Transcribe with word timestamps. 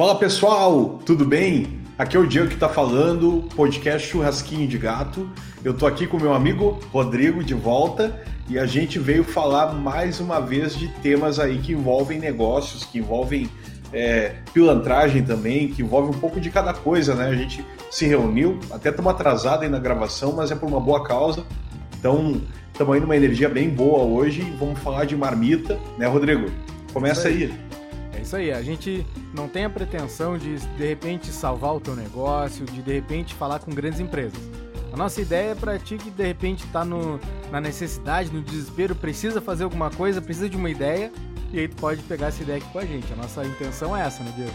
Fala 0.00 0.14
pessoal, 0.14 0.98
tudo 1.04 1.26
bem? 1.26 1.78
Aqui 1.98 2.16
é 2.16 2.20
o 2.20 2.26
Diego 2.26 2.48
que 2.48 2.54
está 2.54 2.70
falando, 2.70 3.46
podcast 3.54 4.08
Churrasquinho 4.08 4.66
de 4.66 4.78
Gato. 4.78 5.28
Eu 5.62 5.74
tô 5.74 5.86
aqui 5.86 6.06
com 6.06 6.18
meu 6.18 6.32
amigo 6.32 6.80
Rodrigo 6.90 7.44
de 7.44 7.52
volta 7.52 8.18
e 8.48 8.58
a 8.58 8.64
gente 8.64 8.98
veio 8.98 9.22
falar 9.22 9.74
mais 9.74 10.18
uma 10.18 10.40
vez 10.40 10.74
de 10.74 10.88
temas 10.88 11.38
aí 11.38 11.58
que 11.58 11.72
envolvem 11.72 12.18
negócios, 12.18 12.82
que 12.82 12.98
envolvem 12.98 13.46
é, 13.92 14.36
pilantragem 14.54 15.22
também, 15.22 15.68
que 15.68 15.82
envolve 15.82 16.16
um 16.16 16.18
pouco 16.18 16.40
de 16.40 16.48
cada 16.48 16.72
coisa, 16.72 17.14
né? 17.14 17.26
A 17.26 17.36
gente 17.36 17.62
se 17.90 18.06
reuniu, 18.06 18.58
até 18.70 18.88
estamos 18.88 19.12
atrasados 19.12 19.64
aí 19.64 19.68
na 19.68 19.78
gravação, 19.78 20.32
mas 20.32 20.50
é 20.50 20.54
por 20.54 20.66
uma 20.66 20.80
boa 20.80 21.04
causa. 21.04 21.44
Então, 21.98 22.40
estamos 22.72 22.94
aí 22.94 23.00
numa 23.02 23.18
energia 23.18 23.50
bem 23.50 23.68
boa 23.68 24.02
hoje. 24.02 24.40
Vamos 24.58 24.78
falar 24.78 25.04
de 25.04 25.14
marmita, 25.14 25.78
né, 25.98 26.06
Rodrigo? 26.06 26.46
Começa 26.90 27.28
aí. 27.28 27.52
Isso 28.30 28.36
aí, 28.36 28.52
a 28.52 28.62
gente 28.62 29.04
não 29.34 29.48
tem 29.48 29.64
a 29.64 29.68
pretensão 29.68 30.38
de 30.38 30.56
de 30.56 30.86
repente 30.86 31.32
salvar 31.32 31.74
o 31.74 31.80
teu 31.80 31.96
negócio, 31.96 32.64
de 32.64 32.80
de 32.80 32.92
repente 32.92 33.34
falar 33.34 33.58
com 33.58 33.72
grandes 33.72 33.98
empresas. 33.98 34.38
A 34.92 34.96
nossa 34.96 35.20
ideia 35.20 35.50
é 35.50 35.54
para 35.56 35.76
ti 35.80 35.96
que 35.96 36.12
de 36.12 36.24
repente 36.24 36.64
está 36.64 36.84
na 36.84 37.60
necessidade, 37.60 38.32
no 38.32 38.40
desespero, 38.40 38.94
precisa 38.94 39.40
fazer 39.40 39.64
alguma 39.64 39.90
coisa, 39.90 40.22
precisa 40.22 40.48
de 40.48 40.56
uma 40.56 40.70
ideia, 40.70 41.10
e 41.52 41.58
aí 41.58 41.66
tu 41.66 41.74
pode 41.74 42.04
pegar 42.04 42.28
essa 42.28 42.40
ideia 42.40 42.58
aqui 42.58 42.68
com 42.70 42.78
a 42.78 42.84
gente. 42.84 43.12
A 43.12 43.16
nossa 43.16 43.44
intenção 43.44 43.96
é 43.96 44.02
essa, 44.02 44.22
né, 44.22 44.32
Diego? 44.36 44.52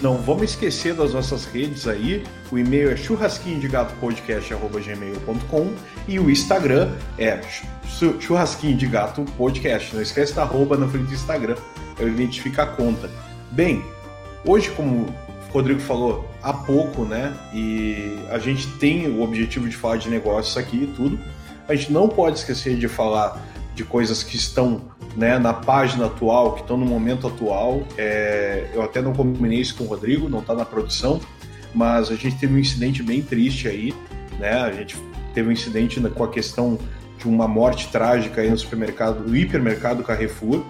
Não 0.00 0.16
vamos 0.18 0.50
esquecer 0.50 0.94
das 0.94 1.12
nossas 1.12 1.44
redes 1.44 1.88
aí. 1.88 2.22
O 2.52 2.56
e-mail 2.56 2.88
é 2.88 2.96
churrasquinho 2.96 3.58
de 3.58 3.66
gato 3.66 3.96
podcast@gmail.com 3.96 5.74
e 6.06 6.20
o 6.20 6.30
Instagram 6.30 6.92
é 7.18 7.40
churrasquinho 8.20 8.76
de 8.76 8.86
gato 8.86 9.24
podcast. 9.36 9.92
Não 9.92 10.00
esquece 10.00 10.34
da 10.34 10.42
arroba 10.42 10.76
na 10.76 10.86
frente 10.86 11.08
do 11.08 11.14
Instagram, 11.14 11.56
eu 11.98 12.08
identifico 12.08 12.60
a 12.60 12.66
conta. 12.66 13.10
Bem, 13.50 13.84
hoje 14.44 14.70
como 14.70 15.06
o 15.48 15.52
Rodrigo 15.52 15.80
falou 15.80 16.28
há 16.42 16.52
pouco, 16.52 17.04
né? 17.04 17.34
E 17.52 18.18
a 18.30 18.38
gente 18.38 18.66
tem 18.78 19.08
o 19.08 19.22
objetivo 19.22 19.68
de 19.68 19.76
falar 19.76 19.96
de 19.96 20.08
negócios 20.08 20.56
aqui 20.56 20.84
e 20.84 20.86
tudo. 20.86 21.18
A 21.68 21.74
gente 21.74 21.92
não 21.92 22.08
pode 22.08 22.38
esquecer 22.38 22.76
de 22.76 22.88
falar 22.88 23.40
de 23.74 23.84
coisas 23.84 24.22
que 24.22 24.36
estão 24.36 24.82
né, 25.16 25.38
na 25.38 25.52
página 25.52 26.06
atual, 26.06 26.54
que 26.54 26.62
estão 26.62 26.76
no 26.76 26.86
momento 26.86 27.26
atual. 27.26 27.82
É, 27.96 28.70
eu 28.74 28.82
até 28.82 29.00
não 29.00 29.12
combinei 29.12 29.60
isso 29.60 29.74
com 29.74 29.84
o 29.84 29.86
Rodrigo, 29.86 30.28
não 30.28 30.40
está 30.40 30.54
na 30.54 30.64
produção, 30.64 31.20
mas 31.74 32.10
a 32.10 32.14
gente 32.14 32.36
teve 32.36 32.54
um 32.54 32.58
incidente 32.58 33.02
bem 33.02 33.22
triste 33.22 33.68
aí, 33.68 33.94
né? 34.38 34.52
A 34.62 34.72
gente 34.72 34.96
teve 35.34 35.48
um 35.48 35.52
incidente 35.52 36.00
com 36.00 36.24
a 36.24 36.28
questão 36.28 36.78
de 37.18 37.26
uma 37.26 37.48
morte 37.48 37.88
trágica 37.88 38.40
aí 38.40 38.50
no 38.50 38.58
supermercado, 38.58 39.26
no 39.26 39.36
hipermercado 39.36 40.02
Carrefour, 40.02 40.64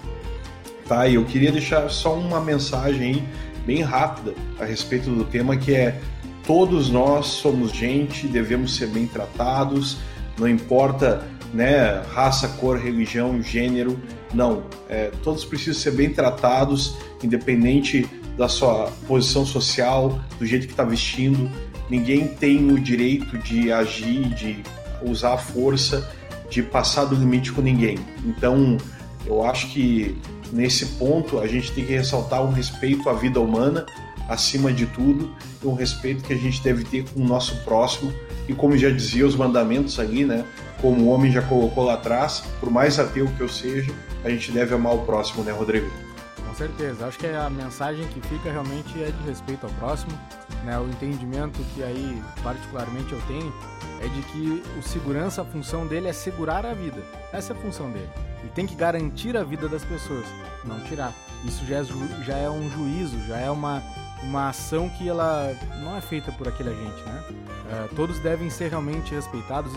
tá? 0.88 1.06
E 1.06 1.14
eu 1.14 1.24
queria 1.24 1.52
deixar 1.52 1.88
só 1.90 2.14
uma 2.14 2.40
mensagem 2.40 3.28
bem 3.66 3.82
rápida 3.82 4.34
a 4.58 4.64
respeito 4.64 5.10
do 5.10 5.24
tema 5.24 5.56
que 5.56 5.74
é 5.74 6.00
todos 6.46 6.88
nós 6.88 7.26
somos 7.26 7.72
gente, 7.72 8.26
devemos 8.26 8.74
ser 8.74 8.86
bem 8.86 9.06
tratados, 9.06 9.98
não 10.38 10.48
importa 10.48 11.22
né, 11.52 12.02
raça, 12.12 12.48
cor, 12.48 12.78
religião, 12.78 13.42
gênero, 13.42 14.00
não. 14.32 14.62
É, 14.88 15.10
todos 15.22 15.44
precisam 15.44 15.74
ser 15.74 15.90
bem 15.92 16.10
tratados, 16.10 16.96
independente 17.22 18.08
da 18.36 18.48
sua 18.48 18.90
posição 19.06 19.44
social, 19.44 20.18
do 20.38 20.46
jeito 20.46 20.66
que 20.66 20.72
está 20.72 20.84
vestindo. 20.84 21.50
Ninguém 21.90 22.28
tem 22.28 22.70
o 22.70 22.78
direito 22.78 23.36
de 23.38 23.72
agir, 23.72 24.28
de 24.34 24.62
usar 25.02 25.34
a 25.34 25.38
força, 25.38 26.10
de 26.48 26.62
passar 26.62 27.04
do 27.04 27.14
limite 27.14 27.52
com 27.52 27.60
ninguém. 27.60 27.98
Então, 28.24 28.78
eu 29.26 29.44
acho 29.44 29.68
que 29.68 30.16
nesse 30.52 30.86
ponto 30.86 31.38
a 31.38 31.46
gente 31.46 31.72
tem 31.72 31.84
que 31.84 31.92
ressaltar 31.92 32.42
um 32.42 32.52
respeito 32.52 33.08
à 33.08 33.12
vida 33.12 33.40
humana 33.40 33.86
acima 34.28 34.70
de 34.72 34.86
tudo, 34.86 35.34
e 35.62 35.66
um 35.66 35.74
respeito 35.74 36.22
que 36.22 36.34
a 36.34 36.36
gente 36.36 36.62
deve 36.62 36.84
ter 36.84 37.04
com 37.08 37.20
o 37.22 37.24
nosso 37.24 37.56
próximo. 37.64 38.12
E 38.46 38.52
como 38.52 38.76
já 38.76 38.90
dizia 38.90 39.26
os 39.26 39.34
mandamentos 39.34 39.98
ali, 39.98 40.24
né? 40.24 40.44
Como 40.80 41.02
o 41.02 41.08
homem 41.08 41.32
já 41.32 41.42
colocou 41.42 41.84
lá 41.84 41.94
atrás, 41.94 42.42
por 42.60 42.70
mais 42.70 42.98
ateu 42.98 43.26
que 43.36 43.40
eu 43.40 43.48
seja, 43.48 43.92
a 44.24 44.30
gente 44.30 44.52
deve 44.52 44.74
amar 44.74 44.94
o 44.94 44.98
próximo, 44.98 45.42
né, 45.42 45.52
Rodrigo? 45.52 46.07
Com 46.48 46.54
certeza. 46.54 47.06
Acho 47.06 47.18
que 47.18 47.26
a 47.26 47.50
mensagem 47.50 48.06
que 48.08 48.20
fica 48.22 48.50
realmente 48.50 49.02
é 49.02 49.10
de 49.10 49.22
respeito 49.24 49.66
ao 49.66 49.72
próximo. 49.74 50.18
Né? 50.64 50.78
O 50.78 50.88
entendimento 50.88 51.62
que 51.74 51.82
aí, 51.82 52.22
particularmente, 52.42 53.12
eu 53.12 53.20
tenho 53.28 53.52
é 54.00 54.08
de 54.08 54.22
que 54.22 54.62
o 54.78 54.82
segurança, 54.82 55.42
a 55.42 55.44
função 55.44 55.86
dele 55.86 56.08
é 56.08 56.12
segurar 56.12 56.64
a 56.64 56.72
vida. 56.72 57.02
Essa 57.32 57.52
é 57.52 57.56
a 57.56 57.58
função 57.58 57.90
dele. 57.90 58.08
Ele 58.40 58.50
tem 58.54 58.66
que 58.66 58.74
garantir 58.74 59.36
a 59.36 59.42
vida 59.42 59.68
das 59.68 59.84
pessoas, 59.84 60.24
não 60.64 60.80
tirar. 60.80 61.12
Isso 61.44 61.64
já 61.66 61.78
é, 61.78 61.84
já 62.24 62.36
é 62.36 62.48
um 62.48 62.70
juízo, 62.70 63.18
já 63.26 63.36
é 63.36 63.50
uma, 63.50 63.82
uma 64.22 64.48
ação 64.48 64.88
que 64.88 65.08
ela 65.08 65.54
não 65.82 65.96
é 65.96 66.00
feita 66.00 66.32
por 66.32 66.48
aquele 66.48 66.70
agente, 66.70 67.02
né? 67.04 67.24
Uh, 67.30 67.94
todos 67.94 68.18
devem 68.20 68.48
ser 68.48 68.70
realmente 68.70 69.14
respeitados. 69.14 69.72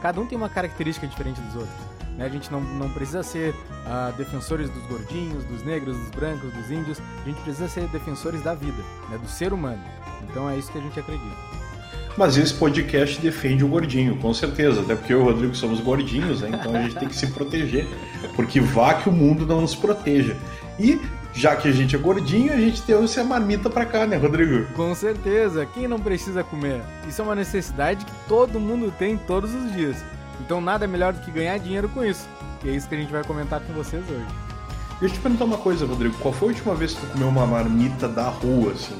Cada 0.00 0.20
um 0.20 0.26
tem 0.26 0.38
uma 0.38 0.48
característica 0.48 1.06
diferente 1.06 1.40
dos 1.40 1.56
outros. 1.56 1.93
Né? 2.16 2.26
A 2.26 2.28
gente 2.28 2.50
não, 2.50 2.60
não 2.60 2.90
precisa 2.90 3.22
ser 3.22 3.50
uh, 3.50 4.12
defensores 4.16 4.70
dos 4.70 4.84
gordinhos, 4.86 5.44
dos 5.44 5.62
negros, 5.64 5.96
dos 5.96 6.10
brancos, 6.10 6.52
dos 6.52 6.70
índios. 6.70 7.00
A 7.22 7.28
gente 7.28 7.40
precisa 7.40 7.68
ser 7.68 7.86
defensores 7.88 8.42
da 8.42 8.54
vida, 8.54 8.82
né? 9.10 9.18
do 9.18 9.28
ser 9.28 9.52
humano. 9.52 9.82
Então 10.30 10.48
é 10.48 10.56
isso 10.56 10.70
que 10.70 10.78
a 10.78 10.80
gente 10.80 10.98
acredita. 10.98 11.36
Mas 12.16 12.36
esse 12.36 12.54
podcast 12.54 13.20
defende 13.20 13.64
o 13.64 13.68
gordinho, 13.68 14.16
com 14.16 14.32
certeza. 14.32 14.80
Até 14.82 14.94
porque 14.94 15.12
eu 15.12 15.18
e 15.18 15.22
o 15.22 15.24
Rodrigo 15.24 15.54
somos 15.54 15.80
gordinhos, 15.80 16.42
né? 16.42 16.50
Então 16.52 16.74
a 16.74 16.82
gente 16.82 16.94
tem 16.94 17.08
que 17.08 17.16
se 17.16 17.26
proteger. 17.28 17.88
Porque 18.36 18.60
vá 18.60 18.94
que 18.94 19.08
o 19.08 19.12
mundo 19.12 19.44
não 19.44 19.60
nos 19.60 19.74
proteja. 19.74 20.36
E 20.78 21.00
já 21.32 21.56
que 21.56 21.66
a 21.66 21.72
gente 21.72 21.96
é 21.96 21.98
gordinho, 21.98 22.52
a 22.52 22.56
gente 22.56 22.82
tem 22.82 22.94
essa 23.02 23.24
marmita 23.24 23.68
pra 23.68 23.84
cá, 23.84 24.06
né, 24.06 24.16
Rodrigo? 24.16 24.72
Com 24.74 24.94
certeza. 24.94 25.66
Quem 25.66 25.88
não 25.88 25.98
precisa 25.98 26.44
comer? 26.44 26.80
Isso 27.08 27.20
é 27.20 27.24
uma 27.24 27.34
necessidade 27.34 28.04
que 28.04 28.12
todo 28.28 28.60
mundo 28.60 28.94
tem 28.96 29.16
todos 29.16 29.52
os 29.52 29.72
dias. 29.72 29.96
Então 30.40 30.60
nada 30.60 30.86
melhor 30.86 31.12
do 31.12 31.20
que 31.20 31.30
ganhar 31.30 31.58
dinheiro 31.58 31.88
com 31.88 32.04
isso. 32.04 32.28
E 32.64 32.68
é 32.68 32.72
isso 32.72 32.88
que 32.88 32.94
a 32.94 32.98
gente 32.98 33.12
vai 33.12 33.24
comentar 33.24 33.60
com 33.60 33.72
vocês 33.72 34.02
hoje. 34.08 34.26
Deixa 35.00 35.14
eu 35.14 35.18
te 35.18 35.20
perguntar 35.20 35.44
uma 35.44 35.58
coisa, 35.58 35.84
Rodrigo. 35.86 36.16
Qual 36.18 36.32
foi 36.32 36.48
a 36.48 36.50
última 36.52 36.74
vez 36.74 36.94
que 36.94 37.00
tu 37.00 37.12
comeu 37.12 37.28
uma 37.28 37.46
marmita 37.46 38.08
da 38.08 38.28
rua, 38.28 38.72
assim? 38.72 38.98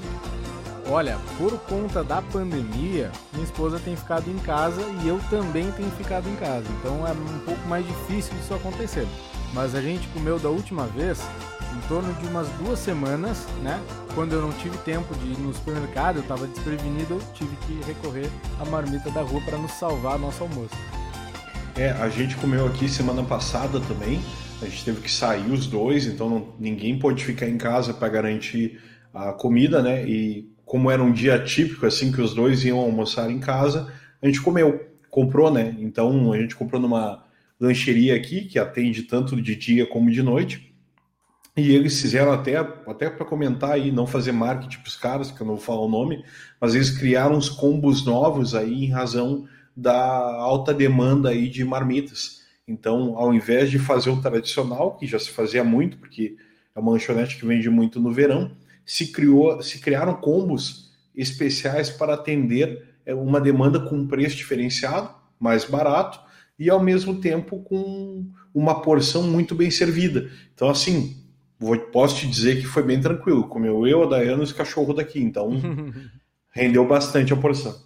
Olha, 0.91 1.19
por 1.39 1.59
conta 1.61 2.05
da 2.05 2.21
pandemia, 2.21 3.11
minha 3.33 3.45
esposa 3.45 3.79
tem 3.79 3.97
ficado 3.97 4.29
em 4.29 4.39
casa 4.39 4.83
e 5.03 5.09
eu 5.09 5.19
também 5.31 5.71
tenho 5.73 5.91
ficado 5.93 6.29
em 6.29 6.37
casa. 6.37 6.67
Então 6.79 7.07
é 7.07 7.13
um 7.13 7.39
pouco 7.45 7.67
mais 7.69 7.87
difícil 7.87 8.35
disso 8.35 8.53
acontecer. 8.53 9.07
Mas 9.55 9.75
a 9.75 9.81
gente 9.81 10.07
comeu 10.09 10.39
da 10.39 10.51
última 10.51 10.87
vez 10.89 11.23
em 11.75 11.89
torno 11.89 12.13
de 12.15 12.27
umas 12.27 12.49
duas 12.61 12.79
semanas, 12.79 13.47
né? 13.63 13.81
Quando 14.15 14.35
eu 14.35 14.43
não 14.43 14.53
tive 14.53 14.77
tempo 14.79 15.15
de 15.15 15.33
ir 15.33 15.39
no 15.39 15.55
supermercado, 15.55 16.17
eu 16.17 16.23
estava 16.23 16.47
desprevenido, 16.47 17.15
eu 17.15 17.23
tive 17.33 17.57
que 17.67 17.81
recorrer 17.87 18.31
à 18.61 18.65
marmita 18.67 19.11
da 19.11 19.23
rua 19.23 19.41
para 19.41 19.57
nos 19.57 19.73
salvar 19.73 20.19
nosso 20.19 20.43
almoço. 20.43 20.75
É, 21.77 21.91
a 21.91 22.09
gente 22.09 22.37
comeu 22.37 22.67
aqui 22.69 22.89
semana 22.89 23.25
passada 23.25 23.81
também. 23.81 24.21
A 24.63 24.65
gente 24.65 24.85
teve 24.85 25.01
que 25.01 25.11
sair 25.11 25.51
os 25.51 25.67
dois, 25.67 26.07
então 26.07 26.31
não, 26.31 26.55
ninguém 26.59 26.97
pôde 26.97 27.25
ficar 27.25 27.49
em 27.49 27.59
casa 27.59 27.93
para 27.93 28.09
garantir 28.09 28.81
a 29.13 29.33
comida, 29.33 29.83
né? 29.83 30.09
E 30.09 30.49
como 30.65 30.89
era 30.89 31.03
um 31.03 31.13
dia 31.13 31.37
típico, 31.43 31.85
assim, 31.85 32.13
que 32.13 32.21
os 32.21 32.33
dois 32.33 32.65
iam 32.65 32.79
almoçar 32.79 33.29
em 33.29 33.41
casa, 33.41 33.93
a 34.23 34.27
gente 34.27 34.41
comeu, 34.41 34.89
comprou, 35.11 35.51
né? 35.51 35.75
Então 35.81 36.33
a 36.33 36.39
gente 36.39 36.55
comprou 36.55 36.81
numa 36.81 37.25
lancheria 37.59 38.15
aqui, 38.15 38.45
que 38.45 38.59
atende 38.59 39.03
tanto 39.03 39.41
de 39.43 39.57
dia 39.57 39.85
como 39.85 40.13
de 40.13 40.23
noite. 40.23 40.73
E 41.57 41.73
eles 41.73 42.01
fizeram 42.01 42.33
até, 42.33 42.57
até 42.57 43.11
para 43.11 43.27
comentar 43.27 43.73
aí, 43.73 43.91
não 43.91 44.07
fazer 44.07 44.31
marketing 44.31 44.79
para 44.79 44.89
os 44.89 44.97
caras, 44.97 45.31
que 45.33 45.41
eu 45.41 45.47
não 45.47 45.57
vou 45.57 45.65
falar 45.65 45.83
o 45.83 45.89
nome, 45.89 46.25
mas 46.61 46.77
eles 46.77 46.91
criaram 46.91 47.37
uns 47.37 47.49
combos 47.49 48.05
novos 48.05 48.55
aí 48.55 48.85
em 48.85 48.91
razão 48.91 49.45
da 49.77 49.95
alta 49.95 50.73
demanda 50.73 51.31
aí 51.31 51.49
de 51.49 51.65
marmitas. 51.65 52.43
Então, 52.67 53.19
ao 53.19 53.35
invés 53.35 53.71
de 53.71 53.79
fazer 53.79 54.11
o 54.11 54.21
tradicional, 54.21 54.97
que 54.97 55.07
já 55.07 55.19
se 55.19 55.31
fazia 55.31 55.63
muito, 55.63 55.99
porque 55.99 56.37
é 56.75 56.81
uma 56.81 56.93
lanchonete 56.93 57.37
que 57.37 57.47
vende 57.47 57.69
muito 57.69 58.01
no 58.01 58.13
verão, 58.13 58.53
se, 58.85 59.13
criou, 59.13 59.63
se 59.63 59.81
criaram 59.81 60.15
combos 60.15 60.91
especiais 61.15 61.91
para 61.91 62.15
atender 62.15 62.95
é, 63.05 63.15
uma 63.15 63.41
demanda 63.41 63.79
com 63.81 63.97
um 63.97 64.07
preço 64.07 64.37
diferenciado, 64.37 65.11
mais 65.39 65.65
barato, 65.65 66.21
e 66.59 66.71
ao 66.71 66.83
mesmo 66.83 67.21
tempo 67.21 67.63
com 67.63 68.27
uma 68.55 68.81
porção 68.81 69.23
muito 69.25 69.55
bem 69.55 69.71
servida. 69.71 70.31
Então, 70.55 70.71
assim, 70.71 71.17
vou, 71.59 71.79
posso 71.79 72.17
te 72.17 72.27
dizer 72.27 72.61
que 72.61 72.67
foi 72.67 72.83
bem 72.83 73.01
tranquilo. 73.01 73.49
Comeu 73.49 73.87
eu, 73.87 74.05
a 74.05 74.07
Dayana 74.07 74.43
e 74.43 74.45
os 74.45 74.53
cachorros 74.53 74.97
daqui, 74.97 75.21
então 75.21 75.51
rendeu 76.51 76.87
bastante 76.87 77.33
a 77.33 77.37
porção. 77.37 77.84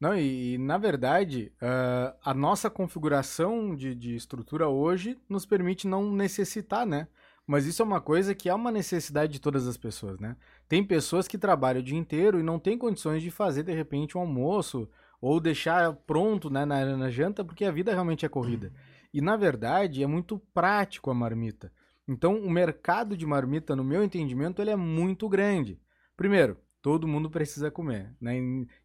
Não, 0.00 0.16
e, 0.16 0.54
e 0.54 0.58
na 0.58 0.78
verdade, 0.78 1.52
uh, 1.60 2.16
a 2.22 2.32
nossa 2.32 2.70
configuração 2.70 3.74
de, 3.74 3.94
de 3.94 4.14
estrutura 4.14 4.68
hoje 4.68 5.18
nos 5.28 5.44
permite 5.44 5.88
não 5.88 6.12
necessitar, 6.12 6.86
né? 6.86 7.08
Mas 7.46 7.64
isso 7.64 7.80
é 7.80 7.84
uma 7.84 8.00
coisa 8.00 8.34
que 8.34 8.48
é 8.48 8.54
uma 8.54 8.70
necessidade 8.70 9.32
de 9.32 9.40
todas 9.40 9.66
as 9.66 9.76
pessoas, 9.76 10.20
né? 10.20 10.36
Tem 10.68 10.84
pessoas 10.84 11.26
que 11.26 11.38
trabalham 11.38 11.80
o 11.80 11.84
dia 11.84 11.96
inteiro 11.96 12.38
e 12.38 12.42
não 12.42 12.58
têm 12.58 12.76
condições 12.76 13.22
de 13.22 13.30
fazer, 13.30 13.62
de 13.62 13.72
repente, 13.72 14.16
um 14.16 14.20
almoço 14.20 14.88
ou 15.20 15.40
deixar 15.40 15.92
pronto 16.06 16.50
né, 16.50 16.64
na, 16.64 16.96
na 16.96 17.10
janta, 17.10 17.42
porque 17.42 17.64
a 17.64 17.72
vida 17.72 17.90
realmente 17.90 18.24
é 18.24 18.28
corrida. 18.28 18.72
E, 19.12 19.20
na 19.20 19.36
verdade, 19.36 20.02
é 20.02 20.06
muito 20.06 20.38
prático 20.52 21.10
a 21.10 21.14
marmita. 21.14 21.72
Então, 22.06 22.38
o 22.38 22.50
mercado 22.50 23.16
de 23.16 23.26
marmita, 23.26 23.74
no 23.74 23.82
meu 23.82 24.04
entendimento, 24.04 24.60
ele 24.60 24.70
é 24.70 24.76
muito 24.76 25.28
grande. 25.28 25.80
Primeiro, 26.16 26.56
todo 26.80 27.08
mundo 27.08 27.30
precisa 27.30 27.70
comer, 27.70 28.14
né? 28.20 28.36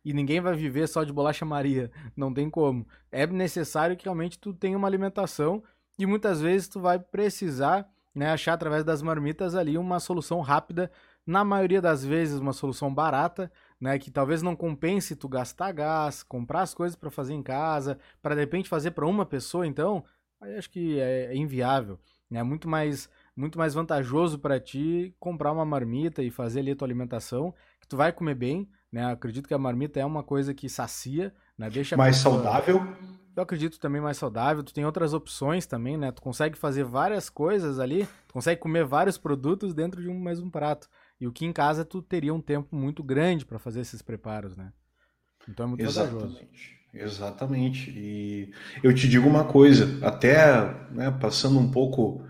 E 0.04 0.14
ninguém 0.14 0.42
vai 0.42 0.56
viver 0.56 0.88
só 0.88 1.04
de 1.04 1.14
bolacha 1.14 1.46
Maria, 1.46 1.92
não 2.16 2.34
tem 2.34 2.50
como. 2.50 2.88
É 3.12 3.26
necessário 3.28 3.96
que 3.96 4.06
realmente 4.06 4.40
tu 4.40 4.54
tenha 4.54 4.78
uma 4.78 4.88
alimentação 4.88 5.64
e 5.98 6.06
muitas 6.06 6.42
vezes 6.42 6.68
tu 6.68 6.80
vai 6.80 7.00
precisar, 7.00 7.88
né, 8.14 8.32
achar 8.32 8.54
através 8.54 8.84
das 8.84 9.02
marmitas 9.02 9.56
ali 9.56 9.78
uma 9.78 10.00
solução 10.00 10.42
rápida, 10.42 10.92
na 11.26 11.44
maioria 11.44 11.82
das 11.82 12.04
vezes 12.04 12.40
uma 12.40 12.52
solução 12.52 12.94
barata, 12.94 13.52
né, 13.80 13.98
que 13.98 14.12
talvez 14.12 14.42
não 14.42 14.56
compense 14.56 15.16
tu 15.16 15.30
gastar 15.30 15.72
gás, 15.72 16.24
comprar 16.24 16.62
as 16.62 16.74
coisas 16.74 16.96
para 16.96 17.10
fazer 17.10 17.34
em 17.34 17.44
casa, 17.44 17.98
para 18.22 18.36
de 18.36 18.42
repente 18.42 18.68
fazer 18.68 18.92
para 18.92 19.08
uma 19.08 19.26
pessoa, 19.26 19.66
então, 19.66 20.04
aí 20.42 20.56
acho 20.58 20.70
que 20.70 21.00
é, 21.00 21.28
é 21.28 21.36
inviável, 21.36 22.00
né? 22.30 22.44
Muito 22.44 22.68
mais 22.68 23.10
muito 23.36 23.58
mais 23.58 23.74
vantajoso 23.74 24.38
para 24.38 24.60
ti 24.60 25.16
comprar 25.20 25.52
uma 25.52 25.66
marmita 25.66 26.22
e 26.22 26.30
fazer 26.30 26.60
ali 26.60 26.72
a 26.72 26.76
tua 26.76 26.86
alimentação, 26.86 27.54
tu 27.88 27.98
vai 27.98 28.12
comer 28.12 28.36
bem, 28.36 28.70
né? 28.92 29.12
Acredito 29.12 29.48
que 29.48 29.54
a 29.54 29.58
marmita 29.58 30.00
é 30.00 30.06
uma 30.06 30.24
coisa 30.24 30.54
que 30.54 30.70
sacia, 30.70 31.34
né? 31.58 31.70
Deixa 31.70 31.98
mais 31.98 32.18
pessoa... 32.18 32.36
saudável. 32.36 32.88
Eu 33.36 33.42
acredito 33.42 33.80
também 33.80 34.00
mais 34.00 34.18
saudável. 34.18 34.64
Tu 34.64 34.74
tem 34.74 34.86
outras 34.86 35.14
opções 35.14 35.66
também, 35.66 35.98
né? 35.98 36.12
Tu 36.12 36.22
consegue 36.22 36.58
fazer 36.58 36.84
várias 36.84 37.30
coisas 37.30 37.80
ali, 37.80 38.08
tu 38.28 38.34
consegue 38.34 38.62
comer 38.62 38.86
vários 38.86 39.18
produtos 39.18 39.74
dentro 39.74 40.02
de 40.02 40.08
um 40.10 40.20
mesmo 40.20 40.52
prato. 40.52 40.88
E 41.20 41.28
o 41.28 41.32
que 41.32 41.46
em 41.46 41.54
casa 41.54 41.84
tu 41.84 42.02
teria 42.02 42.34
um 42.34 42.42
tempo 42.42 42.76
muito 42.76 43.04
grande 43.04 43.46
para 43.46 43.58
fazer 43.58 43.82
esses 43.82 44.02
preparos, 44.02 44.56
né? 44.56 44.72
Então 45.50 45.66
é 45.66 45.70
muito 45.70 45.84
Exatamente. 45.84 46.22
vantajoso. 46.22 46.74
Exatamente. 46.94 47.90
E 47.90 48.54
eu 48.84 48.94
te 48.94 49.10
digo 49.10 49.28
uma 49.28 49.46
coisa, 49.46 50.06
até 50.06 50.36
né, 50.92 51.10
passando 51.20 51.58
um 51.58 51.72
pouco 51.72 52.24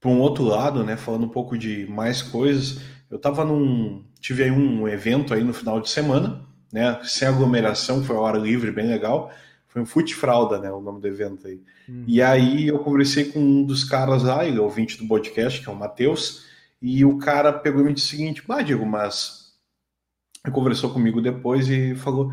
para 0.00 0.10
um 0.10 0.18
outro 0.20 0.44
lado, 0.44 0.82
né, 0.82 0.96
falando 0.96 1.26
um 1.26 1.30
pouco 1.30 1.58
de 1.58 1.86
mais 1.86 2.22
coisas, 2.22 2.80
eu 3.10 3.18
tava 3.18 3.44
num. 3.44 4.04
Tive 4.20 4.44
aí 4.44 4.50
um 4.50 4.86
evento 4.88 5.32
aí 5.32 5.42
no 5.42 5.52
final 5.52 5.80
de 5.80 5.88
semana, 5.88 6.44
né? 6.72 7.00
Sem 7.04 7.26
aglomeração, 7.26 8.04
foi 8.04 8.16
a 8.16 8.20
hora 8.20 8.38
livre, 8.38 8.70
bem 8.70 8.86
legal. 8.86 9.32
Foi 9.68 9.82
um 9.82 9.86
Fute 9.86 10.14
Fralda, 10.14 10.58
né? 10.58 10.70
O 10.70 10.80
nome 10.80 11.00
do 11.00 11.06
evento 11.06 11.46
aí. 11.46 11.60
Uhum. 11.88 12.04
E 12.06 12.22
aí 12.22 12.68
eu 12.68 12.78
conversei 12.80 13.26
com 13.26 13.38
um 13.38 13.64
dos 13.64 13.84
caras 13.84 14.22
lá, 14.22 14.44
ele 14.44 14.58
é 14.58 14.60
ouvinte 14.60 14.98
do 14.98 15.06
podcast, 15.06 15.60
que 15.60 15.68
é 15.68 15.72
o 15.72 15.76
Matheus, 15.76 16.46
e 16.80 17.04
o 17.04 17.18
cara 17.18 17.52
pegou 17.52 17.82
e 17.82 17.84
me 17.84 17.94
disse 17.94 18.08
o 18.08 18.10
seguinte: 18.10 18.42
Ah, 18.48 18.62
Diego, 18.62 18.86
mas. 18.86 19.48
Ele 20.44 20.54
conversou 20.54 20.90
comigo 20.90 21.20
depois 21.20 21.68
e 21.68 21.94
falou: 21.94 22.32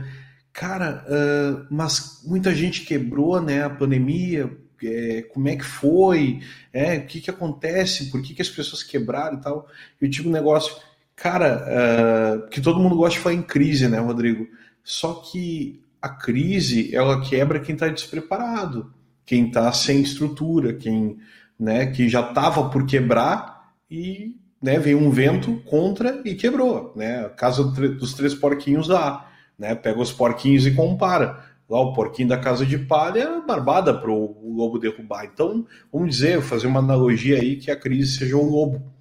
Cara, 0.52 1.06
uh, 1.08 1.68
mas 1.70 2.22
muita 2.26 2.54
gente 2.54 2.86
quebrou, 2.86 3.42
né? 3.42 3.64
A 3.64 3.70
pandemia, 3.70 4.56
é, 4.84 5.22
como 5.24 5.48
é 5.48 5.56
que 5.56 5.64
foi, 5.64 6.42
é, 6.74 6.98
o 6.98 7.06
que, 7.06 7.22
que 7.22 7.30
acontece, 7.30 8.12
por 8.12 8.22
que, 8.22 8.34
que 8.34 8.42
as 8.42 8.50
pessoas 8.50 8.84
quebraram 8.84 9.38
e 9.38 9.42
tal. 9.42 9.68
Eu 10.02 10.10
tive 10.10 10.28
um 10.28 10.32
negócio, 10.32 10.76
cara, 11.16 11.66
uh, 11.66 12.50
que 12.50 12.62
todo 12.62 12.80
mundo 12.80 12.96
gosta 12.96 13.18
de 13.18 13.24
falar 13.24 13.36
em 13.36 13.42
crise, 13.42 13.88
né, 13.88 14.00
Rodrigo? 14.00 14.48
Só 14.84 15.16
que 15.16 15.82
a 16.02 16.10
crise, 16.10 16.96
ela 16.96 17.22
quebra 17.22 17.60
quem 17.60 17.74
está 17.74 17.88
despreparado, 17.88 18.94
quem 19.26 19.48
está 19.48 19.72
sem 19.72 20.02
estrutura, 20.02 20.74
quem 20.74 21.18
né, 21.60 21.88
que 21.88 22.08
já 22.08 22.22
estava 22.22 22.70
por 22.70 22.86
quebrar 22.86 23.72
e 23.90 24.36
né, 24.62 24.78
veio 24.78 25.00
um 25.00 25.10
vento 25.10 25.62
contra 25.66 26.22
e 26.26 26.36
quebrou. 26.36 26.94
Né? 26.96 27.26
A 27.26 27.30
casa 27.30 27.64
dos 27.64 28.14
três 28.14 28.34
porquinhos 28.34 28.88
lá. 28.88 29.32
Né? 29.58 29.74
Pega 29.74 30.00
os 30.00 30.12
porquinhos 30.12 30.68
e 30.68 30.72
compara 30.72 31.45
lá 31.70 31.80
o 31.80 31.94
porquinho 31.94 32.30
da 32.30 32.38
casa 32.38 32.66
de 32.66 32.78
palha 32.78 33.20
é 33.22 33.42
barbada 33.42 33.94
para 33.94 34.12
o 34.12 34.56
lobo 34.56 34.78
derrubar. 34.80 35.26
Então, 35.26 35.66
vamos 35.92 36.16
dizer, 36.16 36.42
fazer 36.42 36.68
uma 36.68 36.80
analogia 36.80 37.38
aí 37.38 37.58
que 37.58 37.72
a 37.72 37.76
crise 37.76 38.18
seja 38.18 38.38
o 38.38 38.50
lobo. 38.50 38.94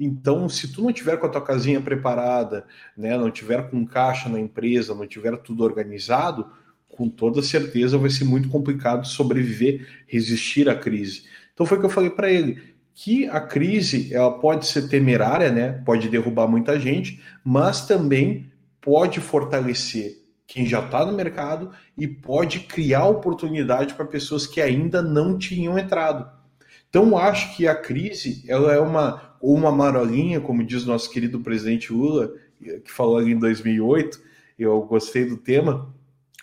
Então, 0.00 0.48
se 0.48 0.72
tu 0.72 0.82
não 0.82 0.92
tiver 0.92 1.16
com 1.16 1.26
a 1.26 1.28
tua 1.28 1.40
casinha 1.40 1.80
preparada, 1.80 2.64
né, 2.96 3.16
não 3.18 3.30
tiver 3.30 3.68
com 3.68 3.84
caixa 3.84 4.28
na 4.28 4.38
empresa, 4.38 4.94
não 4.94 5.06
tiver 5.06 5.36
tudo 5.38 5.64
organizado, 5.64 6.46
com 6.88 7.08
toda 7.08 7.42
certeza 7.42 7.98
vai 7.98 8.10
ser 8.10 8.24
muito 8.24 8.48
complicado 8.48 9.06
sobreviver, 9.06 9.86
resistir 10.06 10.68
à 10.68 10.74
crise. 10.76 11.24
Então 11.52 11.66
foi 11.66 11.76
o 11.76 11.80
que 11.80 11.86
eu 11.86 11.90
falei 11.90 12.10
para 12.10 12.30
ele, 12.30 12.62
que 12.94 13.26
a 13.26 13.40
crise 13.40 14.12
ela 14.14 14.38
pode 14.38 14.66
ser 14.66 14.88
temerária, 14.88 15.50
né, 15.50 15.82
pode 15.84 16.08
derrubar 16.08 16.46
muita 16.46 16.78
gente, 16.78 17.20
mas 17.44 17.86
também 17.86 18.50
pode 18.80 19.20
fortalecer 19.20 20.27
quem 20.48 20.64
já 20.64 20.80
está 20.80 21.04
no 21.04 21.12
mercado 21.12 21.70
e 21.96 22.08
pode 22.08 22.60
criar 22.60 23.04
oportunidade 23.04 23.92
para 23.92 24.06
pessoas 24.06 24.46
que 24.46 24.62
ainda 24.62 25.02
não 25.02 25.36
tinham 25.36 25.78
entrado. 25.78 26.26
Então, 26.88 27.18
acho 27.18 27.54
que 27.54 27.68
a 27.68 27.74
crise 27.74 28.42
ela 28.48 28.72
é 28.72 28.80
uma, 28.80 29.36
ou 29.42 29.54
uma 29.54 29.70
marolinha, 29.70 30.40
como 30.40 30.64
diz 30.64 30.86
nosso 30.86 31.10
querido 31.10 31.38
presidente 31.40 31.92
Lula, 31.92 32.32
que 32.58 32.90
falou 32.90 33.18
ali 33.18 33.32
em 33.32 33.38
2008, 33.38 34.18
eu 34.58 34.80
gostei 34.82 35.26
do 35.26 35.36
tema, 35.36 35.94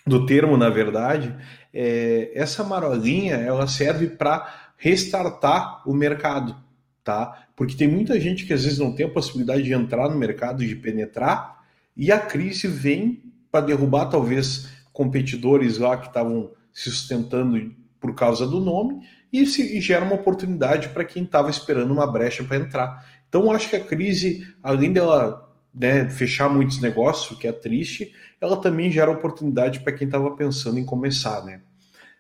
do 0.06 0.24
termo, 0.28 0.56
na 0.56 0.69
verdade, 0.69 1.36
é, 1.74 2.31
essa 2.36 2.63
marolinha 2.63 3.38
ela 3.38 3.66
serve 3.66 4.08
para 4.08 4.72
restartar 4.78 5.81
o 5.84 5.96
mercado, 5.96 6.56
tá? 7.04 7.48
Porque 7.56 7.75
tem 7.75 7.88
muita 7.88 8.19
gente 8.19 8.46
que 8.46 8.54
às 8.54 8.63
vezes 8.63 8.78
não 8.78 8.94
tem 8.94 9.08
a 9.08 9.12
possibilidade 9.12 9.63
de 9.63 9.74
entrar 9.74 10.08
no 10.10 10.16
mercado, 10.16 10.63
de 10.63 10.75
penetrar, 10.75 11.66
e 11.98 12.12
a 12.12 12.19
crise 12.19 12.68
vem 12.68 13.25
para 13.56 13.68
derrubar 13.68 14.07
talvez 14.07 14.68
competidores 14.92 15.78
lá 15.78 15.96
que 15.96 16.07
estavam 16.07 16.52
se 16.74 16.92
sustentando 16.92 17.74
por 18.02 18.13
causa 18.13 18.46
do 18.46 18.60
nome 18.60 19.00
e, 19.31 19.46
se, 19.46 19.78
e 19.78 19.80
gera 19.80 20.04
uma 20.04 20.16
oportunidade 20.16 20.90
para 20.90 21.06
quem 21.06 21.24
estava 21.24 21.50
esperando 21.50 21.90
uma 21.92 22.06
brecha 22.06 22.44
para 22.44 22.57
entrar. 22.57 23.06
Então, 23.30 23.50
acho 23.50 23.69
que 23.69 23.78
a 23.78 23.80
crise, 23.84 24.46
além 24.62 24.92
dela 24.92 25.50
né, 25.74 26.10
fechar 26.10 26.50
muitos 26.50 26.81
negócios, 26.81 27.40
que 27.40 27.48
é 27.48 27.54
triste, 27.54 28.13
ela 28.42 28.57
também 28.57 28.92
gera 28.92 29.10
oportunidade 29.10 29.80
para 29.80 29.94
quem 29.94 30.06
estava 30.06 30.36
pensando 30.36 30.78
em 30.78 30.86
começar, 30.86 31.46
né? 31.46 31.62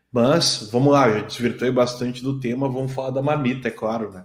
Mas, 0.09 0.69
vamos 0.71 0.93
lá, 0.93 1.09
já 1.11 1.25
desvirtuei 1.25 1.69
bastante 1.69 2.23
do 2.23 2.39
tema, 2.39 2.69
vamos 2.69 2.93
falar 2.93 3.09
da 3.09 3.21
marmita, 3.21 3.67
é 3.67 3.71
claro, 3.71 4.09
né? 4.09 4.23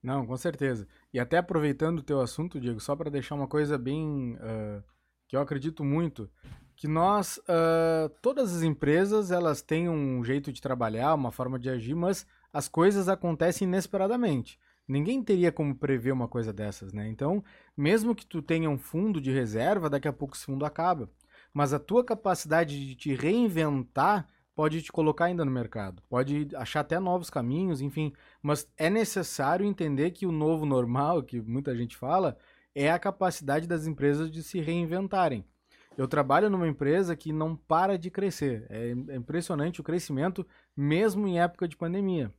Não, 0.00 0.24
com 0.24 0.36
certeza. 0.36 0.86
E 1.12 1.18
até 1.18 1.38
aproveitando 1.38 1.98
o 1.98 2.02
teu 2.04 2.20
assunto, 2.20 2.60
Diego, 2.60 2.78
só 2.78 2.94
para 2.94 3.10
deixar 3.10 3.34
uma 3.34 3.48
coisa 3.48 3.76
bem 3.76 4.36
uh, 4.36 4.93
que 5.28 5.36
eu 5.36 5.40
acredito 5.40 5.84
muito, 5.84 6.30
que 6.76 6.88
nós, 6.88 7.38
uh, 7.38 8.08
todas 8.20 8.54
as 8.54 8.62
empresas, 8.62 9.30
elas 9.30 9.62
têm 9.62 9.88
um 9.88 10.24
jeito 10.24 10.52
de 10.52 10.60
trabalhar, 10.60 11.14
uma 11.14 11.30
forma 11.30 11.58
de 11.58 11.70
agir, 11.70 11.94
mas 11.94 12.26
as 12.52 12.68
coisas 12.68 13.08
acontecem 13.08 13.66
inesperadamente. 13.66 14.58
Ninguém 14.86 15.22
teria 15.22 15.50
como 15.50 15.74
prever 15.74 16.12
uma 16.12 16.28
coisa 16.28 16.52
dessas, 16.52 16.92
né? 16.92 17.08
Então, 17.08 17.42
mesmo 17.76 18.14
que 18.14 18.26
tu 18.26 18.42
tenha 18.42 18.68
um 18.68 18.78
fundo 18.78 19.20
de 19.20 19.30
reserva, 19.30 19.88
daqui 19.88 20.06
a 20.06 20.12
pouco 20.12 20.36
esse 20.36 20.44
fundo 20.44 20.64
acaba. 20.64 21.08
Mas 21.54 21.72
a 21.72 21.78
tua 21.78 22.04
capacidade 22.04 22.86
de 22.86 22.94
te 22.94 23.14
reinventar 23.14 24.28
pode 24.54 24.82
te 24.82 24.92
colocar 24.92 25.26
ainda 25.26 25.44
no 25.44 25.50
mercado, 25.50 26.02
pode 26.08 26.48
achar 26.54 26.80
até 26.80 27.00
novos 27.00 27.30
caminhos, 27.30 27.80
enfim. 27.80 28.12
Mas 28.42 28.70
é 28.76 28.90
necessário 28.90 29.66
entender 29.66 30.10
que 30.10 30.26
o 30.26 30.32
novo 30.32 30.66
normal, 30.66 31.22
que 31.22 31.40
muita 31.40 31.74
gente 31.74 31.96
fala, 31.96 32.36
é 32.74 32.90
a 32.90 32.98
capacidade 32.98 33.66
das 33.66 33.86
empresas 33.86 34.30
de 34.30 34.42
se 34.42 34.60
reinventarem. 34.60 35.44
Eu 35.96 36.08
trabalho 36.08 36.50
numa 36.50 36.66
empresa 36.66 37.14
que 37.14 37.32
não 37.32 37.54
para 37.54 37.96
de 37.96 38.10
crescer. 38.10 38.66
É, 38.68 38.88
é 38.88 39.16
impressionante 39.16 39.80
o 39.80 39.84
crescimento, 39.84 40.44
mesmo 40.76 41.26
em 41.28 41.40
época 41.40 41.68
de 41.68 41.76
pandemia. 41.76 42.34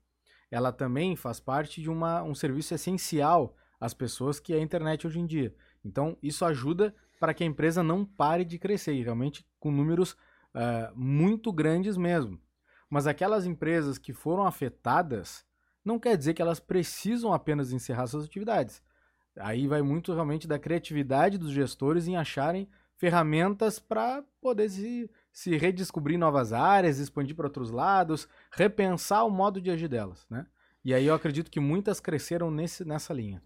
Ela 0.51 0.71
também 0.71 1.15
faz 1.15 1.39
parte 1.39 1.81
de 1.81 1.89
uma, 1.89 2.21
um 2.21 2.35
serviço 2.35 2.73
essencial 2.73 3.55
às 3.79 3.93
pessoas 3.93 4.39
que 4.39 4.53
é 4.53 4.57
a 4.57 4.61
internet 4.61 5.07
hoje 5.07 5.19
em 5.19 5.25
dia. 5.25 5.55
Então, 5.83 6.17
isso 6.21 6.43
ajuda 6.43 6.93
para 7.19 7.33
que 7.33 7.43
a 7.43 7.47
empresa 7.47 7.81
não 7.81 8.05
pare 8.05 8.43
de 8.43 8.59
crescer, 8.59 9.01
realmente 9.01 9.45
com 9.59 9.71
números 9.71 10.11
uh, 10.53 10.93
muito 10.93 11.51
grandes 11.51 11.95
mesmo. 11.95 12.39
Mas 12.89 13.07
aquelas 13.07 13.45
empresas 13.45 13.97
que 13.97 14.13
foram 14.13 14.45
afetadas, 14.45 15.45
não 15.83 15.99
quer 15.99 16.17
dizer 16.17 16.33
que 16.33 16.41
elas 16.41 16.59
precisam 16.59 17.33
apenas 17.33 17.71
encerrar 17.71 18.07
suas 18.07 18.25
atividades. 18.25 18.83
Aí 19.39 19.67
vai 19.67 19.81
muito 19.81 20.13
realmente 20.13 20.47
da 20.47 20.57
criatividade 20.57 21.37
dos 21.37 21.51
gestores 21.51 22.07
em 22.07 22.15
acharem 22.15 22.67
ferramentas 22.97 23.79
para 23.79 24.23
poder 24.41 24.69
se, 24.69 25.09
se 25.31 25.57
redescobrir 25.57 26.17
novas 26.17 26.53
áreas, 26.53 26.99
expandir 26.99 27.35
para 27.35 27.47
outros 27.47 27.69
lados, 27.69 28.27
repensar 28.51 29.25
o 29.25 29.29
modo 29.29 29.59
de 29.59 29.69
agir 29.69 29.87
delas, 29.87 30.25
né? 30.29 30.45
E 30.83 30.93
aí 30.93 31.07
eu 31.07 31.15
acredito 31.15 31.51
que 31.51 31.59
muitas 31.59 31.99
cresceram 31.99 32.49
nesse, 32.51 32.85
nessa 32.85 33.13
linha. 33.13 33.41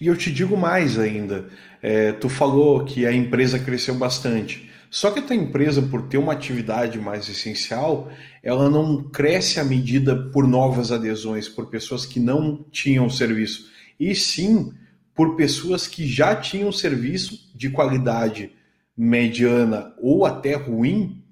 E 0.00 0.06
eu 0.06 0.16
te 0.16 0.32
digo 0.32 0.56
mais 0.56 0.98
ainda, 0.98 1.48
é, 1.82 2.12
tu 2.12 2.28
falou 2.28 2.84
que 2.84 3.04
a 3.04 3.12
empresa 3.12 3.58
cresceu 3.58 3.94
bastante. 3.94 4.70
Só 4.88 5.10
que 5.10 5.18
a 5.18 5.22
tua 5.22 5.36
empresa, 5.36 5.82
por 5.82 6.02
ter 6.02 6.16
uma 6.16 6.32
atividade 6.32 6.98
mais 6.98 7.28
essencial, 7.28 8.10
ela 8.42 8.70
não 8.70 9.02
cresce 9.02 9.60
à 9.60 9.64
medida 9.64 10.30
por 10.30 10.46
novas 10.46 10.92
adesões, 10.92 11.48
por 11.48 11.66
pessoas 11.66 12.06
que 12.06 12.20
não 12.20 12.64
tinham 12.70 13.10
serviço, 13.10 13.70
e 13.98 14.14
sim 14.14 14.72
por 15.16 15.34
pessoas 15.34 15.88
que 15.88 16.06
já 16.06 16.36
tinham 16.36 16.70
serviço 16.70 17.50
de 17.54 17.70
qualidade 17.70 18.52
mediana 18.96 19.94
ou 19.98 20.26
até 20.26 20.54
ruim 20.54 21.22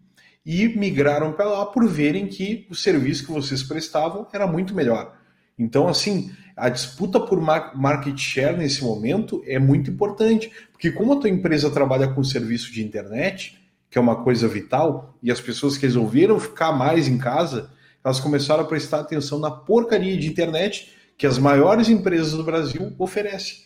e 0.44 0.66
migraram 0.68 1.32
para 1.32 1.44
lá 1.44 1.66
por 1.66 1.86
verem 1.86 2.26
que 2.26 2.66
o 2.70 2.74
serviço 2.74 3.26
que 3.26 3.32
vocês 3.32 3.62
prestavam 3.62 4.26
era 4.32 4.46
muito 4.46 4.74
melhor. 4.74 5.16
Então, 5.58 5.86
assim, 5.86 6.32
a 6.56 6.68
disputa 6.68 7.20
por 7.20 7.40
market 7.40 8.18
share 8.18 8.56
nesse 8.56 8.82
momento 8.82 9.42
é 9.46 9.58
muito 9.58 9.90
importante, 9.90 10.50
porque 10.72 10.90
como 10.90 11.12
a 11.12 11.16
tua 11.16 11.30
empresa 11.30 11.70
trabalha 11.70 12.08
com 12.08 12.24
serviço 12.24 12.72
de 12.72 12.84
internet, 12.84 13.58
que 13.90 13.98
é 13.98 14.00
uma 14.00 14.22
coisa 14.22 14.48
vital, 14.48 15.16
e 15.22 15.30
as 15.30 15.40
pessoas 15.40 15.76
que 15.76 15.86
resolveram 15.86 16.40
ficar 16.40 16.72
mais 16.72 17.06
em 17.06 17.18
casa, 17.18 17.70
elas 18.02 18.18
começaram 18.18 18.64
a 18.64 18.66
prestar 18.66 19.00
atenção 19.00 19.38
na 19.38 19.50
porcaria 19.50 20.16
de 20.16 20.26
internet 20.26 20.92
que 21.16 21.26
as 21.26 21.38
maiores 21.38 21.88
empresas 21.88 22.32
do 22.32 22.42
Brasil 22.42 22.92
oferecem, 22.98 23.58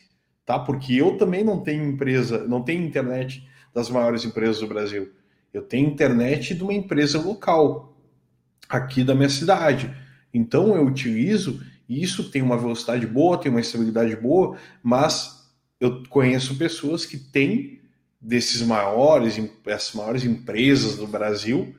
tá? 0.49 0.59
Porque 0.59 0.95
eu 0.95 1.19
também 1.19 1.45
não 1.45 1.61
tenho 1.61 1.85
empresa, 1.85 2.49
não 2.49 2.62
tenho 2.62 2.83
internet 2.83 3.47
das 3.75 3.90
maiores 3.90 4.25
empresas 4.25 4.61
do 4.61 4.67
Brasil. 4.67 5.12
Eu 5.52 5.61
tenho 5.61 5.87
internet 5.87 6.55
de 6.55 6.62
uma 6.62 6.73
empresa 6.73 7.21
local 7.21 7.95
aqui 8.67 9.05
da 9.05 9.14
minha 9.14 9.28
cidade. 9.28 9.95
Então 10.33 10.75
eu 10.75 10.87
utilizo 10.87 11.62
e 11.87 12.02
isso 12.02 12.31
tem 12.31 12.40
uma 12.40 12.57
velocidade 12.57 13.07
boa, 13.07 13.37
tem 13.37 13.50
uma 13.50 13.61
estabilidade 13.61 14.17
boa, 14.17 14.57
mas 14.83 15.52
eu 15.78 16.02
conheço 16.09 16.57
pessoas 16.57 17.05
que 17.05 17.19
têm 17.19 17.83
desses 18.19 18.62
maiores, 18.62 19.38
essas 19.67 19.95
maiores 19.95 20.25
empresas 20.25 20.97
do 20.97 21.07
Brasil 21.07 21.75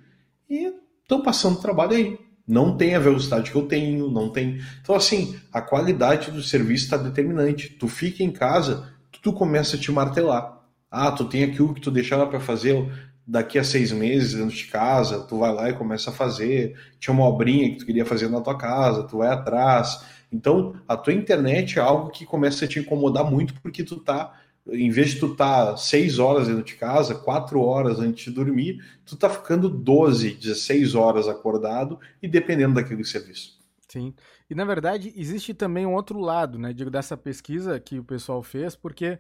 e 0.47 0.71
estão 1.01 1.23
passando 1.23 1.59
trabalho 1.59 1.93
aí. 1.93 2.19
Não 2.49 2.75
tem 2.75 2.95
a 2.95 2.99
velocidade 2.99 3.51
que 3.51 3.55
eu 3.55 3.67
tenho, 3.67 4.09
não 4.09 4.31
tem. 4.31 4.59
Então, 4.81 4.95
assim, 4.95 5.39
a 5.53 5.61
qualidade 5.61 6.31
do 6.31 6.41
serviço 6.41 6.85
está 6.85 6.97
determinante. 6.97 7.69
Tu 7.69 7.87
fica 7.87 8.23
em 8.23 8.31
casa, 8.31 8.91
tu 9.21 9.31
começa 9.31 9.75
a 9.75 9.79
te 9.79 9.91
martelar. 9.91 10.59
Ah, 10.89 11.11
tu 11.11 11.25
tem 11.25 11.43
aquilo 11.43 11.75
que 11.75 11.81
tu 11.81 11.91
deixava 11.91 12.25
para 12.25 12.39
fazer 12.39 12.91
daqui 13.27 13.59
a 13.59 13.63
seis 13.63 13.91
meses 13.91 14.33
dentro 14.33 14.55
de 14.55 14.65
casa, 14.65 15.19
tu 15.19 15.37
vai 15.37 15.53
lá 15.53 15.69
e 15.69 15.73
começa 15.73 16.09
a 16.09 16.13
fazer. 16.13 16.75
Tinha 16.99 17.13
uma 17.13 17.27
obrinha 17.27 17.69
que 17.69 17.77
tu 17.77 17.85
queria 17.85 18.03
fazer 18.03 18.27
na 18.27 18.41
tua 18.41 18.57
casa, 18.57 19.03
tu 19.03 19.19
vai 19.19 19.29
atrás. 19.29 20.03
Então, 20.33 20.73
a 20.87 20.97
tua 20.97 21.13
internet 21.13 21.77
é 21.77 21.81
algo 21.83 22.09
que 22.09 22.25
começa 22.25 22.65
a 22.65 22.67
te 22.67 22.79
incomodar 22.79 23.29
muito 23.29 23.53
porque 23.61 23.83
tu 23.83 23.97
tá, 23.97 24.33
em 24.71 24.89
vez 24.89 25.11
de 25.11 25.19
tu 25.19 25.35
tá 25.35 25.75
seis 25.77 26.19
horas 26.19 26.47
dentro 26.47 26.63
de 26.63 26.75
casa, 26.75 27.15
quatro 27.15 27.61
horas 27.61 27.99
antes 27.99 28.25
de 28.25 28.31
dormir, 28.31 28.83
tu 29.05 29.15
tá 29.15 29.29
ficando 29.29 29.69
12, 29.69 30.31
16 30.35 30.95
horas 30.95 31.27
acordado 31.27 31.99
e 32.21 32.27
dependendo 32.27 32.75
daquele 32.75 33.03
serviço. 33.03 33.59
Sim. 33.87 34.13
E 34.49 34.55
na 34.55 34.65
verdade, 34.65 35.13
existe 35.15 35.53
também 35.53 35.85
um 35.85 35.93
outro 35.93 36.19
lado, 36.19 36.59
né, 36.59 36.73
digo, 36.73 36.89
dessa 36.89 37.17
pesquisa 37.17 37.79
que 37.79 37.99
o 37.99 38.03
pessoal 38.03 38.43
fez, 38.43 38.75
porque 38.75 39.19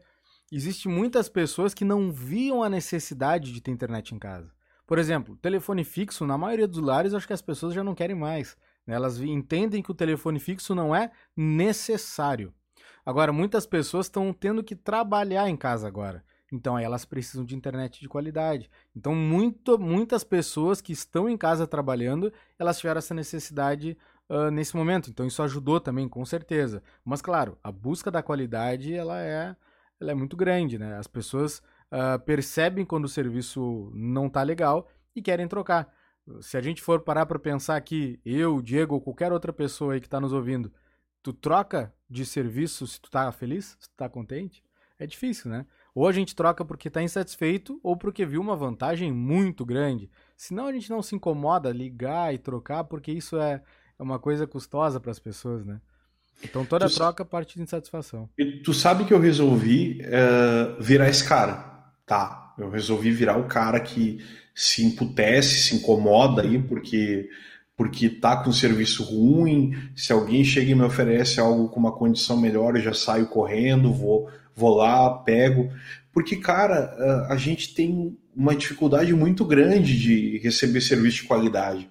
existe 0.51 0.87
muitas 0.87 1.27
pessoas 1.29 1.73
que 1.73 1.85
não 1.85 2.11
viam 2.11 2.63
a 2.63 2.69
necessidade 2.69 3.51
de 3.51 3.61
ter 3.61 3.71
internet 3.71 4.13
em 4.13 4.19
casa. 4.19 4.51
Por 4.85 4.97
exemplo, 4.97 5.35
telefone 5.37 5.83
fixo, 5.83 6.25
na 6.25 6.37
maioria 6.37 6.67
dos 6.67 6.79
lares, 6.79 7.13
acho 7.13 7.27
que 7.27 7.33
as 7.33 7.43
pessoas 7.43 7.73
já 7.73 7.83
não 7.83 7.93
querem 7.93 8.15
mais. 8.15 8.57
Né? 8.87 8.95
Elas 8.95 9.19
entendem 9.19 9.83
que 9.83 9.91
o 9.91 9.95
telefone 9.95 10.39
fixo 10.39 10.73
não 10.73 10.95
é 10.95 11.11
necessário. 11.37 12.51
Agora, 13.05 13.31
muitas 13.31 13.65
pessoas 13.65 14.05
estão 14.05 14.33
tendo 14.33 14.63
que 14.63 14.75
trabalhar 14.75 15.49
em 15.49 15.57
casa 15.57 15.87
agora. 15.87 16.23
Então, 16.51 16.77
elas 16.77 17.05
precisam 17.05 17.45
de 17.45 17.55
internet 17.55 17.99
de 17.99 18.09
qualidade. 18.09 18.69
Então, 18.95 19.13
muito, 19.13 19.77
muitas 19.77 20.23
pessoas 20.23 20.81
que 20.81 20.91
estão 20.91 21.29
em 21.29 21.37
casa 21.37 21.67
trabalhando, 21.67 22.33
elas 22.57 22.79
tiveram 22.79 22.97
essa 22.97 23.13
necessidade 23.13 23.97
uh, 24.29 24.49
nesse 24.49 24.75
momento. 24.75 25.09
Então, 25.09 25.27
isso 25.27 25.43
ajudou 25.43 25.79
também, 25.79 26.09
com 26.09 26.25
certeza. 26.25 26.81
Mas, 27.05 27.21
claro, 27.21 27.57
a 27.63 27.71
busca 27.71 28.09
da 28.09 28.23
qualidade, 28.23 28.93
ela 28.93 29.21
é 29.21 29.55
ela 29.99 30.11
é 30.11 30.15
muito 30.15 30.37
grande, 30.37 30.79
né? 30.79 30.97
As 30.97 31.07
pessoas 31.07 31.61
uh, 31.91 32.17
percebem 32.25 32.85
quando 32.85 33.05
o 33.05 33.09
serviço 33.09 33.91
não 33.93 34.27
está 34.27 34.41
legal 34.43 34.87
e 35.15 35.21
querem 35.21 35.47
trocar. 35.47 35.93
Se 36.41 36.57
a 36.57 36.61
gente 36.61 36.81
for 36.81 37.01
parar 37.01 37.25
para 37.25 37.39
pensar 37.39 37.75
aqui, 37.75 38.19
eu, 38.23 38.61
Diego 38.61 38.95
ou 38.95 39.01
qualquer 39.01 39.33
outra 39.33 39.51
pessoa 39.51 39.93
aí 39.93 39.99
que 39.99 40.07
está 40.07 40.19
nos 40.19 40.31
ouvindo, 40.31 40.71
tu 41.21 41.33
troca 41.33 41.93
de 42.09 42.25
serviço 42.25 42.87
se 42.87 42.99
tu 42.99 43.09
tá 43.09 43.31
feliz, 43.31 43.77
se 43.79 43.89
tu 43.89 43.95
tá 43.95 44.09
contente? 44.09 44.63
É 44.97 45.05
difícil, 45.07 45.49
né? 45.49 45.65
Ou 45.95 46.07
a 46.07 46.11
gente 46.11 46.35
troca 46.35 46.65
porque 46.65 46.87
está 46.87 47.01
insatisfeito 47.01 47.79
ou 47.81 47.95
porque 47.95 48.25
viu 48.25 48.41
uma 48.41 48.55
vantagem 48.55 49.11
muito 49.11 49.65
grande. 49.65 50.09
Senão 50.35 50.67
a 50.67 50.73
gente 50.73 50.89
não 50.89 51.01
se 51.01 51.15
incomoda 51.15 51.71
ligar 51.71 52.33
e 52.33 52.37
trocar 52.37 52.83
porque 52.83 53.11
isso 53.11 53.37
é, 53.37 53.61
é 53.97 54.03
uma 54.03 54.19
coisa 54.19 54.45
custosa 54.45 54.99
para 54.99 55.11
as 55.11 55.19
pessoas, 55.19 55.65
né? 55.65 55.79
Então 56.43 56.65
toda 56.65 56.87
tu 56.87 56.95
troca 56.95 57.25
parte 57.25 57.55
de 57.55 57.63
insatisfação. 57.63 58.29
E 58.37 58.61
tu 58.63 58.73
sabe 58.73 59.05
que 59.05 59.13
eu 59.13 59.19
resolvi 59.19 60.01
uh, 60.01 60.81
virar 60.81 61.09
esse 61.09 61.27
cara, 61.27 61.91
tá? 62.05 62.53
Eu 62.57 62.69
resolvi 62.69 63.11
virar 63.11 63.37
o 63.37 63.47
cara 63.47 63.79
que 63.79 64.23
se 64.53 64.85
imputece, 64.85 65.61
se 65.61 65.75
incomoda 65.75 66.41
aí 66.41 66.61
porque 66.61 67.29
porque 67.79 68.09
tá 68.09 68.35
com 68.35 68.51
serviço 68.51 69.03
ruim. 69.03 69.73
Se 69.95 70.11
alguém 70.11 70.43
chega 70.43 70.69
e 70.69 70.75
me 70.75 70.83
oferece 70.83 71.39
algo 71.39 71.69
com 71.69 71.79
uma 71.79 71.93
condição 71.93 72.35
melhor, 72.35 72.75
eu 72.75 72.81
já 72.81 72.93
saio 72.93 73.27
correndo, 73.27 73.93
vou 73.93 74.29
vou 74.53 74.75
lá, 74.75 75.09
pego. 75.19 75.71
Porque 76.11 76.35
cara, 76.35 77.25
a 77.29 77.37
gente 77.37 77.73
tem 77.73 78.17
uma 78.35 78.53
dificuldade 78.53 79.13
muito 79.13 79.45
grande 79.45 79.97
de 79.97 80.39
receber 80.39 80.81
serviço 80.81 81.21
de 81.21 81.27
qualidade. 81.29 81.89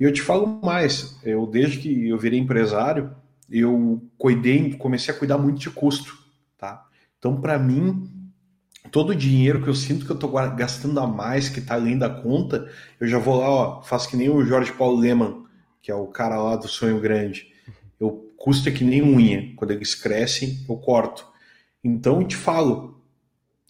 E 0.00 0.02
eu 0.02 0.12
te 0.12 0.20
falo 0.20 0.60
mais, 0.64 1.16
eu 1.22 1.46
desde 1.46 1.78
que 1.78 2.08
eu 2.08 2.18
virei 2.18 2.40
empresário, 2.40 3.14
eu 3.48 4.02
cuidei, 4.18 4.74
comecei 4.78 5.14
a 5.14 5.16
cuidar 5.16 5.38
muito 5.38 5.60
de 5.60 5.70
custo, 5.70 6.12
tá? 6.58 6.84
Então, 7.20 7.40
para 7.40 7.56
mim, 7.56 8.10
todo 8.90 9.10
o 9.10 9.14
dinheiro 9.14 9.62
que 9.62 9.68
eu 9.68 9.74
sinto 9.74 10.04
que 10.04 10.10
eu 10.10 10.14
estou 10.14 10.30
gastando 10.30 10.98
a 11.00 11.06
mais, 11.06 11.48
que 11.48 11.60
está 11.60 11.74
além 11.74 11.96
da 11.96 12.10
conta, 12.10 12.68
eu 12.98 13.06
já 13.06 13.18
vou 13.18 13.38
lá, 13.38 13.48
ó, 13.48 13.82
faço 13.82 14.08
que 14.08 14.16
nem 14.16 14.28
o 14.28 14.44
Jorge 14.44 14.72
Paulo 14.72 14.98
Leman, 14.98 15.44
que 15.82 15.90
é 15.90 15.94
o 15.94 16.06
cara 16.06 16.40
lá 16.40 16.56
do 16.56 16.68
Sonho 16.68 17.00
Grande. 17.00 17.46
Eu 17.98 18.32
custo 18.36 18.68
é 18.68 18.72
que 18.72 18.84
nem 18.84 19.02
unha. 19.02 19.52
Quando 19.56 19.70
eles 19.70 19.94
crescem, 19.94 20.64
eu 20.68 20.76
corto. 20.76 21.26
Então, 21.82 22.20
eu 22.20 22.26
te 22.26 22.36
falo, 22.36 23.02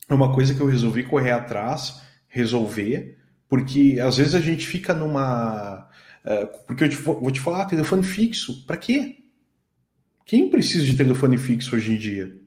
é 0.08 0.14
uma 0.14 0.32
coisa 0.34 0.54
que 0.54 0.60
eu 0.60 0.66
resolvi 0.66 1.04
correr 1.04 1.32
atrás, 1.32 2.00
resolver, 2.28 3.18
porque 3.48 3.98
às 4.02 4.16
vezes 4.16 4.34
a 4.34 4.40
gente 4.40 4.66
fica 4.66 4.94
numa. 4.94 5.88
Uh, 6.24 6.46
porque 6.66 6.84
eu 6.84 6.88
te, 6.88 6.96
vou 6.96 7.30
te 7.30 7.40
falar, 7.40 7.66
telefone 7.66 8.02
fixo, 8.02 8.64
para 8.66 8.76
quê? 8.76 9.16
Quem 10.24 10.48
precisa 10.48 10.84
de 10.84 10.96
telefone 10.96 11.36
fixo 11.36 11.74
hoje 11.74 11.92
em 11.92 11.98
dia? 11.98 12.39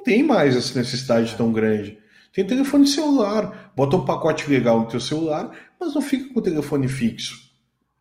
Não 0.00 0.04
tem 0.04 0.22
mais 0.22 0.56
essa 0.56 0.78
necessidade 0.78 1.36
tão 1.36 1.52
grande. 1.52 1.98
Tem 2.32 2.46
telefone 2.46 2.86
celular, 2.86 3.70
bota 3.76 3.96
um 3.96 4.04
pacote 4.06 4.48
legal 4.48 4.80
no 4.80 4.86
teu 4.86 4.98
celular, 4.98 5.54
mas 5.78 5.94
não 5.94 6.00
fica 6.00 6.32
com 6.32 6.40
o 6.40 6.42
telefone 6.42 6.88
fixo. 6.88 7.50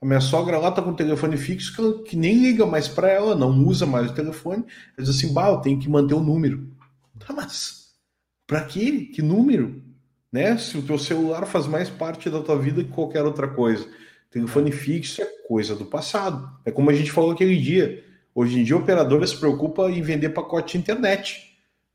A 0.01 0.05
minha 0.05 0.21
sogra 0.21 0.57
lá 0.57 0.71
tá 0.71 0.81
com 0.81 0.91
o 0.91 0.95
telefone 0.95 1.35
fixo 1.35 1.75
que, 1.75 1.81
ela, 1.81 2.01
que 2.03 2.15
nem 2.15 2.41
liga 2.41 2.65
mais 2.65 2.87
para 2.87 3.09
ela, 3.09 3.35
não 3.35 3.49
usa 3.65 3.85
mais 3.85 4.09
o 4.09 4.13
telefone. 4.13 4.63
Ela 4.97 5.05
diz 5.05 5.09
assim, 5.09 5.33
bah, 5.33 5.49
eu 5.49 5.57
tenho 5.57 5.77
que 5.77 5.89
manter 5.89 6.13
o 6.13 6.21
número. 6.21 6.69
Tá, 7.19 7.33
mas 7.33 7.89
para 8.47 8.61
quê? 8.61 9.09
Que 9.13 9.21
número? 9.21 9.83
Né? 10.31 10.57
Se 10.57 10.77
o 10.77 10.81
teu 10.81 10.97
celular 10.97 11.45
faz 11.45 11.67
mais 11.67 11.89
parte 11.89 12.29
da 12.29 12.39
tua 12.39 12.57
vida 12.57 12.81
que 12.81 12.91
qualquer 12.91 13.25
outra 13.25 13.49
coisa. 13.49 13.85
Telefone 14.31 14.71
fixo 14.71 15.21
é 15.21 15.25
coisa 15.45 15.75
do 15.75 15.83
passado. 15.83 16.49
É 16.63 16.71
como 16.71 16.91
a 16.91 16.93
gente 16.93 17.11
falou 17.11 17.31
aquele 17.31 17.57
dia. 17.57 18.05
Hoje 18.33 18.57
em 18.57 18.63
dia, 18.63 18.75
a 18.75 18.79
operadora 18.79 19.27
se 19.27 19.35
preocupa 19.35 19.91
em 19.91 20.01
vender 20.01 20.29
pacote 20.29 20.77
de 20.77 20.77
internet. 20.77 21.48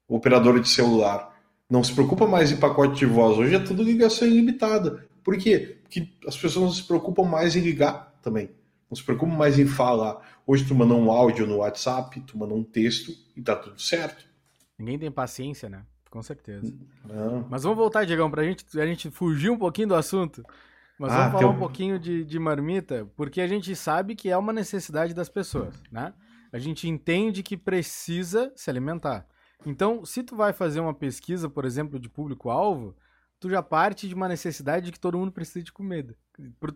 O 0.08 0.16
operador 0.16 0.60
de 0.60 0.68
celular 0.68 1.34
não 1.68 1.82
se 1.82 1.92
preocupa 1.92 2.26
mais 2.26 2.52
em 2.52 2.56
pacote 2.56 2.98
de 2.98 3.06
voz. 3.06 3.38
Hoje 3.38 3.54
é 3.54 3.58
tudo 3.58 3.82
ligação 3.82 4.28
ilimitada. 4.28 5.08
Por 5.22 5.36
quê? 5.38 5.78
Porque 5.82 6.08
as 6.26 6.36
pessoas 6.36 6.64
não 6.66 6.72
se 6.72 6.82
preocupam 6.82 7.24
mais 7.24 7.56
em 7.56 7.60
ligar 7.60 8.14
também. 8.22 8.50
Não 8.90 8.96
se 8.96 9.02
preocupam 9.02 9.34
mais 9.34 9.58
em 9.58 9.66
falar. 9.66 10.20
Hoje 10.46 10.66
tu 10.66 10.74
manda 10.74 10.94
um 10.94 11.10
áudio 11.10 11.46
no 11.46 11.58
WhatsApp, 11.58 12.20
tu 12.20 12.36
manda 12.38 12.54
um 12.54 12.62
texto 12.62 13.12
e 13.34 13.42
tá 13.42 13.56
tudo 13.56 13.80
certo. 13.80 14.26
Ninguém 14.78 14.98
tem 14.98 15.10
paciência, 15.10 15.68
né? 15.68 15.84
Com 16.10 16.22
certeza. 16.22 16.72
Não. 17.04 17.46
Mas 17.50 17.62
vamos 17.62 17.78
voltar, 17.78 18.04
Diegão, 18.04 18.30
pra 18.30 18.44
gente, 18.44 18.78
a 18.78 18.86
gente 18.86 19.10
fugir 19.10 19.50
um 19.50 19.58
pouquinho 19.58 19.88
do 19.88 19.94
assunto. 19.94 20.44
Mas 20.98 21.12
ah, 21.12 21.28
vamos 21.28 21.40
falar 21.40 21.52
um 21.52 21.58
pouquinho 21.58 21.98
de, 21.98 22.24
de 22.24 22.38
marmita, 22.38 23.08
porque 23.16 23.40
a 23.40 23.48
gente 23.48 23.74
sabe 23.74 24.14
que 24.14 24.30
é 24.30 24.36
uma 24.36 24.52
necessidade 24.52 25.12
das 25.12 25.28
pessoas, 25.28 25.74
né? 25.90 26.12
A 26.52 26.58
gente 26.58 26.88
entende 26.88 27.42
que 27.42 27.56
precisa 27.56 28.52
se 28.54 28.70
alimentar. 28.70 29.26
Então, 29.66 30.04
se 30.04 30.22
tu 30.22 30.36
vai 30.36 30.52
fazer 30.52 30.80
uma 30.80 30.94
pesquisa, 30.94 31.48
por 31.48 31.64
exemplo, 31.64 31.98
de 31.98 32.08
público-alvo, 32.08 32.94
tu 33.40 33.50
já 33.50 33.62
parte 33.62 34.08
de 34.08 34.14
uma 34.14 34.28
necessidade 34.28 34.86
de 34.86 34.92
que 34.92 35.00
todo 35.00 35.18
mundo 35.18 35.32
precisa 35.32 35.62
de 35.62 35.72
comida. 35.72 36.16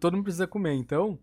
Todo 0.00 0.14
mundo 0.14 0.24
precisa 0.24 0.46
comer. 0.46 0.74
Então, 0.74 1.18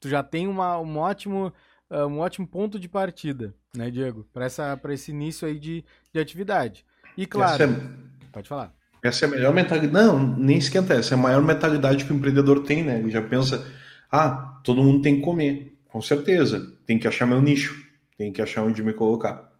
tu 0.00 0.08
já 0.08 0.22
tem 0.22 0.46
uma, 0.48 0.78
um, 0.78 0.98
ótimo, 0.98 1.52
uh, 1.90 2.06
um 2.06 2.18
ótimo 2.18 2.46
ponto 2.46 2.78
de 2.78 2.88
partida, 2.88 3.54
né, 3.76 3.90
Diego? 3.90 4.26
Para 4.32 4.94
esse 4.94 5.10
início 5.10 5.46
aí 5.46 5.58
de, 5.58 5.84
de 6.12 6.20
atividade. 6.20 6.84
E 7.16 7.26
claro. 7.26 7.62
É... 7.62 8.28
Pode 8.32 8.48
falar. 8.48 8.74
Essa 9.02 9.24
é 9.24 9.28
a 9.28 9.30
melhor 9.30 9.52
mentalidade. 9.52 9.92
Não, 9.92 10.36
nem 10.36 10.58
esquenta. 10.58 10.94
Essa 10.94 11.14
é 11.14 11.18
a 11.18 11.20
maior 11.20 11.42
mentalidade 11.42 12.04
que 12.04 12.12
o 12.12 12.16
empreendedor 12.16 12.62
tem, 12.62 12.84
né? 12.84 12.98
Ele 12.98 13.10
já 13.10 13.20
pensa, 13.20 13.66
ah, 14.10 14.60
todo 14.64 14.82
mundo 14.82 15.02
tem 15.02 15.16
que 15.16 15.22
comer. 15.22 15.76
Com 15.88 16.00
certeza. 16.00 16.74
Tem 16.86 16.98
que 16.98 17.06
achar 17.06 17.26
meu 17.26 17.42
nicho. 17.42 17.84
Tem 18.16 18.32
que 18.32 18.40
achar 18.40 18.62
onde 18.62 18.82
me 18.82 18.92
colocar. 18.92 19.51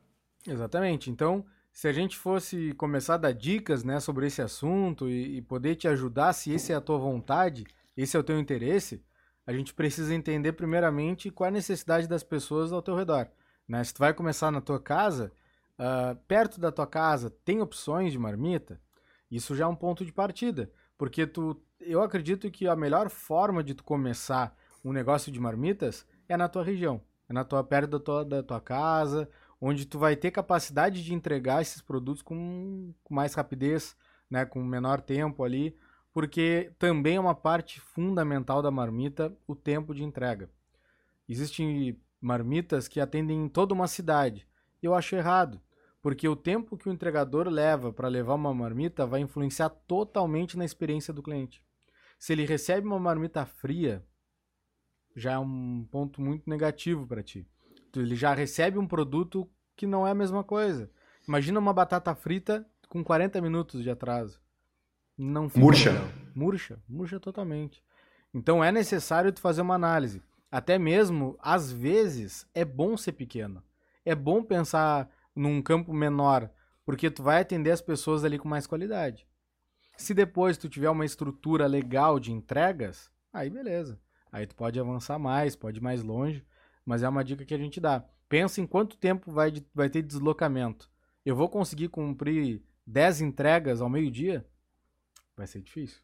Exatamente. 0.47 1.11
Então, 1.11 1.45
se 1.73 1.89
a 1.89 1.93
gente 1.93 2.17
fosse 2.17 2.73
começar 2.75 3.15
a 3.15 3.19
dar 3.19 3.33
dicas 3.33 3.83
né, 3.83 3.99
sobre 4.01 4.27
esse 4.27 4.43
assunto 4.43 5.09
e, 5.09 5.39
e, 5.39 5.43
poder 5.43 5.77
te 5.77 5.89
ajudar, 5.89 6.33
se 6.33 6.53
esse 6.53 6.73
é 6.73 6.75
a 6.75 6.81
tua 6.81 6.99
vontade, 6.99 7.65
esse 7.97 8.17
é 8.17 8.21
o 8.21 8.25
teu 8.25 8.39
interesse, 8.39 9.03
a 9.47 9.53
gente 9.53 9.73
precisa 9.73 10.15
entender 10.15 10.53
primeiramente 10.53 11.31
qual 11.31 11.47
é 11.47 11.49
a 11.49 11.53
necessidade 11.53 12.07
das 12.07 12.23
pessoas 12.23 12.73
ao 12.73 12.83
teu 12.83 12.95
redor. 12.95 13.29
Né? 13.67 13.83
Se 13.83 13.95
tu 13.95 13.99
vai 13.99 14.13
começar 14.13 14.51
na 14.51 14.61
tua 14.61 14.79
casa, 14.79 15.33
uh, 15.79 16.15
perto 16.29 16.61
da 16.61 16.71
tua 16.71 16.87
casa 16.87 17.31
tem 17.45 17.61
opções 17.61 18.13
de 18.13 18.19
marmita, 18.19 18.81
isso 19.31 19.57
já 19.57 19.65
é 19.65 19.67
um 19.67 19.75
ponto 19.75 20.05
de 20.05 20.13
partida. 20.13 20.71
Porque 20.99 21.27
tu, 21.27 21.61
eu 21.81 22.03
acredito 22.03 22.51
que 22.51 22.69
a 22.69 22.77
melhor 22.77 23.09
forma 23.09 23.65
de 23.65 23.75
tu 23.75 23.83
começar 23.83 24.57
um 24.85 24.93
negócio 24.93 25.33
de 25.33 25.41
marmitas 25.41 26.07
é 26.29 26.37
na 26.37 26.49
tua 26.49 26.63
região. 26.63 27.01
É 27.29 27.33
na 27.33 27.45
tua, 27.45 27.65
perto 27.65 27.91
da 27.93 27.99
tua, 27.99 28.25
da 28.25 28.43
tua 28.43 28.61
casa, 28.61 29.29
onde 29.65 29.87
tu 29.87 29.97
vai 29.97 30.17
ter 30.17 30.33
capacidade 30.33 31.05
de 31.05 31.15
entregar 31.15 31.63
esses 31.63 31.81
produtos 31.81 32.21
com, 32.21 32.93
com 33.05 33.15
mais 33.15 33.33
rapidez, 33.35 33.97
né, 34.29 34.45
com 34.45 34.61
menor 34.61 35.01
tempo 35.01 35.45
ali, 35.45 35.79
porque 36.13 36.73
também 36.81 37.15
é 37.15 37.21
uma 37.21 37.35
parte 37.35 37.81
fundamental 37.81 38.61
da 38.61 38.73
marmita 38.73 39.33
o 39.47 39.55
tempo 39.55 39.95
de 39.95 40.03
entrega. 40.03 40.51
Existem 41.29 41.97
marmitas 42.21 42.89
que 42.89 42.99
atendem 42.99 43.49
toda 43.49 43.73
uma 43.73 43.87
cidade. 43.87 44.49
Eu 44.83 44.97
acho 44.97 45.15
errado, 45.15 45.61
porque 46.03 46.29
o 46.29 46.35
tempo 46.35 46.77
que 46.77 46.89
o 46.89 46.93
entregador 46.93 47.49
leva 47.49 47.93
para 47.93 48.09
levar 48.09 48.35
uma 48.35 48.53
marmita 48.53 49.07
vai 49.07 49.21
influenciar 49.21 49.71
totalmente 49.71 50.59
na 50.59 50.65
experiência 50.65 51.15
do 51.15 51.23
cliente. 51.23 51.63
Se 52.19 52.33
ele 52.33 52.45
recebe 52.45 52.85
uma 52.85 52.99
marmita 52.99 53.47
fria, 53.47 54.05
já 55.15 55.33
é 55.35 55.39
um 55.39 55.87
ponto 55.89 56.21
muito 56.21 56.51
negativo 56.51 57.07
para 57.07 57.23
ti. 57.23 57.47
Ele 58.01 58.15
já 58.15 58.35
recebe 58.35 58.79
um 58.79 58.87
produto 58.87 59.49
que 59.77 59.87
não 59.87 60.07
é 60.07 60.11
a 60.11 60.15
mesma 60.15 60.45
coisa. 60.45 60.91
Imagina 61.27 61.59
uma 61.59 61.73
batata 61.73 62.15
frita 62.15 62.67
com 62.89 63.03
40 63.03 63.41
minutos 63.41 63.83
de 63.83 63.91
atraso. 63.91 64.41
Não 65.17 65.49
fica 65.49 65.61
murcha. 65.61 65.93
Legal. 65.93 66.09
Murcha, 66.35 66.83
murcha 66.89 67.21
totalmente. 67.21 67.83
Então 68.35 68.63
é 68.63 68.73
necessário 68.73 69.33
tu 69.33 69.41
fazer 69.41 69.63
uma 69.63 69.75
análise. 69.75 70.23
Até 70.51 70.79
mesmo, 70.79 71.39
às 71.41 71.73
vezes, 71.73 72.47
é 72.55 72.65
bom 72.65 72.97
ser 72.97 73.13
pequeno. 73.13 73.63
É 74.05 74.15
bom 74.15 74.43
pensar 74.43 75.09
num 75.35 75.63
campo 75.63 75.93
menor, 75.93 76.51
porque 76.85 77.11
tu 77.11 77.23
vai 77.23 77.41
atender 77.41 77.71
as 77.71 77.81
pessoas 77.81 78.25
ali 78.25 78.39
com 78.39 78.49
mais 78.49 78.67
qualidade. 78.67 79.27
Se 79.97 80.13
depois 80.13 80.59
tu 80.59 80.69
tiver 80.69 80.91
uma 80.91 81.05
estrutura 81.05 81.67
legal 81.67 82.19
de 82.19 82.33
entregas, 82.33 83.11
aí 83.33 83.49
beleza. 83.49 83.99
Aí 84.31 84.47
tu 84.47 84.55
pode 84.57 84.79
avançar 84.81 85.19
mais, 85.19 85.55
pode 85.55 85.79
ir 85.79 85.83
mais 85.83 86.03
longe, 86.03 86.45
mas 86.85 87.03
é 87.03 87.09
uma 87.09 87.25
dica 87.25 87.45
que 87.45 87.55
a 87.55 87.59
gente 87.59 87.81
dá. 87.81 88.05
Pensa 88.29 88.61
em 88.61 88.67
quanto 88.67 88.97
tempo 88.97 89.31
vai, 89.31 89.53
vai 89.75 89.91
ter 89.91 90.03
deslocamento. 90.03 90.91
Eu 91.25 91.37
vou 91.37 91.49
conseguir 91.49 91.89
cumprir 91.89 92.63
10 92.87 93.21
entregas 93.21 93.81
ao 93.81 93.89
meio-dia? 93.89 94.45
Vai 95.37 95.47
ser 95.47 95.61
difícil. 95.61 95.99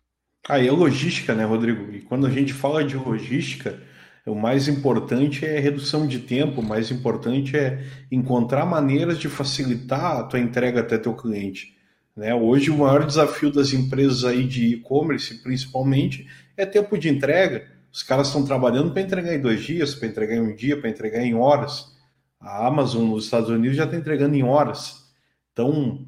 Aí 0.49 0.67
é 0.67 0.73
logística, 0.73 1.35
né, 1.35 1.45
Rodrigo? 1.45 1.93
E 1.93 2.01
quando 2.03 2.27
a 2.27 2.31
gente 2.31 2.53
fala 2.53 2.85
de 2.85 2.97
logística, 2.97 3.83
o 4.25 4.35
mais 4.35 4.69
importante 4.69 5.45
é 5.45 5.59
redução 5.59 6.07
de 6.07 6.21
tempo, 6.21 6.61
o 6.61 6.65
mais 6.65 6.91
importante 6.91 7.57
é 7.57 7.85
encontrar 8.11 8.65
maneiras 8.65 9.19
de 9.19 9.29
facilitar 9.29 10.19
a 10.19 10.23
tua 10.25 10.39
entrega 10.39 10.81
até 10.81 10.99
teu 10.99 11.15
cliente. 11.15 11.77
Né? 12.17 12.35
Hoje 12.35 12.71
o 12.71 12.79
maior 12.79 13.07
desafio 13.07 13.51
das 13.51 13.73
empresas 13.73 14.25
aí 14.25 14.47
de 14.47 14.75
e-commerce, 14.75 15.43
principalmente, 15.43 16.27
é 16.57 16.67
tempo 16.67 16.99
de 16.99 17.09
entrega. 17.09 17.78
Os 17.99 18.05
caras 18.05 18.29
estão 18.29 18.45
trabalhando 18.45 18.93
para 18.93 19.03
entregar 19.03 19.35
em 19.35 19.41
dois 19.41 19.61
dias, 19.61 19.93
para 19.93 20.07
entregar 20.07 20.37
em 20.37 20.41
um 20.41 20.55
dia, 20.55 20.81
para 20.81 20.89
entregar 20.89 21.21
em 21.21 21.35
horas. 21.35 21.97
A 22.39 22.65
Amazon 22.65 23.09
nos 23.09 23.25
Estados 23.25 23.51
Unidos 23.51 23.77
já 23.77 23.87
está 23.87 23.97
entregando 23.97 24.37
em 24.37 24.45
horas. 24.45 25.11
Então, 25.53 26.07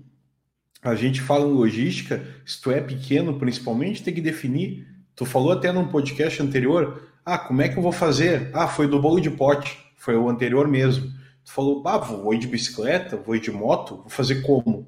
a 0.80 0.94
gente 0.94 1.20
fala 1.20 1.48
em 1.48 1.52
logística, 1.52 2.24
se 2.46 2.60
tu 2.60 2.70
é 2.70 2.80
pequeno, 2.80 3.40
principalmente, 3.40 4.04
tem 4.04 4.14
que 4.14 4.20
definir. 4.20 4.86
Tu 5.16 5.26
falou 5.26 5.50
até 5.50 5.72
num 5.72 5.88
podcast 5.88 6.40
anterior, 6.40 7.10
ah, 7.24 7.36
como 7.36 7.60
é 7.60 7.68
que 7.68 7.76
eu 7.76 7.82
vou 7.82 7.90
fazer? 7.90 8.52
Ah, 8.54 8.68
foi 8.68 8.86
do 8.86 9.00
bolo 9.00 9.20
de 9.20 9.30
pote, 9.30 9.76
foi 9.96 10.14
o 10.14 10.28
anterior 10.28 10.68
mesmo. 10.68 11.10
Tu 11.44 11.50
falou, 11.50 11.82
ah, 11.88 11.98
vou 11.98 12.32
ir 12.32 12.38
de 12.38 12.46
bicicleta, 12.46 13.16
vou 13.16 13.34
ir 13.34 13.40
de 13.40 13.50
moto, 13.50 13.96
vou 13.96 14.10
fazer 14.10 14.42
como? 14.42 14.86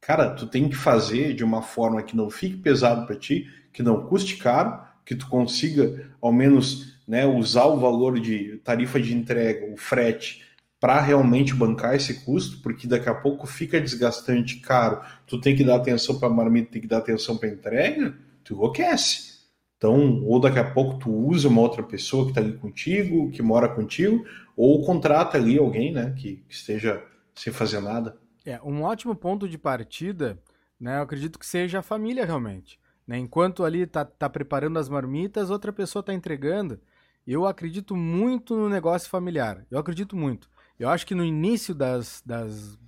Cara, 0.00 0.30
tu 0.30 0.46
tem 0.46 0.66
que 0.66 0.76
fazer 0.76 1.34
de 1.34 1.44
uma 1.44 1.60
forma 1.60 2.02
que 2.02 2.16
não 2.16 2.30
fique 2.30 2.56
pesado 2.56 3.06
para 3.06 3.16
ti, 3.16 3.46
que 3.70 3.82
não 3.82 4.06
custe 4.06 4.38
caro, 4.38 4.87
que 5.08 5.14
tu 5.14 5.26
consiga 5.26 6.06
ao 6.20 6.30
menos 6.30 6.98
né, 7.08 7.24
usar 7.24 7.64
o 7.64 7.80
valor 7.80 8.20
de 8.20 8.58
tarifa 8.58 9.00
de 9.00 9.14
entrega, 9.14 9.72
o 9.72 9.74
frete, 9.74 10.44
para 10.78 11.00
realmente 11.00 11.54
bancar 11.54 11.94
esse 11.94 12.26
custo, 12.26 12.60
porque 12.62 12.86
daqui 12.86 13.08
a 13.08 13.14
pouco 13.14 13.46
fica 13.46 13.80
desgastante, 13.80 14.60
caro. 14.60 15.00
Tu 15.26 15.40
tem 15.40 15.56
que 15.56 15.64
dar 15.64 15.76
atenção 15.76 16.18
para 16.18 16.28
a 16.28 16.30
marmita, 16.30 16.72
tem 16.72 16.82
que 16.82 16.86
dar 16.86 16.98
atenção 16.98 17.38
para 17.38 17.48
a 17.48 17.52
entrega, 17.52 18.14
tu 18.44 18.52
enlouquece. 18.52 19.38
Então, 19.78 20.22
ou 20.24 20.38
daqui 20.38 20.58
a 20.58 20.70
pouco 20.70 20.98
tu 20.98 21.10
usa 21.10 21.48
uma 21.48 21.62
outra 21.62 21.82
pessoa 21.82 22.24
que 22.24 22.32
está 22.32 22.42
ali 22.42 22.52
contigo, 22.58 23.30
que 23.30 23.40
mora 23.40 23.66
contigo, 23.66 24.26
ou 24.54 24.84
contrata 24.84 25.38
ali 25.38 25.56
alguém, 25.56 25.90
né, 25.90 26.14
que, 26.18 26.44
que 26.46 26.54
esteja 26.54 27.02
sem 27.34 27.50
fazer 27.50 27.80
nada. 27.80 28.14
É, 28.44 28.60
um 28.62 28.82
ótimo 28.82 29.16
ponto 29.16 29.48
de 29.48 29.56
partida, 29.56 30.38
né, 30.78 30.98
eu 30.98 31.02
acredito 31.02 31.38
que 31.38 31.46
seja 31.46 31.78
a 31.78 31.82
família 31.82 32.26
realmente. 32.26 32.78
Né? 33.08 33.16
Enquanto 33.16 33.64
ali 33.64 33.86
tá, 33.86 34.04
tá 34.04 34.28
preparando 34.28 34.78
as 34.78 34.90
marmitas, 34.90 35.48
outra 35.48 35.72
pessoa 35.72 36.00
está 36.00 36.12
entregando. 36.12 36.78
Eu 37.26 37.46
acredito 37.46 37.96
muito 37.96 38.54
no 38.54 38.68
negócio 38.68 39.08
familiar. 39.08 39.66
Eu 39.70 39.78
acredito 39.78 40.14
muito. 40.14 40.50
Eu 40.78 40.90
acho 40.90 41.06
que 41.06 41.14
no 41.14 41.24
início 41.24 41.74
das, 41.74 42.22
das 42.24 42.78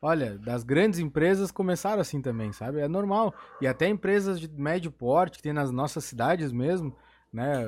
olha, 0.00 0.38
das 0.38 0.64
grandes 0.64 0.98
empresas 0.98 1.50
começaram 1.50 2.00
assim 2.00 2.22
também, 2.22 2.52
sabe? 2.52 2.80
É 2.80 2.88
normal. 2.88 3.34
E 3.60 3.66
até 3.66 3.86
empresas 3.86 4.40
de 4.40 4.48
médio 4.48 4.90
porte 4.90 5.36
que 5.36 5.42
tem 5.42 5.52
nas 5.52 5.70
nossas 5.70 6.04
cidades 6.04 6.50
mesmo, 6.50 6.96
né? 7.32 7.64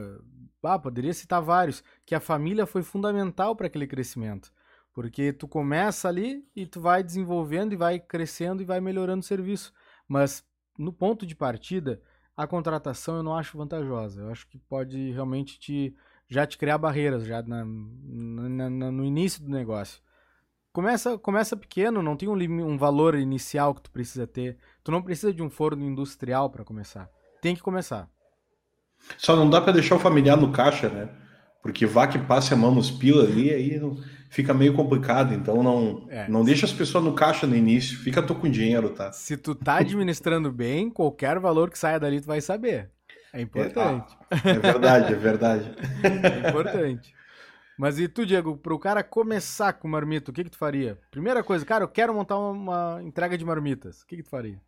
Ah, 0.62 0.78
poderia 0.78 1.12
citar 1.12 1.42
vários, 1.42 1.82
que 2.06 2.14
a 2.14 2.20
família 2.20 2.66
foi 2.66 2.82
fundamental 2.82 3.54
para 3.54 3.66
aquele 3.66 3.86
crescimento. 3.86 4.50
Porque 4.94 5.32
tu 5.32 5.48
começa 5.48 6.08
ali 6.08 6.46
e 6.54 6.66
tu 6.66 6.80
vai 6.80 7.02
desenvolvendo 7.02 7.72
e 7.72 7.76
vai 7.76 7.98
crescendo 7.98 8.62
e 8.62 8.64
vai 8.64 8.80
melhorando 8.80 9.20
o 9.20 9.26
serviço. 9.26 9.72
Mas 10.06 10.44
no 10.78 10.92
ponto 10.92 11.26
de 11.26 11.34
partida, 11.34 12.00
a 12.36 12.46
contratação 12.46 13.16
eu 13.16 13.22
não 13.22 13.36
acho 13.36 13.58
vantajosa. 13.58 14.22
Eu 14.22 14.30
acho 14.30 14.46
que 14.46 14.58
pode 14.58 15.10
realmente 15.12 15.58
te 15.58 15.94
já 16.28 16.46
te 16.46 16.56
criar 16.56 16.78
barreiras 16.78 17.26
já 17.26 17.42
na, 17.42 17.62
na, 17.64 18.70
na, 18.70 18.90
no 18.90 19.04
início 19.04 19.42
do 19.42 19.50
negócio. 19.50 20.00
Começa, 20.72 21.18
começa 21.18 21.54
pequeno, 21.54 22.02
não 22.02 22.16
tem 22.16 22.26
um, 22.26 22.66
um 22.66 22.78
valor 22.78 23.14
inicial 23.14 23.74
que 23.74 23.82
tu 23.82 23.90
precisa 23.90 24.26
ter. 24.26 24.56
Tu 24.82 24.90
não 24.90 25.02
precisa 25.02 25.32
de 25.32 25.42
um 25.42 25.50
forno 25.50 25.84
industrial 25.84 26.48
para 26.48 26.64
começar. 26.64 27.10
Tem 27.42 27.54
que 27.54 27.60
começar. 27.60 28.08
Só 29.18 29.36
não 29.36 29.50
dá 29.50 29.60
para 29.60 29.74
deixar 29.74 29.96
o 29.96 29.98
familiar 29.98 30.36
no 30.36 30.50
caixa, 30.50 30.88
né? 30.88 31.10
Porque 31.62 31.84
vá 31.84 32.06
que 32.06 32.18
passe 32.18 32.54
a 32.54 32.56
mão 32.56 32.74
nos 32.74 32.90
pila 32.90 33.24
ali, 33.24 33.50
aí 33.50 33.78
fica 34.32 34.54
meio 34.54 34.72
complicado. 34.72 35.32
Então 35.34 35.62
não, 35.62 36.06
é. 36.08 36.26
não 36.28 36.42
deixa 36.42 36.66
as 36.66 36.72
pessoas 36.72 37.04
no 37.04 37.14
caixa 37.14 37.46
no 37.46 37.54
início. 37.54 37.98
Fica 37.98 38.22
tu 38.22 38.34
com 38.34 38.50
dinheiro, 38.50 38.90
tá? 38.90 39.12
Se 39.12 39.36
tu 39.36 39.54
tá 39.54 39.76
administrando 39.76 40.50
bem, 40.50 40.90
qualquer 40.90 41.38
valor 41.38 41.70
que 41.70 41.78
saia 41.78 42.00
dali 42.00 42.20
tu 42.20 42.26
vai 42.26 42.40
saber. 42.40 42.90
É 43.32 43.40
importante. 43.40 44.16
É, 44.30 44.50
é 44.50 44.58
verdade, 44.58 45.12
é 45.12 45.16
verdade. 45.16 45.70
é 46.02 46.48
importante. 46.48 47.14
Mas 47.78 47.98
e 47.98 48.08
tu, 48.08 48.26
Diego, 48.26 48.56
para 48.56 48.74
o 48.74 48.78
cara 48.78 49.02
começar 49.02 49.72
com 49.74 49.88
marmita, 49.88 50.30
o 50.30 50.34
que 50.34 50.44
que 50.44 50.50
tu 50.50 50.58
faria? 50.58 50.98
Primeira 51.10 51.42
coisa, 51.42 51.64
cara, 51.64 51.84
eu 51.84 51.88
quero 51.88 52.14
montar 52.14 52.38
uma, 52.38 52.50
uma 52.50 53.02
entrega 53.02 53.36
de 53.36 53.44
marmitas. 53.44 54.02
O 54.02 54.06
que 54.06 54.16
que 54.16 54.22
tu 54.22 54.30
faria? 54.30 54.60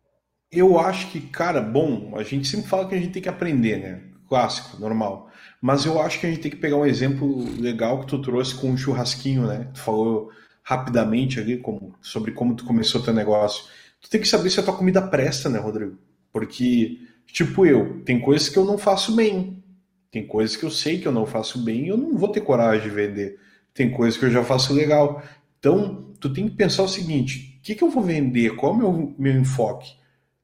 Eu 0.51 0.79
acho 0.79 1.11
que, 1.11 1.21
cara, 1.21 1.61
bom, 1.61 2.13
a 2.17 2.23
gente 2.23 2.47
sempre 2.47 2.67
fala 2.67 2.87
que 2.87 2.95
a 2.95 2.97
gente 2.97 3.11
tem 3.11 3.21
que 3.21 3.29
aprender, 3.29 3.77
né? 3.77 4.03
Clássico, 4.27 4.79
normal. 4.79 5.29
Mas 5.65 5.83
eu 5.83 5.99
acho 5.99 6.19
que 6.19 6.27
a 6.27 6.29
gente 6.29 6.41
tem 6.41 6.51
que 6.51 6.57
pegar 6.57 6.77
um 6.77 6.85
exemplo 6.85 7.43
legal 7.59 8.01
que 8.01 8.07
tu 8.07 8.21
trouxe 8.21 8.53
com 8.53 8.71
o 8.71 8.77
churrasquinho, 8.77 9.47
né? 9.47 9.67
Tu 9.73 9.79
falou 9.79 10.29
rapidamente 10.61 11.39
ali 11.39 11.57
como, 11.57 11.95
sobre 12.01 12.31
como 12.31 12.55
tu 12.55 12.65
começou 12.65 13.01
teu 13.01 13.13
negócio. 13.13 13.65
Tu 13.99 14.07
tem 14.07 14.21
que 14.21 14.27
saber 14.27 14.51
se 14.51 14.59
a 14.59 14.63
tua 14.63 14.77
comida 14.77 15.01
presta, 15.01 15.49
né, 15.49 15.57
Rodrigo? 15.57 15.97
Porque 16.31 16.99
Tipo 17.27 17.65
eu, 17.65 18.01
tem 18.03 18.19
coisas 18.19 18.49
que 18.49 18.57
eu 18.57 18.65
não 18.65 18.77
faço 18.77 19.15
bem. 19.15 19.63
Tem 20.11 20.25
coisas 20.25 20.55
que 20.55 20.63
eu 20.63 20.71
sei 20.71 20.99
que 20.99 21.07
eu 21.07 21.11
não 21.11 21.25
faço 21.25 21.63
bem 21.63 21.85
e 21.85 21.87
eu 21.89 21.97
não 21.97 22.17
vou 22.17 22.29
ter 22.29 22.41
coragem 22.41 22.87
de 22.87 22.95
vender. 22.95 23.37
Tem 23.73 23.91
coisas 23.91 24.17
que 24.17 24.25
eu 24.25 24.31
já 24.31 24.43
faço 24.43 24.73
legal. 24.73 25.21
Então, 25.59 26.13
tu 26.19 26.31
tem 26.31 26.47
que 26.47 26.55
pensar 26.55 26.83
o 26.83 26.87
seguinte: 26.87 27.57
o 27.57 27.61
que, 27.61 27.75
que 27.75 27.83
eu 27.83 27.89
vou 27.89 28.01
vender? 28.01 28.55
Qual 28.55 28.71
é 28.71 28.75
o 28.75 28.77
meu, 28.77 29.15
meu 29.17 29.37
enfoque? 29.37 29.95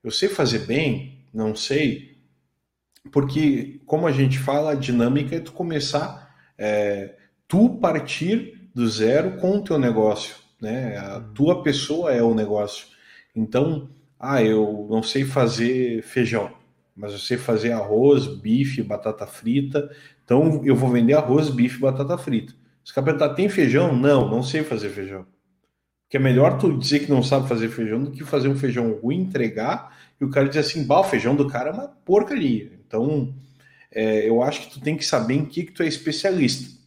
Eu 0.04 0.12
sei 0.12 0.28
fazer 0.28 0.66
bem? 0.66 1.20
Não 1.34 1.56
sei. 1.56 2.11
Porque, 3.12 3.80
como 3.86 4.06
a 4.06 4.12
gente 4.12 4.38
fala, 4.38 4.72
a 4.72 4.76
dinâmica 4.76 5.36
é 5.36 5.40
tu 5.40 5.54
começar, 5.54 6.36
é, 6.58 7.16
tu 7.48 7.78
partir 7.80 8.70
do 8.76 8.88
zero 8.88 9.38
com 9.38 9.58
o 9.58 9.64
teu 9.64 9.80
negócio. 9.80 10.36
Né? 10.62 10.98
A 10.98 11.20
tua 11.20 11.64
pessoa 11.64 12.14
é 12.14 12.22
o 12.22 12.36
negócio. 12.36 12.88
Então, 13.36 13.90
ah, 14.20 14.44
eu 14.44 14.88
não 14.90 15.02
sei 15.02 15.26
fazer 15.26 16.04
feijão 16.04 16.62
mas 16.96 17.14
eu 17.14 17.20
sei 17.20 17.38
fazer 17.38 17.72
arroz, 17.72 18.28
bife, 18.28 18.84
batata 18.84 19.26
frita. 19.26 19.90
Então 20.24 20.62
eu 20.64 20.76
vou 20.76 20.90
vender 20.90 21.14
arroz, 21.14 21.50
bife, 21.50 21.80
batata 21.80 22.18
frita. 22.18 22.54
Se 22.84 22.94
perguntar, 22.94 23.30
tem 23.30 23.48
feijão? 23.50 23.96
Não, 23.96 24.30
não 24.30 24.44
sei 24.44 24.64
fazer 24.64 24.90
feijão. 24.90 25.26
Porque 26.04 26.18
é 26.18 26.20
melhor 26.20 26.58
tu 26.58 26.78
dizer 26.78 27.00
que 27.00 27.10
não 27.10 27.24
sabe 27.24 27.48
fazer 27.48 27.70
feijão 27.70 28.04
do 28.04 28.12
que 28.12 28.24
fazer 28.24 28.50
um 28.50 28.56
feijão 28.56 28.92
ruim, 29.02 29.22
entregar, 29.22 29.98
e 30.20 30.26
o 30.26 30.30
cara 30.30 30.48
dizer 30.48 30.60
assim, 30.60 30.86
bah, 30.86 31.00
o 31.00 31.04
feijão 31.04 31.36
do 31.36 31.48
cara 31.48 31.70
é 31.70 31.74
uma 31.74 31.88
porcaria. 31.88 32.81
Então, 32.92 33.34
é, 33.90 34.28
eu 34.28 34.44
acho 34.44 34.62
que 34.62 34.74
tu 34.74 34.82
tem 34.82 34.98
que 34.98 35.06
saber 35.06 35.36
em 35.36 35.46
que, 35.46 35.64
que 35.64 35.72
tu 35.72 35.82
é 35.82 35.88
especialista, 35.88 36.78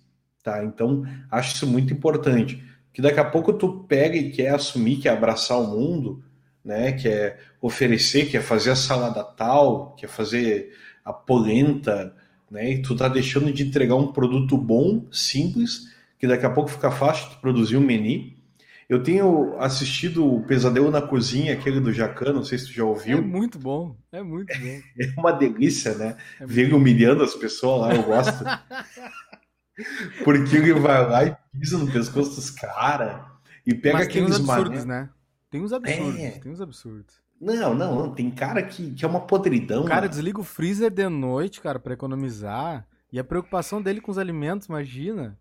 tá? 0.43 0.63
Então, 0.63 1.03
acho 1.31 1.55
isso 1.55 1.67
muito 1.67 1.95
importante. 1.95 2.63
Que 2.93 3.01
daqui 3.01 3.19
a 3.19 3.25
pouco 3.25 3.55
tu 3.55 3.85
pega 3.89 4.15
e 4.15 4.31
quer 4.31 4.55
assumir, 4.55 4.99
quer 4.99 5.11
abraçar 5.11 5.59
o 5.59 5.67
mundo, 5.67 6.23
né? 6.63 6.93
Quer 6.93 7.41
oferecer, 7.61 8.31
quer 8.31 8.43
fazer 8.43 8.73
a 8.73 8.77
salada 8.77 9.25
tal, 9.25 9.97
quer 9.97 10.09
fazer 10.09 10.77
a 11.03 11.13
polenta, 11.13 12.15
né? 12.51 12.73
E 12.73 12.83
tu 12.83 12.95
tá 12.95 13.09
deixando 13.09 13.51
de 13.51 13.63
entregar 13.63 13.95
um 13.95 14.13
produto 14.13 14.59
bom, 14.59 15.07
simples, 15.11 15.89
que 16.19 16.27
daqui 16.27 16.45
a 16.45 16.51
pouco 16.51 16.71
fica 16.71 16.91
fácil 16.91 17.31
de 17.31 17.37
produzir 17.37 17.79
um 17.79 17.81
menu. 17.81 18.34
Eu 18.89 19.03
tenho 19.03 19.59
assistido 19.59 20.27
o 20.27 20.43
Pesadelo 20.43 20.91
na 20.91 21.01
Cozinha, 21.01 21.55
aquele 21.55 21.81
do 21.81 21.93
Jacan, 21.93 22.33
não 22.33 22.45
sei 22.45 22.59
se 22.59 22.67
tu 22.67 22.73
já 22.73 22.85
ouviu. 22.85 23.19
É 23.19 23.21
muito 23.21 23.59
bom, 23.59 23.97
é 24.13 24.23
muito 24.23 24.53
bom. 24.59 24.65
É 25.01 25.21
uma 25.21 25.33
delícia, 25.33 25.95
né? 25.95 26.17
É 26.41 26.47
Ver 26.47 26.63
ele 26.63 26.75
humilhando 26.75 27.23
as 27.23 27.35
pessoas 27.35 27.81
lá, 27.81 27.95
eu 27.95 28.03
gosto. 28.03 28.45
Porque 30.23 30.57
ele 30.57 30.75
vai 30.75 31.09
lá 31.09 31.25
e 31.25 31.37
pisa 31.59 31.79
no 31.79 31.91
pescoço 31.91 32.37
dos 32.37 32.51
caras 32.51 33.21
e 33.67 33.75
pega 33.75 33.99
Mas 33.99 34.07
aqueles 34.07 34.37
tem 34.37 34.45
uns 34.45 34.51
absurdos, 34.51 34.85
mané. 34.85 35.01
né? 35.01 35.11
Tem 35.51 35.63
uns 35.63 35.73
absurdos, 35.73 36.21
é. 36.21 36.31
tem 36.31 36.53
uns 36.53 36.61
absurdos. 36.61 37.25
Não, 37.41 37.75
não, 37.75 37.95
não, 37.95 38.15
tem 38.15 38.31
cara 38.31 38.63
que, 38.63 38.93
que 38.93 39.05
é 39.05 39.09
uma 39.09 39.21
podridão. 39.21 39.85
Cara 39.85 40.03
mano. 40.03 40.09
desliga 40.09 40.41
o 40.41 40.45
freezer 40.45 40.91
de 40.91 41.09
noite, 41.09 41.61
cara, 41.61 41.79
para 41.79 41.95
economizar. 41.95 42.87
E 43.13 43.19
a 43.19 43.25
preocupação 43.25 43.81
dele 43.83 44.01
com 44.01 44.11
os 44.11 44.19
alimentos, 44.19 44.69
imagina. 44.69 45.39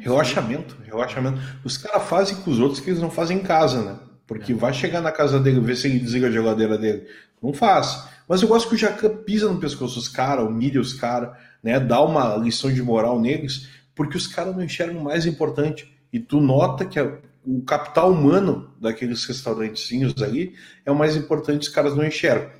Relaxamento, 0.00 0.76
relaxamento. 0.84 1.40
Os 1.64 1.76
caras 1.76 2.08
fazem 2.08 2.36
com 2.36 2.50
os 2.50 2.58
outros 2.58 2.80
que 2.80 2.90
eles 2.90 3.00
não 3.00 3.10
fazem 3.10 3.38
em 3.38 3.42
casa, 3.42 3.82
né? 3.82 3.98
Porque 4.26 4.52
é. 4.52 4.54
vai 4.54 4.72
chegar 4.72 5.00
na 5.00 5.12
casa 5.12 5.38
dele, 5.38 5.60
ver 5.60 5.76
se 5.76 5.86
ele 5.86 5.98
desliga 5.98 6.28
a 6.28 6.30
geladeira 6.30 6.76
dele. 6.76 7.06
Não 7.42 7.52
faz. 7.52 8.04
Mas 8.28 8.42
eu 8.42 8.48
gosto 8.48 8.68
que 8.68 8.74
o 8.74 8.78
Jacan 8.78 9.16
pisa 9.24 9.50
no 9.50 9.58
pescoço 9.58 9.96
dos 9.96 10.08
caras, 10.08 10.46
humilha 10.46 10.80
os 10.80 10.94
caras, 10.94 11.36
né? 11.62 11.78
Dá 11.78 12.00
uma 12.02 12.36
lição 12.36 12.72
de 12.72 12.82
moral 12.82 13.20
neles, 13.20 13.68
porque 13.94 14.16
os 14.16 14.26
caras 14.26 14.54
não 14.54 14.64
enxergam 14.64 15.00
o 15.00 15.04
mais 15.04 15.26
importante. 15.26 15.96
E 16.12 16.18
tu 16.18 16.40
nota 16.40 16.84
que 16.84 16.98
a, 16.98 17.18
o 17.44 17.62
capital 17.62 18.12
humano 18.12 18.72
daqueles 18.80 19.24
restaurantezinhos 19.24 20.20
ali 20.22 20.54
é 20.84 20.90
o 20.90 20.96
mais 20.96 21.16
importante, 21.16 21.62
os 21.62 21.68
caras 21.68 21.96
não 21.96 22.04
enxergam. 22.04 22.50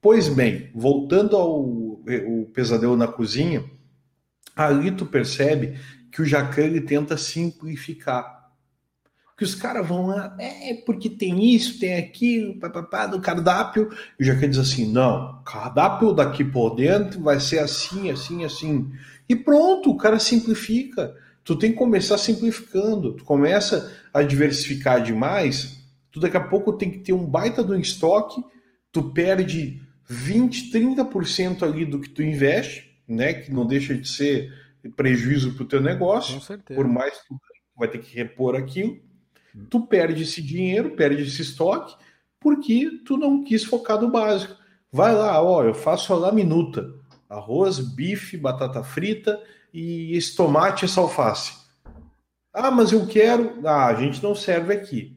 Pois 0.00 0.28
bem, 0.28 0.70
voltando 0.74 1.36
ao 1.36 1.60
o 1.60 2.50
pesadelo 2.54 2.96
na 2.96 3.06
cozinha, 3.06 3.64
ali 4.56 4.90
tu 4.90 5.04
percebe 5.04 5.78
que 6.10 6.22
o 6.22 6.24
Jacan 6.24 6.80
tenta 6.80 7.16
simplificar. 7.16 8.40
Que 9.36 9.44
os 9.44 9.54
caras 9.54 9.86
vão 9.88 10.08
lá, 10.08 10.36
é 10.38 10.74
porque 10.84 11.08
tem 11.08 11.54
isso, 11.54 11.78
tem 11.80 11.96
aquilo, 11.96 12.58
papapá, 12.58 13.06
do 13.06 13.20
cardápio. 13.22 13.90
E 14.18 14.22
o 14.22 14.26
Jacan 14.26 14.50
diz 14.50 14.58
assim: 14.58 14.92
não, 14.92 15.42
cardápio 15.44 16.12
daqui 16.12 16.44
por 16.44 16.74
dentro 16.74 17.22
vai 17.22 17.40
ser 17.40 17.60
assim, 17.60 18.10
assim, 18.10 18.44
assim. 18.44 18.92
E 19.26 19.34
pronto, 19.34 19.90
o 19.90 19.96
cara 19.96 20.18
simplifica. 20.18 21.16
Tu 21.42 21.56
tem 21.56 21.72
que 21.72 21.78
começar 21.78 22.18
simplificando. 22.18 23.14
Tu 23.14 23.24
começa 23.24 23.90
a 24.12 24.22
diversificar 24.22 25.02
demais, 25.02 25.80
tu 26.12 26.20
daqui 26.20 26.36
a 26.36 26.40
pouco 26.40 26.74
tem 26.74 26.90
que 26.90 26.98
ter 26.98 27.14
um 27.14 27.24
baita 27.24 27.64
do 27.64 27.74
estoque, 27.78 28.42
tu 28.92 29.10
perde 29.10 29.80
20, 30.06 30.70
30% 30.70 31.62
ali 31.62 31.86
do 31.86 32.00
que 32.00 32.10
tu 32.10 32.22
investe, 32.22 32.90
né? 33.08 33.32
Que 33.32 33.52
não 33.52 33.66
deixa 33.66 33.94
de 33.94 34.06
ser 34.06 34.52
prejuízo 34.96 35.52
para 35.54 35.64
o 35.64 35.68
teu 35.68 35.80
negócio, 35.80 36.40
por 36.74 36.86
mais 36.86 37.18
que 37.18 37.28
tu 37.28 37.40
vai 37.76 37.88
ter 37.88 37.98
que 37.98 38.14
repor 38.14 38.54
aquilo, 38.56 38.98
tu 39.68 39.86
perde 39.86 40.22
esse 40.22 40.42
dinheiro, 40.42 40.90
perde 40.96 41.22
esse 41.22 41.42
estoque, 41.42 41.96
porque 42.38 43.02
tu 43.04 43.16
não 43.16 43.44
quis 43.44 43.64
focar 43.64 44.00
no 44.00 44.10
básico. 44.10 44.56
Vai 44.92 45.14
lá, 45.14 45.42
ó, 45.42 45.62
eu 45.62 45.74
faço 45.74 46.12
a 46.12 46.16
laminuta, 46.16 46.94
arroz, 47.28 47.78
bife, 47.78 48.36
batata 48.36 48.82
frita 48.82 49.40
e 49.72 50.16
esse 50.16 50.34
tomate 50.34 50.84
e 50.84 50.86
essa 50.86 51.00
alface. 51.00 51.58
Ah, 52.52 52.70
mas 52.70 52.92
eu 52.92 53.06
quero. 53.06 53.60
Ah, 53.64 53.86
a 53.86 53.94
gente 53.94 54.22
não 54.22 54.34
serve 54.34 54.74
aqui. 54.74 55.16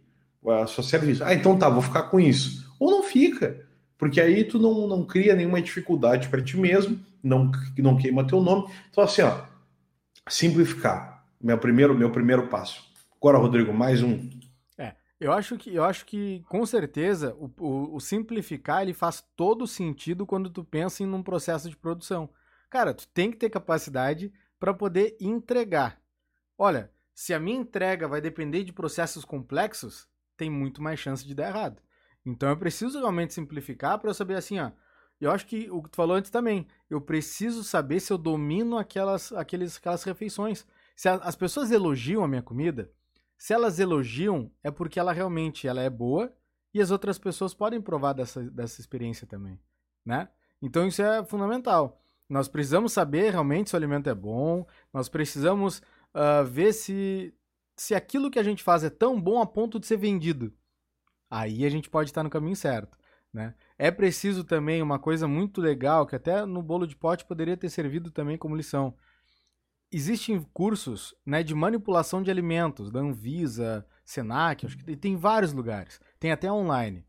Só 0.67 0.81
serve 0.81 1.11
isso. 1.11 1.23
Ah, 1.23 1.33
então 1.33 1.57
tá, 1.57 1.69
vou 1.69 1.81
ficar 1.81 2.03
com 2.03 2.19
isso. 2.19 2.71
Ou 2.79 2.91
não 2.91 3.03
fica, 3.03 3.65
porque 3.97 4.19
aí 4.19 4.43
tu 4.43 4.59
não, 4.59 4.87
não 4.87 5.05
cria 5.05 5.35
nenhuma 5.35 5.61
dificuldade 5.61 6.27
para 6.27 6.41
ti 6.41 6.57
mesmo, 6.57 6.99
não, 7.23 7.49
não 7.77 7.97
queima 7.97 8.27
teu 8.27 8.41
nome. 8.41 8.69
Então, 8.91 9.03
assim, 9.03 9.21
ó, 9.21 9.41
simplificar. 10.29 11.25
Meu 11.41 11.57
primeiro, 11.57 11.93
meu 11.93 12.11
primeiro 12.11 12.47
passo. 12.47 12.83
Agora, 13.17 13.37
Rodrigo, 13.37 13.73
mais 13.73 14.01
um. 14.01 14.29
É, 14.77 14.95
eu 15.19 15.31
acho 15.31 15.57
que, 15.57 15.73
eu 15.73 15.83
acho 15.83 16.05
que 16.05 16.43
com 16.49 16.65
certeza, 16.65 17.35
o, 17.35 17.51
o, 17.59 17.95
o 17.95 17.99
simplificar 17.99 18.81
ele 18.81 18.93
faz 18.93 19.23
todo 19.35 19.67
sentido 19.67 20.25
quando 20.25 20.49
tu 20.49 20.63
pensa 20.63 21.03
em 21.03 21.13
um 21.13 21.23
processo 21.23 21.69
de 21.69 21.77
produção. 21.77 22.29
Cara, 22.69 22.93
tu 22.93 23.07
tem 23.07 23.29
que 23.31 23.37
ter 23.37 23.49
capacidade 23.49 24.31
para 24.59 24.73
poder 24.73 25.17
entregar. 25.19 26.01
Olha, 26.57 26.91
se 27.13 27.33
a 27.33 27.39
minha 27.39 27.59
entrega 27.59 28.07
vai 28.07 28.21
depender 28.21 28.63
de 28.63 28.73
processos 28.73 29.23
complexos, 29.23 30.07
tem 30.35 30.49
muito 30.49 30.81
mais 30.81 30.99
chance 30.99 31.25
de 31.25 31.35
dar 31.35 31.49
errado. 31.49 31.81
Então 32.25 32.49
eu 32.49 32.57
preciso 32.57 32.99
realmente 32.99 33.33
simplificar 33.33 33.99
para 33.99 34.09
eu 34.09 34.13
saber 34.13 34.35
assim, 34.35 34.59
ó, 34.59 34.71
eu 35.23 35.31
acho 35.31 35.45
que 35.45 35.69
o 35.69 35.81
que 35.81 35.89
tu 35.89 35.95
falou 35.95 36.15
antes 36.15 36.29
também. 36.29 36.67
Eu 36.89 36.99
preciso 36.99 37.63
saber 37.63 37.99
se 37.99 38.11
eu 38.11 38.17
domino 38.17 38.77
aquelas, 38.77 39.31
aqueles, 39.33 39.77
aquelas 39.77 40.03
refeições. 40.03 40.65
Se 40.95 41.07
a, 41.07 41.15
as 41.15 41.35
pessoas 41.35 41.71
elogiam 41.71 42.23
a 42.23 42.27
minha 42.27 42.41
comida, 42.41 42.91
se 43.37 43.53
elas 43.53 43.79
elogiam, 43.79 44.51
é 44.63 44.71
porque 44.71 44.99
ela 44.99 45.11
realmente 45.11 45.67
ela 45.67 45.81
é 45.81 45.89
boa 45.89 46.33
e 46.73 46.81
as 46.81 46.91
outras 46.91 47.17
pessoas 47.17 47.53
podem 47.53 47.81
provar 47.81 48.13
dessa, 48.13 48.41
dessa 48.49 48.81
experiência 48.81 49.27
também, 49.27 49.59
né? 50.05 50.29
Então 50.61 50.87
isso 50.87 51.01
é 51.01 51.23
fundamental. 51.25 52.01
Nós 52.29 52.47
precisamos 52.47 52.93
saber 52.93 53.31
realmente 53.31 53.69
se 53.69 53.75
o 53.75 53.77
alimento 53.77 54.09
é 54.09 54.15
bom, 54.15 54.65
nós 54.93 55.09
precisamos 55.09 55.79
uh, 56.13 56.43
ver 56.45 56.73
se, 56.73 57.33
se 57.75 57.93
aquilo 57.93 58.31
que 58.31 58.39
a 58.39 58.43
gente 58.43 58.63
faz 58.63 58.83
é 58.83 58.89
tão 58.89 59.21
bom 59.21 59.41
a 59.41 59.45
ponto 59.45 59.79
de 59.79 59.85
ser 59.85 59.97
vendido. 59.97 60.53
Aí 61.29 61.65
a 61.65 61.69
gente 61.69 61.89
pode 61.89 62.09
estar 62.09 62.23
no 62.23 62.29
caminho 62.29 62.55
certo. 62.55 62.97
Né? 63.33 63.55
É 63.77 63.89
preciso 63.89 64.43
também 64.43 64.81
uma 64.81 64.99
coisa 64.99 65.27
muito 65.27 65.59
legal, 65.59 66.05
que 66.05 66.15
até 66.15 66.45
no 66.45 66.61
bolo 66.61 66.85
de 66.85 66.95
pote 66.95 67.25
poderia 67.25 67.57
ter 67.57 67.69
servido 67.69 68.11
também 68.11 68.37
como 68.37 68.55
lição. 68.55 68.93
Existem 69.91 70.41
cursos 70.53 71.15
né, 71.25 71.41
de 71.41 71.55
manipulação 71.55 72.21
de 72.21 72.29
alimentos, 72.29 72.91
da 72.91 72.99
Anvisa, 72.99 73.85
Senac, 74.05 74.65
acho 74.65 74.77
que 74.77 74.95
tem 74.95 75.15
vários 75.15 75.53
lugares. 75.53 75.99
Tem 76.19 76.31
até 76.31 76.51
online. 76.51 77.05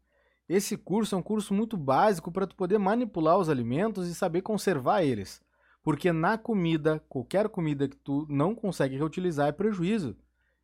Esse 0.48 0.76
curso 0.76 1.14
é 1.14 1.18
um 1.18 1.22
curso 1.22 1.54
muito 1.54 1.76
básico 1.76 2.30
para 2.30 2.46
tu 2.46 2.54
poder 2.54 2.78
manipular 2.78 3.38
os 3.38 3.48
alimentos 3.48 4.08
e 4.08 4.14
saber 4.14 4.42
conservar 4.42 5.02
eles. 5.02 5.42
Porque 5.82 6.12
na 6.12 6.38
comida, 6.38 7.02
qualquer 7.08 7.48
comida 7.48 7.88
que 7.88 7.96
tu 7.96 8.26
não 8.28 8.54
consegue 8.54 8.96
reutilizar 8.96 9.48
é 9.48 9.52
prejuízo. 9.52 10.16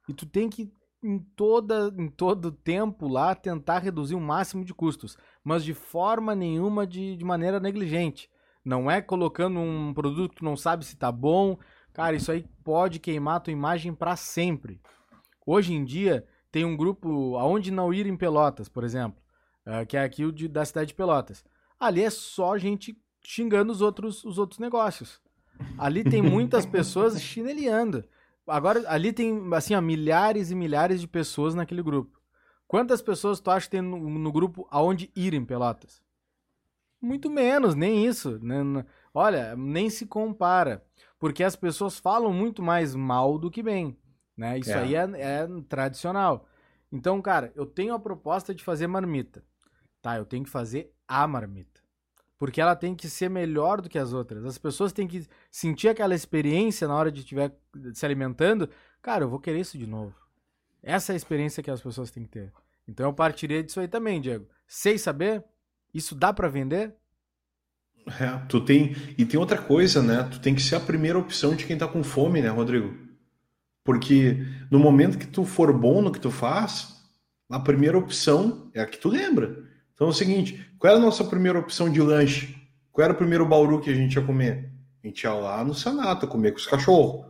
E 0.08 0.14
tu 0.14 0.26
tem 0.26 0.48
que 0.48 0.72
em, 1.02 1.18
toda, 1.18 1.94
em 1.96 2.08
todo 2.08 2.52
tempo 2.52 3.08
lá 3.08 3.34
tentar 3.34 3.78
reduzir 3.78 4.14
o 4.14 4.20
máximo 4.20 4.64
de 4.64 4.74
custos, 4.74 5.16
mas 5.42 5.64
de 5.64 5.74
forma 5.74 6.34
nenhuma 6.34 6.86
de, 6.86 7.16
de 7.16 7.24
maneira 7.24 7.58
negligente. 7.58 8.30
Não 8.64 8.90
é 8.90 9.00
colocando 9.00 9.58
um 9.58 9.92
produto 9.94 10.30
que 10.30 10.36
tu 10.36 10.44
não 10.44 10.56
sabe 10.56 10.84
se 10.84 10.96
tá 10.96 11.10
bom. 11.10 11.58
Cara, 11.92 12.14
isso 12.16 12.30
aí 12.30 12.44
pode 12.62 12.98
queimar 12.98 13.36
a 13.36 13.40
tua 13.40 13.52
imagem 13.52 13.94
para 13.94 14.16
sempre. 14.16 14.80
Hoje 15.46 15.72
em 15.72 15.84
dia, 15.84 16.26
tem 16.52 16.64
um 16.64 16.76
grupo 16.76 17.36
aonde 17.36 17.70
não 17.70 17.92
ir 17.92 18.06
em 18.06 18.16
Pelotas, 18.16 18.68
por 18.68 18.84
exemplo, 18.84 19.20
uh, 19.66 19.86
que 19.86 19.96
é 19.96 20.02
aqui 20.02 20.24
o 20.24 20.32
de, 20.32 20.46
da 20.46 20.64
cidade 20.64 20.88
de 20.88 20.94
Pelotas. 20.94 21.44
Ali 21.78 22.02
é 22.02 22.10
só 22.10 22.58
gente 22.58 22.96
xingando 23.24 23.72
os 23.72 23.80
outros, 23.80 24.24
os 24.24 24.38
outros 24.38 24.58
negócios. 24.58 25.20
Ali 25.78 26.04
tem 26.04 26.20
muitas 26.20 26.64
pessoas 26.66 27.20
chineleando. 27.20 28.04
Agora, 28.46 28.82
ali 28.88 29.12
tem, 29.12 29.48
assim, 29.54 29.74
ó, 29.74 29.80
milhares 29.80 30.50
e 30.50 30.54
milhares 30.54 31.00
de 31.00 31.08
pessoas 31.08 31.54
naquele 31.54 31.82
grupo. 31.82 32.19
Quantas 32.70 33.02
pessoas 33.02 33.40
tu 33.40 33.50
acha 33.50 33.66
que 33.66 33.72
tem 33.72 33.80
no, 33.80 33.98
no 33.98 34.30
grupo 34.30 34.64
aonde 34.70 35.10
ir 35.16 35.34
em 35.34 35.44
Pelotas? 35.44 36.00
Muito 37.02 37.28
menos, 37.28 37.74
nem 37.74 38.06
isso. 38.06 38.38
Né? 38.40 38.86
Olha, 39.12 39.56
nem 39.56 39.90
se 39.90 40.06
compara. 40.06 40.80
Porque 41.18 41.42
as 41.42 41.56
pessoas 41.56 41.98
falam 41.98 42.32
muito 42.32 42.62
mais 42.62 42.94
mal 42.94 43.40
do 43.40 43.50
que 43.50 43.60
bem. 43.60 43.98
Né? 44.36 44.60
Isso 44.60 44.70
é. 44.70 44.78
aí 44.78 44.94
é, 44.94 45.02
é 45.02 45.48
tradicional. 45.68 46.46
Então, 46.92 47.20
cara, 47.20 47.50
eu 47.56 47.66
tenho 47.66 47.92
a 47.92 47.98
proposta 47.98 48.54
de 48.54 48.62
fazer 48.62 48.86
marmita. 48.86 49.42
Tá, 50.00 50.16
eu 50.16 50.24
tenho 50.24 50.44
que 50.44 50.50
fazer 50.50 50.94
a 51.08 51.26
marmita 51.26 51.80
porque 52.38 52.60
ela 52.60 52.76
tem 52.76 52.94
que 52.94 53.06
ser 53.06 53.28
melhor 53.28 53.82
do 53.82 53.88
que 53.88 53.98
as 53.98 54.12
outras. 54.12 54.46
As 54.46 54.56
pessoas 54.56 54.92
têm 54.92 55.08
que 55.08 55.26
sentir 55.50 55.88
aquela 55.88 56.14
experiência 56.14 56.86
na 56.86 56.94
hora 56.94 57.10
de 57.10 57.20
estiver 57.20 57.52
se 57.92 58.06
alimentando. 58.06 58.70
Cara, 59.02 59.24
eu 59.24 59.28
vou 59.28 59.40
querer 59.40 59.58
isso 59.58 59.76
de 59.76 59.86
novo. 59.86 60.14
Essa 60.82 61.12
é 61.12 61.14
a 61.14 61.16
experiência 61.16 61.62
que 61.62 61.70
as 61.70 61.80
pessoas 61.80 62.10
têm 62.10 62.24
que 62.24 62.30
ter. 62.30 62.52
Então 62.88 63.06
eu 63.06 63.12
partiria 63.12 63.62
disso 63.62 63.80
aí 63.80 63.88
também, 63.88 64.20
Diego. 64.20 64.46
Sei 64.66 64.98
saber? 64.98 65.44
Isso 65.92 66.14
dá 66.14 66.32
para 66.32 66.48
vender? 66.48 66.94
É, 68.18 68.38
tu 68.48 68.60
tem 68.60 68.96
e 69.16 69.24
tem 69.24 69.38
outra 69.38 69.58
coisa, 69.58 70.02
né? 70.02 70.26
Tu 70.30 70.40
tem 70.40 70.54
que 70.54 70.62
ser 70.62 70.76
a 70.76 70.80
primeira 70.80 71.18
opção 71.18 71.54
de 71.54 71.66
quem 71.66 71.76
tá 71.76 71.86
com 71.86 72.02
fome, 72.02 72.40
né, 72.40 72.48
Rodrigo? 72.48 72.94
Porque 73.84 74.44
no 74.70 74.78
momento 74.78 75.18
que 75.18 75.26
tu 75.26 75.44
for 75.44 75.72
bom 75.72 76.00
no 76.00 76.12
que 76.12 76.20
tu 76.20 76.30
faz, 76.30 76.96
a 77.48 77.60
primeira 77.60 77.98
opção 77.98 78.70
é 78.74 78.80
a 78.80 78.86
que 78.86 78.98
tu 78.98 79.08
lembra. 79.08 79.64
Então 79.94 80.06
é 80.06 80.10
o 80.10 80.14
seguinte, 80.14 80.64
qual 80.78 80.92
era 80.92 81.00
a 81.00 81.04
nossa 81.04 81.24
primeira 81.24 81.58
opção 81.58 81.90
de 81.90 82.00
lanche? 82.00 82.56
Qual 82.90 83.04
era 83.04 83.12
o 83.12 83.16
primeiro 83.16 83.46
bauru 83.46 83.80
que 83.80 83.90
a 83.90 83.94
gente 83.94 84.14
ia 84.14 84.22
comer? 84.22 84.70
A 85.02 85.06
gente 85.06 85.22
ia 85.22 85.32
lá 85.32 85.62
no 85.64 85.74
Sanata 85.74 86.26
comer 86.26 86.52
com 86.52 86.58
os 86.58 86.66
cachorros. 86.66 87.26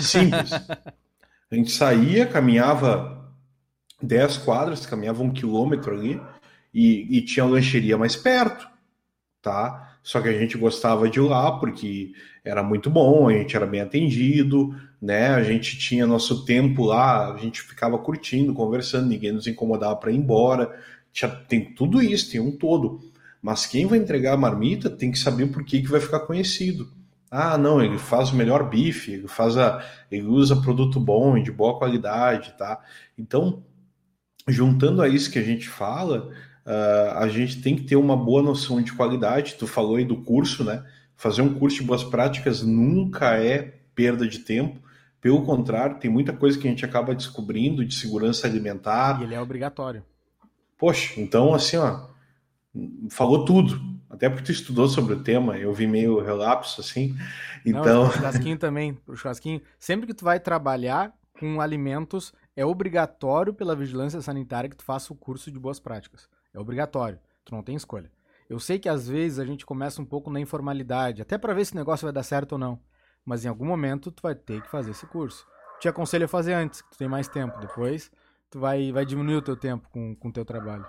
Simples. 0.00 0.50
A 1.50 1.54
gente 1.54 1.70
saía, 1.70 2.26
caminhava 2.26 3.32
10 4.02 4.38
quadras, 4.38 4.84
caminhava 4.84 5.22
um 5.22 5.32
quilômetro 5.32 5.94
ali 5.94 6.20
e, 6.74 7.18
e 7.18 7.22
tinha 7.22 7.44
lancheria 7.46 7.96
mais 7.96 8.16
perto, 8.16 8.68
tá? 9.40 9.98
Só 10.02 10.20
que 10.20 10.28
a 10.28 10.38
gente 10.38 10.58
gostava 10.58 11.08
de 11.08 11.18
ir 11.18 11.22
lá 11.22 11.52
porque 11.58 12.12
era 12.44 12.62
muito 12.62 12.90
bom, 12.90 13.28
a 13.28 13.32
gente 13.32 13.56
era 13.56 13.66
bem 13.66 13.80
atendido, 13.80 14.74
né? 15.00 15.28
A 15.28 15.42
gente 15.42 15.78
tinha 15.78 16.06
nosso 16.06 16.44
tempo 16.44 16.84
lá, 16.84 17.32
a 17.32 17.38
gente 17.38 17.62
ficava 17.62 17.98
curtindo, 17.98 18.54
conversando, 18.54 19.08
ninguém 19.08 19.32
nos 19.32 19.46
incomodava 19.46 19.96
para 19.96 20.12
ir 20.12 20.16
embora. 20.16 20.80
Tinha, 21.12 21.30
tem 21.30 21.74
tudo 21.74 22.02
isso, 22.02 22.30
tem 22.30 22.40
um 22.40 22.52
todo. 22.52 23.00
Mas 23.40 23.66
quem 23.66 23.86
vai 23.86 23.98
entregar 23.98 24.34
a 24.34 24.36
marmita 24.36 24.90
tem 24.90 25.10
que 25.10 25.18
saber 25.18 25.46
por 25.46 25.64
que, 25.64 25.80
que 25.80 25.88
vai 25.88 26.00
ficar 26.00 26.20
conhecido. 26.20 26.90
Ah, 27.30 27.58
não, 27.58 27.82
ele 27.82 27.98
faz 27.98 28.30
o 28.30 28.36
melhor 28.36 28.68
bife, 28.68 29.12
ele 29.12 29.28
faz 29.28 29.56
a, 29.56 29.84
ele 30.10 30.26
usa 30.26 30.60
produto 30.60 31.00
bom, 31.00 31.40
de 31.42 31.50
boa 31.50 31.78
qualidade, 31.78 32.54
tá? 32.56 32.80
Então, 33.18 33.64
juntando 34.48 35.02
a 35.02 35.08
isso 35.08 35.30
que 35.30 35.38
a 35.38 35.42
gente 35.42 35.68
fala, 35.68 36.30
uh, 36.64 37.18
a 37.18 37.28
gente 37.28 37.60
tem 37.60 37.74
que 37.74 37.82
ter 37.82 37.96
uma 37.96 38.16
boa 38.16 38.42
noção 38.42 38.80
de 38.80 38.92
qualidade. 38.92 39.54
Tu 39.54 39.66
falou 39.66 39.96
aí 39.96 40.04
do 40.04 40.22
curso, 40.22 40.62
né? 40.62 40.84
Fazer 41.16 41.42
um 41.42 41.54
curso 41.54 41.78
de 41.78 41.84
boas 41.84 42.04
práticas 42.04 42.62
nunca 42.62 43.36
é 43.36 43.74
perda 43.94 44.26
de 44.26 44.40
tempo. 44.40 44.80
Pelo 45.20 45.42
contrário, 45.44 45.98
tem 45.98 46.10
muita 46.10 46.32
coisa 46.32 46.58
que 46.58 46.68
a 46.68 46.70
gente 46.70 46.84
acaba 46.84 47.14
descobrindo 47.14 47.84
de 47.84 47.94
segurança 47.94 48.46
alimentar. 48.46 49.20
E 49.20 49.24
ele 49.24 49.34
é 49.34 49.40
obrigatório. 49.40 50.04
Poxa, 50.78 51.20
então 51.20 51.54
assim, 51.54 51.76
ó, 51.78 52.06
falou 53.10 53.44
tudo. 53.44 53.95
Até 54.16 54.30
porque 54.30 54.46
tu 54.46 54.52
estudou 54.52 54.88
sobre 54.88 55.12
o 55.12 55.22
tema, 55.22 55.58
eu 55.58 55.74
vi 55.74 55.86
meio 55.86 56.22
relapso 56.22 56.80
assim. 56.80 57.14
Então. 57.64 58.04
Não, 58.04 58.08
o 58.08 58.12
churrasquinho 58.12 58.58
também. 58.58 58.98
O 59.06 59.14
churrasquinho, 59.14 59.60
sempre 59.78 60.06
que 60.06 60.14
tu 60.14 60.24
vai 60.24 60.40
trabalhar 60.40 61.12
com 61.38 61.60
alimentos, 61.60 62.32
é 62.56 62.64
obrigatório 62.64 63.52
pela 63.52 63.76
vigilância 63.76 64.22
sanitária 64.22 64.70
que 64.70 64.76
tu 64.76 64.84
faça 64.84 65.12
o 65.12 65.16
curso 65.16 65.50
de 65.50 65.58
boas 65.58 65.78
práticas. 65.78 66.28
É 66.54 66.58
obrigatório. 66.58 67.18
Tu 67.44 67.54
não 67.54 67.62
tem 67.62 67.76
escolha. 67.76 68.10
Eu 68.48 68.58
sei 68.58 68.78
que 68.78 68.88
às 68.88 69.06
vezes 69.06 69.38
a 69.38 69.44
gente 69.44 69.66
começa 69.66 70.00
um 70.00 70.04
pouco 70.04 70.30
na 70.30 70.40
informalidade, 70.40 71.20
até 71.20 71.36
para 71.36 71.52
ver 71.52 71.66
se 71.66 71.74
o 71.74 71.76
negócio 71.76 72.06
vai 72.06 72.12
dar 72.12 72.22
certo 72.22 72.52
ou 72.52 72.58
não. 72.58 72.80
Mas 73.22 73.44
em 73.44 73.48
algum 73.48 73.66
momento 73.66 74.10
tu 74.10 74.22
vai 74.22 74.34
ter 74.34 74.62
que 74.62 74.70
fazer 74.70 74.92
esse 74.92 75.04
curso. 75.06 75.46
Te 75.78 75.88
aconselho 75.88 76.24
a 76.24 76.28
fazer 76.28 76.54
antes, 76.54 76.80
que 76.80 76.90
tu 76.90 76.96
tem 76.96 77.08
mais 77.08 77.28
tempo. 77.28 77.58
Depois 77.60 78.10
tu 78.50 78.58
vai, 78.58 78.90
vai 78.92 79.04
diminuir 79.04 79.36
o 79.36 79.42
teu 79.42 79.56
tempo 79.56 79.86
com 79.90 80.16
o 80.24 80.32
teu 80.32 80.44
trabalho. 80.44 80.86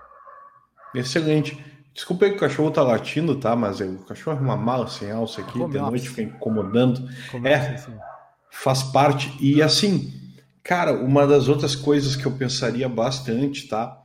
Excelente. 0.96 1.62
Desculpa 1.98 2.26
aí 2.26 2.32
que 2.32 2.38
o 2.38 2.40
cachorro 2.40 2.70
tá 2.70 2.84
latindo, 2.84 3.36
tá? 3.38 3.56
Mas 3.56 3.80
o 3.80 4.06
cachorro 4.06 4.38
é 4.38 4.40
uma 4.40 4.56
mala 4.56 4.88
sem 4.88 5.10
alça 5.10 5.42
aqui, 5.42 5.58
de 5.58 5.80
noite 5.80 6.08
fica 6.08 6.22
incomodando. 6.22 7.10
é, 7.44 7.56
assim. 7.56 7.92
faz 8.52 8.84
parte. 8.84 9.36
E 9.42 9.64
assim, 9.64 10.14
cara, 10.62 10.94
uma 10.94 11.26
das 11.26 11.48
outras 11.48 11.76
coisas 11.76 12.16
que 12.16 12.28
eu 12.28 12.32
pensaria 12.34 12.88
bastante, 12.88 13.68
tá? 13.68 14.00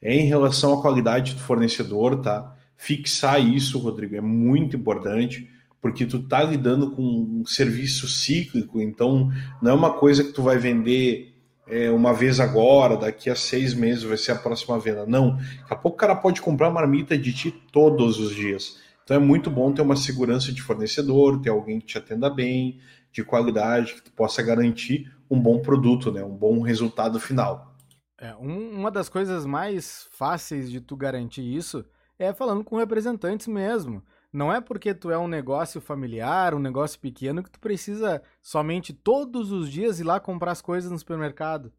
É 0.00 0.14
em 0.14 0.24
relação 0.24 0.72
à 0.72 0.80
qualidade 0.80 1.34
do 1.34 1.40
fornecedor, 1.40 2.22
tá? 2.22 2.56
Fixar 2.78 3.38
isso, 3.38 3.78
Rodrigo, 3.78 4.16
é 4.16 4.22
muito 4.22 4.74
importante, 4.74 5.50
porque 5.82 6.06
tu 6.06 6.22
tá 6.22 6.42
lidando 6.42 6.92
com 6.92 7.02
um 7.02 7.44
serviço 7.44 8.08
cíclico, 8.08 8.80
então 8.80 9.30
não 9.60 9.70
é 9.70 9.74
uma 9.74 9.92
coisa 9.92 10.24
que 10.24 10.32
tu 10.32 10.42
vai 10.42 10.56
vender 10.56 11.33
é, 11.66 11.90
uma 11.90 12.12
vez 12.12 12.40
agora, 12.40 12.96
daqui 12.96 13.30
a 13.30 13.36
seis 13.36 13.72
meses 13.74 14.02
vai 14.02 14.16
ser 14.16 14.32
a 14.32 14.36
próxima 14.36 14.78
venda. 14.78 15.06
Não, 15.06 15.36
daqui 15.36 15.72
a 15.72 15.76
pouco 15.76 15.96
o 15.96 16.00
cara 16.00 16.14
pode 16.14 16.42
comprar 16.42 16.70
marmita 16.70 17.16
de 17.16 17.32
ti 17.32 17.50
todos 17.72 18.18
os 18.18 18.34
dias. 18.34 18.78
Então 19.02 19.16
é 19.16 19.20
muito 19.20 19.50
bom 19.50 19.72
ter 19.72 19.82
uma 19.82 19.96
segurança 19.96 20.52
de 20.52 20.62
fornecedor, 20.62 21.40
ter 21.40 21.50
alguém 21.50 21.80
que 21.80 21.86
te 21.86 21.98
atenda 21.98 22.30
bem, 22.30 22.80
de 23.12 23.22
qualidade, 23.22 24.02
que 24.02 24.10
possa 24.10 24.42
garantir 24.42 25.12
um 25.30 25.40
bom 25.40 25.60
produto, 25.60 26.10
né? 26.10 26.24
um 26.24 26.34
bom 26.34 26.60
resultado 26.60 27.20
final. 27.20 27.74
É, 28.18 28.34
um, 28.36 28.70
uma 28.70 28.90
das 28.90 29.08
coisas 29.08 29.44
mais 29.44 30.06
fáceis 30.10 30.70
de 30.70 30.80
tu 30.80 30.96
garantir 30.96 31.42
isso 31.42 31.84
é 32.18 32.32
falando 32.32 32.64
com 32.64 32.76
representantes 32.76 33.46
mesmo. 33.46 34.02
Não 34.34 34.52
é 34.52 34.60
porque 34.60 34.92
tu 34.92 35.12
é 35.12 35.16
um 35.16 35.28
negócio 35.28 35.80
familiar, 35.80 36.54
um 36.54 36.58
negócio 36.58 36.98
pequeno, 36.98 37.40
que 37.40 37.50
tu 37.50 37.60
precisa 37.60 38.20
somente 38.42 38.92
todos 38.92 39.52
os 39.52 39.70
dias 39.70 40.00
ir 40.00 40.02
lá 40.02 40.18
comprar 40.18 40.50
as 40.50 40.60
coisas 40.60 40.90
no 40.90 40.98
supermercado, 40.98 41.72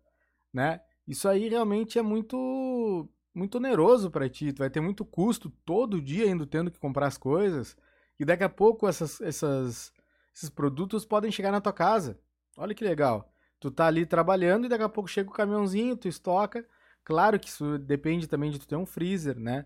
né? 0.53 0.79
Isso 1.05 1.27
aí 1.27 1.49
realmente 1.49 1.99
é 1.99 2.01
muito 2.01 3.09
muito 3.33 3.55
oneroso 3.57 4.09
para 4.09 4.29
ti. 4.29 4.53
Tu 4.53 4.59
vai 4.59 4.69
ter 4.69 4.79
muito 4.79 5.03
custo 5.03 5.49
todo 5.65 6.01
dia 6.01 6.25
indo 6.27 6.45
tendo 6.45 6.71
que 6.71 6.79
comprar 6.79 7.07
as 7.07 7.17
coisas. 7.17 7.75
E 8.17 8.23
daqui 8.23 8.45
a 8.45 8.49
pouco 8.49 8.87
essas, 8.87 9.19
essas, 9.19 9.91
esses 10.33 10.49
produtos 10.49 11.03
podem 11.05 11.31
chegar 11.31 11.51
na 11.51 11.59
tua 11.59 11.73
casa. 11.73 12.17
Olha 12.55 12.73
que 12.73 12.85
legal. 12.85 13.29
Tu 13.59 13.69
tá 13.69 13.87
ali 13.87 14.05
trabalhando 14.05 14.65
e 14.65 14.69
daqui 14.69 14.83
a 14.85 14.87
pouco 14.87 15.09
chega 15.09 15.29
o 15.29 15.33
caminhãozinho, 15.33 15.97
tu 15.97 16.07
estoca. 16.07 16.65
Claro 17.03 17.37
que 17.37 17.49
isso 17.49 17.77
depende 17.77 18.27
também 18.27 18.49
de 18.49 18.59
tu 18.59 18.65
ter 18.65 18.77
um 18.77 18.85
freezer, 18.85 19.37
né? 19.37 19.65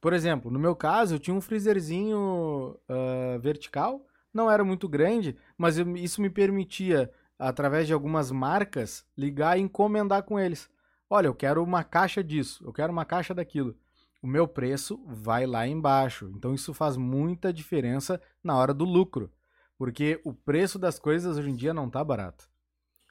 Por 0.00 0.12
exemplo, 0.12 0.50
no 0.50 0.58
meu 0.58 0.74
caso, 0.74 1.14
eu 1.14 1.18
tinha 1.18 1.34
um 1.34 1.40
freezerzinho 1.40 2.78
uh, 2.88 3.38
vertical, 3.40 4.06
não 4.32 4.50
era 4.50 4.64
muito 4.64 4.88
grande, 4.88 5.36
mas 5.58 5.76
eu, 5.76 5.96
isso 5.96 6.22
me 6.22 6.30
permitia, 6.30 7.10
através 7.38 7.86
de 7.86 7.92
algumas 7.92 8.30
marcas, 8.30 9.04
ligar 9.16 9.58
e 9.58 9.62
encomendar 9.62 10.22
com 10.22 10.38
eles. 10.38 10.70
Olha, 11.08 11.26
eu 11.26 11.34
quero 11.34 11.62
uma 11.62 11.84
caixa 11.84 12.24
disso, 12.24 12.64
eu 12.64 12.72
quero 12.72 12.92
uma 12.92 13.04
caixa 13.04 13.34
daquilo. 13.34 13.76
O 14.22 14.26
meu 14.26 14.46
preço 14.46 15.02
vai 15.06 15.46
lá 15.46 15.66
embaixo. 15.66 16.30
Então 16.36 16.54
isso 16.54 16.72
faz 16.72 16.96
muita 16.96 17.52
diferença 17.52 18.20
na 18.44 18.56
hora 18.56 18.72
do 18.72 18.84
lucro, 18.84 19.30
porque 19.76 20.20
o 20.24 20.32
preço 20.32 20.78
das 20.78 20.98
coisas 20.98 21.36
hoje 21.38 21.50
em 21.50 21.56
dia 21.56 21.74
não 21.74 21.86
está 21.86 22.04
barato. 22.04 22.48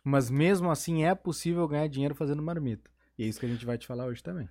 Mas 0.03 0.29
mesmo 0.29 0.71
assim 0.71 1.03
é 1.03 1.13
possível 1.13 1.67
ganhar 1.67 1.87
dinheiro 1.87 2.15
fazendo 2.15 2.41
marmita. 2.41 2.89
E 3.17 3.23
é 3.23 3.27
isso 3.27 3.39
que 3.39 3.45
a 3.45 3.49
gente 3.49 3.65
vai 3.65 3.77
te 3.77 3.85
falar 3.85 4.05
hoje 4.05 4.23
também. 4.23 4.47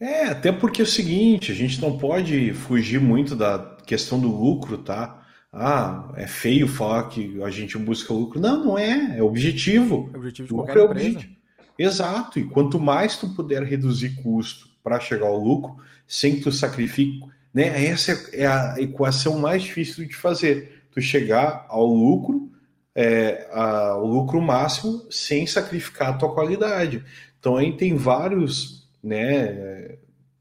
É, 0.00 0.26
até 0.26 0.52
porque 0.52 0.80
é 0.80 0.84
o 0.84 0.86
seguinte, 0.86 1.50
a 1.50 1.54
gente 1.54 1.80
não 1.80 1.98
pode 1.98 2.52
fugir 2.52 3.00
muito 3.00 3.34
da 3.34 3.76
questão 3.84 4.20
do 4.20 4.28
lucro, 4.28 4.78
tá? 4.78 5.26
Ah, 5.52 6.12
é 6.16 6.26
feio 6.26 6.68
falar 6.68 7.08
que 7.08 7.42
a 7.42 7.50
gente 7.50 7.76
busca 7.78 8.12
lucro. 8.12 8.38
Não, 8.38 8.64
não 8.64 8.78
é, 8.78 9.18
é 9.18 9.22
objetivo. 9.22 10.10
É 10.12 10.16
objetivo 10.16 10.48
de 10.48 10.54
lucro 10.54 10.66
qualquer 10.66 10.80
é 10.80 10.90
objetivo. 10.90 11.38
Exato, 11.78 12.38
e 12.38 12.44
quanto 12.44 12.78
mais 12.78 13.16
tu 13.16 13.28
puder 13.34 13.62
reduzir 13.62 14.16
custo 14.22 14.68
para 14.82 15.00
chegar 15.00 15.26
ao 15.26 15.38
lucro, 15.38 15.76
sem 16.06 16.36
que 16.36 16.42
tu 16.42 16.52
sacrifique, 16.52 17.20
né? 17.52 17.86
Essa 17.86 18.12
é 18.32 18.46
a 18.46 18.76
equação 18.78 19.38
mais 19.38 19.62
difícil 19.62 20.06
de 20.06 20.14
fazer. 20.14 20.86
Tu 20.90 21.00
chegar 21.00 21.66
ao 21.68 21.86
lucro 21.86 22.50
é, 22.94 23.48
a, 23.52 23.96
o 23.96 24.06
lucro 24.06 24.40
máximo 24.40 25.06
sem 25.10 25.46
sacrificar 25.46 26.10
a 26.10 26.12
tua 26.14 26.34
qualidade. 26.34 27.04
Então 27.38 27.56
aí 27.56 27.76
tem 27.76 27.96
vários 27.96 28.77
né, 29.02 29.96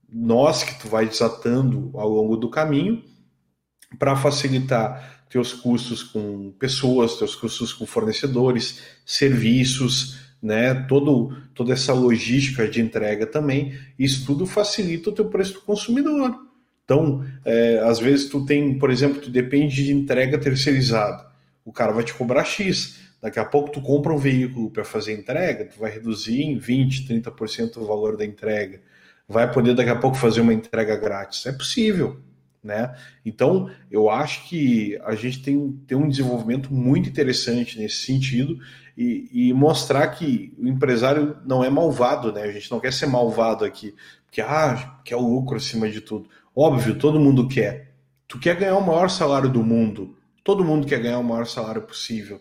nós 0.10 0.64
que 0.64 0.80
tu 0.80 0.88
vai 0.88 1.06
desatando 1.06 1.92
ao 1.94 2.10
longo 2.10 2.38
do 2.38 2.50
caminho 2.50 3.04
para 3.98 4.16
facilitar 4.16 5.26
teus 5.30 5.54
custos 5.54 6.04
com 6.04 6.52
pessoas, 6.60 7.18
teus 7.18 7.36
custos 7.36 7.74
com 7.74 7.86
fornecedores, 7.86 8.82
serviços, 9.06 10.20
né, 10.42 10.74
todo, 10.74 11.36
toda 11.54 11.74
essa 11.74 11.94
logística 11.94 12.68
de 12.68 12.82
entrega 12.82 13.26
também, 13.26 13.78
isso 13.98 14.26
tudo 14.26 14.46
facilita 14.46 15.10
o 15.10 15.14
teu 15.14 15.26
preço 15.26 15.54
do 15.54 15.62
consumidor. 15.62 16.36
Então, 16.86 17.26
é, 17.44 17.80
às 17.80 18.00
vezes 18.00 18.30
tu 18.30 18.46
tem, 18.46 18.78
por 18.80 18.90
exemplo, 18.90 19.20
tu 19.20 19.30
depende 19.30 19.84
de 19.84 19.92
entrega 19.92 20.38
terceirizada 20.38 21.28
o 21.68 21.74
cara 21.74 21.92
vai 21.92 22.06
te 22.06 22.14
cobrar 22.14 22.46
X. 22.46 22.96
Daqui 23.22 23.40
a 23.40 23.46
pouco 23.46 23.72
tu 23.72 23.82
compra 23.82 24.14
um 24.14 24.18
veículo 24.18 24.70
para 24.70 24.84
fazer 24.84 25.14
entrega, 25.14 25.66
tu 25.66 25.80
vai 25.80 25.92
reduzir 25.92 26.44
em 26.44 26.58
20, 26.58 27.08
30% 27.08 27.78
o 27.78 27.86
valor 27.86 28.16
da 28.16 28.26
entrega. 28.26 28.82
Vai 29.28 29.52
poder 29.52 29.74
daqui 29.74 29.90
a 29.90 29.96
pouco 29.96 30.16
fazer 30.16 30.42
uma 30.42 30.54
entrega 30.54 30.96
grátis. 30.96 31.46
É 31.46 31.52
possível, 31.52 32.22
né? 32.64 32.96
Então, 33.26 33.70
eu 33.90 34.10
acho 34.10 34.48
que 34.48 34.98
a 35.04 35.16
gente 35.16 35.42
tem, 35.42 35.72
tem 35.88 35.98
um 35.98 36.08
desenvolvimento 36.08 36.74
muito 36.74 37.10
interessante 37.10 37.80
nesse 37.80 38.06
sentido 38.06 38.58
e, 38.98 39.30
e, 39.32 39.54
mostrar 39.54 40.08
que 40.08 40.54
o 40.58 40.68
empresário 40.68 41.38
não 41.46 41.64
é 41.64 41.70
malvado, 41.70 42.32
né? 42.32 42.44
A 42.44 42.52
gente 42.52 42.72
não 42.72 42.80
quer 42.80 42.94
ser 42.94 43.08
malvado 43.08 43.66
aqui, 43.66 43.94
porque 44.26 44.42
ah, 44.42 45.00
quer 45.04 45.16
o 45.16 45.28
lucro 45.28 45.58
acima 45.58 45.90
de 45.90 46.02
tudo. 46.02 46.30
Óbvio, 46.56 46.98
todo 46.98 47.20
mundo 47.20 47.48
quer. 47.48 47.94
Tu 48.28 48.40
quer 48.40 48.56
ganhar 48.56 48.78
o 48.78 48.86
maior 48.86 49.10
salário 49.10 49.50
do 49.50 49.64
mundo, 49.64 50.18
Todo 50.48 50.64
mundo 50.64 50.88
quer 50.88 51.02
ganhar 51.02 51.20
o 51.20 51.24
maior 51.26 51.46
salário 51.46 51.82
possível. 51.82 52.40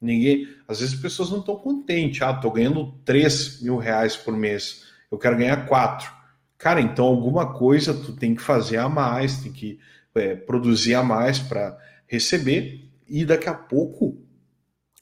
Ninguém, 0.00 0.48
às 0.66 0.80
vezes 0.80 0.94
as 0.94 1.00
pessoas 1.00 1.30
não 1.30 1.40
estão 1.40 1.56
contentes. 1.56 2.22
Ah, 2.22 2.30
estou 2.30 2.50
ganhando 2.50 2.92
3 3.04 3.62
mil 3.62 3.76
reais 3.76 4.16
por 4.16 4.34
mês. 4.34 4.84
Eu 5.10 5.18
quero 5.18 5.36
ganhar 5.36 5.66
4. 5.66 6.10
Cara, 6.56 6.80
então 6.80 7.06
alguma 7.06 7.52
coisa 7.52 7.92
tu 7.92 8.12
tem 8.12 8.34
que 8.34 8.42
fazer 8.42 8.78
a 8.78 8.88
mais, 8.88 9.42
tem 9.42 9.52
que 9.52 9.78
é, 10.14 10.34
produzir 10.34 10.94
a 10.94 11.02
mais 11.02 11.38
para 11.38 11.76
receber. 12.06 12.88
E 13.08 13.24
daqui 13.24 13.48
a 13.48 13.54
pouco, 13.54 14.22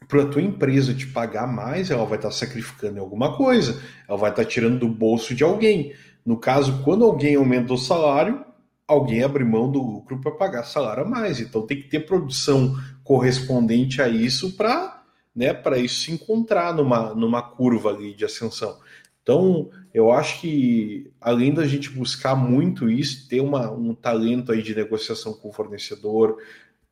para 0.09 0.23
a 0.23 0.27
tua 0.27 0.43
empresa 0.43 0.95
te 0.95 1.07
pagar 1.07 1.47
mais, 1.47 1.91
ela 1.91 2.05
vai 2.05 2.17
estar 2.19 2.29
tá 2.29 2.35
sacrificando 2.35 2.99
alguma 3.01 3.37
coisa. 3.37 3.81
Ela 4.09 4.19
vai 4.19 4.31
estar 4.31 4.43
tá 4.43 4.49
tirando 4.49 4.81
do 4.81 4.89
bolso 4.89 5.35
de 5.35 5.45
alguém. 5.45 5.93
No 6.25 6.39
caso, 6.39 6.83
quando 6.83 7.05
alguém 7.05 7.37
aumenta 7.37 7.73
o 7.73 7.79
salário, 7.79 8.45
alguém 8.89 9.23
abrir 9.23 9.45
mão 9.45 9.71
do 9.71 9.81
lucro 9.81 10.19
para 10.19 10.33
pagar 10.33 10.65
salário 10.65 11.05
a 11.05 11.09
mais. 11.09 11.39
Então 11.39 11.67
tem 11.67 11.77
que 11.77 11.89
ter 11.89 12.01
produção 12.01 12.75
correspondente 13.05 14.01
a 14.01 14.09
isso 14.09 14.57
para 14.57 15.05
né, 15.37 15.55
isso 15.77 16.01
se 16.01 16.11
encontrar 16.11 16.75
numa, 16.75 17.15
numa 17.15 17.41
curva 17.41 17.91
ali 17.91 18.13
de 18.13 18.25
ascensão. 18.25 18.77
Então, 19.23 19.71
eu 19.93 20.11
acho 20.11 20.41
que 20.41 21.13
além 21.21 21.53
da 21.53 21.67
gente 21.67 21.91
buscar 21.91 22.35
muito 22.35 22.91
isso, 22.91 23.29
ter 23.29 23.41
uma, 23.41 23.71
um 23.71 23.95
talento 23.95 24.51
aí 24.51 24.63
de 24.63 24.75
negociação 24.75 25.35
com 25.35 25.51
o 25.51 25.53
fornecedor, 25.53 26.39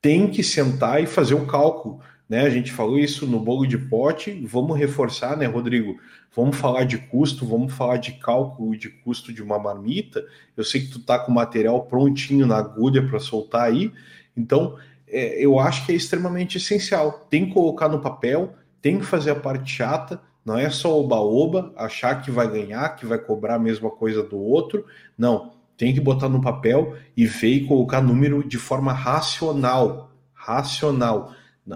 tem 0.01 0.31
que 0.31 0.45
sentar 0.45 1.03
e 1.03 1.07
fazer 1.07 1.35
o 1.35 1.47
cálculo. 1.47 1.99
Né? 2.29 2.43
A 2.43 2.51
gente 2.51 2.71
falou 2.73 2.99
isso 2.99 3.27
no 3.27 3.41
bolo 3.41 3.67
de 3.67 3.79
pote, 3.79 4.33
vamos 4.47 4.79
reforçar, 4.79 5.37
né, 5.37 5.47
Rodrigo? 5.47 5.99
Vamos 6.37 6.59
falar 6.59 6.85
de 6.85 6.99
custo, 6.99 7.47
vamos 7.47 7.73
falar 7.73 7.97
de 7.97 8.13
cálculo 8.13 8.77
de 8.77 8.91
custo 8.91 9.33
de 9.33 9.43
uma 9.43 9.59
marmita. 9.59 10.23
Eu 10.55 10.65
sei 10.65 10.83
que 10.83 10.89
tu 10.89 11.01
tá 11.01 11.19
com 11.19 11.33
o 11.33 11.35
material 11.35 11.85
prontinho 11.87 12.47
na 12.47 12.59
agulha 12.59 13.09
para 13.09 13.19
soltar 13.19 13.63
aí, 13.63 13.91
então 14.37 14.77
é, 15.09 15.43
eu 15.43 15.59
acho 15.59 15.87
que 15.87 15.93
é 15.93 15.95
extremamente 15.95 16.59
essencial. 16.59 17.27
Tem 17.31 17.47
que 17.47 17.55
colocar 17.55 17.89
no 17.89 18.01
papel, 18.01 18.53
tem 18.83 18.99
que 18.99 19.07
fazer 19.07 19.31
a 19.31 19.35
parte 19.35 19.73
chata, 19.73 20.21
não 20.45 20.59
é 20.59 20.69
só 20.69 21.01
oba-oba, 21.01 21.73
achar 21.75 22.21
que 22.21 22.31
vai 22.31 22.49
ganhar, 22.49 22.91
que 22.97 23.07
vai 23.07 23.19
cobrar 23.19 23.55
a 23.55 23.59
mesma 23.59 23.91
coisa 23.91 24.23
do 24.23 24.39
outro. 24.39 24.85
Não, 25.17 25.55
tem 25.77 25.95
que 25.95 26.01
botar 26.01 26.29
no 26.29 26.43
papel 26.43 26.97
e 27.17 27.27
ver 27.27 27.55
e 27.55 27.67
colocar 27.67 28.03
número 28.03 28.47
de 28.47 28.59
forma 28.59 28.93
racional. 28.93 30.13
Racional. 30.35 31.33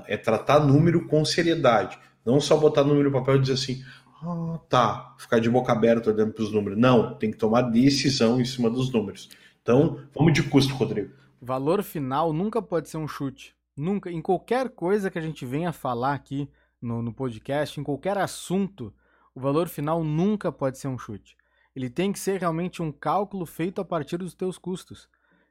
É 0.06 0.18
tratar 0.18 0.60
número 0.60 1.06
com 1.08 1.24
seriedade. 1.24 1.98
Não 2.24 2.40
só 2.40 2.56
botar 2.56 2.84
número 2.84 3.10
no 3.10 3.18
papel 3.18 3.36
e 3.36 3.40
dizer 3.40 3.54
assim, 3.54 3.82
ah, 4.22 4.58
tá, 4.68 5.14
ficar 5.18 5.40
de 5.40 5.48
boca 5.48 5.72
aberta 5.72 6.10
olhando 6.10 6.32
para 6.32 6.42
os 6.42 6.52
números. 6.52 6.78
Não, 6.78 7.14
tem 7.14 7.30
que 7.30 7.36
tomar 7.36 7.62
decisão 7.62 8.40
em 8.40 8.44
cima 8.44 8.68
dos 8.68 8.92
números. 8.92 9.30
Então, 9.62 10.00
vamos 10.14 10.32
de 10.32 10.42
custo, 10.42 10.74
Rodrigo. 10.74 11.12
Valor 11.40 11.82
final 11.82 12.32
nunca 12.32 12.60
pode 12.60 12.88
ser 12.88 12.98
um 12.98 13.08
chute. 13.08 13.54
Nunca. 13.76 14.10
Em 14.10 14.20
qualquer 14.20 14.68
coisa 14.70 15.10
que 15.10 15.18
a 15.18 15.22
gente 15.22 15.46
venha 15.46 15.72
falar 15.72 16.12
aqui 16.12 16.50
no, 16.80 17.00
no 17.00 17.12
podcast, 17.12 17.80
em 17.80 17.82
qualquer 17.82 18.18
assunto, 18.18 18.92
o 19.34 19.40
valor 19.40 19.68
final 19.68 20.04
nunca 20.04 20.52
pode 20.52 20.78
ser 20.78 20.88
um 20.88 20.98
chute. 20.98 21.36
Ele 21.74 21.88
tem 21.88 22.12
que 22.12 22.18
ser 22.18 22.40
realmente 22.40 22.82
um 22.82 22.92
cálculo 22.92 23.46
feito 23.46 23.80
a 23.80 23.84
partir 23.84 24.18
dos 24.18 24.34
teus 24.34 24.58
custos. 24.58 25.08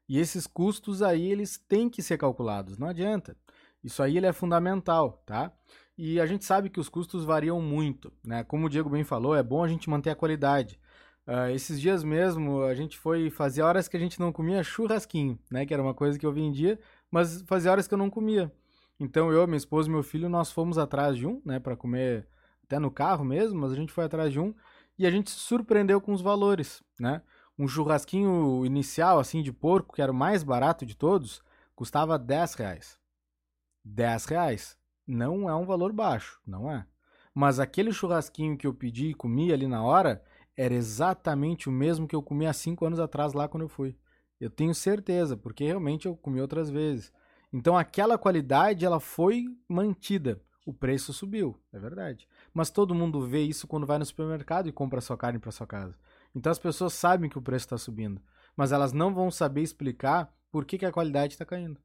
E 0.07 0.19
esses 0.19 0.45
custos 0.45 1.01
aí, 1.01 1.31
eles 1.31 1.57
têm 1.57 1.89
que 1.89 2.01
ser 2.01 2.17
calculados, 2.17 2.77
não 2.77 2.87
adianta. 2.87 3.37
Isso 3.83 4.03
aí 4.03 4.17
ele 4.17 4.25
é 4.25 4.33
fundamental, 4.33 5.23
tá? 5.25 5.53
E 6.01 6.17
a 6.17 6.25
gente 6.25 6.45
sabe 6.45 6.69
que 6.69 6.79
os 6.79 6.87
custos 6.87 7.25
variam 7.25 7.61
muito, 7.61 8.09
né? 8.25 8.41
Como 8.45 8.65
o 8.65 8.69
Diego 8.69 8.89
bem 8.89 9.03
falou, 9.03 9.35
é 9.35 9.43
bom 9.43 9.61
a 9.65 9.67
gente 9.67 9.89
manter 9.89 10.09
a 10.09 10.15
qualidade. 10.15 10.79
Uh, 11.27 11.49
esses 11.53 11.77
dias 11.79 12.05
mesmo 12.05 12.63
a 12.63 12.73
gente 12.73 12.97
foi 12.97 13.29
fazer 13.29 13.63
horas 13.63 13.89
que 13.89 13.97
a 13.97 13.99
gente 13.99 14.17
não 14.17 14.31
comia 14.31 14.63
churrasquinho, 14.63 15.37
né? 15.51 15.65
Que 15.65 15.73
era 15.73 15.83
uma 15.83 15.93
coisa 15.93 16.17
que 16.17 16.25
eu 16.25 16.31
vendia, 16.31 16.79
mas 17.11 17.41
fazia 17.41 17.69
horas 17.69 17.85
que 17.85 17.93
eu 17.93 17.97
não 17.97 18.09
comia. 18.09 18.49
Então 18.97 19.29
eu, 19.29 19.45
minha 19.45 19.57
esposa 19.57 19.89
e 19.89 19.91
meu 19.91 20.01
filho, 20.01 20.29
nós 20.29 20.49
fomos 20.49 20.77
atrás 20.77 21.17
de 21.17 21.27
um, 21.27 21.41
né? 21.43 21.59
Para 21.59 21.75
comer 21.75 22.25
até 22.63 22.79
no 22.79 22.89
carro 22.89 23.25
mesmo, 23.25 23.59
mas 23.59 23.73
a 23.73 23.75
gente 23.75 23.91
foi 23.91 24.05
atrás 24.05 24.31
de 24.31 24.39
um 24.39 24.55
e 24.97 25.05
a 25.05 25.11
gente 25.11 25.29
se 25.29 25.39
surpreendeu 25.39 25.99
com 25.99 26.13
os 26.13 26.21
valores, 26.21 26.81
né? 26.97 27.21
Um 27.57 27.67
churrasquinho 27.67 28.65
inicial, 28.65 29.19
assim, 29.19 29.43
de 29.43 29.51
porco, 29.51 29.95
que 29.95 30.01
era 30.01 30.13
o 30.13 30.15
mais 30.15 30.43
barato 30.43 30.85
de 30.85 30.95
todos, 30.95 31.43
custava 31.75 32.17
10 32.17 32.53
reais. 32.53 32.97
10 33.83 34.25
reais 34.27 34.78
não 35.09 35.49
é 35.49 35.55
um 35.55 35.65
valor 35.65 35.91
baixo, 35.91 36.39
não 36.45 36.71
é. 36.71 36.85
Mas 37.33 37.59
aquele 37.59 37.91
churrasquinho 37.91 38.57
que 38.57 38.67
eu 38.67 38.73
pedi 38.73 39.07
e 39.07 39.13
comi 39.13 39.51
ali 39.51 39.67
na 39.67 39.83
hora 39.83 40.23
era 40.55 40.73
exatamente 40.73 41.67
o 41.67 41.71
mesmo 41.71 42.07
que 42.07 42.15
eu 42.15 42.21
comi 42.21 42.45
há 42.45 42.53
cinco 42.53 42.85
anos 42.85 42.99
atrás 42.99 43.33
lá 43.33 43.47
quando 43.47 43.63
eu 43.63 43.69
fui. 43.69 43.97
Eu 44.39 44.49
tenho 44.49 44.73
certeza, 44.75 45.35
porque 45.35 45.63
realmente 45.63 46.05
eu 46.05 46.15
comi 46.15 46.39
outras 46.39 46.69
vezes. 46.69 47.11
Então 47.51 47.77
aquela 47.77 48.17
qualidade 48.17 48.85
ela 48.85 48.99
foi 48.99 49.45
mantida. 49.67 50.41
O 50.65 50.73
preço 50.73 51.11
subiu, 51.11 51.59
é 51.73 51.79
verdade. 51.79 52.27
Mas 52.53 52.69
todo 52.69 52.93
mundo 52.93 53.25
vê 53.25 53.41
isso 53.41 53.67
quando 53.67 53.87
vai 53.87 53.97
no 53.97 54.05
supermercado 54.05 54.69
e 54.69 54.71
compra 54.71 55.01
sua 55.01 55.17
carne 55.17 55.39
para 55.39 55.51
sua 55.51 55.65
casa. 55.65 55.97
Então 56.35 56.51
as 56.51 56.59
pessoas 56.59 56.93
sabem 56.93 57.29
que 57.29 57.37
o 57.37 57.41
preço 57.41 57.65
está 57.65 57.77
subindo, 57.77 58.21
mas 58.55 58.71
elas 58.71 58.93
não 58.93 59.13
vão 59.13 59.31
saber 59.31 59.63
explicar 59.63 60.31
por 60.51 60.65
que, 60.65 60.77
que 60.77 60.85
a 60.85 60.91
qualidade 60.91 61.33
está 61.33 61.45
caindo. 61.45 61.79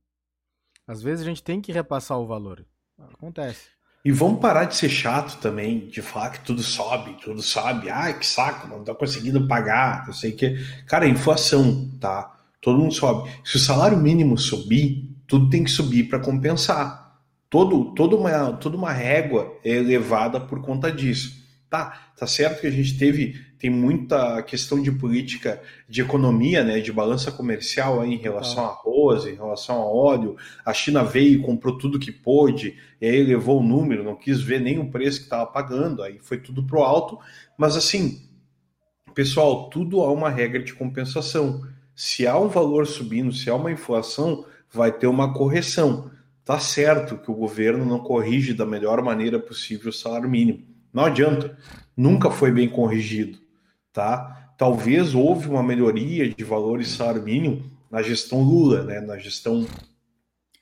Às 0.87 1.01
vezes 1.01 1.25
a 1.25 1.29
gente 1.29 1.43
tem 1.43 1.63
que 1.63 1.73
repassar 1.73 2.19
o 2.19 2.27
valor. 2.27 2.67
Acontece. 2.99 3.75
E 4.05 4.13
vamos 4.13 4.39
parar 4.39 4.65
de 4.65 4.77
ser 4.77 4.91
chato 4.91 5.41
também, 5.41 5.89
de 5.89 6.03
falar 6.03 6.31
que 6.31 6.41
tudo 6.41 6.63
sobe, 6.63 7.17
tudo 7.23 7.41
sobe. 7.41 7.89
Ai, 7.89 8.19
que 8.19 8.27
saco, 8.27 8.69
não 8.69 8.85
tá 8.85 8.95
conseguindo 8.95 9.49
pagar, 9.49 10.07
não 10.07 10.13
sei 10.13 10.33
que. 10.33 10.59
Cara, 10.87 11.09
inflação, 11.09 11.91
tá? 11.99 12.31
Todo 12.61 12.79
mundo 12.79 12.93
sobe. 12.93 13.31
Se 13.43 13.57
o 13.57 13.61
salário 13.61 13.97
mínimo 13.97 14.37
subir, 14.37 15.11
tudo 15.27 15.49
tem 15.49 15.65
que 15.65 15.71
subir 15.71 16.05
para 16.05 16.19
compensar. 16.19 17.19
Todo, 17.49 17.95
toda, 17.95 18.17
uma, 18.17 18.53
toda 18.55 18.77
uma 18.77 18.93
régua 18.93 19.59
é 19.65 19.71
elevada 19.71 20.39
por 20.39 20.61
conta 20.61 20.93
disso. 20.93 21.44
Tá, 21.75 22.13
tá 22.17 22.25
certo 22.25 22.61
que 22.61 22.69
a 22.69 22.71
gente 22.71 22.97
teve 22.97 23.35
tem 23.59 23.69
muita 23.69 24.41
questão 24.45 24.81
de 24.81 24.93
política 24.93 25.61
de 25.89 26.03
economia, 26.03 26.63
né, 26.63 26.79
de 26.79 26.93
balança 26.93 27.33
comercial 27.33 28.01
aí 28.01 28.15
em 28.15 28.19
relação 28.19 28.65
a 28.65 28.69
arroz, 28.69 29.27
em 29.27 29.35
relação 29.35 29.83
a 29.83 29.85
óleo. 29.85 30.37
A 30.65 30.73
China 30.73 31.03
veio 31.03 31.41
e 31.41 31.43
comprou 31.43 31.77
tudo 31.77 31.99
que 31.99 32.13
pôde, 32.13 32.79
e 33.01 33.07
aí 33.07 33.25
levou 33.25 33.59
o 33.59 33.63
número, 33.65 34.05
não 34.05 34.15
quis 34.15 34.41
ver 34.41 34.61
nem 34.61 34.79
o 34.79 34.89
preço 34.89 35.19
que 35.19 35.25
estava 35.25 35.47
pagando, 35.47 36.01
aí 36.05 36.21
foi 36.21 36.39
tudo 36.39 36.63
pro 36.65 36.85
alto. 36.85 37.19
Mas 37.59 37.77
assim, 37.77 38.23
pessoal, 39.13 39.69
tudo 39.69 40.01
há 40.03 40.13
uma 40.13 40.31
regra 40.31 40.63
de 40.63 40.75
compensação. 40.75 41.67
Se 41.93 42.25
há 42.25 42.39
um 42.39 42.47
valor 42.47 42.87
subindo, 42.87 43.33
se 43.33 43.51
há 43.51 43.55
uma 43.57 43.73
inflação, 43.73 44.47
vai 44.73 44.93
ter 44.93 45.09
uma 45.09 45.35
correção. 45.35 46.09
Tá 46.45 46.61
certo 46.61 47.19
que 47.19 47.33
o 47.33 47.35
governo 47.35 47.85
não 47.85 47.99
corrige 47.99 48.55
da 48.55 48.65
melhor 48.65 49.03
maneira 49.03 49.41
possível 49.41 49.91
o 49.91 49.93
salário 49.93 50.31
mínimo. 50.31 50.74
Não 50.95 51.05
adianta, 51.05 51.59
nunca 51.97 52.31
foi 52.31 52.51
bem 52.51 52.69
corrigido 52.69 53.45
tá? 53.95 54.51
Talvez 54.59 55.15
houve 55.15 55.49
uma 55.49 55.63
melhoria 55.63 56.29
de 56.29 56.45
valores 56.45 56.89
salário 56.89 57.23
mínimo 57.23 57.63
na 57.91 58.03
gestão 58.03 58.43
Lula, 58.43 58.83
né? 58.83 59.01
Na 59.01 59.17
gestão 59.17 59.67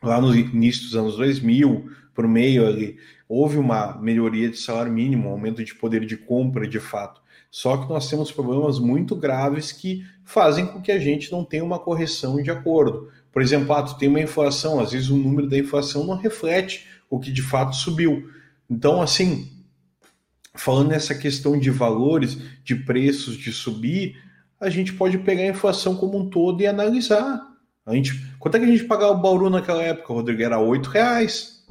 lá 0.01 0.21
no 0.21 0.35
início 0.37 0.85
dos 0.85 0.95
anos 0.95 1.17
2000, 1.17 1.91
por 2.15 2.29
meio 2.29 2.67
ali, 2.67 2.99
houve 3.29 3.57
uma 3.57 3.99
melhoria 3.99 4.51
de 4.51 4.59
salário 4.59 4.93
mínimo, 4.93 5.29
um 5.29 5.33
aumento 5.33 5.65
de 5.65 5.75
poder 5.75 6.05
de 6.05 6.17
compra 6.17 6.69
de 6.69 6.79
fato. 6.79 7.23
Só 7.51 7.77
que 7.77 7.89
nós 7.89 8.09
temos 8.09 8.31
problemas 8.31 8.79
muito 8.79 9.17
graves 9.17 9.73
que 9.73 10.05
fazem 10.25 10.67
com 10.67 10.81
que 10.81 10.93
a 10.93 10.99
gente 10.99 11.31
não 11.33 11.45
tenha 11.45 11.65
uma 11.65 11.79
correção 11.79 12.43
de 12.43 12.51
acordo. 12.51 13.11
Por 13.31 13.41
exemplo, 13.41 13.73
ah, 13.73 13.83
tu 13.83 13.97
tem 13.97 14.09
uma 14.09 14.21
inflação, 14.21 14.81
às 14.81 14.93
vezes 14.93 15.09
o 15.09 15.17
número 15.17 15.49
da 15.49 15.59
inflação 15.59 16.05
não 16.05 16.17
reflete 16.17 16.87
o 17.09 17.19
que 17.19 17.31
de 17.31 17.43
fato 17.43 17.77
subiu. 17.77 18.29
Então, 18.69 19.03
assim, 19.03 19.52
falando 20.55 20.89
nessa 20.89 21.15
questão 21.15 21.59
de 21.59 21.71
valores, 21.71 22.39
de 22.63 22.75
preços, 22.75 23.37
de 23.37 23.53
subir, 23.53 24.17
a 24.61 24.69
gente 24.71 24.93
pode 24.93 25.19
pegar 25.19 25.43
a 25.43 25.49
inflação 25.49 25.97
como 25.97 26.19
um 26.19 26.29
todo 26.29 26.61
e 26.61 26.67
analisar. 26.67 27.41
A 27.85 27.95
gente, 27.95 28.15
quanto 28.39 28.57
é 28.57 28.61
que 28.61 28.67
a 28.67 28.69
gente 28.69 28.85
pagava 28.85 29.13
o 29.13 29.21
Bauru 29.21 29.51
naquela 29.51 29.83
época, 29.83 30.13
Rodrigo? 30.13 30.43
Era 30.43 30.59
oito 30.59 30.89
reais. 30.89 31.65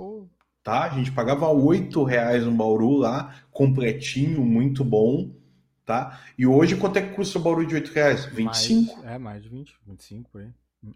Tá? 0.63 0.83
A 0.83 0.89
gente 0.89 1.11
pagava 1.11 1.47
oito 1.47 2.03
reais 2.03 2.45
um 2.45 2.55
Bauru 2.55 2.97
lá, 2.97 3.33
completinho, 3.51 4.41
muito 4.41 4.83
bom. 4.83 5.31
Tá? 5.85 6.21
E 6.37 6.45
hoje, 6.45 6.75
quanto 6.75 6.97
é 6.97 7.01
que 7.01 7.15
custa 7.15 7.39
o 7.39 7.41
Bauru 7.41 7.65
de 7.65 7.75
oito 7.75 7.91
reais? 7.91 8.25
25. 8.25 8.97
Mais, 8.97 9.13
é, 9.13 9.17
mais 9.17 9.41
de 9.41 9.49
20, 9.49 9.73
25 9.87 10.29
por 10.29 10.41
aí. 10.41 10.47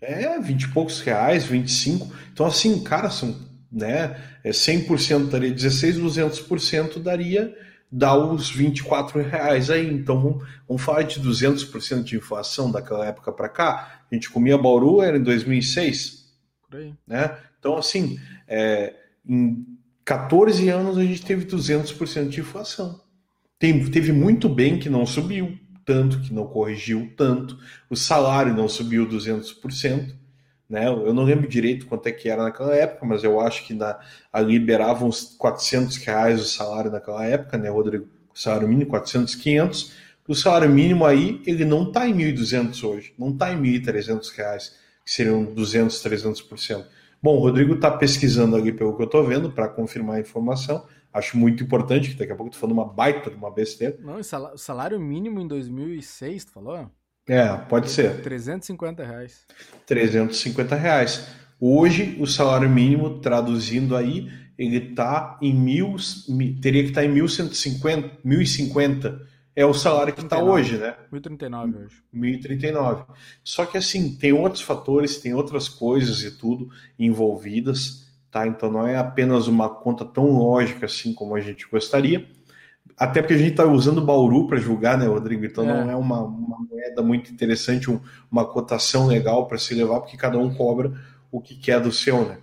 É, 0.01 0.39
20 0.39 0.63
e 0.63 0.67
poucos 0.69 0.99
reais, 1.01 1.45
25. 1.45 2.11
Então, 2.33 2.45
assim, 2.45 2.83
cara, 2.83 3.09
são 3.09 3.35
né, 3.71 4.15
é 4.43 4.51
100% 4.51 5.29
daria 5.29 5.51
16, 5.51 5.97
200% 5.97 6.99
daria 7.01 7.55
dá 7.95 8.13
os 8.13 8.49
24 8.49 9.21
reais 9.21 9.69
aí. 9.69 9.87
Então 9.87 10.21
vamos, 10.21 10.43
vamos 10.67 10.83
falar 10.83 11.03
de 11.03 11.21
200% 11.21 12.03
de 12.03 12.17
inflação 12.17 12.69
daquela 12.69 13.05
época 13.05 13.31
para 13.31 13.47
cá. 13.47 14.01
A 14.11 14.13
gente 14.13 14.29
comia 14.29 14.57
Bauru, 14.57 15.01
era 15.01 15.17
em 15.17 15.23
2006. 15.23 16.25
Por 16.69 16.77
aí. 16.77 16.93
Né? 17.07 17.37
Então, 17.57 17.77
assim, 17.77 18.19
é, 18.47 18.93
em 19.25 19.65
14 20.03 20.67
anos 20.67 20.97
a 20.97 21.03
gente 21.03 21.25
teve 21.25 21.45
200% 21.45 22.27
de 22.27 22.41
inflação. 22.41 23.01
Tem, 23.57 23.89
teve 23.89 24.11
muito 24.11 24.49
bem 24.49 24.77
que 24.77 24.89
não 24.89 25.05
subiu 25.05 25.57
tanto, 25.85 26.19
que 26.19 26.33
não 26.33 26.45
corrigiu 26.45 27.13
tanto. 27.15 27.57
O 27.89 27.95
salário 27.95 28.53
não 28.53 28.67
subiu 28.67 29.07
200%. 29.07 30.13
Né? 30.69 30.87
Eu 30.87 31.13
não 31.13 31.23
lembro 31.23 31.47
direito 31.47 31.85
quanto 31.85 32.07
é 32.07 32.11
que 32.11 32.27
era 32.27 32.43
naquela 32.43 32.75
época, 32.75 33.05
mas 33.05 33.23
eu 33.23 33.39
acho 33.39 33.65
que 33.65 33.73
na, 33.73 33.99
ali 34.33 34.57
liberavam 34.57 35.07
uns 35.07 35.35
400 35.37 35.97
reais 35.97 36.41
o 36.41 36.45
salário 36.45 36.91
naquela 36.91 37.25
época, 37.25 37.57
né, 37.57 37.69
Rodrigo? 37.69 38.07
O 38.33 38.39
salário 38.39 38.67
mínimo, 38.67 38.89
400, 38.89 39.35
500. 39.35 39.91
O 40.27 40.33
salário 40.33 40.69
mínimo 40.69 41.05
aí, 41.05 41.41
ele 41.45 41.63
não 41.63 41.83
está 41.83 42.07
em 42.07 42.15
1.200 42.15 42.83
hoje, 42.83 43.13
não 43.17 43.29
está 43.29 43.53
em 43.53 43.61
1.300 43.61 44.35
reais, 44.35 44.75
que 45.05 45.11
seriam 45.11 45.45
200, 45.45 46.03
300%. 46.03 46.85
Bom, 47.21 47.37
o 47.37 47.39
Rodrigo 47.39 47.75
está 47.75 47.91
pesquisando 47.91 48.55
ali 48.55 48.71
pelo 48.71 48.95
que 48.95 49.01
eu 49.03 49.05
estou 49.05 49.23
vendo 49.23 49.51
para 49.51 49.67
confirmar 49.67 50.17
a 50.17 50.19
informação. 50.19 50.85
Acho 51.13 51.37
muito 51.37 51.63
importante, 51.63 52.09
que 52.09 52.15
daqui 52.15 52.31
a 52.31 52.35
pouco 52.35 52.51
tu 52.51 52.57
falando 52.57 52.73
uma 52.73 52.85
baita 52.85 53.29
de 53.29 53.35
uma 53.37 53.49
besteira. 53.49 53.97
Não, 54.01 54.17
o 54.19 54.57
salário 54.57 54.99
mínimo 54.99 55.39
em 55.39 55.47
2006, 55.47 56.45
tu 56.45 56.51
falou? 56.51 56.89
É, 57.27 57.47
pode 57.57 57.89
ser. 57.89 58.21
350 58.21 59.03
reais. 59.03 59.45
350 59.85 60.75
reais. 60.75 61.27
Hoje, 61.59 62.17
o 62.19 62.27
salário 62.27 62.69
mínimo, 62.69 63.19
traduzindo 63.19 63.95
aí, 63.95 64.29
ele 64.57 64.93
tá 64.93 65.37
em 65.41 65.53
mil, 65.53 65.95
teria 66.61 66.83
que 66.83 66.89
estar 66.89 67.01
tá 67.01 67.07
em 67.07 67.13
1.150, 67.13 68.11
1.050. 68.25 69.19
É 69.55 69.65
o 69.65 69.73
salário 69.73 70.13
que 70.13 70.21
está 70.21 70.37
hoje, 70.37 70.77
né? 70.77 70.95
1.039 71.11 71.85
hoje. 71.85 72.03
1.039. 72.13 73.05
Só 73.43 73.65
que 73.65 73.77
assim, 73.77 74.15
tem 74.15 74.33
outros 74.33 74.61
fatores, 74.61 75.17
tem 75.17 75.33
outras 75.33 75.69
coisas 75.69 76.23
e 76.23 76.31
tudo 76.31 76.69
envolvidas, 76.99 78.05
tá? 78.29 78.45
Então 78.45 78.69
não 78.69 78.85
é 78.85 78.97
apenas 78.97 79.47
uma 79.47 79.69
conta 79.69 80.03
tão 80.03 80.37
lógica 80.37 80.85
assim 80.85 81.13
como 81.13 81.35
a 81.35 81.39
gente 81.39 81.67
gostaria. 81.69 82.27
Até 82.97 83.21
porque 83.21 83.33
a 83.33 83.37
gente 83.37 83.51
está 83.51 83.65
usando 83.65 84.01
Bauru 84.01 84.47
para 84.47 84.57
julgar, 84.57 84.97
né, 84.97 85.05
Rodrigo? 85.05 85.45
Então 85.45 85.63
é. 85.63 85.67
não 85.67 85.91
é 85.91 85.95
uma, 85.95 86.21
uma, 86.21 86.57
moeda 86.59 87.01
muito 87.01 87.31
interessante, 87.31 87.91
um, 87.91 87.99
uma 88.31 88.45
cotação 88.45 89.07
legal 89.07 89.47
para 89.47 89.57
se 89.57 89.73
levar, 89.73 89.99
porque 89.99 90.15
cada 90.15 90.37
um 90.37 90.53
cobra 90.53 90.93
o 91.31 91.41
que 91.41 91.55
quer 91.55 91.81
do 91.81 91.91
seu, 91.91 92.25
né? 92.25 92.37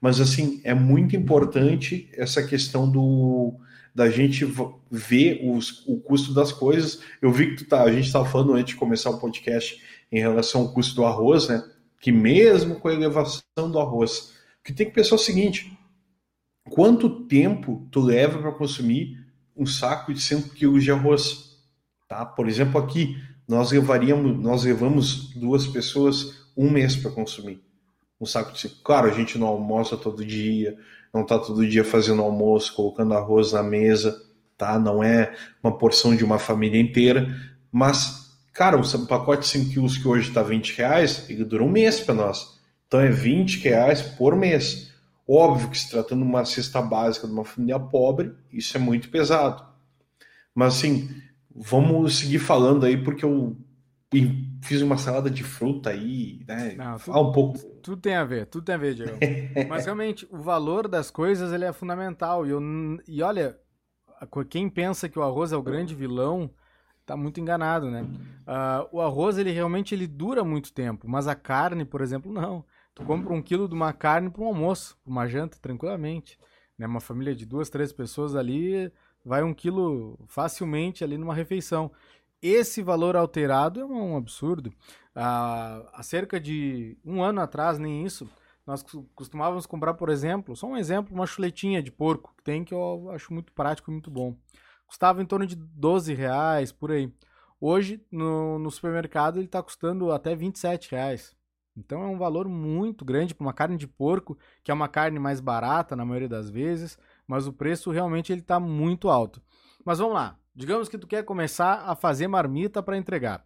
Mas 0.00 0.20
assim, 0.20 0.60
é 0.64 0.74
muito 0.74 1.16
importante 1.16 2.10
essa 2.12 2.42
questão 2.42 2.90
do 2.90 3.54
da 3.94 4.10
gente 4.10 4.44
ver 4.90 5.40
os, 5.48 5.86
o 5.86 5.98
custo 6.00 6.34
das 6.34 6.52
coisas. 6.52 7.00
Eu 7.22 7.30
vi 7.30 7.50
que 7.50 7.62
tu 7.62 7.68
tá, 7.68 7.84
a 7.84 7.92
gente 7.92 8.06
estava 8.06 8.26
falando 8.26 8.54
antes 8.54 8.74
de 8.74 8.76
começar 8.76 9.08
o 9.10 9.20
podcast 9.20 9.80
em 10.10 10.18
relação 10.18 10.62
ao 10.62 10.72
custo 10.72 10.96
do 10.96 11.06
arroz, 11.06 11.48
né? 11.48 11.62
Que 12.00 12.10
mesmo 12.10 12.74
com 12.80 12.88
a 12.88 12.92
elevação 12.92 13.70
do 13.70 13.78
arroz, 13.78 14.34
que 14.64 14.72
tem 14.72 14.86
que 14.86 14.92
pensar 14.92 15.14
o 15.14 15.18
seguinte: 15.18 15.78
quanto 16.68 17.24
tempo 17.26 17.86
tu 17.90 18.00
leva 18.00 18.38
para 18.40 18.52
consumir 18.52 19.23
um 19.56 19.66
saco 19.66 20.12
de 20.12 20.20
5 20.20 20.50
quilos 20.50 20.82
de 20.84 20.90
arroz. 20.90 21.58
Tá? 22.08 22.24
Por 22.24 22.48
exemplo, 22.48 22.80
aqui 22.80 23.16
nós 23.46 23.72
levaríamos, 23.72 24.38
nós 24.40 24.64
levamos 24.64 25.30
duas 25.34 25.66
pessoas 25.66 26.44
um 26.56 26.70
mês 26.70 26.96
para 26.96 27.10
consumir 27.10 27.62
um 28.20 28.26
saco 28.26 28.52
de 28.52 28.68
Claro, 28.82 29.08
a 29.08 29.12
gente 29.12 29.38
não 29.38 29.46
almoça 29.46 29.96
todo 29.96 30.24
dia, 30.24 30.76
não 31.12 31.22
está 31.22 31.38
todo 31.38 31.66
dia 31.66 31.84
fazendo 31.84 32.22
almoço, 32.22 32.74
colocando 32.74 33.14
arroz 33.14 33.52
na 33.52 33.62
mesa, 33.62 34.20
tá? 34.56 34.78
Não 34.78 35.02
é 35.02 35.34
uma 35.62 35.76
porção 35.76 36.16
de 36.16 36.24
uma 36.24 36.38
família 36.38 36.80
inteira, 36.80 37.28
mas, 37.70 38.36
cara, 38.52 38.76
um 38.76 39.06
pacote 39.06 39.42
de 39.42 39.48
5 39.48 39.70
quilos 39.70 39.98
que 39.98 40.08
hoje 40.08 40.28
está 40.28 40.42
20 40.42 40.76
reais, 40.76 41.28
ele 41.28 41.44
dura 41.44 41.62
um 41.62 41.70
mês 41.70 42.00
para 42.00 42.14
nós. 42.14 42.58
Então 42.86 43.00
é 43.00 43.10
20 43.10 43.60
reais 43.60 44.02
por 44.02 44.36
mês. 44.36 44.92
Óbvio 45.26 45.70
que 45.70 45.78
se 45.78 45.90
tratando 45.90 46.22
de 46.22 46.28
uma 46.28 46.44
cesta 46.44 46.82
básica 46.82 47.26
de 47.26 47.32
uma 47.32 47.44
família 47.44 47.78
pobre, 47.80 48.34
isso 48.52 48.76
é 48.76 48.80
muito 48.80 49.08
pesado. 49.08 49.64
Mas 50.54 50.76
assim, 50.76 51.08
vamos 51.54 52.18
seguir 52.18 52.38
falando 52.38 52.84
aí, 52.84 53.02
porque 53.02 53.24
eu 53.24 53.56
fiz 54.62 54.82
uma 54.82 54.96
salada 54.96 55.30
de 55.30 55.42
fruta 55.42 55.90
aí, 55.90 56.44
né? 56.46 56.74
Não, 56.76 56.98
tudo, 56.98 57.20
um 57.20 57.32
pouco. 57.32 57.58
Tudo 57.82 58.00
tem 58.00 58.14
a 58.14 58.24
ver, 58.24 58.46
tudo 58.46 58.64
tem 58.64 58.74
a 58.74 58.78
ver, 58.78 58.94
Diego. 58.94 59.18
Mas 59.68 59.84
realmente, 59.84 60.26
o 60.30 60.38
valor 60.38 60.88
das 60.88 61.10
coisas 61.10 61.52
ele 61.52 61.64
é 61.64 61.72
fundamental. 61.72 62.46
E, 62.46 62.50
eu, 62.50 62.60
e 63.08 63.22
olha, 63.22 63.58
quem 64.48 64.68
pensa 64.68 65.08
que 65.08 65.18
o 65.18 65.22
arroz 65.22 65.52
é 65.52 65.56
o 65.56 65.62
grande 65.62 65.94
vilão, 65.94 66.50
tá 67.04 67.16
muito 67.16 67.40
enganado, 67.40 67.90
né? 67.90 68.02
Uh, 68.02 68.96
o 68.96 69.00
arroz, 69.00 69.38
ele 69.38 69.50
realmente 69.50 69.94
ele 69.94 70.06
dura 70.06 70.44
muito 70.44 70.72
tempo, 70.72 71.08
mas 71.08 71.26
a 71.26 71.34
carne, 71.34 71.84
por 71.84 72.00
exemplo, 72.00 72.32
não. 72.32 72.64
Tu 72.94 73.04
compra 73.04 73.32
um 73.32 73.42
quilo 73.42 73.68
de 73.68 73.74
uma 73.74 73.92
carne 73.92 74.30
para 74.30 74.42
um 74.42 74.46
almoço, 74.46 74.96
para 75.02 75.10
uma 75.10 75.26
janta, 75.26 75.58
tranquilamente. 75.60 76.38
Né? 76.78 76.86
Uma 76.86 77.00
família 77.00 77.34
de 77.34 77.44
duas, 77.44 77.68
três 77.68 77.92
pessoas 77.92 78.36
ali, 78.36 78.92
vai 79.24 79.42
um 79.42 79.52
quilo 79.52 80.18
facilmente 80.28 81.02
ali 81.02 81.18
numa 81.18 81.34
refeição. 81.34 81.90
Esse 82.40 82.82
valor 82.82 83.16
alterado 83.16 83.80
é 83.80 83.84
um 83.84 84.16
absurdo. 84.16 84.72
Ah, 85.14 85.82
há 85.92 86.02
cerca 86.02 86.38
de 86.38 86.96
um 87.04 87.22
ano 87.22 87.40
atrás, 87.40 87.78
nem 87.78 88.04
isso, 88.04 88.28
nós 88.66 88.84
costumávamos 89.14 89.66
comprar, 89.66 89.94
por 89.94 90.08
exemplo, 90.08 90.56
só 90.56 90.66
um 90.66 90.76
exemplo, 90.76 91.14
uma 91.14 91.26
chuletinha 91.26 91.82
de 91.82 91.90
porco, 91.90 92.34
que 92.36 92.42
tem 92.42 92.64
que 92.64 92.72
eu 92.72 93.10
acho 93.10 93.32
muito 93.32 93.52
prático 93.52 93.90
e 93.90 93.92
muito 93.92 94.10
bom. 94.10 94.36
Custava 94.86 95.22
em 95.22 95.26
torno 95.26 95.46
de 95.46 95.54
12 95.56 96.14
reais, 96.14 96.72
por 96.72 96.90
aí. 96.90 97.12
Hoje, 97.60 98.04
no, 98.10 98.58
no 98.58 98.70
supermercado, 98.70 99.36
ele 99.38 99.46
está 99.46 99.62
custando 99.62 100.12
até 100.12 100.34
27 100.34 100.92
reais. 100.92 101.36
Então 101.76 102.02
é 102.02 102.06
um 102.06 102.18
valor 102.18 102.48
muito 102.48 103.04
grande 103.04 103.34
para 103.34 103.44
uma 103.44 103.52
carne 103.52 103.76
de 103.76 103.86
porco, 103.86 104.38
que 104.62 104.70
é 104.70 104.74
uma 104.74 104.88
carne 104.88 105.18
mais 105.18 105.40
barata 105.40 105.96
na 105.96 106.04
maioria 106.04 106.28
das 106.28 106.48
vezes, 106.48 106.96
mas 107.26 107.46
o 107.46 107.52
preço 107.52 107.90
realmente 107.90 108.32
ele 108.32 108.40
está 108.40 108.60
muito 108.60 109.08
alto. 109.08 109.42
Mas 109.84 109.98
vamos 109.98 110.14
lá, 110.14 110.38
digamos 110.54 110.88
que 110.88 110.98
tu 110.98 111.06
quer 111.06 111.24
começar 111.24 111.84
a 111.86 111.96
fazer 111.96 112.28
marmita 112.28 112.82
para 112.82 112.96
entregar. 112.96 113.44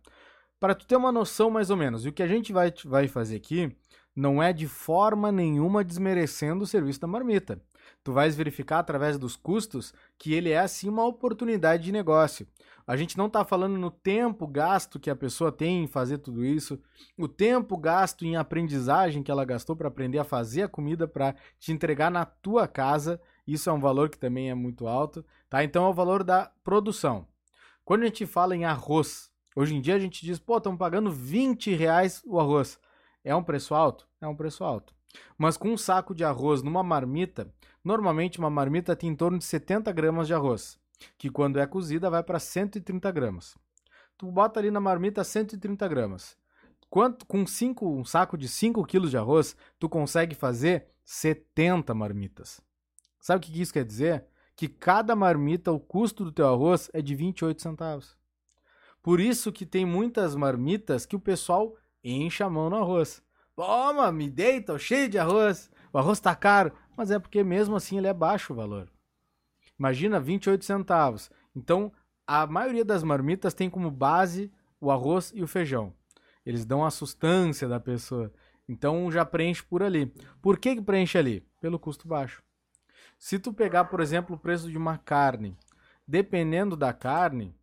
Para 0.61 0.75
tu 0.75 0.87
ter 0.87 0.97
uma 0.97 1.13
noção 1.13 1.51
mais 1.51 1.71
ou 1.71 1.77
menos, 1.77 2.05
e 2.05 2.09
o 2.09 2.13
que 2.13 2.23
a 2.23 2.29
gente 2.29 2.53
vai, 2.53 2.73
vai 2.85 3.09
fazer 3.09 3.37
aqui 3.37 3.75
não 4.15 4.43
é 4.43 4.53
de 4.53 4.67
forma 4.67 5.31
nenhuma 5.31 5.85
desmerecendo 5.85 6.65
o 6.65 6.67
serviço 6.67 7.01
da 7.01 7.07
marmita. 7.07 7.63
Tu 8.03 8.13
vais 8.13 8.35
verificar 8.35 8.81
através 8.81 9.17
dos 9.17 9.37
custos 9.37 9.95
que 10.19 10.35
ele 10.35 10.51
é 10.51 10.59
assim 10.59 10.89
uma 10.89 11.07
oportunidade 11.07 11.85
de 11.85 11.93
negócio. 11.93 12.47
A 12.89 12.97
gente 12.97 13.19
não 13.19 13.27
está 13.27 13.45
falando 13.45 13.77
no 13.77 13.91
tempo 13.91 14.47
gasto 14.47 14.99
que 14.99 15.11
a 15.11 15.15
pessoa 15.15 15.53
tem 15.53 15.85
em 15.85 15.87
fazer 15.87 16.17
tudo 16.17 16.43
isso, 16.43 16.81
o 17.19 17.29
tempo 17.29 17.77
gasto 17.77 18.25
em 18.25 18.35
aprendizagem 18.35 19.23
que 19.23 19.31
ela 19.31 19.45
gastou 19.45 19.77
para 19.77 19.89
aprender 19.89 20.19
a 20.19 20.25
fazer 20.25 20.63
a 20.63 20.69
comida 20.71 21.07
para 21.07 21.35
te 21.59 21.71
entregar 21.71 22.11
na 22.11 22.25
tua 22.25 22.67
casa. 22.67 23.21
Isso 23.47 23.69
é 23.69 23.73
um 23.75 23.79
valor 23.79 24.09
que 24.09 24.17
também 24.17 24.49
é 24.49 24.55
muito 24.55 24.87
alto, 24.89 25.23
tá? 25.51 25.63
Então 25.63 25.85
é 25.85 25.89
o 25.91 25.93
valor 25.93 26.25
da 26.25 26.51
produção. 26.65 27.29
Quando 27.85 28.05
a 28.05 28.07
gente 28.07 28.25
fala 28.25 28.57
em 28.57 28.65
arroz, 28.65 29.31
hoje 29.55 29.75
em 29.75 29.83
dia 29.83 29.95
a 29.95 29.99
gente 29.99 30.25
diz, 30.25 30.39
pô, 30.39 30.57
estamos 30.57 30.79
pagando 30.79 31.13
20 31.13 31.75
reais 31.75 32.23
o 32.25 32.41
arroz. 32.41 32.81
É 33.23 33.37
um 33.37 33.45
preço 33.45 33.75
alto? 33.75 34.09
É 34.19 34.27
um 34.27 34.35
preço 34.35 34.65
alto. 34.65 34.95
Mas 35.37 35.59
com 35.59 35.69
um 35.69 35.77
saco 35.77 36.15
de 36.15 36.25
arroz 36.25 36.63
numa 36.63 36.83
marmita, 36.83 37.53
normalmente 37.85 38.39
uma 38.39 38.49
marmita 38.49 38.97
tem 38.97 39.11
em 39.11 39.15
torno 39.15 39.37
de 39.37 39.45
70 39.45 39.93
gramas 39.93 40.27
de 40.27 40.33
arroz 40.33 40.81
que 41.17 41.31
quando 41.31 41.59
é 41.59 41.67
cozida 41.67 42.11
vai 42.11 42.23
para 42.23 42.39
130 42.39 43.11
gramas. 43.11 43.57
Tu 44.17 44.31
bota 44.31 44.59
ali 44.59 44.71
na 44.71 44.81
marmita 44.81 45.23
130 45.23 45.87
gramas. 45.89 46.37
Quanto, 46.91 47.27
com 47.27 47.47
cinco, 47.47 47.89
um 47.89 48.05
saco 48.05 48.37
de 48.37 48.49
5 48.49 48.85
quilos 48.85 49.11
de 49.11 49.19
arroz, 49.19 49.57
tu 49.79 49.89
consegue 49.89 50.35
fazer 50.35 50.89
70 51.05 51.95
marmitas. 51.95 52.61
Sabe 53.21 53.45
o 53.45 53.49
que 53.49 53.61
isso 53.61 53.73
quer 53.73 53.85
dizer? 53.85 54.25
Que 54.57 54.69
cada 54.69 55.15
marmita, 55.15 55.71
o 55.71 55.79
custo 55.79 56.25
do 56.25 56.33
teu 56.33 56.49
arroz 56.49 56.91
é 56.93 57.03
de 57.03 57.15
28 57.15 57.61
centavos. 57.61 58.17
Por 59.03 59.21
isso 59.21 59.53
que 59.53 59.65
tem 59.65 59.85
muitas 59.85 60.35
marmitas 60.35 61.07
que 61.07 61.15
o 61.15 61.21
pessoal 61.21 61.77
enche 62.03 62.43
a 62.43 62.51
mão 62.51 62.69
no 62.69 62.77
arroz. 62.77 63.23
Toma, 63.55 64.11
me 64.11 64.31
deita, 64.31 64.79
cheio 64.79 65.09
de 65.09 65.19
arroz. 65.19 65.71
O 65.93 65.99
arroz 65.99 66.21
tá 66.21 66.35
caro. 66.35 66.73
Mas 66.97 67.11
é 67.11 67.19
porque 67.19 67.45
mesmo 67.45 67.77
assim 67.77 67.99
ele 67.99 68.07
é 68.07 68.15
baixo 68.15 68.53
o 68.53 68.57
valor. 68.57 68.91
Imagina 69.79 70.19
28 70.19 70.65
centavos. 70.65 71.31
Então, 71.55 71.93
a 72.27 72.47
maioria 72.47 72.85
das 72.85 73.03
marmitas 73.03 73.55
tem 73.55 73.71
como 73.71 73.91
base 73.91 74.53
o 74.81 74.91
arroz 74.91 75.33
e 75.35 75.43
o 75.43 75.47
feijão. 75.47 75.95
Eles 76.45 76.65
dão 76.65 76.85
a 76.85 76.91
sustância 76.91 77.69
da 77.69 77.81
pessoa. 77.81 78.33
Então 78.69 79.11
já 79.11 79.25
preenche 79.25 79.63
por 79.63 79.83
ali. 79.83 80.13
Por 80.43 80.59
que, 80.59 80.77
que 80.77 80.83
preenche 80.83 81.17
ali? 81.17 81.41
Pelo 81.61 81.79
custo 81.79 82.07
baixo. 82.07 82.43
Se 83.19 83.39
tu 83.39 83.53
pegar, 83.53 83.87
por 83.87 84.01
exemplo, 84.01 84.37
o 84.37 84.39
preço 84.39 84.71
de 84.71 84.77
uma 84.77 84.99
carne, 84.99 85.57
dependendo 86.07 86.77
da 86.77 86.93
carne, 86.93 87.55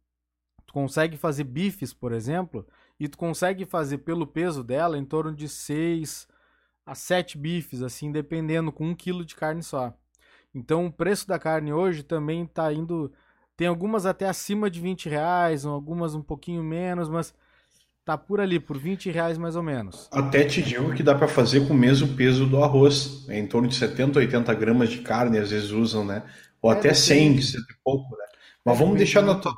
tu 0.66 0.74
consegue 0.74 1.16
fazer 1.16 1.44
bifes, 1.44 1.94
por 1.94 2.12
exemplo, 2.12 2.68
e 3.00 3.08
tu 3.08 3.18
consegue 3.18 3.66
fazer 3.66 4.00
pelo 4.00 4.28
peso 4.28 4.64
dela 4.64 4.98
em 4.98 5.06
torno 5.06 5.34
de 5.34 5.48
6 5.48 6.28
a 6.86 6.94
7 6.94 7.38
bifes, 7.38 7.82
assim, 7.82 8.12
dependendo, 8.12 8.72
com 8.72 8.88
um 8.88 8.96
quilo 8.96 9.24
de 9.24 9.36
carne 9.36 9.64
só. 9.64 9.98
Então 10.56 10.86
o 10.86 10.92
preço 10.92 11.28
da 11.28 11.38
carne 11.38 11.74
hoje 11.74 12.02
também 12.02 12.44
está 12.44 12.72
indo. 12.72 13.12
Tem 13.58 13.68
algumas 13.68 14.06
até 14.06 14.28
acima 14.28 14.70
de 14.70 14.80
20 14.80 15.10
reais, 15.10 15.66
algumas 15.66 16.16
um 16.16 16.22
pouquinho 16.22 16.64
menos, 16.64 17.10
mas 17.10 17.34
tá 18.06 18.18
por 18.18 18.40
ali, 18.40 18.60
por 18.60 18.78
20 18.78 19.12
reais 19.12 19.38
mais 19.38 19.56
ou 19.58 19.64
menos. 19.64 20.08
Até 20.12 20.46
te 20.46 20.62
digo 20.62 20.94
que 20.94 21.04
dá 21.04 21.14
para 21.14 21.28
fazer 21.28 21.68
com 21.68 21.74
o 21.74 21.78
mesmo 21.78 22.16
peso 22.16 22.46
do 22.46 22.64
arroz, 22.64 23.26
é 23.28 23.38
em 23.38 23.48
torno 23.48 23.68
de 23.68 23.76
70, 23.76 24.20
80 24.20 24.54
gramas 24.54 24.90
de 24.90 25.00
carne, 25.00 25.40
às 25.40 25.52
vezes 25.52 25.72
usam, 25.72 26.06
né? 26.06 26.24
Ou 26.62 26.72
é, 26.72 26.78
até 26.78 26.94
100, 26.94 27.42
100 27.42 27.60
e 27.60 27.64
pouco, 27.84 28.16
né? 28.16 28.26
Mas 28.64 28.76
é, 28.76 28.80
vamos 28.80 28.98
deixar 28.98 29.22
na 29.22 29.36
tua 29.36 29.54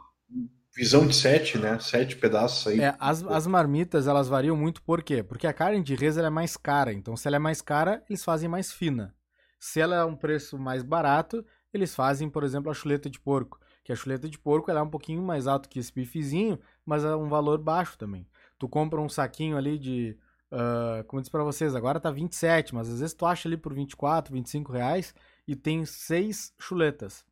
visão 0.75 1.05
de 1.05 1.15
7, 1.15 1.57
né? 1.57 1.77
7 1.79 2.15
pedaços 2.17 2.67
aí. 2.67 2.79
É, 2.79 2.95
as, 2.99 3.23
as 3.23 3.45
marmitas, 3.45 4.07
elas 4.07 4.27
variam 4.27 4.55
muito, 4.55 4.81
por 4.81 5.03
quê? 5.03 5.21
Porque 5.21 5.45
a 5.45 5.53
carne 5.53 5.83
de 5.83 5.95
res 5.95 6.17
é 6.17 6.29
mais 6.29 6.57
cara, 6.57 6.93
então 6.93 7.15
se 7.15 7.27
ela 7.27 7.35
é 7.35 7.39
mais 7.39 7.61
cara, 7.61 8.03
eles 8.09 8.23
fazem 8.23 8.49
mais 8.49 8.71
fina. 8.71 9.13
Se 9.59 9.79
ela 9.79 9.95
é 9.95 10.05
um 10.05 10.15
preço 10.15 10.57
mais 10.57 10.83
barato, 10.83 11.45
eles 11.73 11.95
fazem, 11.95 12.29
por 12.29 12.43
exemplo, 12.43 12.71
a 12.71 12.73
chuleta 12.73 13.09
de 13.09 13.19
porco. 13.19 13.59
Que 13.83 13.91
a 13.91 13.95
chuleta 13.95 14.27
de 14.27 14.37
porco 14.37 14.69
ela 14.69 14.79
é 14.81 14.83
um 14.83 14.89
pouquinho 14.89 15.21
mais 15.21 15.47
alto 15.47 15.69
que 15.69 15.79
esse 15.79 15.93
bifezinho, 15.93 16.59
mas 16.85 17.03
é 17.03 17.15
um 17.15 17.27
valor 17.27 17.57
baixo 17.57 17.97
também. 17.97 18.27
Tu 18.59 18.67
compra 18.67 18.99
um 19.01 19.09
saquinho 19.09 19.57
ali 19.57 19.77
de. 19.77 20.17
Uh, 20.51 21.03
como 21.05 21.19
eu 21.19 21.21
disse 21.21 21.31
pra 21.31 21.43
vocês, 21.43 21.75
agora 21.75 21.99
tá 21.99 22.09
27, 22.09 22.73
mas 22.73 22.89
às 22.89 22.99
vezes 22.99 23.13
tu 23.13 23.25
acha 23.25 23.47
ali 23.47 23.57
por 23.57 23.73
24, 23.73 24.33
25 24.33 24.71
reais 24.71 25.13
e 25.47 25.55
tem 25.55 25.85
seis 25.85 26.53
chuletas. 26.57 27.25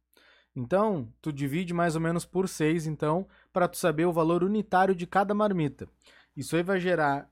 Então, 0.56 1.12
tu 1.22 1.34
divide 1.34 1.74
mais 1.74 1.96
ou 1.96 2.02
menos 2.02 2.26
por 2.26 2.48
seis, 2.48 2.88
então, 2.88 3.28
para 3.52 3.68
tu 3.68 3.78
saber 3.78 4.06
o 4.06 4.14
valor 4.14 4.44
unitário 4.44 4.96
de 4.96 5.06
cada 5.06 5.34
marmita. 5.34 5.88
Isso 6.36 6.56
aí 6.56 6.64
vai 6.64 6.80
gerar, 6.80 7.30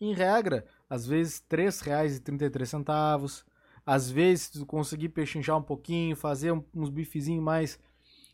em 0.00 0.12
regra, 0.12 0.64
às 0.90 1.06
vezes 1.06 1.42
R$ 1.50 1.56
3,33. 1.56 3.44
Às 3.86 4.10
vezes, 4.10 4.48
tu 4.50 4.64
conseguir 4.64 5.10
pechinchar 5.10 5.56
um 5.56 5.62
pouquinho, 5.62 6.16
fazer 6.16 6.52
uns 6.74 6.88
bifezinhos 6.88 7.42
mais 7.42 7.78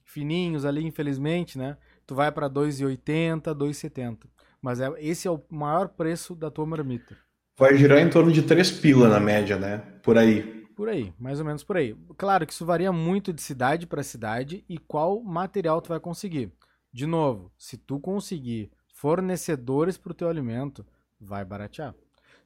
fininhos 0.05 0.65
ali, 0.65 0.85
infelizmente, 0.85 1.59
né? 1.59 1.77
Tu 2.07 2.15
vai 2.15 2.31
para 2.31 2.49
2,80, 2.49 3.55
2,70. 3.55 4.19
Mas 4.61 4.81
é, 4.81 4.93
esse 4.99 5.27
é 5.27 5.31
o 5.31 5.43
maior 5.51 5.89
preço 5.89 6.35
da 6.35 6.51
tua 6.51 6.67
marmita. 6.67 7.17
Vai 7.59 7.77
girar 7.77 7.99
em 7.99 8.09
torno 8.09 8.33
de 8.33 8.43
3 8.43 8.71
pila 8.71 9.09
na 9.09 9.21
média, 9.21 9.59
né? 9.59 9.79
Por 10.03 10.17
aí. 10.17 10.61
Por 10.75 10.89
aí, 10.89 11.13
mais 11.19 11.39
ou 11.39 11.45
menos 11.45 11.63
por 11.63 11.77
aí. 11.77 11.95
Claro 12.17 12.47
que 12.47 12.53
isso 12.53 12.65
varia 12.65 12.91
muito 12.91 13.33
de 13.33 13.43
cidade 13.43 13.87
para 13.87 14.03
cidade 14.03 14.65
e 14.69 14.79
qual 14.79 15.23
material 15.23 15.81
tu 15.81 15.89
vai 15.89 16.01
conseguir. 16.01 16.51
De 16.93 17.07
novo, 17.07 17.53
se 17.59 17.77
tu 17.77 18.01
conseguir 18.01 18.71
fornecedores 18.95 19.99
para 19.99 20.13
o 20.13 20.15
teu 20.15 20.29
alimento, 20.29 20.85
vai 21.21 21.45
baratear. 21.45 21.95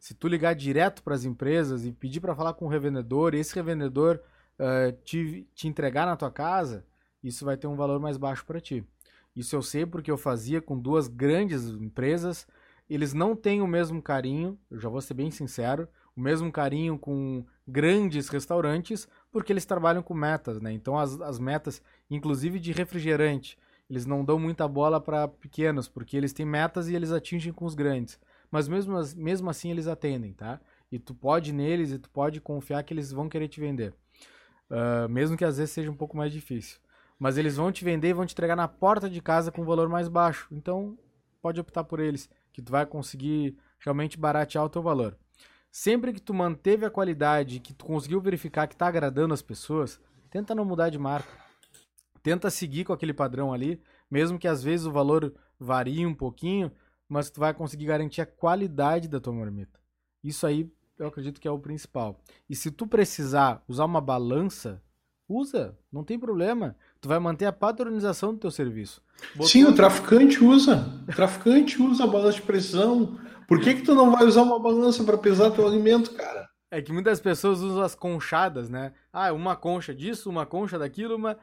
Se 0.05 0.13
tu 0.13 0.29
ligar 0.29 0.55
direto 0.55 1.03
para 1.03 1.15
as 1.15 1.25
empresas 1.25 1.87
e 1.87 1.91
pedir 1.91 2.21
para 2.21 2.37
falar 2.37 2.53
com 2.53 2.67
o 2.67 2.69
revendedor, 2.69 3.35
e 3.35 3.39
esse 3.39 3.55
revendedor 3.55 4.21
uh, 4.59 4.93
te, 5.03 5.49
te 5.55 5.67
entregar 5.67 6.05
na 6.05 6.15
tua 6.15 6.31
casa, 6.31 6.85
isso 7.23 7.43
vai 7.43 7.57
ter 7.57 7.69
um 7.69 7.75
valor 7.75 7.99
mais 7.99 8.19
baixo 8.19 8.45
para 8.45 8.61
ti. 8.61 8.85
Isso 9.35 9.57
eu 9.57 9.63
sei 9.63 9.87
porque 9.87 10.11
eu 10.11 10.19
fazia 10.19 10.61
com 10.61 10.79
duas 10.79 11.09
grandes 11.09 11.65
empresas. 11.69 12.47
Eles 12.87 13.15
não 13.15 13.35
têm 13.35 13.63
o 13.63 13.67
mesmo 13.67 14.03
carinho, 14.03 14.59
eu 14.71 14.79
já 14.79 14.91
vou 14.91 15.01
ser 15.01 15.15
bem 15.15 15.31
sincero, 15.31 15.89
o 16.15 16.21
mesmo 16.21 16.53
carinho 16.53 16.99
com 16.99 17.43
grandes 17.67 18.29
restaurantes, 18.29 19.09
porque 19.33 19.55
eles 19.55 19.65
trabalham 19.65 20.03
com 20.03 20.13
metas, 20.13 20.61
né? 20.61 20.71
Então 20.71 20.99
as, 20.99 21.19
as 21.23 21.39
metas, 21.39 21.81
inclusive 22.11 22.61
de 22.61 22.73
refrigerante, 22.73 23.57
eles 23.89 24.05
não 24.05 24.23
dão 24.23 24.39
muita 24.39 24.69
bola 24.69 25.01
para 25.01 25.27
pequenos, 25.29 25.89
porque 25.89 26.15
eles 26.15 26.35
têm 26.35 26.45
metas 26.45 26.91
e 26.91 26.95
eles 26.95 27.11
atingem 27.11 27.55
com 27.55 27.65
os 27.65 27.75
grandes. 27.75 28.21
Mas 28.55 28.69
mesmo, 28.69 28.97
mesmo 29.17 29.51
assim 29.51 29.73
eles 29.73 29.89
atendem, 29.89 30.33
tá? 30.33 30.61
E 30.93 30.97
tu 30.97 31.13
pode 31.13 31.53
neles 31.53 31.91
e 31.91 31.99
tu 31.99 32.09
pode 32.09 32.41
confiar 32.41 32.85
que 32.85 32.95
eles 32.95 33.11
vão 33.11 33.29
querer 33.29 33.49
te 33.49 33.59
vender. 33.59 33.93
Uh, 34.71 35.09
mesmo 35.09 35.37
que 35.37 35.45
às 35.45 35.59
vezes 35.59 35.75
seja 35.75 35.91
um 35.91 35.97
pouco 35.97 36.17
mais 36.17 36.33
difícil. 36.33 36.79
Mas 37.19 37.37
eles 37.37 37.57
vão 37.57 37.73
te 37.73 37.85
vender 37.85 38.11
e 38.11 38.13
vão 38.13 38.25
te 38.25 38.33
entregar 38.33 38.55
na 38.55 38.69
porta 38.69 39.11
de 39.11 39.21
casa 39.21 39.51
com 39.51 39.63
um 39.63 39.65
valor 39.65 39.89
mais 39.89 40.07
baixo. 40.07 40.47
Então, 40.53 40.97
pode 41.43 41.61
optar 41.61 41.83
por 41.83 41.99
eles, 41.99 42.31
que 42.53 42.63
tu 42.63 42.71
vai 42.71 42.87
conseguir 42.87 43.59
realmente 43.81 44.17
baratear 44.17 44.65
o 44.65 44.69
teu 44.69 44.81
valor. 44.81 45.19
Sempre 45.69 46.13
que 46.13 46.23
tu 46.23 46.33
manteve 46.33 46.87
a 46.87 46.91
qualidade, 46.91 47.59
que 47.59 47.75
tu 47.75 47.85
conseguiu 47.85 48.21
verificar 48.21 48.69
que 48.69 48.77
está 48.77 48.87
agradando 48.87 49.35
as 49.35 49.43
pessoas, 49.43 50.01
tenta 50.31 50.55
não 50.55 50.65
mudar 50.65 50.91
de 50.91 50.99
marca. 50.99 51.33
Tenta 52.23 52.49
seguir 52.51 52.85
com 52.85 52.93
aquele 52.93 53.13
padrão 53.13 53.53
ali, 53.53 53.83
mesmo 54.09 54.39
que 54.39 54.47
às 54.47 54.63
vezes 54.63 54.87
o 54.87 54.93
valor 54.93 55.35
varie 55.59 56.07
um 56.07 56.15
pouquinho, 56.15 56.71
mas 57.09 57.31
tu 57.31 57.41
vai 57.41 57.53
conseguir 57.55 57.87
garantir 57.87 58.21
a 58.21 58.27
qualidade 58.27 59.09
da 59.09 59.21
tua 59.21 59.33
marmita. 59.33 59.79
Isso 60.23 60.47
aí 60.47 60.71
eu 60.99 61.07
acredito 61.07 61.41
que 61.41 61.49
é 61.49 61.51
o 61.51 61.59
principal. 61.59 62.21
E 62.49 62.55
se 62.55 62.71
tu 62.71 62.87
precisar 62.87 63.63
usar 63.69 63.85
uma 63.85 64.01
balança, 64.01 64.83
usa, 65.29 65.77
não 65.93 66.05
tem 66.05 66.19
problema. 66.19 66.77
Tu 67.01 67.09
vai 67.09 67.19
manter 67.19 67.47
a 67.47 67.53
padronização 67.53 68.33
do 68.33 68.41
teu 68.41 68.51
serviço. 68.51 69.03
Botou... 69.33 69.49
Sim, 69.49 69.65
o 69.65 69.75
traficante 69.75 70.43
usa. 70.43 71.03
O 71.09 71.15
traficante 71.15 71.81
usa 71.83 72.05
a 72.05 72.07
balança 72.07 72.37
de 72.37 72.43
precisão. 72.43 73.19
Por 73.49 73.61
que, 73.61 73.75
que 73.75 73.83
tu 73.83 73.95
não 73.95 74.11
vai 74.11 74.25
usar 74.25 74.43
uma 74.43 74.59
balança 74.59 75.05
para 75.05 75.19
pesar 75.19 75.51
teu 75.51 75.67
alimento, 75.67 76.15
cara? 76.15 76.49
É 76.71 76.83
que 76.83 76.93
muitas 76.93 77.21
pessoas 77.21 77.61
usam 77.61 77.83
as 77.83 77.95
conchadas, 77.95 78.69
né? 78.69 78.93
Ah, 79.13 79.33
uma 79.33 79.55
concha 79.55 79.95
disso, 79.95 80.29
uma 80.29 80.45
concha 80.45 80.79
daquilo, 80.79 81.19
mas 81.19 81.37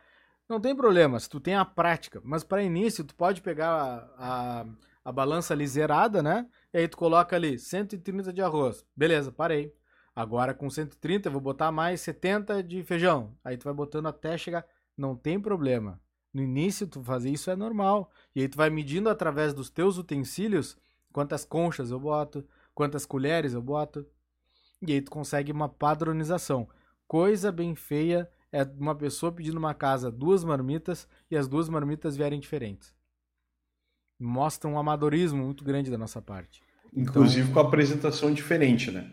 não 0.50 0.60
tem 0.60 0.76
problema, 0.76 1.18
se 1.20 1.30
tu 1.30 1.40
tem 1.40 1.56
a 1.56 1.64
prática. 1.64 2.22
Mas 2.24 2.44
para 2.44 2.64
início, 2.64 3.06
tu 3.06 3.16
pode 3.16 3.42
pegar 3.42 4.10
a, 4.18 4.62
a, 4.62 4.66
a 5.04 5.12
balança 5.12 5.54
ali 5.54 5.68
zerada, 5.68 6.22
né? 6.22 6.48
E 6.74 6.80
aí 6.80 6.88
tu 6.88 6.98
coloca 6.98 7.36
ali 7.36 7.58
130 7.58 8.32
de 8.32 8.42
arroz. 8.42 8.86
Beleza, 8.96 9.32
parei. 9.32 9.74
Agora 10.16 10.54
com 10.54 10.70
130 10.70 11.28
eu 11.28 11.32
vou 11.32 11.42
botar 11.42 11.72
mais 11.72 12.02
70 12.02 12.62
de 12.64 12.84
feijão. 12.84 13.36
Aí 13.44 13.58
tu 13.58 13.64
vai 13.64 13.74
botando 13.74 14.08
até 14.08 14.38
chegar. 14.38 14.66
Não 14.96 15.16
tem 15.16 15.40
problema. 15.40 16.00
No 16.34 16.42
início 16.42 16.88
tu 16.88 17.04
fazer 17.04 17.30
isso 17.30 17.50
é 17.50 17.56
normal. 17.56 18.12
E 18.36 18.42
aí 18.42 18.48
tu 18.48 18.58
vai 18.58 18.70
medindo 18.70 19.10
através 19.10 19.54
dos 19.54 19.70
teus 19.70 19.98
utensílios 19.98 20.78
quantas 21.12 21.44
conchas 21.44 21.92
eu 21.92 22.00
boto, 22.00 22.46
quantas 22.74 23.06
colheres 23.06 23.54
eu 23.54 23.62
boto. 23.62 24.06
E 24.82 24.94
aí 24.94 25.02
tu 25.02 25.12
consegue 25.12 25.52
uma 25.52 25.70
padronização. 25.70 26.68
Coisa 27.08 27.52
bem 27.52 27.76
feia 27.76 28.30
é 28.52 28.64
uma 28.64 28.96
pessoa 28.96 29.32
pedindo 29.32 29.58
uma 29.58 29.74
casa 29.74 30.12
duas 30.12 30.44
marmitas 30.44 31.08
e 31.30 31.38
as 31.38 31.48
duas 31.48 31.70
marmitas 31.70 32.16
vierem 32.16 32.40
diferentes. 32.40 32.94
Mostra 34.24 34.70
um 34.70 34.78
amadorismo 34.78 35.44
muito 35.44 35.64
grande 35.64 35.90
da 35.90 35.98
nossa 35.98 36.22
parte. 36.22 36.62
Inclusive 36.94 37.42
então, 37.50 37.54
com 37.54 37.60
a 37.60 37.64
apresentação 37.64 38.34
diferente, 38.34 38.92
né? 38.92 39.10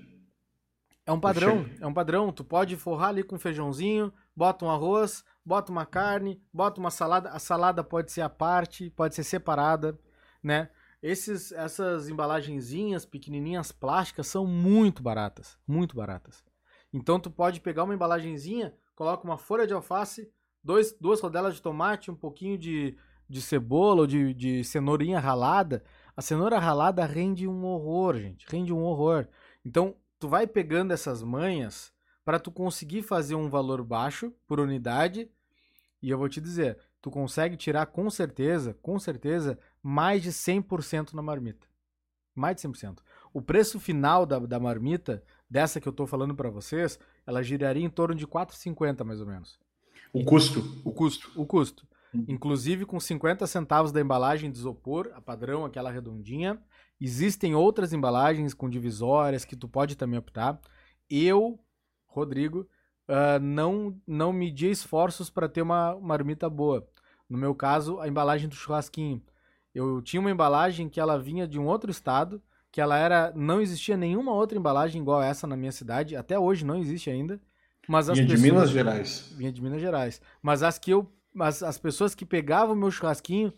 É 1.07 1.13
um 1.13 1.19
padrão, 1.19 1.65
é 1.81 1.87
um 1.87 1.95
padrão. 1.95 2.31
Tu 2.31 2.45
pode 2.45 2.77
forrar 2.77 3.09
ali 3.09 3.23
com 3.23 3.39
feijãozinho, 3.39 4.13
bota 4.37 4.67
um 4.67 4.71
arroz, 4.71 5.25
bota 5.43 5.73
uma 5.73 5.87
carne, 5.87 6.43
bota 6.53 6.79
uma 6.79 6.91
salada. 6.91 7.31
A 7.31 7.39
salada 7.39 7.83
pode 7.83 8.13
ser 8.13 8.21
à 8.21 8.29
parte, 8.29 8.91
pode 8.91 9.15
ser 9.15 9.25
separada, 9.25 9.99
né? 10.43 10.69
Esses, 11.03 11.53
essas 11.53 12.09
embalagenzinhas 12.09 13.07
pequenininhas 13.07 13.73
plásticas 13.73 14.27
são 14.27 14.47
muito 14.47 15.03
baratas, 15.03 15.57
muito 15.67 15.97
baratas. 15.97 16.45
Então 16.93 17.19
tu 17.19 17.31
pode 17.31 17.61
pegar 17.61 17.85
uma 17.85 17.95
embalagenzinha, 17.95 18.75
coloca 18.95 19.25
uma 19.25 19.39
folha 19.39 19.67
de 19.67 19.73
alface, 19.73 20.31
dois, 20.63 20.93
duas 21.01 21.21
rodelas 21.21 21.55
de 21.55 21.63
tomate, 21.63 22.11
um 22.11 22.17
pouquinho 22.17 22.59
de, 22.59 22.97
de 23.29 23.43
cebola 23.43 24.03
ou 24.03 24.07
de, 24.07 24.33
de 24.33 24.65
cenourinha 24.65 25.21
ralada. 25.21 25.83
A 26.17 26.23
cenoura 26.23 26.59
ralada 26.59 27.05
rende 27.05 27.47
um 27.47 27.65
horror, 27.65 28.17
gente, 28.17 28.47
rende 28.49 28.73
um 28.73 28.83
horror. 28.83 29.27
Então 29.65 29.95
tu 30.19 30.29
vai 30.29 30.47
pegando 30.47 30.93
essas 30.93 31.23
manhas 31.23 31.93
para 32.25 32.39
tu 32.39 32.51
conseguir 32.51 33.03
fazer 33.03 33.35
um 33.35 33.49
valor 33.49 33.83
baixo 33.85 34.33
por 34.47 34.61
unidade. 34.61 35.31
E 36.03 36.11
eu 36.11 36.19
vou 36.19 36.29
te 36.29 36.41
dizer, 36.41 36.79
tu 37.01 37.11
consegue 37.11 37.57
tirar 37.57 37.87
com 37.87 38.09
certeza, 38.11 38.77
com 38.83 38.99
certeza, 38.99 39.59
mais 39.83 40.23
de 40.23 40.31
100% 40.31 41.13
na 41.13 41.23
marmita. 41.23 41.67
Mais 42.35 42.57
de 42.57 42.63
100%. 42.63 42.99
O 43.33 43.43
preço 43.43 43.81
final 43.81 44.25
da, 44.25 44.39
da 44.39 44.61
marmita, 44.61 45.23
dessa 45.49 45.81
que 45.81 45.89
eu 45.89 45.91
estou 45.91 46.07
falando 46.07 46.35
para 46.35 46.51
vocês, 46.51 46.99
ela 47.27 47.43
giraria 47.43 47.85
em 47.85 47.91
torno 47.91 48.15
de 48.15 48.27
4,50 48.27 49.05
mais 49.05 49.21
ou 49.21 49.27
menos. 49.27 49.59
O 50.13 50.25
custo? 50.25 50.61
O 50.85 50.93
custo, 50.93 51.31
o 51.35 51.47
custo. 51.47 51.87
Uhum. 52.13 52.25
Inclusive 52.29 52.85
com 52.85 52.99
50 52.99 53.47
centavos 53.47 53.93
da 53.93 54.01
embalagem 54.01 54.51
de 54.51 54.59
isopor, 54.59 55.11
a 55.15 55.21
padrão, 55.21 55.65
aquela 55.65 55.91
redondinha. 55.91 56.59
Existem 57.01 57.55
outras 57.55 57.93
embalagens 57.93 58.55
com 58.55 58.69
divisórias 58.69 59.45
que 59.45 59.57
tu 59.57 59.69
pode 59.69 59.97
também 59.97 60.19
optar. 60.19 60.61
Eu, 61.09 61.59
Rodrigo, 62.07 62.69
uh, 63.09 63.41
não, 63.41 63.97
não 64.07 64.33
medi 64.33 64.71
esforços 64.71 65.31
para 65.31 65.49
ter 65.49 65.63
uma 65.63 65.99
marmita 66.01 66.49
boa. 66.49 66.87
No 67.29 67.37
meu 67.37 67.55
caso, 67.55 68.01
a 68.01 68.09
embalagem 68.09 68.49
do 68.49 68.55
churrasquinho. 68.55 69.23
Eu 69.75 70.01
tinha 70.03 70.19
uma 70.19 70.31
embalagem 70.31 70.89
que 70.89 70.99
ela 70.99 71.19
vinha 71.19 71.47
de 71.47 71.59
um 71.59 71.67
outro 71.67 71.91
estado, 71.91 72.43
que 72.73 72.81
ela 72.81 72.97
era. 72.97 73.33
Não 73.37 73.61
existia 73.61 73.97
nenhuma 73.97 74.33
outra 74.33 74.59
embalagem 74.59 75.01
igual 75.01 75.23
essa 75.23 75.47
na 75.47 75.57
minha 75.57 75.73
cidade. 75.73 76.17
Até 76.17 76.39
hoje 76.39 76.65
não 76.65 76.77
existe 76.77 77.11
ainda. 77.11 77.41
Mas 77.87 78.09
as 78.09 78.19
vinha 78.19 78.29
pessoas, 78.29 78.43
de 78.43 78.53
Minas 78.53 78.71
Gerais. 78.71 79.35
Vinha 79.37 79.53
de 79.53 79.63
Minas 79.63 79.81
Gerais. 79.81 80.21
Mas 80.43 80.63
as 80.63 80.79
que 80.79 80.91
eu. 80.91 81.11
As, 81.39 81.63
as 81.63 81.79
pessoas 81.79 82.15
que 82.15 82.25
pegavam 82.25 82.75
o 82.75 82.79
meu 82.79 82.91
churrasquinho, 82.91 83.53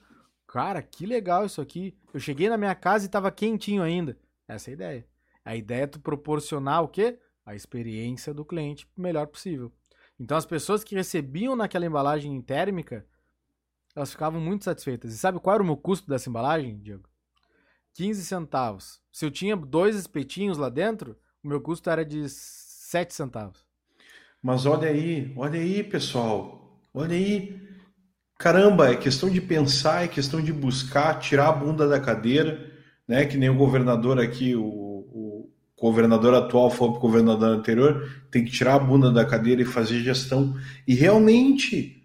cara, 0.47 0.83
que 0.83 1.07
legal 1.07 1.47
isso 1.47 1.61
aqui. 1.61 1.97
Eu 2.13 2.21
cheguei 2.21 2.49
na 2.49 2.57
minha 2.57 2.75
casa 2.75 3.05
e 3.05 3.07
estava 3.07 3.31
quentinho 3.31 3.83
ainda. 3.83 4.19
Essa 4.47 4.71
é 4.71 4.73
a 4.73 4.75
ideia. 4.75 5.07
A 5.45 5.57
ideia 5.57 5.83
é 5.83 5.87
tu 5.87 6.01
proporcionar 6.01 6.83
o 6.83 6.89
quê? 6.89 7.19
A 7.45 7.55
experiência 7.55 8.35
do 8.35 8.45
cliente 8.45 8.89
melhor 8.97 9.27
possível. 9.27 9.73
Então 10.19 10.37
as 10.37 10.45
pessoas 10.45 10.85
que 10.85 10.95
recebiam 10.95 11.57
naquela 11.57 11.87
embalagem 11.87 12.41
térmica, 12.43 13.07
elas 13.97 14.11
ficavam 14.11 14.41
muito 14.41 14.65
satisfeitas. 14.65 15.15
E 15.15 15.19
sabe 15.19 15.41
qual 15.41 15.55
era 15.55 15.63
o 15.63 15.67
meu 15.67 15.77
custo 15.77 16.09
dessa 16.09 16.29
embalagem, 16.29 16.79
Diego? 16.79 17.09
15 17.95 18.25
centavos. 18.25 19.01
Se 19.11 19.25
eu 19.25 19.31
tinha 19.31 19.57
dois 19.57 19.97
espetinhos 19.97 20.59
lá 20.59 20.69
dentro, 20.69 21.17
o 21.43 21.49
meu 21.49 21.61
custo 21.61 21.89
era 21.89 22.05
de 22.05 22.29
7 22.29 23.15
centavos. 23.15 23.65
Mas 24.43 24.67
olha 24.67 24.89
aí, 24.89 25.33
olha 25.37 25.59
aí, 25.59 25.83
pessoal. 25.83 26.60
Olha 26.93 27.15
aí. 27.15 27.59
Caramba, 28.39 28.91
é 28.91 28.97
questão 28.97 29.29
de 29.29 29.41
pensar, 29.41 30.05
é 30.05 30.09
questão 30.09 30.41
de 30.41 30.53
buscar, 30.53 31.19
tirar 31.19 31.49
a 31.49 31.53
bunda 31.53 31.87
da 31.87 32.01
cadeira, 32.01 32.71
né? 33.07 33.27
Que 33.27 33.37
nem 33.37 33.51
o 33.51 33.57
governador 33.57 34.19
aqui, 34.19 34.57
o, 34.57 34.63
o 34.63 35.51
governador 35.79 36.35
atual 36.35 36.71
falou 36.71 36.93
para 36.95 36.99
o 36.99 37.03
governador 37.03 37.49
anterior, 37.51 38.09
tem 38.31 38.45
que 38.45 38.51
tirar 38.51 38.77
a 38.77 38.79
bunda 38.79 39.13
da 39.13 39.27
cadeira 39.27 39.61
e 39.61 39.67
fazer 39.67 40.01
gestão. 40.01 40.57
E 40.89 40.95
realmente, 40.95 42.01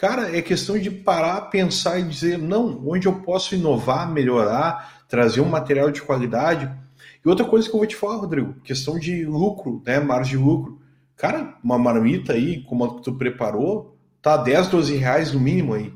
Cara, 0.00 0.34
é 0.34 0.40
questão 0.40 0.78
de 0.78 0.90
parar, 0.90 1.50
pensar 1.50 1.98
e 1.98 2.04
dizer, 2.04 2.38
não, 2.38 2.88
onde 2.88 3.06
eu 3.06 3.20
posso 3.20 3.54
inovar, 3.54 4.10
melhorar, 4.10 5.04
trazer 5.06 5.42
um 5.42 5.48
material 5.50 5.90
de 5.90 6.00
qualidade. 6.00 6.74
E 7.22 7.28
outra 7.28 7.44
coisa 7.44 7.68
que 7.68 7.74
eu 7.74 7.80
vou 7.80 7.86
te 7.86 7.96
falar, 7.96 8.16
Rodrigo, 8.16 8.54
questão 8.64 8.98
de 8.98 9.26
lucro, 9.26 9.82
né? 9.84 10.00
Margem 10.00 10.38
de 10.38 10.42
lucro. 10.42 10.80
Cara, 11.14 11.54
uma 11.62 11.78
marmita 11.78 12.32
aí, 12.32 12.62
como 12.62 12.82
a 12.82 12.94
que 12.94 13.02
tu 13.02 13.12
preparou, 13.12 13.99
tá 14.22 14.36
10, 14.36 14.68
12 14.68 14.96
reais 14.96 15.32
no 15.32 15.40
mínimo 15.40 15.74
aí. 15.74 15.92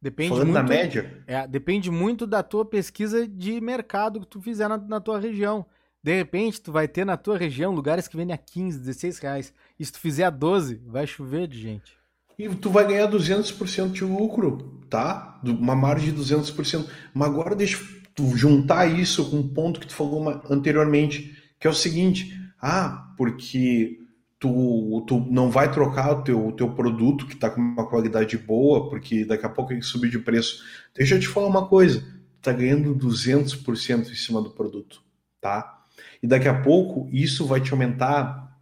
Depende 0.00 0.30
Falando 0.30 0.46
muito, 0.46 0.54
da 0.54 0.62
média? 0.62 1.22
É, 1.26 1.46
depende 1.46 1.90
muito 1.90 2.26
da 2.26 2.42
tua 2.42 2.64
pesquisa 2.64 3.26
de 3.26 3.60
mercado 3.60 4.20
que 4.20 4.26
tu 4.26 4.40
fizer 4.40 4.68
na, 4.68 4.78
na, 4.78 5.00
tua 5.00 5.18
região. 5.18 5.66
De 6.02 6.14
repente, 6.14 6.60
tu 6.60 6.70
vai 6.70 6.86
ter 6.86 7.04
na 7.04 7.16
tua 7.16 7.36
região 7.36 7.72
lugares 7.72 8.06
que 8.06 8.16
vendem 8.16 8.34
a 8.34 8.38
15, 8.38 8.78
16 8.78 9.18
reais. 9.18 9.52
E 9.78 9.84
se 9.84 9.92
tu 9.92 9.98
fizer 9.98 10.24
a 10.24 10.30
12, 10.30 10.80
vai 10.86 11.06
chover 11.06 11.48
de 11.48 11.60
gente. 11.60 11.98
E 12.38 12.48
tu 12.48 12.70
vai 12.70 12.86
ganhar 12.86 13.10
200% 13.10 13.90
de 13.90 14.04
lucro, 14.04 14.80
tá? 14.88 15.40
Uma 15.42 15.74
margem 15.74 16.14
de 16.14 16.20
200%. 16.20 16.88
Mas 17.12 17.28
agora 17.28 17.56
deixa 17.56 17.84
tu 18.14 18.36
juntar 18.36 18.86
isso 18.86 19.28
com 19.28 19.38
um 19.38 19.48
ponto 19.48 19.80
que 19.80 19.88
tu 19.88 19.94
falou 19.94 20.40
anteriormente, 20.48 21.36
que 21.58 21.66
é 21.66 21.70
o 21.70 21.74
seguinte. 21.74 22.40
Ah, 22.62 23.12
porque 23.16 23.98
tu, 24.38 25.04
tu 25.06 25.26
não 25.30 25.50
vai 25.50 25.70
trocar 25.70 26.12
o 26.12 26.22
teu, 26.22 26.48
o 26.48 26.52
teu 26.52 26.70
produto 26.70 27.26
que 27.26 27.34
está 27.34 27.50
com 27.50 27.60
uma 27.60 27.86
qualidade 27.86 28.38
boa, 28.38 28.88
porque 28.88 29.24
daqui 29.24 29.44
a 29.44 29.48
pouco 29.48 29.72
ele 29.72 29.82
subir 29.82 30.10
de 30.10 30.18
preço. 30.18 30.62
Deixa 30.94 31.16
eu 31.16 31.20
te 31.20 31.28
falar 31.28 31.48
uma 31.48 31.66
coisa, 31.66 32.04
tá 32.40 32.52
ganhando 32.52 32.94
200% 32.94 34.10
em 34.10 34.14
cima 34.14 34.40
do 34.40 34.50
produto, 34.50 35.02
tá? 35.40 35.82
E 36.22 36.26
daqui 36.26 36.48
a 36.48 36.62
pouco 36.62 37.08
isso 37.12 37.46
vai 37.46 37.60
te 37.60 37.72
aumentar 37.72 38.56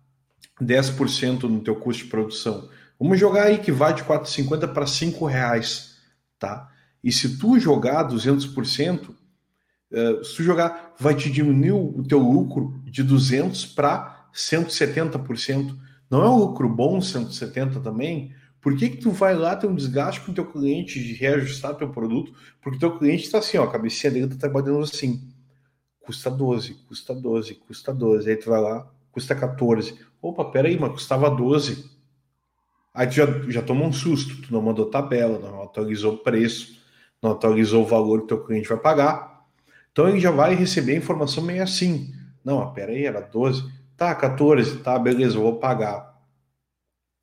10% 0.60 1.42
no 1.44 1.60
teu 1.60 1.76
custo 1.76 2.04
de 2.04 2.10
produção. 2.10 2.68
Vamos 2.98 3.20
jogar 3.20 3.44
aí 3.44 3.58
que 3.58 3.70
vai 3.70 3.92
de 3.92 4.02
4,50 4.02 4.72
para 4.72 4.86
5 4.86 5.26
reais, 5.26 5.98
tá? 6.38 6.70
E 7.04 7.12
se 7.12 7.36
tu 7.36 7.58
jogar 7.58 8.08
200%, 8.08 9.10
uh, 9.10 10.24
se 10.24 10.36
tu 10.36 10.42
jogar, 10.42 10.94
vai 10.98 11.14
te 11.14 11.30
diminuir 11.30 11.72
o 11.72 12.02
teu 12.02 12.18
lucro 12.18 12.80
de 12.84 13.02
200 13.02 13.66
para 13.66 14.15
170%. 14.36 15.74
Não 16.10 16.22
é 16.22 16.28
um 16.28 16.36
lucro 16.36 16.68
bom 16.68 17.00
170 17.00 17.80
também? 17.80 18.34
Por 18.60 18.76
que, 18.76 18.90
que 18.90 18.96
tu 18.98 19.10
vai 19.10 19.34
lá 19.34 19.56
ter 19.56 19.66
um 19.66 19.74
desgaste 19.74 20.20
com 20.20 20.32
o 20.32 20.34
teu 20.34 20.44
cliente 20.44 21.02
de 21.02 21.14
reajustar 21.14 21.74
teu 21.76 21.88
produto? 21.88 22.32
Porque 22.60 22.78
teu 22.78 22.98
cliente 22.98 23.24
está 23.24 23.38
assim, 23.38 23.56
ó, 23.58 23.64
a 23.64 23.70
cabecinha 23.70 24.12
dele 24.12 24.26
está 24.26 24.36
trabalhando 24.36 24.82
assim. 24.82 25.22
Custa 26.00 26.30
12, 26.30 26.74
custa 26.88 27.14
12, 27.14 27.54
custa 27.54 27.94
12. 27.94 28.28
Aí 28.28 28.36
tu 28.36 28.50
vai 28.50 28.60
lá, 28.60 28.88
custa 29.10 29.34
14. 29.34 29.98
Opa, 30.20 30.44
peraí, 30.46 30.78
mas 30.78 30.92
custava 30.92 31.30
12. 31.30 31.90
Aí 32.92 33.06
tu 33.06 33.14
já, 33.14 33.26
já 33.48 33.62
toma 33.62 33.84
um 33.84 33.92
susto, 33.92 34.42
tu 34.42 34.52
não 34.52 34.62
mandou 34.62 34.90
tabela, 34.90 35.38
não 35.38 35.62
atualizou 35.62 36.14
o 36.14 36.18
preço, 36.18 36.80
não 37.22 37.32
atualizou 37.32 37.84
o 37.84 37.86
valor 37.86 38.22
que 38.22 38.28
teu 38.28 38.44
cliente 38.44 38.68
vai 38.68 38.78
pagar. 38.78 39.44
Então 39.92 40.08
ele 40.08 40.20
já 40.20 40.30
vai 40.30 40.54
receber 40.54 40.92
a 40.92 40.98
informação 40.98 41.42
meio 41.42 41.62
assim. 41.62 42.12
Não, 42.44 42.72
peraí, 42.72 43.04
era 43.04 43.20
12. 43.20 43.75
Tá, 43.96 44.14
14, 44.14 44.78
tá, 44.78 44.98
beleza, 44.98 45.36
eu 45.36 45.42
vou 45.42 45.58
pagar. 45.58 46.14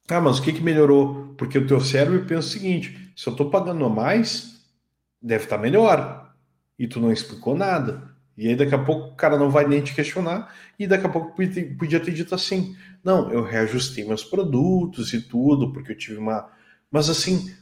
Ah, 0.10 0.20
mas 0.20 0.40
o 0.40 0.42
que, 0.42 0.54
que 0.54 0.62
melhorou? 0.62 1.34
Porque 1.38 1.58
o 1.58 1.68
teu 1.68 1.80
cérebro 1.80 2.26
pensa 2.26 2.48
o 2.48 2.52
seguinte: 2.52 3.12
se 3.16 3.28
eu 3.28 3.32
estou 3.32 3.50
pagando 3.50 3.86
a 3.86 3.90
mais, 3.90 4.62
deve 5.22 5.46
estar 5.46 5.58
tá 5.58 5.62
melhor. 5.62 6.34
E 6.78 6.88
tu 6.88 7.00
não 7.00 7.12
explicou 7.12 7.56
nada. 7.56 8.12
E 8.36 8.48
aí 8.48 8.56
daqui 8.56 8.74
a 8.74 8.84
pouco 8.84 9.10
o 9.10 9.16
cara 9.16 9.38
não 9.38 9.50
vai 9.50 9.68
nem 9.68 9.82
te 9.82 9.94
questionar, 9.94 10.54
e 10.78 10.88
daqui 10.88 11.06
a 11.06 11.10
pouco 11.10 11.36
podia 11.36 12.00
ter 12.00 12.12
dito 12.12 12.34
assim: 12.34 12.76
não, 13.04 13.32
eu 13.32 13.44
reajustei 13.44 14.04
meus 14.06 14.24
produtos 14.24 15.14
e 15.14 15.22
tudo, 15.22 15.72
porque 15.72 15.92
eu 15.92 15.98
tive 15.98 16.18
uma. 16.18 16.50
Mas 16.92 17.10
assim, 17.10 17.54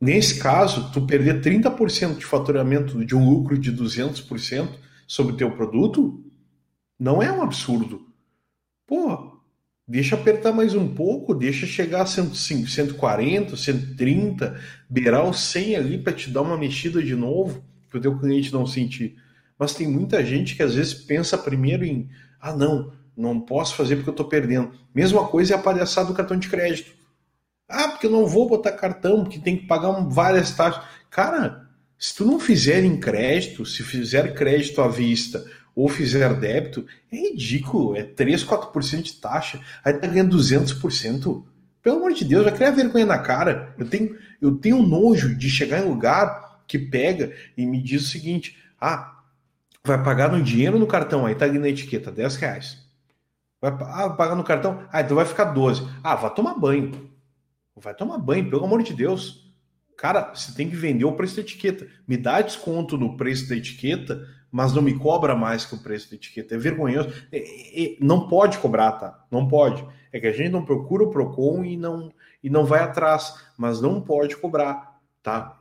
nesse 0.00 0.38
caso, 0.38 0.92
tu 0.92 1.06
perder 1.06 1.40
30% 1.40 2.18
de 2.18 2.26
faturamento 2.26 3.04
de 3.04 3.16
um 3.16 3.28
lucro 3.28 3.58
de 3.58 3.72
200% 3.72 4.68
sobre 5.06 5.32
o 5.32 5.36
teu 5.36 5.50
produto, 5.50 6.22
não 6.98 7.22
é 7.22 7.32
um 7.32 7.42
absurdo. 7.42 8.07
Pô, 8.88 9.38
deixa 9.86 10.14
apertar 10.14 10.50
mais 10.50 10.74
um 10.74 10.88
pouco, 10.88 11.34
deixa 11.34 11.66
chegar 11.66 12.00
a 12.00 12.06
105, 12.06 12.68
140, 12.68 13.54
130, 13.54 14.58
beirar 14.88 15.28
o 15.28 15.34
100 15.34 15.76
ali 15.76 15.98
para 15.98 16.14
te 16.14 16.30
dar 16.30 16.40
uma 16.40 16.56
mexida 16.56 17.02
de 17.02 17.14
novo, 17.14 17.62
para 17.90 17.98
o 17.98 18.00
teu 18.00 18.18
cliente 18.18 18.50
não 18.50 18.66
sentir. 18.66 19.16
Mas 19.58 19.74
tem 19.74 19.86
muita 19.86 20.24
gente 20.24 20.56
que 20.56 20.62
às 20.62 20.74
vezes 20.74 20.94
pensa 20.94 21.36
primeiro 21.36 21.84
em, 21.84 22.08
ah 22.40 22.56
não, 22.56 22.90
não 23.14 23.38
posso 23.38 23.74
fazer 23.74 23.96
porque 23.96 24.08
eu 24.08 24.12
estou 24.12 24.26
perdendo. 24.26 24.72
Mesma 24.94 25.28
coisa 25.28 25.52
é 25.52 25.56
a 25.58 25.60
palhaçada 25.60 26.08
do 26.08 26.14
cartão 26.14 26.38
de 26.38 26.48
crédito. 26.48 26.92
Ah, 27.68 27.88
porque 27.88 28.06
eu 28.06 28.10
não 28.10 28.26
vou 28.26 28.48
botar 28.48 28.72
cartão, 28.72 29.22
porque 29.22 29.38
tem 29.38 29.58
que 29.58 29.66
pagar 29.66 29.90
várias 30.08 30.52
taxas. 30.52 30.82
Cara, 31.10 31.68
se 31.98 32.16
tu 32.16 32.24
não 32.24 32.40
fizer 32.40 32.82
em 32.82 32.98
crédito, 32.98 33.66
se 33.66 33.82
fizer 33.82 34.32
crédito 34.32 34.80
à 34.80 34.88
vista 34.88 35.44
ou 35.78 35.88
fizer 35.88 36.34
débito, 36.34 36.84
é 37.10 37.16
ridículo. 37.16 37.94
É 37.94 38.02
3, 38.02 38.44
4% 38.44 39.00
de 39.00 39.12
taxa. 39.14 39.60
Aí 39.84 39.92
tá 39.92 40.08
ganhando 40.08 40.36
200%. 40.36 41.44
Pelo 41.80 41.98
amor 41.98 42.12
de 42.12 42.24
Deus, 42.24 42.42
vai 42.42 42.52
criar 42.52 42.72
vergonha 42.72 43.06
na 43.06 43.20
cara. 43.20 43.76
Eu 43.78 43.88
tenho, 43.88 44.18
eu 44.42 44.56
tenho 44.56 44.82
nojo 44.82 45.36
de 45.36 45.48
chegar 45.48 45.78
em 45.78 45.88
lugar 45.88 46.64
que 46.66 46.80
pega 46.80 47.32
e 47.56 47.64
me 47.64 47.80
diz 47.80 48.02
o 48.02 48.08
seguinte: 48.08 48.58
ah, 48.80 49.20
vai 49.84 50.02
pagar 50.02 50.32
no 50.32 50.42
dinheiro 50.42 50.80
no 50.80 50.86
cartão, 50.86 51.24
aí 51.24 51.36
tá 51.36 51.44
ali 51.44 51.60
na 51.60 51.68
etiqueta, 51.68 52.10
10 52.10 52.34
reais. 52.34 52.78
Vai, 53.62 53.70
ah, 53.70 54.10
pagar 54.10 54.34
no 54.34 54.42
cartão, 54.42 54.82
ah, 54.90 55.00
então 55.00 55.14
vai 55.14 55.26
ficar 55.26 55.44
12. 55.44 55.88
Ah, 56.02 56.16
vai 56.16 56.34
tomar 56.34 56.54
banho. 56.54 57.08
Vai 57.76 57.94
tomar 57.94 58.18
banho, 58.18 58.50
pelo 58.50 58.64
amor 58.64 58.82
de 58.82 58.92
Deus. 58.92 59.48
Cara, 59.96 60.34
você 60.34 60.52
tem 60.52 60.68
que 60.68 60.74
vender 60.74 61.04
o 61.04 61.12
preço 61.12 61.36
da 61.36 61.42
etiqueta. 61.42 61.86
Me 62.06 62.16
dá 62.16 62.42
desconto 62.42 62.98
no 62.98 63.16
preço 63.16 63.48
da 63.48 63.54
etiqueta 63.54 64.26
mas 64.50 64.72
não 64.72 64.82
me 64.82 64.98
cobra 64.98 65.34
mais 65.36 65.64
que 65.64 65.74
o 65.74 65.78
preço 65.78 66.10
da 66.10 66.16
etiqueta. 66.16 66.54
É 66.54 66.58
vergonhoso. 66.58 67.12
É, 67.30 67.38
é, 67.38 67.96
não 68.00 68.28
pode 68.28 68.58
cobrar, 68.58 68.92
tá? 68.92 69.24
Não 69.30 69.46
pode. 69.46 69.84
É 70.12 70.18
que 70.18 70.26
a 70.26 70.32
gente 70.32 70.50
não 70.50 70.64
procura 70.64 71.04
o 71.04 71.10
PROCON 71.10 71.64
e 71.64 71.76
não, 71.76 72.10
e 72.42 72.48
não 72.48 72.64
vai 72.64 72.80
atrás, 72.80 73.34
mas 73.56 73.80
não 73.80 74.00
pode 74.00 74.36
cobrar, 74.36 75.00
tá? 75.22 75.58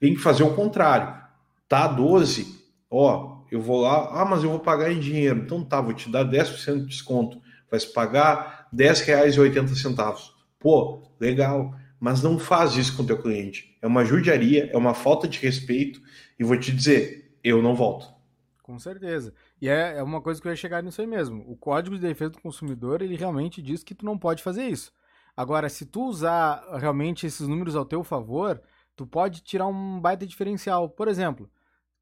Tem 0.00 0.14
que 0.14 0.20
fazer 0.20 0.42
o 0.42 0.54
contrário. 0.54 1.22
Tá 1.68 1.86
12, 1.86 2.60
ó, 2.90 3.42
eu 3.50 3.60
vou 3.60 3.82
lá, 3.82 4.22
ah, 4.22 4.24
mas 4.24 4.42
eu 4.42 4.50
vou 4.50 4.58
pagar 4.58 4.90
em 4.90 4.98
dinheiro. 4.98 5.40
Então 5.40 5.62
tá, 5.62 5.80
vou 5.80 5.92
te 5.92 6.10
dar 6.10 6.24
10% 6.24 6.80
de 6.80 6.86
desconto. 6.86 7.40
Vai 7.70 7.78
se 7.78 7.92
pagar 7.92 8.68
R$10,80. 8.72 10.30
Pô, 10.58 11.02
legal. 11.20 11.74
Mas 12.00 12.22
não 12.22 12.38
faz 12.38 12.76
isso 12.76 12.96
com 12.96 13.02
o 13.02 13.06
teu 13.06 13.20
cliente. 13.20 13.76
É 13.80 13.86
uma 13.86 14.04
judiaria, 14.04 14.70
é 14.72 14.76
uma 14.76 14.92
falta 14.92 15.28
de 15.28 15.38
respeito. 15.38 16.00
E 16.38 16.44
vou 16.44 16.58
te 16.58 16.72
dizer, 16.72 17.36
eu 17.44 17.62
não 17.62 17.74
volto. 17.74 18.06
Com 18.62 18.78
certeza. 18.78 19.34
E 19.60 19.68
é, 19.68 19.98
é 19.98 20.02
uma 20.02 20.22
coisa 20.22 20.40
que 20.40 20.46
eu 20.46 20.52
ia 20.52 20.56
chegar 20.56 20.82
nisso 20.82 21.00
aí 21.00 21.06
mesmo. 21.06 21.44
O 21.50 21.56
Código 21.56 21.96
de 21.96 22.02
Defesa 22.02 22.30
do 22.30 22.40
Consumidor, 22.40 23.02
ele 23.02 23.16
realmente 23.16 23.60
diz 23.60 23.82
que 23.82 23.94
tu 23.94 24.06
não 24.06 24.16
pode 24.16 24.42
fazer 24.42 24.64
isso. 24.64 24.92
Agora, 25.36 25.68
se 25.68 25.84
tu 25.84 26.04
usar 26.04 26.62
realmente 26.78 27.26
esses 27.26 27.48
números 27.48 27.74
ao 27.74 27.84
teu 27.84 28.04
favor, 28.04 28.62
tu 28.94 29.06
pode 29.06 29.40
tirar 29.40 29.66
um 29.66 30.00
baita 30.00 30.26
diferencial. 30.26 30.88
Por 30.88 31.08
exemplo, 31.08 31.50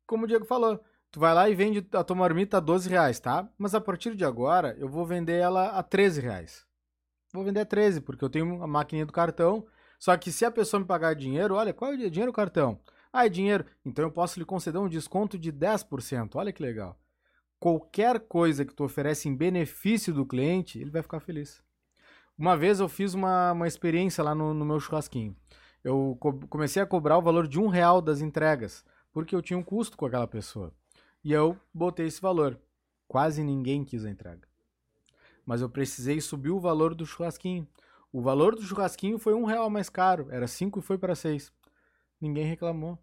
como 0.07 0.25
o 0.25 0.27
Diego 0.27 0.45
falou, 0.45 0.83
tu 1.11 1.19
vai 1.19 1.33
lá 1.33 1.49
e 1.49 1.55
vende 1.55 1.87
a 1.93 2.05
tua 2.05 2.17
marmita 2.17 2.59
a 2.59 2.61
12 2.61 2.89
reais, 2.91 3.19
tá? 3.19 3.49
Mas 3.57 3.75
a 3.75 3.81
partir 3.81 4.15
de 4.15 4.25
agora, 4.25 4.77
eu 4.79 4.89
vou 4.89 5.07
vender 5.07 5.39
ela 5.39 5.69
a 5.71 5.83
13 5.83 6.21
reais. 6.21 6.67
Vou 7.33 7.45
vender 7.45 7.61
a 7.61 7.65
13, 7.65 8.01
porque 8.01 8.25
eu 8.25 8.29
tenho 8.29 8.63
a 8.63 8.67
maquininha 8.67 9.07
do 9.07 9.13
cartão. 9.13 9.67
Só 9.99 10.17
que 10.17 10.33
se 10.33 10.45
a 10.45 10.51
pessoa 10.51 10.81
me 10.81 10.87
pagar 10.87 11.15
dinheiro, 11.15 11.55
olha, 11.55 11.73
qual 11.73 11.93
é 11.93 11.95
o 11.95 12.11
dinheiro 12.11 12.33
do 12.33 12.37
cartão? 12.37 12.81
Ah, 13.13 13.27
é 13.27 13.29
dinheiro. 13.29 13.65
Então 13.85 14.05
eu 14.05 14.11
posso 14.11 14.39
lhe 14.39 14.45
conceder 14.45 14.81
um 14.81 14.89
desconto 14.89 15.39
de 15.39 15.53
10%. 15.53 16.37
Olha 16.37 16.53
que 16.53 16.63
legal. 16.63 16.99
Qualquer 17.59 18.21
coisa 18.21 18.65
que 18.65 18.73
tu 18.73 18.85
oferece 18.85 19.29
em 19.29 19.37
benefício 19.37 20.15
do 20.15 20.25
cliente, 20.25 20.79
ele 20.79 20.91
vai 20.91 21.03
ficar 21.03 21.21
feliz. 21.21 21.63
Uma 22.39 22.57
vez 22.57 22.81
eu 22.81 22.89
fiz 22.89 23.13
uma, 23.13 23.53
uma 23.53 23.67
experiência 23.67 24.25
lá 24.25 24.35
no, 24.35 24.55
no 24.55 24.65
meu 24.65 24.81
churrasquinho. 24.81 25.37
Eu 25.83 26.17
co 26.21 26.33
comecei 26.49 26.81
a 26.81 26.87
cobrar 26.87 27.19
o 27.19 27.23
valor 27.23 27.47
de 27.49 27.59
um 27.59 27.67
real 27.67 28.01
das 28.01 28.21
entregas, 28.21 28.85
porque 29.13 29.35
eu 29.35 29.43
tinha 29.43 29.59
um 29.59 29.63
custo 29.63 29.97
com 29.97 30.07
aquela 30.07 30.27
pessoa. 30.27 30.73
E 31.23 31.33
eu 31.33 31.59
botei 31.75 32.07
esse 32.07 32.21
valor. 32.21 32.59
Quase 33.09 33.43
ninguém 33.43 33.85
quis 33.85 34.05
a 34.05 34.11
entrega. 34.11 34.49
Mas 35.45 35.61
eu 35.61 35.69
precisei 35.69 36.21
subir 36.21 36.51
o 36.51 36.61
valor 36.61 36.95
do 36.95 37.05
churrasquinho. 37.05 37.67
O 38.13 38.23
valor 38.23 38.55
do 38.55 38.63
churrasquinho 38.63 39.19
foi 39.19 39.35
um 39.35 39.45
real 39.45 39.69
mais 39.69 39.91
caro. 39.91 40.29
Era 40.31 40.47
cinco 40.47 40.79
e 40.79 40.83
foi 40.83 40.97
para 40.97 41.15
seis 41.15 41.53
ninguém 42.21 42.45
reclamou. 42.45 42.99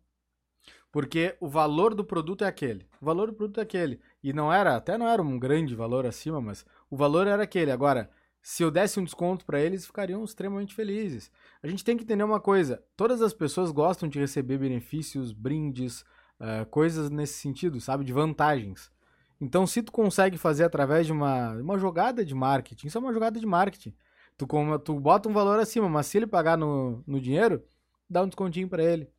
Porque 0.91 1.35
o 1.39 1.47
valor 1.47 1.93
do 1.93 2.03
produto 2.03 2.43
é 2.43 2.47
aquele. 2.47 2.87
O 3.01 3.05
valor 3.05 3.27
do 3.27 3.33
produto 3.33 3.59
é 3.59 3.63
aquele. 3.63 3.99
E 4.23 4.33
não 4.33 4.51
era, 4.51 4.75
até 4.75 4.97
não 4.97 5.07
era 5.07 5.21
um 5.21 5.37
grande 5.37 5.75
valor 5.75 6.05
acima, 6.05 6.41
mas 6.41 6.65
o 6.89 6.97
valor 6.97 7.27
era 7.27 7.43
aquele. 7.43 7.71
Agora, 7.71 8.09
se 8.41 8.63
eu 8.63 8.71
desse 8.71 8.99
um 8.99 9.03
desconto 9.03 9.45
para 9.45 9.59
eles, 9.59 9.85
ficariam 9.85 10.23
extremamente 10.23 10.73
felizes. 10.73 11.31
A 11.61 11.67
gente 11.67 11.83
tem 11.83 11.97
que 11.97 12.03
entender 12.03 12.23
uma 12.23 12.39
coisa: 12.39 12.83
todas 12.95 13.21
as 13.21 13.33
pessoas 13.33 13.71
gostam 13.71 14.07
de 14.07 14.19
receber 14.19 14.57
benefícios, 14.57 15.33
brindes, 15.33 16.01
uh, 16.39 16.65
coisas 16.69 17.09
nesse 17.09 17.33
sentido, 17.33 17.79
sabe? 17.81 18.03
De 18.03 18.13
vantagens. 18.13 18.91
Então, 19.39 19.67
se 19.67 19.83
tu 19.83 19.91
consegue 19.91 20.37
fazer 20.37 20.63
através 20.63 21.05
de 21.05 21.11
uma, 21.11 21.51
uma 21.53 21.77
jogada 21.77 22.25
de 22.25 22.33
marketing, 22.33 22.87
isso 22.87 22.97
é 22.97 23.01
uma 23.01 23.13
jogada 23.13 23.39
de 23.39 23.45
marketing. 23.45 23.93
Tu, 24.35 24.47
tu 24.83 24.99
bota 24.99 25.29
um 25.29 25.33
valor 25.33 25.59
acima, 25.59 25.87
mas 25.89 26.07
se 26.07 26.17
ele 26.17 26.27
pagar 26.27 26.57
no, 26.57 27.03
no 27.05 27.19
dinheiro, 27.19 27.63
dá 28.09 28.23
um 28.23 28.27
descontinho 28.27 28.67
para 28.67 28.83
ele. 28.83 29.09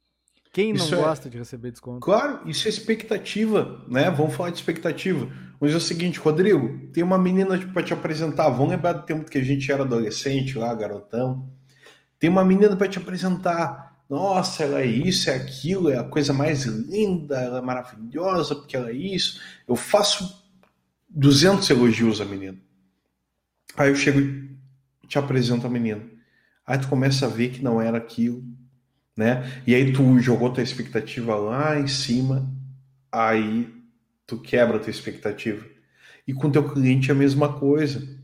Quem 0.53 0.73
não 0.73 0.77
isso 0.77 0.95
é 0.95 0.99
gosta 0.99 1.29
é... 1.29 1.31
de 1.31 1.39
receber 1.39 1.71
desconto? 1.71 2.01
Claro, 2.01 2.49
isso 2.49 2.67
é 2.67 2.71
expectativa, 2.71 3.85
né? 3.89 4.11
Vamos 4.11 4.35
falar 4.35 4.51
de 4.51 4.57
expectativa. 4.57 5.27
Vamos 5.27 5.75
dizer 5.75 5.77
o 5.77 5.81
seguinte, 5.81 6.19
Rodrigo, 6.19 6.89
tem 6.93 7.03
uma 7.03 7.19
menina 7.19 7.59
para 7.73 7.83
te 7.83 7.93
apresentar. 7.93 8.49
Vamos 8.49 8.71
lembrar 8.71 8.93
do 8.93 9.03
tempo 9.05 9.31
que 9.31 9.39
a 9.39 9.45
gente 9.45 9.71
era 9.71 9.83
adolescente 9.83 10.57
lá, 10.57 10.75
garotão. 10.75 11.49
Tem 12.19 12.31
uma 12.31 12.45
menina 12.45 12.77
para 12.77 12.89
te 12.89 12.99
apresentar. 12.99 13.97
nossa, 14.09 14.65
ela 14.65 14.81
é 14.81 14.87
isso, 14.87 15.29
é 15.29 15.35
aquilo, 15.35 15.91
é 15.91 15.99
a 15.99 16.05
coisa 16.05 16.33
mais 16.33 16.65
linda, 16.65 17.39
ela 17.41 17.59
é 17.59 17.63
maravilhosa, 17.63 18.55
porque 18.55 18.77
ela 18.77 18.91
é 18.91 18.95
isso. 18.95 19.41
Eu 19.67 19.77
faço 19.77 20.45
200 21.11 21.69
elogios 21.71 22.21
à 22.21 22.25
menina. 22.25 22.59
Aí 23.77 23.91
eu 23.91 23.95
chego 23.95 24.19
e 24.21 25.07
te 25.07 25.19
apresento 25.19 25.67
a 25.67 25.71
menina. 25.71 26.03
Aí 26.67 26.79
tu 26.79 26.89
começa 26.89 27.27
a 27.27 27.29
ver 27.29 27.51
que 27.51 27.63
não 27.63 27.81
era 27.81 27.99
aquilo, 27.99 28.43
né? 29.19 29.61
E 29.67 29.75
aí 29.75 29.93
tu 29.93 30.21
jogou 30.21 30.53
tua 30.53 30.63
expectativa 30.63 31.35
lá 31.35 31.77
em 31.77 31.89
cima, 31.89 32.49
aí 33.11 33.69
tu 34.25 34.39
quebra 34.39 34.79
tua 34.79 34.93
expectativa. 34.93 35.67
E 36.25 36.33
com 36.33 36.49
teu 36.49 36.73
cliente 36.73 37.11
é 37.11 37.13
a 37.13 37.17
mesma 37.17 37.59
coisa. 37.59 38.17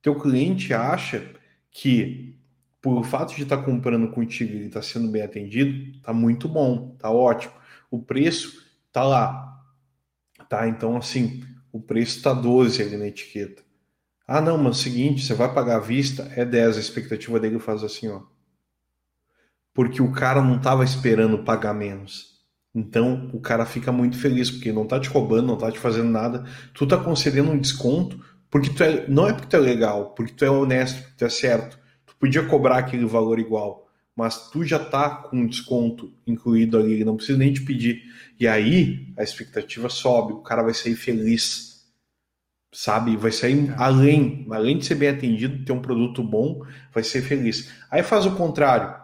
Teu 0.00 0.18
cliente 0.18 0.72
acha 0.72 1.22
que 1.70 2.34
por 2.80 3.04
fato 3.04 3.36
de 3.36 3.42
estar 3.42 3.58
tá 3.58 3.62
comprando 3.62 4.08
contigo 4.08 4.54
e 4.54 4.66
estar 4.68 4.80
tá 4.80 4.86
sendo 4.86 5.08
bem 5.08 5.20
atendido, 5.20 6.00
tá 6.00 6.14
muito 6.14 6.48
bom, 6.48 6.96
tá 6.98 7.10
ótimo. 7.10 7.52
O 7.90 8.00
preço 8.00 8.64
tá 8.90 9.02
lá, 9.02 9.62
tá? 10.48 10.66
Então, 10.66 10.96
assim, 10.96 11.44
o 11.70 11.78
preço 11.78 12.22
tá 12.22 12.32
12 12.32 12.80
ali 12.80 12.96
na 12.96 13.08
etiqueta. 13.08 13.62
Ah, 14.26 14.40
não, 14.40 14.56
mas 14.56 14.66
é 14.66 14.70
o 14.70 14.82
seguinte, 14.82 15.26
você 15.26 15.34
vai 15.34 15.52
pagar 15.52 15.76
à 15.76 15.80
vista, 15.80 16.22
é 16.34 16.42
10, 16.42 16.78
a 16.78 16.80
expectativa 16.80 17.38
dele 17.38 17.58
faz 17.58 17.84
assim, 17.84 18.08
ó. 18.08 18.22
Porque 19.78 20.02
o 20.02 20.10
cara 20.10 20.42
não 20.42 20.58
tava 20.58 20.82
esperando 20.82 21.44
pagar 21.44 21.72
menos. 21.72 22.36
Então, 22.74 23.30
o 23.32 23.38
cara 23.38 23.64
fica 23.64 23.92
muito 23.92 24.18
feliz, 24.18 24.50
porque 24.50 24.72
não 24.72 24.84
tá 24.84 24.98
te 24.98 25.08
roubando, 25.08 25.46
não 25.46 25.56
tá 25.56 25.70
te 25.70 25.78
fazendo 25.78 26.10
nada. 26.10 26.44
Tu 26.74 26.84
tá 26.84 26.96
concedendo 26.96 27.52
um 27.52 27.58
desconto, 27.58 28.18
porque 28.50 28.70
tu 28.70 28.82
é, 28.82 29.06
não 29.06 29.28
é 29.28 29.32
porque 29.32 29.46
tu 29.46 29.54
é 29.54 29.60
legal, 29.60 30.14
porque 30.16 30.32
tu 30.32 30.44
é 30.44 30.50
honesto, 30.50 31.00
porque 31.00 31.14
tu 31.18 31.24
é 31.24 31.28
certo 31.28 31.78
podia 32.18 32.44
cobrar 32.44 32.78
aquele 32.78 33.06
valor 33.06 33.38
igual, 33.38 33.88
mas 34.14 34.50
tu 34.50 34.64
já 34.64 34.78
tá 34.78 35.08
com 35.08 35.46
desconto 35.46 36.12
incluído 36.26 36.76
ali, 36.76 36.94
ele 36.94 37.04
não 37.04 37.16
precisa 37.16 37.38
nem 37.38 37.52
te 37.52 37.62
pedir. 37.62 38.02
E 38.38 38.46
aí 38.46 39.12
a 39.16 39.22
expectativa 39.22 39.88
sobe, 39.88 40.32
o 40.32 40.42
cara 40.42 40.62
vai 40.62 40.74
sair 40.74 40.96
feliz, 40.96 41.86
sabe? 42.72 43.16
Vai 43.16 43.30
sair 43.30 43.72
além, 43.76 44.46
além 44.50 44.78
de 44.78 44.84
ser 44.84 44.96
bem 44.96 45.10
atendido, 45.10 45.64
ter 45.64 45.72
um 45.72 45.80
produto 45.80 46.22
bom, 46.22 46.62
vai 46.92 47.04
ser 47.04 47.22
feliz. 47.22 47.70
Aí 47.90 48.02
faz 48.02 48.26
o 48.26 48.34
contrário. 48.34 48.97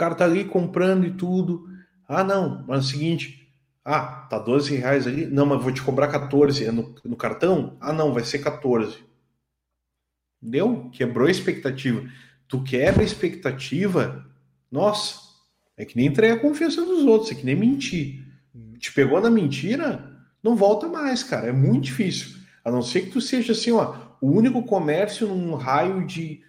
Cara 0.00 0.14
tá 0.14 0.24
ali 0.24 0.46
comprando 0.46 1.04
e 1.04 1.10
tudo. 1.10 1.68
Ah, 2.08 2.24
não, 2.24 2.64
mas 2.66 2.78
é 2.78 2.80
o 2.80 2.86
seguinte, 2.86 3.52
ah, 3.84 4.26
tá 4.30 4.38
12 4.38 4.74
reais 4.74 5.06
ali. 5.06 5.26
Não, 5.26 5.44
mas 5.44 5.62
vou 5.62 5.70
te 5.70 5.82
cobrar 5.82 6.08
14. 6.08 6.64
É 6.64 6.72
no, 6.72 6.94
no 7.04 7.16
cartão? 7.16 7.76
Ah, 7.78 7.92
não, 7.92 8.14
vai 8.14 8.24
ser 8.24 8.38
14. 8.38 8.96
Deu? 10.40 10.88
Quebrou 10.88 11.28
a 11.28 11.30
expectativa. 11.30 12.02
Tu 12.48 12.62
quebra 12.62 13.02
a 13.02 13.04
expectativa, 13.04 14.26
nossa, 14.72 15.20
é 15.76 15.84
que 15.84 15.98
nem 15.98 16.06
entregar 16.06 16.36
a 16.36 16.40
confiança 16.40 16.82
dos 16.82 17.04
outros, 17.04 17.30
é 17.30 17.34
que 17.34 17.44
nem 17.44 17.54
mentir. 17.54 18.24
Te 18.78 18.90
pegou 18.94 19.20
na 19.20 19.28
mentira, 19.28 20.18
não 20.42 20.56
volta 20.56 20.88
mais, 20.88 21.22
cara. 21.22 21.48
É 21.48 21.52
muito 21.52 21.84
difícil. 21.84 22.38
A 22.64 22.70
não 22.70 22.80
ser 22.80 23.02
que 23.02 23.10
tu 23.10 23.20
seja 23.20 23.52
assim, 23.52 23.72
ó, 23.72 23.94
o 24.18 24.30
único 24.30 24.62
comércio 24.62 25.28
num 25.28 25.56
raio 25.56 26.06
de 26.06 26.40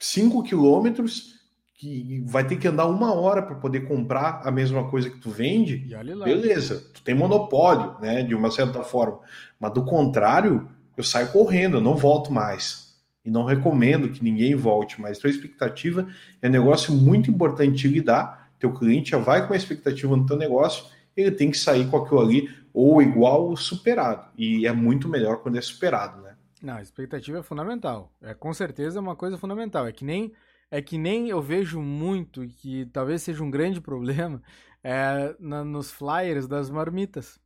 5 0.00 0.42
quilômetros 0.42 1.37
que 1.78 2.24
vai 2.26 2.44
ter 2.44 2.56
que 2.56 2.66
andar 2.66 2.86
uma 2.86 3.14
hora 3.14 3.40
para 3.40 3.54
poder 3.54 3.86
comprar 3.86 4.42
a 4.44 4.50
mesma 4.50 4.90
coisa 4.90 5.08
que 5.08 5.18
tu 5.18 5.30
vende. 5.30 5.76
Beleza, 6.24 6.84
tu 6.92 7.00
tem 7.04 7.14
monopólio, 7.14 7.94
né, 8.00 8.24
de 8.24 8.34
uma 8.34 8.50
certa 8.50 8.82
forma. 8.82 9.20
Mas 9.60 9.72
do 9.72 9.84
contrário, 9.84 10.68
eu 10.96 11.04
saio 11.04 11.30
correndo, 11.30 11.76
eu 11.76 11.80
não 11.80 11.94
volto 11.94 12.32
mais 12.32 12.98
e 13.24 13.30
não 13.30 13.44
recomendo 13.44 14.08
que 14.08 14.24
ninguém 14.24 14.56
volte, 14.56 15.00
mas 15.00 15.18
tua 15.18 15.30
expectativa 15.30 16.08
é 16.42 16.48
um 16.48 16.50
negócio 16.50 16.92
muito 16.92 17.30
importante 17.30 17.76
de 17.76 17.88
lidar. 17.88 18.50
Teu 18.58 18.72
cliente 18.72 19.12
já 19.12 19.18
vai 19.18 19.46
com 19.46 19.54
a 19.54 19.56
expectativa 19.56 20.16
no 20.16 20.26
teu 20.26 20.36
negócio, 20.36 20.86
ele 21.16 21.30
tem 21.30 21.48
que 21.48 21.58
sair 21.58 21.88
com 21.88 21.96
aquilo 21.96 22.20
ali 22.20 22.50
ou 22.74 23.00
igual 23.00 23.46
ou 23.46 23.56
superado. 23.56 24.26
E 24.36 24.66
é 24.66 24.72
muito 24.72 25.08
melhor 25.08 25.42
quando 25.42 25.56
é 25.56 25.60
superado, 25.60 26.22
né? 26.22 26.34
Não, 26.60 26.74
a 26.74 26.82
expectativa 26.82 27.38
é 27.38 27.42
fundamental. 27.42 28.12
É 28.20 28.34
com 28.34 28.52
certeza 28.52 28.98
uma 28.98 29.14
coisa 29.14 29.38
fundamental. 29.38 29.86
É 29.86 29.92
que 29.92 30.04
nem 30.04 30.32
é 30.70 30.82
que 30.82 30.98
nem 30.98 31.28
eu 31.28 31.40
vejo 31.40 31.80
muito 31.80 32.46
que 32.46 32.86
talvez 32.86 33.22
seja 33.22 33.42
um 33.42 33.50
grande 33.50 33.80
problema 33.82 34.42
é, 34.82 35.34
na, 35.38 35.64
nos 35.64 35.90
flyers 35.90 36.46
das 36.46 36.70
marmitas. 36.70 37.40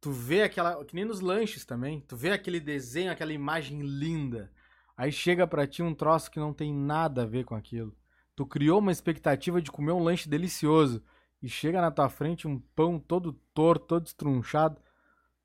Tu 0.00 0.10
vê 0.10 0.42
aquela, 0.42 0.84
que 0.84 0.94
nem 0.94 1.04
nos 1.04 1.20
lanches 1.20 1.64
também, 1.64 2.00
tu 2.00 2.16
vê 2.16 2.30
aquele 2.30 2.60
desenho, 2.60 3.10
aquela 3.10 3.32
imagem 3.32 3.80
linda. 3.80 4.50
Aí 4.96 5.10
chega 5.10 5.46
para 5.46 5.66
ti 5.66 5.82
um 5.82 5.94
troço 5.94 6.30
que 6.30 6.38
não 6.38 6.52
tem 6.52 6.72
nada 6.72 7.22
a 7.22 7.26
ver 7.26 7.44
com 7.44 7.54
aquilo. 7.54 7.96
Tu 8.36 8.44
criou 8.44 8.80
uma 8.80 8.92
expectativa 8.92 9.62
de 9.62 9.70
comer 9.70 9.92
um 9.92 10.02
lanche 10.02 10.28
delicioso 10.28 11.02
e 11.42 11.48
chega 11.48 11.80
na 11.80 11.90
tua 11.90 12.08
frente 12.08 12.46
um 12.46 12.58
pão 12.58 12.98
todo 12.98 13.32
torto, 13.54 13.86
todo 13.86 14.06
estrunchado. 14.06 14.80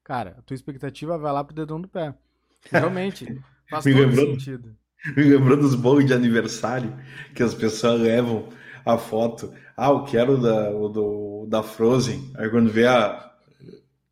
Cara, 0.03 0.35
a 0.39 0.41
tua 0.41 0.55
expectativa 0.55 1.17
vai 1.17 1.31
lá 1.31 1.43
pro 1.43 1.55
dedão 1.55 1.79
do 1.79 1.87
pé. 1.87 2.15
Realmente, 2.69 3.41
faz 3.69 3.85
todo 3.85 3.95
lembrou, 3.95 4.25
sentido. 4.25 4.75
Me 5.15 5.23
lembrou 5.23 5.57
dos 5.57 5.75
bolos 5.75 6.05
de 6.05 6.13
aniversário 6.13 6.93
que 7.33 7.41
as 7.41 7.53
pessoas 7.53 8.01
levam 8.01 8.49
a 8.85 8.97
foto. 8.97 9.53
Ah, 9.75 9.89
eu 9.89 10.03
quero 10.03 10.37
da, 10.41 10.71
o 10.71 10.89
do, 10.89 11.47
da 11.47 11.63
Frozen. 11.63 12.31
Aí 12.35 12.49
quando 12.49 12.69
vê 12.69 12.85
a, 12.85 13.31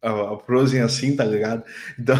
a, 0.02 0.38
Frozen 0.46 0.82
assim, 0.82 1.16
tá 1.16 1.26
ligado? 1.26 1.64
Então, 2.00 2.16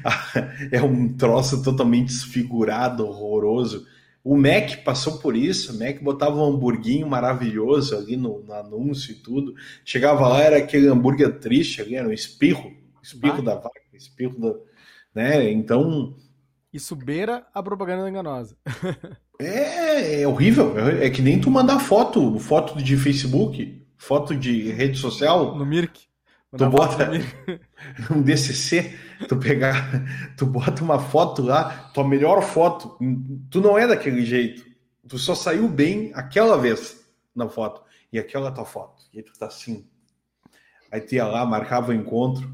é 0.72 0.82
um 0.82 1.14
troço 1.16 1.62
totalmente 1.62 2.06
desfigurado, 2.06 3.06
horroroso. 3.06 3.86
O 4.24 4.36
Mac 4.36 4.84
passou 4.84 5.18
por 5.18 5.36
isso, 5.36 5.74
o 5.74 5.78
Mac 5.78 6.02
botava 6.02 6.36
um 6.36 6.54
hamburguinho 6.54 7.06
maravilhoso 7.06 7.96
ali 7.96 8.16
no, 8.16 8.42
no 8.42 8.52
anúncio 8.52 9.12
e 9.12 9.16
tudo. 9.16 9.54
Chegava 9.84 10.26
lá, 10.28 10.40
era 10.40 10.58
aquele 10.58 10.88
hambúrguer 10.88 11.38
triste 11.38 11.82
ali, 11.82 11.94
era 11.94 12.08
um 12.08 12.12
espirro, 12.12 12.72
espirro 13.02 13.42
da 13.42 13.54
vaca, 13.54 13.80
espirro 13.92 14.38
da. 14.40 14.54
Né? 15.14 15.50
Então. 15.50 16.16
Isso 16.72 16.94
beira 16.94 17.46
a 17.54 17.62
propaganda 17.62 18.08
enganosa. 18.08 18.56
é, 19.40 20.22
é 20.22 20.28
horrível. 20.28 20.78
É, 20.78 21.06
é 21.06 21.10
que 21.10 21.22
nem 21.22 21.40
tu 21.40 21.50
mandar 21.50 21.78
foto, 21.80 22.38
foto 22.38 22.82
de 22.82 22.96
Facebook, 22.96 23.86
foto 23.96 24.36
de 24.36 24.70
rede 24.70 24.98
social. 24.98 25.56
No 25.56 25.64
Mirk. 25.64 26.08
Tu 26.56 26.70
bota 26.70 27.10
um 28.10 28.22
DCC, 28.22 28.98
tu 29.28 29.36
pegar, 29.36 30.34
tu 30.34 30.46
bota 30.46 30.82
uma 30.82 30.98
foto 30.98 31.42
lá, 31.42 31.90
tua 31.92 32.08
melhor 32.08 32.42
foto, 32.42 32.96
tu 33.50 33.60
não 33.60 33.76
é 33.76 33.86
daquele 33.86 34.24
jeito. 34.24 34.66
Tu 35.06 35.18
só 35.18 35.34
saiu 35.34 35.68
bem 35.68 36.10
aquela 36.14 36.56
vez 36.56 37.04
na 37.34 37.48
foto. 37.48 37.82
E 38.10 38.18
aquela 38.18 38.50
tua 38.50 38.64
foto. 38.64 39.02
E 39.12 39.18
aí 39.18 39.22
tu 39.22 39.32
tá 39.38 39.46
assim. 39.46 39.86
Aí 40.90 41.00
tu 41.02 41.14
ia 41.14 41.26
lá, 41.26 41.44
marcava 41.44 41.90
o 41.90 41.94
encontro, 41.94 42.50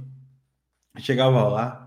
chegava 0.99 1.47
lá. 1.49 1.84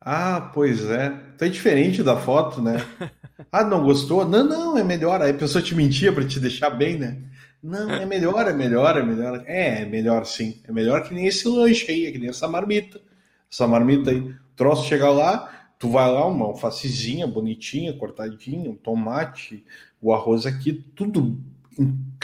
Ah, 0.00 0.50
pois 0.54 0.84
é. 0.86 1.10
Tu 1.36 1.44
é 1.44 1.48
diferente 1.48 2.02
da 2.02 2.16
foto, 2.16 2.60
né? 2.62 2.76
Ah, 3.50 3.64
não 3.64 3.82
gostou? 3.82 4.28
Não, 4.28 4.44
não, 4.44 4.76
é 4.76 4.84
melhor. 4.84 5.22
Aí 5.22 5.30
a 5.30 5.34
pessoa 5.34 5.64
te 5.64 5.74
mentia 5.74 6.12
para 6.12 6.26
te 6.26 6.38
deixar 6.38 6.68
bem, 6.68 6.98
né? 6.98 7.16
Não, 7.62 7.90
é 7.90 8.04
melhor, 8.04 8.46
é 8.46 8.52
melhor, 8.52 8.98
é 8.98 9.02
melhor. 9.02 9.42
É, 9.46 9.82
é 9.82 9.84
melhor 9.86 10.26
sim. 10.26 10.60
É 10.68 10.70
melhor 10.70 11.02
que 11.02 11.14
nem 11.14 11.26
esse 11.26 11.48
lanche 11.48 11.90
aí, 11.90 12.06
é 12.06 12.12
que 12.12 12.18
nem 12.18 12.28
essa 12.28 12.46
marmita. 12.46 13.00
Essa 13.50 13.66
marmita 13.66 14.10
aí. 14.10 14.20
O 14.20 14.36
troço 14.54 14.86
chega 14.86 15.08
lá, 15.08 15.50
tu 15.78 15.88
vai 15.90 16.10
lá, 16.12 16.26
uma 16.26 16.44
alfacezinha 16.46 17.26
bonitinha, 17.26 17.94
cortadinha, 17.94 18.70
um 18.70 18.76
tomate, 18.76 19.64
o 20.00 20.12
arroz 20.12 20.44
aqui, 20.44 20.72
tudo 20.94 21.40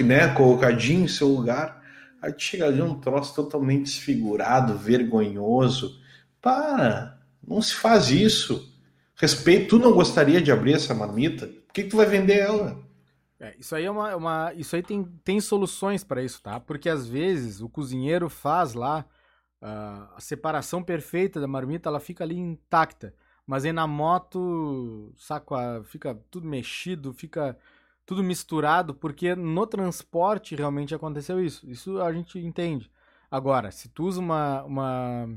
né, 0.03 0.29
colocadinho 0.35 1.05
em 1.05 1.09
seu 1.09 1.29
lugar. 1.29 1.83
Aí 2.21 2.35
chega 2.37 2.67
ali 2.67 2.83
um 2.83 2.95
troço 3.01 3.35
totalmente 3.35 3.85
desfigurado, 3.85 4.77
vergonhoso. 4.77 5.99
Para, 6.41 7.16
não 7.47 7.63
se 7.63 7.75
faz 7.75 8.11
isso. 8.11 8.73
Respeito, 9.15 9.69
tu 9.69 9.79
não 9.79 9.93
gostaria 9.93 10.41
de 10.43 10.53
abrir 10.53 10.75
essa 10.75 10.95
marmita? 10.95 11.47
Por 11.47 11.73
que, 11.73 11.85
que 11.85 11.89
tu 11.89 11.97
vai 11.97 12.07
vender 12.07 12.39
ela? 12.39 12.85
É, 13.39 13.55
isso 13.59 13.75
aí 13.75 13.85
é 13.85 13.91
uma, 13.91 14.17
uma, 14.17 14.53
isso 14.55 14.75
aí 14.75 14.83
tem, 14.83 15.05
tem 15.23 15.41
soluções 15.41 16.03
para 16.03 16.23
isso, 16.23 16.43
tá? 16.43 16.59
Porque 16.59 16.89
às 16.89 17.07
vezes 17.07 17.61
o 17.61 17.69
cozinheiro 17.69 18.29
faz 18.29 18.73
lá 18.73 19.05
uh, 19.63 20.15
a 20.17 20.21
separação 20.21 20.83
perfeita 20.83 21.41
da 21.41 21.47
marmita, 21.47 21.89
ela 21.89 22.01
fica 22.01 22.25
ali 22.25 22.37
intacta, 22.37 23.15
mas 23.47 23.65
aí 23.65 23.73
na 23.73 23.87
moto 23.87 25.13
saco 25.17 25.55
fica 25.85 26.19
tudo 26.31 26.47
mexido, 26.47 27.13
fica 27.13 27.57
tudo 28.07 28.23
misturado, 28.23 28.95
porque 28.95 29.35
no 29.35 29.67
transporte 29.67 30.55
realmente 30.55 30.95
aconteceu 30.95 31.45
isso. 31.45 31.69
Isso 31.69 32.01
a 32.01 32.13
gente 32.13 32.39
entende. 32.39 32.91
Agora, 33.31 33.71
se 33.71 33.89
tu 33.89 34.05
usa 34.05 34.21
uma, 34.21 34.63
uma, 34.63 35.29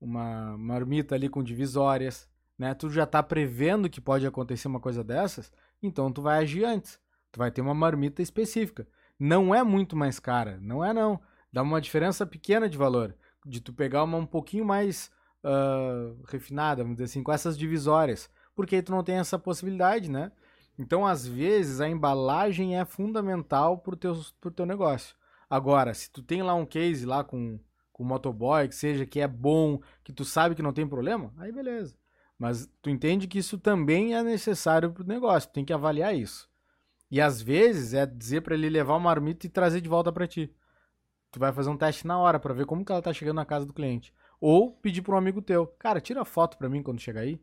uma 0.00 0.56
marmita 0.58 1.14
ali 1.14 1.28
com 1.28 1.42
divisórias, 1.42 2.28
né? 2.58 2.74
Tu 2.74 2.90
já 2.90 3.06
tá 3.06 3.22
prevendo 3.22 3.90
que 3.90 4.00
pode 4.00 4.26
acontecer 4.26 4.68
uma 4.68 4.80
coisa 4.80 5.02
dessas, 5.02 5.52
então 5.82 6.12
tu 6.12 6.22
vai 6.22 6.38
agir 6.42 6.64
antes. 6.64 6.98
Tu 7.32 7.38
vai 7.38 7.50
ter 7.50 7.60
uma 7.60 7.74
marmita 7.74 8.22
específica. 8.22 8.86
Não 9.18 9.54
é 9.54 9.62
muito 9.62 9.96
mais 9.96 10.18
cara, 10.18 10.58
não 10.60 10.84
é 10.84 10.92
não. 10.92 11.20
Dá 11.52 11.62
uma 11.62 11.80
diferença 11.80 12.26
pequena 12.26 12.68
de 12.68 12.78
valor. 12.78 13.14
De 13.44 13.60
tu 13.60 13.72
pegar 13.72 14.04
uma 14.04 14.18
um 14.18 14.26
pouquinho 14.26 14.64
mais 14.64 15.10
uh, 15.44 16.22
refinada, 16.28 16.82
vamos 16.82 16.96
dizer 16.96 17.04
assim, 17.04 17.22
com 17.22 17.32
essas 17.32 17.56
divisórias. 17.56 18.30
Porque 18.54 18.76
aí 18.76 18.82
tu 18.82 18.92
não 18.92 19.04
tem 19.04 19.16
essa 19.16 19.38
possibilidade, 19.38 20.10
né? 20.10 20.32
Então, 20.78 21.06
às 21.06 21.26
vezes, 21.26 21.80
a 21.80 21.88
embalagem 21.88 22.78
é 22.78 22.84
fundamental 22.84 23.78
pro 23.78 23.96
teu, 23.96 24.18
pro 24.40 24.50
teu 24.50 24.66
negócio. 24.66 25.16
Agora, 25.48 25.94
se 25.94 26.10
tu 26.10 26.22
tem 26.22 26.42
lá 26.42 26.54
um 26.54 26.66
case 26.66 27.06
lá 27.06 27.24
com, 27.24 27.58
com 27.96 28.04
motoboy, 28.04 28.68
que 28.68 28.74
seja 28.74 29.06
que 29.06 29.20
é 29.20 29.26
bom, 29.26 29.80
que 30.04 30.12
tu 30.12 30.22
sabe 30.22 30.54
que 30.54 30.60
não 30.60 30.74
tem 30.74 30.86
problema, 30.86 31.32
aí 31.38 31.50
beleza. 31.50 31.96
Mas 32.38 32.68
tu 32.82 32.90
entende 32.90 33.26
que 33.26 33.38
isso 33.38 33.56
também 33.56 34.14
é 34.14 34.22
necessário 34.22 34.92
pro 34.92 35.02
negócio, 35.02 35.48
tu 35.48 35.54
tem 35.54 35.64
que 35.64 35.72
avaliar 35.72 36.14
isso. 36.14 36.46
E 37.10 37.22
às 37.22 37.40
vezes 37.40 37.94
é 37.94 38.04
dizer 38.04 38.42
para 38.42 38.54
ele 38.54 38.68
levar 38.68 38.92
uma 38.92 39.00
marmita 39.00 39.46
e 39.46 39.48
trazer 39.48 39.80
de 39.80 39.88
volta 39.88 40.12
para 40.12 40.26
ti. 40.26 40.54
Tu 41.32 41.40
vai 41.40 41.50
fazer 41.54 41.70
um 41.70 41.76
teste 41.76 42.06
na 42.06 42.18
hora 42.18 42.38
para 42.38 42.52
ver 42.52 42.66
como 42.66 42.84
que 42.84 42.92
ela 42.92 43.00
tá 43.00 43.14
chegando 43.14 43.36
na 43.36 43.46
casa 43.46 43.64
do 43.64 43.72
cliente. 43.72 44.12
Ou 44.38 44.72
pedir 44.72 45.00
para 45.00 45.14
um 45.14 45.18
amigo 45.18 45.40
teu, 45.40 45.66
cara, 45.66 45.98
tira 45.98 46.22
foto 46.22 46.58
para 46.58 46.68
mim 46.68 46.82
quando 46.82 47.00
chegar 47.00 47.22
aí. 47.22 47.40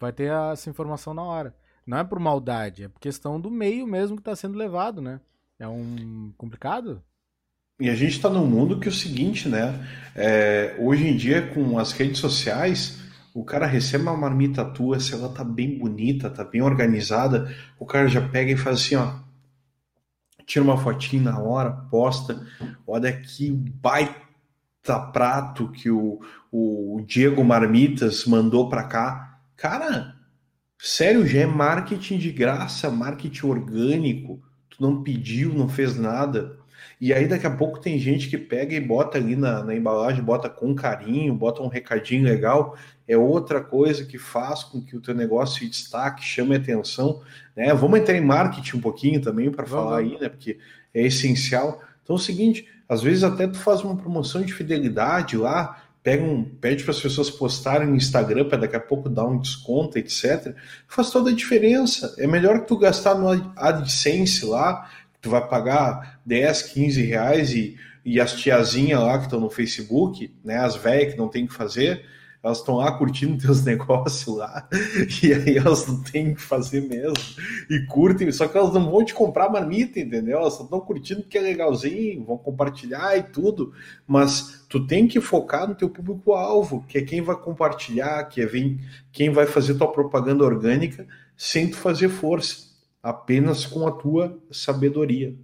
Vai 0.00 0.12
ter 0.12 0.32
essa 0.32 0.68
informação 0.68 1.14
na 1.14 1.22
hora. 1.22 1.56
Não 1.86 1.96
é 1.96 2.02
por 2.02 2.18
maldade, 2.18 2.82
é 2.82 2.88
por 2.88 2.98
questão 2.98 3.40
do 3.40 3.52
meio 3.52 3.86
mesmo 3.86 4.16
que 4.16 4.20
está 4.22 4.34
sendo 4.34 4.58
levado, 4.58 5.00
né? 5.00 5.20
É 5.60 5.68
um 5.68 6.32
complicado. 6.36 7.00
E 7.78 7.90
a 7.90 7.94
gente 7.94 8.12
está 8.12 8.30
num 8.30 8.46
mundo 8.46 8.80
que 8.80 8.88
é 8.88 8.90
o 8.90 8.94
seguinte, 8.94 9.48
né? 9.48 9.86
É, 10.14 10.76
hoje 10.78 11.06
em 11.06 11.16
dia, 11.16 11.46
com 11.48 11.78
as 11.78 11.92
redes 11.92 12.18
sociais, 12.18 12.98
o 13.34 13.44
cara 13.44 13.66
recebe 13.66 14.04
uma 14.04 14.16
marmita 14.16 14.64
tua, 14.64 14.98
se 14.98 15.12
ela 15.12 15.28
tá 15.28 15.44
bem 15.44 15.78
bonita, 15.78 16.30
tá 16.30 16.42
bem 16.42 16.62
organizada, 16.62 17.54
o 17.78 17.84
cara 17.84 18.08
já 18.08 18.26
pega 18.26 18.52
e 18.52 18.56
faz 18.56 18.80
assim, 18.80 18.96
ó. 18.96 19.14
Tira 20.46 20.64
uma 20.64 20.78
fotinha 20.78 21.22
na 21.22 21.38
hora, 21.38 21.70
posta. 21.70 22.46
Olha 22.86 23.12
que 23.12 23.50
baita 23.50 24.98
prato 25.12 25.70
que 25.70 25.90
o, 25.90 26.20
o 26.50 27.02
Diego 27.06 27.44
Marmitas 27.44 28.24
mandou 28.24 28.68
para 28.68 28.84
cá. 28.84 29.40
Cara, 29.56 30.16
Sério, 30.78 31.26
já 31.26 31.40
é 31.40 31.46
marketing 31.46 32.18
de 32.18 32.30
graça, 32.30 32.90
marketing 32.90 33.46
orgânico. 33.46 34.42
Tu 34.68 34.80
não 34.80 35.02
pediu, 35.02 35.54
não 35.54 35.68
fez 35.68 35.96
nada. 35.96 36.58
E 37.00 37.12
aí 37.12 37.28
daqui 37.28 37.46
a 37.46 37.50
pouco 37.50 37.78
tem 37.78 37.98
gente 37.98 38.28
que 38.28 38.38
pega 38.38 38.74
e 38.74 38.80
bota 38.80 39.18
ali 39.18 39.36
na, 39.36 39.62
na 39.62 39.74
embalagem, 39.74 40.24
bota 40.24 40.48
com 40.48 40.74
carinho, 40.74 41.34
bota 41.34 41.62
um 41.62 41.68
recadinho 41.68 42.24
legal. 42.24 42.76
É 43.06 43.16
outra 43.16 43.60
coisa 43.60 44.04
que 44.04 44.18
faz 44.18 44.64
com 44.64 44.80
que 44.80 44.96
o 44.96 45.00
teu 45.00 45.14
negócio 45.14 45.58
se 45.58 45.68
destaque, 45.68 46.24
chame 46.24 46.56
atenção. 46.56 47.20
Né? 47.54 47.72
Vamos 47.74 48.00
entrar 48.00 48.16
em 48.16 48.24
marketing 48.24 48.78
um 48.78 48.80
pouquinho 48.80 49.20
também 49.20 49.50
para 49.50 49.66
falar 49.66 49.98
aí, 49.98 50.18
né? 50.18 50.28
Porque 50.28 50.58
é 50.94 51.02
essencial. 51.02 51.82
Então 52.02 52.16
é 52.16 52.18
o 52.18 52.22
seguinte, 52.22 52.66
às 52.88 53.02
vezes 53.02 53.22
até 53.22 53.46
tu 53.46 53.58
faz 53.58 53.82
uma 53.82 53.96
promoção 53.96 54.40
de 54.40 54.52
fidelidade 54.54 55.36
lá, 55.36 55.82
pega 56.02 56.22
um, 56.22 56.44
pede 56.44 56.84
para 56.84 56.92
as 56.92 57.00
pessoas 57.00 57.28
postarem 57.28 57.88
no 57.88 57.96
Instagram 57.96 58.48
para 58.48 58.58
daqui 58.58 58.76
a 58.76 58.80
pouco 58.80 59.08
dar 59.08 59.26
um 59.26 59.38
desconto, 59.38 59.98
etc. 59.98 60.54
Faz 60.86 61.10
toda 61.10 61.30
a 61.30 61.34
diferença. 61.34 62.14
É 62.16 62.26
melhor 62.26 62.60
que 62.60 62.68
tu 62.68 62.78
gastar 62.78 63.16
no 63.16 63.52
AdSense 63.56 64.46
lá, 64.46 64.88
tu 65.26 65.30
vai 65.30 65.46
pagar 65.46 66.20
10, 66.24 66.62
15 66.62 67.02
reais 67.02 67.50
e, 67.50 67.76
e 68.04 68.20
as 68.20 68.34
tiazinhas 68.34 69.00
lá 69.00 69.18
que 69.18 69.24
estão 69.24 69.40
no 69.40 69.50
Facebook, 69.50 70.32
né, 70.44 70.58
as 70.58 70.76
velhas 70.76 71.12
que 71.12 71.18
não 71.18 71.26
tem 71.26 71.44
o 71.44 71.48
que 71.48 71.54
fazer, 71.54 72.04
elas 72.40 72.58
estão 72.58 72.76
lá 72.76 72.92
curtindo 72.92 73.36
teus 73.42 73.64
negócios 73.64 74.36
lá, 74.36 74.68
e 75.20 75.34
aí 75.34 75.56
elas 75.56 75.84
não 75.88 76.00
têm 76.00 76.30
o 76.30 76.36
que 76.36 76.42
fazer 76.42 76.82
mesmo, 76.82 77.16
e 77.68 77.84
curtem, 77.86 78.30
só 78.30 78.46
que 78.46 78.56
elas 78.56 78.72
não 78.72 78.88
vão 78.88 79.04
te 79.04 79.12
comprar 79.12 79.50
marmita, 79.50 79.98
entendeu? 79.98 80.38
Elas 80.38 80.60
estão 80.60 80.78
curtindo 80.78 81.22
porque 81.22 81.38
é 81.38 81.40
legalzinho, 81.40 82.24
vão 82.24 82.38
compartilhar 82.38 83.18
e 83.18 83.24
tudo, 83.24 83.72
mas 84.06 84.64
tu 84.68 84.86
tem 84.86 85.08
que 85.08 85.20
focar 85.20 85.66
no 85.66 85.74
teu 85.74 85.90
público-alvo, 85.90 86.84
que 86.86 86.98
é 86.98 87.02
quem 87.02 87.20
vai 87.20 87.34
compartilhar, 87.34 88.22
que 88.28 88.40
é 88.40 88.48
quem 89.10 89.30
vai 89.30 89.46
fazer 89.46 89.74
tua 89.74 89.90
propaganda 89.90 90.44
orgânica 90.44 91.04
sem 91.36 91.68
tu 91.68 91.76
fazer 91.76 92.08
força, 92.08 92.65
apenas 93.06 93.64
com 93.64 93.86
a 93.86 93.92
tua 93.92 94.36
sabedoria. 94.50 95.38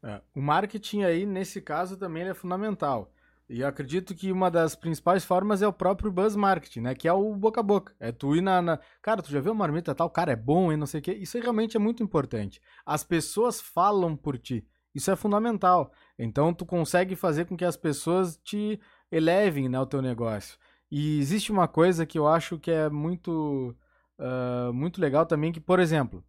É, 0.00 0.20
o 0.36 0.40
marketing 0.40 1.02
aí, 1.02 1.26
nesse 1.26 1.60
caso, 1.60 1.96
também 1.96 2.22
é 2.22 2.32
fundamental. 2.32 3.12
E 3.50 3.60
eu 3.60 3.66
acredito 3.66 4.14
que 4.14 4.30
uma 4.30 4.48
das 4.48 4.76
principais 4.76 5.24
formas 5.24 5.60
é 5.60 5.66
o 5.66 5.72
próprio 5.72 6.12
buzz 6.12 6.36
marketing, 6.36 6.82
né? 6.82 6.94
Que 6.94 7.08
é 7.08 7.12
o 7.12 7.34
boca 7.34 7.58
a 7.58 7.62
boca. 7.62 7.92
É 7.98 8.12
tu 8.12 8.36
ir 8.36 8.40
na. 8.40 8.62
na... 8.62 8.78
Cara, 9.02 9.20
tu 9.20 9.32
já 9.32 9.40
viu 9.40 9.50
a 9.50 9.54
marmita 9.54 9.94
tal? 9.96 10.08
Cara, 10.08 10.32
é 10.32 10.36
bom, 10.36 10.70
hein? 10.70 10.78
Não 10.78 10.86
sei 10.86 11.00
o 11.00 11.02
quê. 11.02 11.12
Isso 11.14 11.40
realmente 11.40 11.76
é 11.76 11.80
muito 11.80 12.02
importante. 12.02 12.60
As 12.86 13.02
pessoas 13.02 13.60
falam 13.60 14.14
por 14.14 14.38
ti. 14.38 14.64
Isso 14.94 15.10
é 15.10 15.16
fundamental. 15.16 15.90
Então 16.16 16.54
tu 16.54 16.64
consegue 16.64 17.16
fazer 17.16 17.46
com 17.46 17.56
que 17.56 17.64
as 17.64 17.76
pessoas 17.76 18.36
te 18.36 18.78
elevem 19.10 19.68
né, 19.68 19.80
o 19.80 19.86
teu 19.86 20.00
negócio. 20.00 20.56
E 20.90 21.18
existe 21.18 21.50
uma 21.50 21.66
coisa 21.66 22.06
que 22.06 22.18
eu 22.18 22.28
acho 22.28 22.58
que 22.58 22.70
é 22.70 22.88
muito, 22.88 23.74
uh, 24.18 24.72
muito 24.72 25.00
legal 25.00 25.26
também, 25.26 25.50
que, 25.52 25.60
por 25.60 25.80
exemplo, 25.80 26.22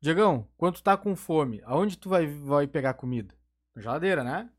Diegão, 0.00 0.46
quando 0.56 0.74
tu 0.74 0.82
tá 0.82 0.96
com 0.96 1.16
fome, 1.16 1.62
aonde 1.64 1.96
tu 1.96 2.08
vai, 2.08 2.26
vai 2.26 2.66
pegar 2.66 2.94
comida? 2.94 3.34
Na 3.74 3.82
geladeira, 3.82 4.22
né? 4.22 4.50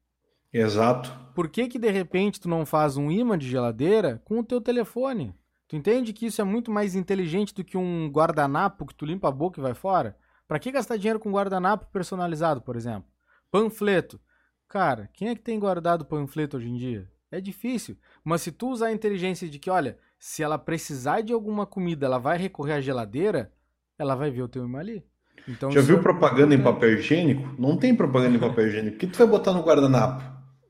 Exato. 0.52 1.12
Por 1.36 1.50
que 1.50 1.68
que 1.68 1.78
de 1.78 1.90
repente 1.92 2.40
tu 2.40 2.50
não 2.50 2.66
faz 2.66 2.98
um 2.98 3.12
imã 3.12 3.38
de 3.38 3.48
geladeira 3.48 4.22
com 4.26 4.40
o 4.40 4.44
teu 4.44 4.60
telefone? 4.60 5.36
Tu 5.68 5.76
entende 5.76 6.14
que 6.14 6.26
isso 6.26 6.42
é 6.42 6.44
muito 6.44 6.72
mais 6.72 6.96
inteligente 6.96 7.54
do 7.54 7.64
que 7.64 7.78
um 7.78 8.10
guardanapo 8.10 8.86
que 8.86 8.96
tu 8.96 9.06
limpa 9.06 9.28
a 9.28 9.32
boca 9.32 9.60
e 9.60 9.64
vai 9.64 9.74
fora? 9.74 10.18
Para 10.48 10.60
que 10.60 10.72
gastar 10.72 10.98
dinheiro 10.98 11.20
com 11.20 11.32
guardanapo 11.32 11.88
personalizado, 11.92 12.62
por 12.62 12.76
exemplo? 12.76 13.10
Panfleto. 13.52 14.20
Cara, 14.68 15.10
quem 15.14 15.30
é 15.30 15.36
que 15.36 15.42
tem 15.42 15.60
guardado 15.60 16.06
panfleto 16.06 16.58
hoje 16.58 16.70
em 16.70 16.78
dia? 16.78 17.12
É 17.30 17.42
difícil. 17.42 17.98
Mas 18.24 18.42
se 18.42 18.52
tu 18.52 18.70
usar 18.70 18.88
a 18.88 18.94
inteligência 18.94 19.50
de 19.50 19.60
que, 19.60 19.70
olha, 19.70 20.00
se 20.18 20.42
ela 20.42 20.58
precisar 20.58 21.22
de 21.22 21.34
alguma 21.34 21.66
comida, 21.66 22.06
ela 22.06 22.18
vai 22.18 22.38
recorrer 22.38 22.74
à 22.74 22.82
geladeira, 22.82 23.54
ela 23.98 24.16
vai 24.16 24.32
ver 24.32 24.44
o 24.44 24.48
teu 24.48 24.66
imã 24.66 24.80
ali. 24.80 25.06
Então, 25.48 25.72
Já 25.72 25.82
viu 25.82 25.98
é 25.98 26.02
propaganda 26.02 26.54
em 26.54 26.62
papel 26.62 26.94
higiênico? 26.94 27.56
Não 27.58 27.78
tem 27.78 27.96
propaganda 27.96 28.36
em 28.36 28.40
papel 28.40 28.68
higiênico. 28.68 28.96
O 28.96 29.00
que 29.00 29.08
tu 29.08 29.18
vai 29.18 29.28
botar 29.28 29.54
no 29.54 29.64
guardanapo? 29.64 30.24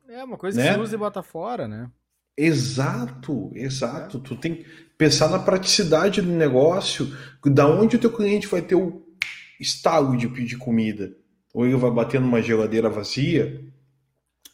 É 0.08 0.24
uma 0.24 0.38
coisa 0.38 0.62
né? 0.62 0.70
que 0.70 0.74
você 0.76 0.82
usa 0.82 0.96
e 0.96 1.00
bota 1.00 1.24
fora, 1.24 1.68
né? 1.68 1.90
Exato, 2.38 3.52
exato. 3.56 4.18
É. 4.18 4.22
Tu 4.22 4.36
tem 4.36 4.56
que 4.56 4.66
pensar 4.98 5.30
na 5.30 5.40
praticidade 5.40 6.22
do 6.22 6.32
negócio, 6.32 7.12
da 7.46 7.68
onde 7.68 7.96
o 7.96 8.00
teu 8.00 8.12
cliente 8.12 8.48
vai 8.48 8.62
ter 8.62 8.76
o 8.76 9.02
estalo 9.60 10.16
de 10.16 10.28
pedir 10.28 10.58
comida. 10.58 11.12
Ou 11.54 11.66
ele 11.66 11.76
vai 11.76 11.90
bater 11.90 12.22
numa 12.22 12.42
geladeira 12.42 12.90
vazia, 12.90 13.64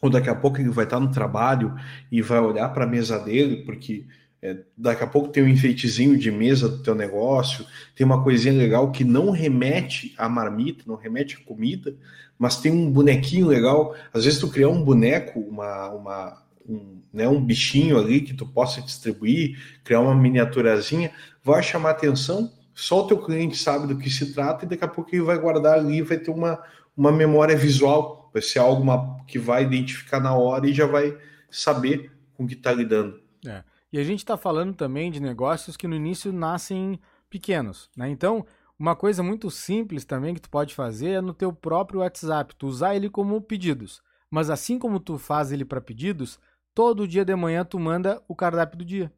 ou 0.00 0.08
daqui 0.08 0.30
a 0.30 0.34
pouco 0.34 0.58
ele 0.58 0.70
vai 0.70 0.84
estar 0.84 1.00
no 1.00 1.10
trabalho 1.10 1.74
e 2.10 2.22
vai 2.22 2.40
olhar 2.40 2.68
para 2.70 2.84
a 2.84 2.88
mesa 2.88 3.18
dele, 3.18 3.64
porque 3.64 4.06
é, 4.44 4.58
daqui 4.76 5.02
a 5.02 5.06
pouco 5.06 5.30
tem 5.30 5.42
um 5.42 5.48
enfeitezinho 5.48 6.18
de 6.18 6.30
mesa 6.30 6.68
do 6.68 6.82
teu 6.82 6.94
negócio, 6.94 7.64
tem 7.96 8.04
uma 8.04 8.22
coisinha 8.22 8.52
legal 8.52 8.92
que 8.92 9.02
não 9.02 9.30
remete 9.30 10.14
à 10.18 10.28
marmita, 10.28 10.84
não 10.86 10.96
remete 10.96 11.38
à 11.40 11.46
comida, 11.46 11.96
mas 12.38 12.60
tem 12.60 12.70
um 12.70 12.90
bonequinho 12.90 13.46
legal. 13.46 13.96
Às 14.12 14.26
vezes 14.26 14.38
tu 14.38 14.50
criar 14.50 14.68
um 14.68 14.84
boneco, 14.84 15.40
uma, 15.40 15.88
uma, 15.88 16.42
um, 16.68 17.00
né, 17.10 17.26
um 17.26 17.42
bichinho 17.42 17.98
ali 17.98 18.20
que 18.20 18.34
tu 18.34 18.46
possa 18.46 18.82
distribuir, 18.82 19.58
criar 19.82 20.00
uma 20.00 20.14
miniaturazinha, 20.14 21.10
vai 21.42 21.62
chamar 21.62 21.92
atenção, 21.92 22.52
só 22.74 23.00
o 23.02 23.06
teu 23.06 23.16
cliente 23.16 23.56
sabe 23.56 23.86
do 23.86 23.96
que 23.96 24.10
se 24.10 24.34
trata 24.34 24.66
e 24.66 24.68
daqui 24.68 24.84
a 24.84 24.88
pouco 24.88 25.08
ele 25.14 25.22
vai 25.22 25.38
guardar 25.38 25.78
ali 25.78 26.02
vai 26.02 26.18
ter 26.18 26.30
uma, 26.30 26.62
uma 26.94 27.10
memória 27.10 27.56
visual, 27.56 28.28
vai 28.30 28.42
ser 28.42 28.58
algo 28.58 28.84
que 29.26 29.38
vai 29.38 29.62
identificar 29.62 30.20
na 30.20 30.36
hora 30.36 30.68
e 30.68 30.74
já 30.74 30.84
vai 30.86 31.16
saber 31.50 32.12
com 32.34 32.46
que 32.46 32.52
está 32.52 32.72
lidando. 32.72 33.18
É. 33.46 33.64
E 33.94 33.98
a 34.00 34.02
gente 34.02 34.18
está 34.18 34.36
falando 34.36 34.74
também 34.74 35.08
de 35.08 35.20
negócios 35.20 35.76
que 35.76 35.86
no 35.86 35.94
início 35.94 36.32
nascem 36.32 36.98
pequenos, 37.30 37.88
né? 37.96 38.08
Então, 38.08 38.44
uma 38.76 38.96
coisa 38.96 39.22
muito 39.22 39.52
simples 39.52 40.04
também 40.04 40.34
que 40.34 40.40
tu 40.40 40.50
pode 40.50 40.74
fazer 40.74 41.10
é 41.10 41.20
no 41.20 41.32
teu 41.32 41.52
próprio 41.52 42.00
WhatsApp, 42.00 42.56
tu 42.56 42.66
usar 42.66 42.96
ele 42.96 43.08
como 43.08 43.40
pedidos. 43.40 44.02
Mas 44.28 44.50
assim 44.50 44.80
como 44.80 44.98
tu 44.98 45.16
faz 45.16 45.52
ele 45.52 45.64
para 45.64 45.80
pedidos, 45.80 46.40
todo 46.74 47.06
dia 47.06 47.24
de 47.24 47.36
manhã 47.36 47.64
tu 47.64 47.78
manda 47.78 48.20
o 48.26 48.34
cardápio 48.34 48.78
do 48.78 48.84
dia. 48.84 49.12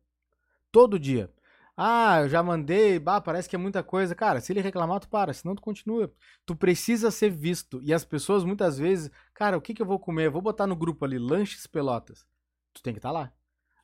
Todo 0.71 0.99
dia. 0.99 1.33
Ah, 1.75 2.21
eu 2.21 2.29
já 2.29 2.43
mandei, 2.43 2.99
bah, 2.99 3.23
parece 3.23 3.49
que 3.49 3.57
é 3.57 3.59
muita 3.59 3.83
coisa. 3.83 4.15
Cara, 4.15 4.43
se 4.43 4.53
ele 4.53 4.61
reclamar, 4.61 5.01
tu 5.01 5.09
para, 5.09 5.33
senão 5.33 5.55
tu 5.55 5.63
continua. 5.63 6.13
Tu 6.45 6.55
precisa 6.55 7.11
ser 7.11 7.31
visto. 7.31 7.81
E 7.83 7.95
as 7.95 8.05
pessoas 8.05 8.45
muitas 8.45 8.77
vezes, 8.77 9.11
cara, 9.33 9.57
o 9.57 9.61
que, 9.63 9.73
que 9.73 9.81
eu 9.81 9.87
vou 9.87 9.99
comer? 9.99 10.29
Vou 10.29 10.43
botar 10.43 10.67
no 10.67 10.77
grupo 10.77 11.07
ali, 11.07 11.19
lanches 11.19 11.67
pelotas. 11.67 12.27
Tu 12.75 12.83
tem 12.83 12.93
que 12.93 12.99
estar 12.99 13.09
tá 13.09 13.21
lá. 13.21 13.33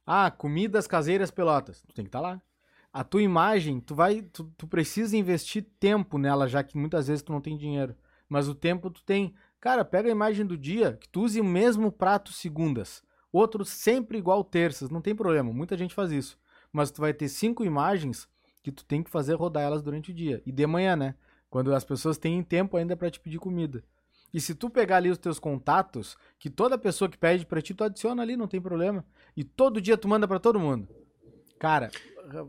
Ah, 0.06 0.30
comidas 0.30 0.86
caseiras 0.86 1.30
pelotas. 1.30 1.82
Tu 1.82 1.94
tem 1.94 2.04
que 2.04 2.08
estar 2.08 2.20
tá 2.20 2.28
lá 2.28 2.42
a 2.92 3.02
tua 3.02 3.22
imagem, 3.22 3.80
tu 3.80 3.94
vai, 3.94 4.20
tu, 4.20 4.44
tu 4.56 4.66
precisa 4.66 5.16
investir 5.16 5.64
tempo 5.80 6.18
nela, 6.18 6.46
já 6.46 6.62
que 6.62 6.76
muitas 6.76 7.08
vezes 7.08 7.22
tu 7.22 7.32
não 7.32 7.40
tem 7.40 7.56
dinheiro. 7.56 7.96
Mas 8.28 8.48
o 8.48 8.54
tempo 8.54 8.90
tu 8.90 9.02
tem. 9.02 9.34
Cara, 9.58 9.84
pega 9.84 10.08
a 10.08 10.12
imagem 10.12 10.44
do 10.44 10.58
dia, 10.58 10.98
que 11.00 11.08
tu 11.08 11.22
use 11.22 11.40
o 11.40 11.44
mesmo 11.44 11.90
prato 11.90 12.32
segundas, 12.32 13.02
outro 13.32 13.64
sempre 13.64 14.18
igual 14.18 14.44
terças, 14.44 14.90
não 14.90 15.00
tem 15.00 15.14
problema, 15.14 15.52
muita 15.52 15.76
gente 15.76 15.94
faz 15.94 16.10
isso. 16.10 16.38
Mas 16.72 16.90
tu 16.90 17.00
vai 17.00 17.14
ter 17.14 17.28
cinco 17.28 17.64
imagens 17.64 18.28
que 18.62 18.72
tu 18.72 18.84
tem 18.84 19.02
que 19.02 19.10
fazer 19.10 19.34
rodar 19.34 19.62
elas 19.62 19.82
durante 19.82 20.10
o 20.10 20.14
dia. 20.14 20.42
E 20.44 20.52
de 20.52 20.66
manhã, 20.66 20.96
né? 20.96 21.14
Quando 21.48 21.74
as 21.74 21.84
pessoas 21.84 22.18
têm 22.18 22.42
tempo 22.42 22.76
ainda 22.76 22.96
para 22.96 23.10
te 23.10 23.20
pedir 23.20 23.38
comida. 23.38 23.84
E 24.32 24.40
se 24.40 24.54
tu 24.54 24.70
pegar 24.70 24.96
ali 24.96 25.10
os 25.10 25.18
teus 25.18 25.38
contatos, 25.38 26.16
que 26.38 26.48
toda 26.48 26.78
pessoa 26.78 27.08
que 27.08 27.18
pede 27.18 27.44
para 27.44 27.60
ti, 27.60 27.74
tu 27.74 27.84
adiciona 27.84 28.22
ali, 28.22 28.36
não 28.36 28.48
tem 28.48 28.60
problema. 28.60 29.04
E 29.36 29.44
todo 29.44 29.80
dia 29.80 29.96
tu 29.96 30.08
manda 30.08 30.26
para 30.26 30.38
todo 30.38 30.58
mundo. 30.58 30.88
Cara, 31.58 31.90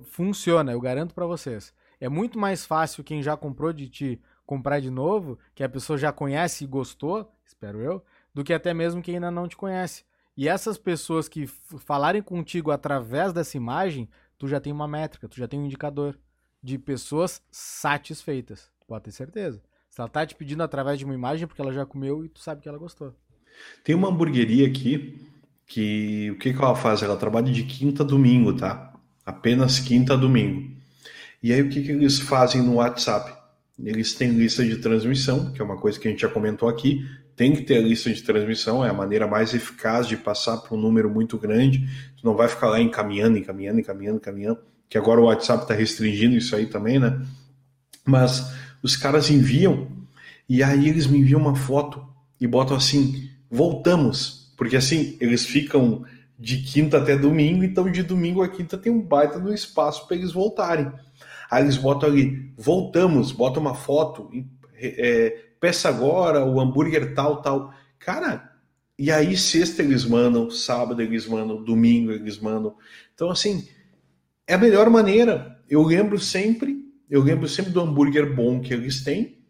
funciona, 0.05 0.71
eu 0.71 0.79
garanto 0.79 1.13
para 1.13 1.25
vocês. 1.25 1.73
É 1.99 2.07
muito 2.09 2.39
mais 2.39 2.65
fácil 2.65 3.03
quem 3.03 3.21
já 3.21 3.35
comprou 3.35 3.73
de 3.73 3.89
ti 3.89 4.21
comprar 4.45 4.79
de 4.79 4.89
novo, 4.89 5.37
que 5.55 5.63
a 5.63 5.69
pessoa 5.69 5.97
já 5.97 6.11
conhece 6.11 6.63
e 6.63 6.67
gostou, 6.67 7.31
espero 7.45 7.81
eu, 7.81 8.03
do 8.33 8.43
que 8.43 8.53
até 8.53 8.73
mesmo 8.73 9.01
quem 9.01 9.15
ainda 9.15 9.31
não 9.31 9.47
te 9.47 9.55
conhece. 9.55 10.03
E 10.35 10.49
essas 10.49 10.77
pessoas 10.77 11.29
que 11.29 11.45
falarem 11.47 12.21
contigo 12.21 12.71
através 12.71 13.31
dessa 13.31 13.55
imagem, 13.55 14.09
tu 14.37 14.47
já 14.47 14.59
tem 14.59 14.73
uma 14.73 14.87
métrica, 14.87 15.29
tu 15.29 15.37
já 15.37 15.47
tem 15.47 15.59
um 15.59 15.65
indicador 15.65 16.19
de 16.61 16.77
pessoas 16.77 17.41
satisfeitas. 17.51 18.71
Pode 18.87 19.05
ter 19.05 19.11
certeza. 19.11 19.61
Se 19.93 20.01
ela 20.01 20.09
tá 20.09 20.25
te 20.25 20.33
pedindo 20.33 20.63
através 20.63 20.97
de 20.97 21.05
uma 21.05 21.13
imagem, 21.13 21.43
é 21.43 21.47
porque 21.47 21.61
ela 21.61 21.71
já 21.71 21.85
comeu 21.85 22.25
e 22.25 22.27
tu 22.27 22.39
sabe 22.39 22.61
que 22.61 22.67
ela 22.67 22.79
gostou. 22.79 23.13
Tem 23.83 23.93
uma 23.93 24.07
hamburgueria 24.07 24.65
aqui 24.65 25.23
que 25.67 26.31
o 26.31 26.39
que, 26.39 26.51
que 26.51 26.59
ela 26.59 26.75
faz? 26.75 27.03
Ela 27.03 27.15
trabalha 27.15 27.51
de 27.51 27.61
quinta 27.61 28.01
a 28.01 28.05
domingo, 28.05 28.55
tá? 28.55 28.91
Apenas 29.23 29.79
quinta 29.79 30.13
a 30.13 30.15
domingo. 30.15 30.67
E 31.43 31.53
aí 31.53 31.61
o 31.61 31.69
que, 31.69 31.83
que 31.83 31.91
eles 31.91 32.17
fazem 32.17 32.63
no 32.63 32.77
WhatsApp? 32.77 33.37
Eles 33.77 34.15
têm 34.15 34.31
lista 34.31 34.65
de 34.65 34.77
transmissão, 34.77 35.53
que 35.53 35.61
é 35.61 35.63
uma 35.63 35.77
coisa 35.77 35.99
que 35.99 36.07
a 36.07 36.11
gente 36.11 36.21
já 36.21 36.29
comentou 36.29 36.67
aqui. 36.67 37.07
Tem 37.35 37.55
que 37.55 37.61
ter 37.61 37.77
a 37.77 37.81
lista 37.81 38.11
de 38.11 38.23
transmissão, 38.23 38.83
é 38.83 38.89
a 38.89 38.93
maneira 38.93 39.27
mais 39.27 39.53
eficaz 39.53 40.07
de 40.07 40.17
passar 40.17 40.57
para 40.57 40.75
um 40.75 40.81
número 40.81 41.07
muito 41.07 41.37
grande. 41.37 41.87
Tu 42.17 42.25
não 42.25 42.35
vai 42.35 42.47
ficar 42.47 42.67
lá 42.67 42.81
encaminhando, 42.81 43.37
encaminhando, 43.37 43.79
encaminhando, 43.79 44.17
encaminhando, 44.17 44.59
que 44.89 44.97
agora 44.97 45.21
o 45.21 45.25
WhatsApp 45.25 45.61
está 45.61 45.75
restringindo 45.75 46.35
isso 46.35 46.55
aí 46.55 46.65
também, 46.65 46.97
né? 46.97 47.23
Mas 48.03 48.51
os 48.83 48.97
caras 48.97 49.31
enviam 49.31 49.87
e 50.47 50.61
aí 50.61 50.89
eles 50.89 51.07
me 51.07 51.19
enviam 51.19 51.39
uma 51.39 51.55
foto 51.55 52.05
e 52.39 52.45
botam 52.45 52.75
assim: 52.75 53.29
voltamos. 53.49 54.53
Porque 54.57 54.75
assim, 54.75 55.17
eles 55.19 55.45
ficam 55.45 56.05
de 56.37 56.57
quinta 56.57 56.97
até 56.97 57.17
domingo, 57.17 57.63
então 57.63 57.89
de 57.89 58.03
domingo 58.03 58.43
a 58.43 58.49
quinta 58.49 58.77
tem 58.77 58.91
um 58.91 59.01
baita 59.01 59.39
no 59.39 59.53
espaço 59.53 60.05
para 60.05 60.17
eles 60.17 60.31
voltarem. 60.31 60.91
Aí 61.49 61.63
eles 61.63 61.77
botam 61.77 62.09
ali: 62.09 62.51
voltamos, 62.57 63.31
botam 63.31 63.61
uma 63.61 63.73
foto, 63.73 64.29
é, 64.75 65.37
peça 65.59 65.87
agora, 65.87 66.45
o 66.45 66.59
hambúrguer 66.59 67.15
tal, 67.15 67.41
tal. 67.41 67.73
Cara, 67.97 68.51
e 68.99 69.09
aí 69.09 69.35
sexta 69.37 69.81
eles 69.81 70.05
mandam, 70.05 70.51
sábado 70.51 71.01
eles 71.01 71.25
mandam, 71.25 71.63
domingo 71.63 72.11
eles 72.11 72.37
mandam. 72.37 72.75
Então, 73.15 73.29
assim, 73.29 73.67
é 74.45 74.55
a 74.55 74.57
melhor 74.57 74.89
maneira. 74.89 75.57
Eu 75.69 75.81
lembro 75.83 76.19
sempre 76.19 76.82
eu 77.09 77.21
lembro 77.21 77.47
sempre 77.47 77.71
do 77.71 77.81
hambúrguer 77.81 78.35
bom 78.35 78.59
que 78.59 78.73
eles 78.73 79.03
têm. 79.03 79.43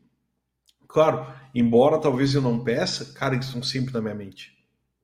Claro, 0.87 1.25
embora 1.53 1.99
talvez 1.99 2.35
eu 2.35 2.41
não 2.41 2.63
peça, 2.63 3.13
cara, 3.13 3.35
eles 3.35 3.47
estão 3.47 3.63
sempre 3.63 3.93
na 3.93 4.01
minha 4.01 4.15
mente. 4.15 4.53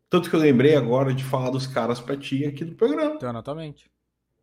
Tanto 0.09 0.29
que 0.29 0.35
eu 0.35 0.39
lembrei 0.39 0.75
agora 0.75 1.13
de 1.13 1.23
falar 1.23 1.51
dos 1.51 1.67
caras 1.67 1.99
para 1.99 2.17
ti 2.17 2.45
aqui 2.45 2.65
do 2.65 2.75
programa. 2.75 3.17
Exatamente. 3.21 3.89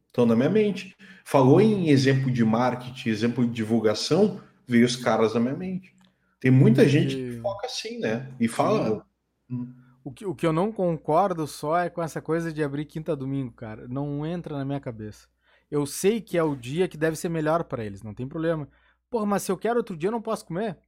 Estão 0.06 0.24
na 0.24 0.36
minha 0.36 0.48
mente. 0.48 0.96
Falou 1.24 1.60
em 1.60 1.88
exemplo 1.88 2.30
de 2.30 2.44
marketing, 2.44 3.08
exemplo 3.08 3.44
de 3.44 3.52
divulgação, 3.52 4.40
veio 4.66 4.86
os 4.86 4.96
caras 4.96 5.34
na 5.34 5.40
minha 5.40 5.56
mente. 5.56 5.94
Tem 6.40 6.50
muita 6.50 6.88
gente 6.88 7.16
que 7.16 7.40
foca 7.40 7.66
assim, 7.66 7.98
né? 7.98 8.32
E 8.38 8.46
fala. 8.46 9.04
Hum. 9.50 9.72
O 10.04 10.12
que, 10.12 10.24
o 10.24 10.34
que 10.36 10.46
eu 10.46 10.52
não 10.52 10.70
concordo 10.70 11.48
só 11.48 11.76
é 11.78 11.90
com 11.90 12.00
essa 12.00 12.22
coisa 12.22 12.52
de 12.52 12.62
abrir 12.62 12.84
quinta 12.84 13.16
domingo, 13.16 13.50
cara. 13.52 13.88
Não 13.88 14.24
entra 14.24 14.56
na 14.56 14.64
minha 14.64 14.78
cabeça. 14.78 15.26
Eu 15.70 15.86
sei 15.86 16.20
que 16.20 16.38
é 16.38 16.42
o 16.42 16.54
dia 16.54 16.88
que 16.88 16.96
deve 16.96 17.16
ser 17.16 17.28
melhor 17.28 17.64
para 17.64 17.84
eles, 17.84 18.02
não 18.02 18.14
tem 18.14 18.26
problema. 18.26 18.68
Porra, 19.10 19.26
mas 19.26 19.42
se 19.42 19.50
eu 19.50 19.56
quero 19.56 19.78
outro 19.78 19.96
dia, 19.96 20.08
eu 20.08 20.12
não 20.12 20.22
posso 20.22 20.46
comer. 20.46 20.78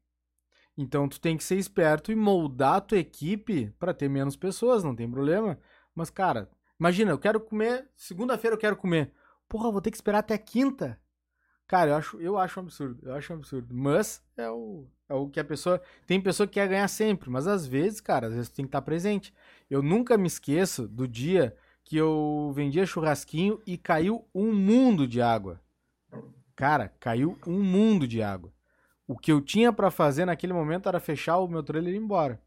Então 0.76 1.08
tu 1.08 1.20
tem 1.20 1.36
que 1.36 1.42
ser 1.42 1.56
esperto 1.56 2.12
e 2.12 2.16
moldar 2.16 2.74
a 2.76 2.80
tua 2.80 2.98
equipe 2.98 3.70
para 3.78 3.92
ter 3.92 4.08
menos 4.08 4.36
pessoas, 4.36 4.84
não 4.84 4.94
tem 4.94 5.10
problema. 5.10 5.58
Mas, 5.94 6.10
cara, 6.10 6.48
imagina, 6.78 7.10
eu 7.10 7.18
quero 7.18 7.40
comer, 7.40 7.88
segunda-feira 7.96 8.54
eu 8.54 8.60
quero 8.60 8.76
comer. 8.76 9.12
Porra, 9.48 9.72
vou 9.72 9.80
ter 9.80 9.90
que 9.90 9.96
esperar 9.96 10.18
até 10.20 10.38
quinta. 10.38 11.00
Cara, 11.66 11.90
eu 11.90 11.96
acho, 11.96 12.20
eu 12.20 12.38
acho 12.38 12.60
um 12.60 12.62
absurdo, 12.62 13.00
eu 13.02 13.14
acho 13.14 13.32
um 13.32 13.36
absurdo. 13.36 13.74
Mas 13.74 14.22
é 14.36 14.48
o, 14.48 14.86
é 15.08 15.14
o 15.14 15.28
que 15.28 15.40
a 15.40 15.44
pessoa. 15.44 15.82
Tem 16.06 16.20
pessoa 16.20 16.46
que 16.46 16.54
quer 16.54 16.68
ganhar 16.68 16.88
sempre, 16.88 17.28
mas 17.28 17.46
às 17.46 17.66
vezes, 17.66 18.00
cara, 18.00 18.28
às 18.28 18.34
vezes 18.34 18.48
tu 18.48 18.56
tem 18.56 18.64
que 18.64 18.68
estar 18.68 18.82
presente. 18.82 19.34
Eu 19.68 19.82
nunca 19.82 20.16
me 20.16 20.26
esqueço 20.26 20.86
do 20.86 21.08
dia 21.08 21.56
que 21.88 21.96
eu 21.96 22.52
vendia 22.54 22.84
churrasquinho 22.84 23.62
e 23.66 23.78
caiu 23.78 24.28
um 24.34 24.52
mundo 24.52 25.08
de 25.08 25.22
água. 25.22 25.58
Cara, 26.54 26.92
caiu 27.00 27.38
um 27.46 27.62
mundo 27.62 28.06
de 28.06 28.22
água. 28.22 28.52
O 29.06 29.16
que 29.16 29.32
eu 29.32 29.40
tinha 29.40 29.72
para 29.72 29.90
fazer 29.90 30.26
naquele 30.26 30.52
momento 30.52 30.86
era 30.86 31.00
fechar 31.00 31.38
o 31.38 31.48
meu 31.48 31.62
trailer 31.62 31.94
e 31.94 31.96
ir 31.96 31.98
embora. 31.98 32.42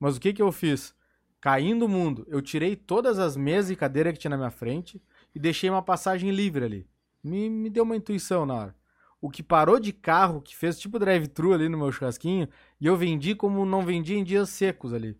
Mas 0.00 0.16
o 0.16 0.20
que 0.20 0.32
que 0.32 0.40
eu 0.40 0.50
fiz? 0.50 0.94
Caindo 1.42 1.84
o 1.84 1.88
mundo, 1.90 2.24
eu 2.26 2.40
tirei 2.40 2.74
todas 2.74 3.18
as 3.18 3.36
mesas 3.36 3.70
e 3.70 3.76
cadeiras 3.76 4.14
que 4.14 4.20
tinha 4.20 4.30
na 4.30 4.38
minha 4.38 4.50
frente 4.50 4.98
e 5.34 5.38
deixei 5.38 5.68
uma 5.68 5.82
passagem 5.82 6.30
livre 6.30 6.64
ali. 6.64 6.88
Me, 7.22 7.50
me 7.50 7.68
deu 7.68 7.84
uma 7.84 7.96
intuição 7.96 8.46
na 8.46 8.54
hora. 8.54 8.76
O 9.20 9.28
que 9.28 9.42
parou 9.42 9.78
de 9.78 9.92
carro, 9.92 10.40
que 10.40 10.56
fez 10.56 10.78
tipo 10.78 10.98
drive-thru 10.98 11.52
ali 11.52 11.68
no 11.68 11.76
meu 11.76 11.92
churrasquinho, 11.92 12.48
e 12.80 12.86
eu 12.86 12.96
vendi 12.96 13.34
como 13.34 13.66
não 13.66 13.84
vendia 13.84 14.16
em 14.16 14.24
dias 14.24 14.48
secos 14.48 14.94
ali. 14.94 15.18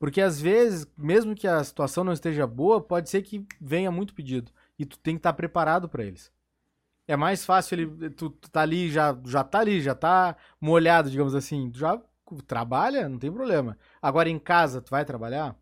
Porque 0.00 0.22
às 0.22 0.40
vezes, 0.40 0.90
mesmo 0.96 1.34
que 1.34 1.46
a 1.46 1.62
situação 1.62 2.02
não 2.02 2.14
esteja 2.14 2.46
boa, 2.46 2.80
pode 2.80 3.10
ser 3.10 3.20
que 3.20 3.46
venha 3.60 3.90
muito 3.92 4.14
pedido. 4.14 4.50
E 4.78 4.86
tu 4.86 4.98
tem 4.98 5.14
que 5.14 5.18
estar 5.18 5.34
preparado 5.34 5.90
para 5.90 6.02
eles. 6.02 6.32
É 7.06 7.16
mais 7.16 7.44
fácil 7.44 7.78
ele. 7.78 8.10
Tu, 8.10 8.30
tu 8.30 8.50
tá 8.50 8.62
ali, 8.62 8.90
já, 8.90 9.14
já 9.26 9.44
tá 9.44 9.58
ali, 9.60 9.78
já 9.82 9.94
tá 9.94 10.36
molhado, 10.58 11.10
digamos 11.10 11.34
assim. 11.34 11.70
Tu 11.70 11.80
já 11.80 12.00
trabalha, 12.46 13.10
não 13.10 13.18
tem 13.18 13.30
problema. 13.30 13.76
Agora 14.00 14.30
em 14.30 14.38
casa, 14.38 14.80
tu 14.80 14.88
vai 14.90 15.04
trabalhar? 15.04 15.54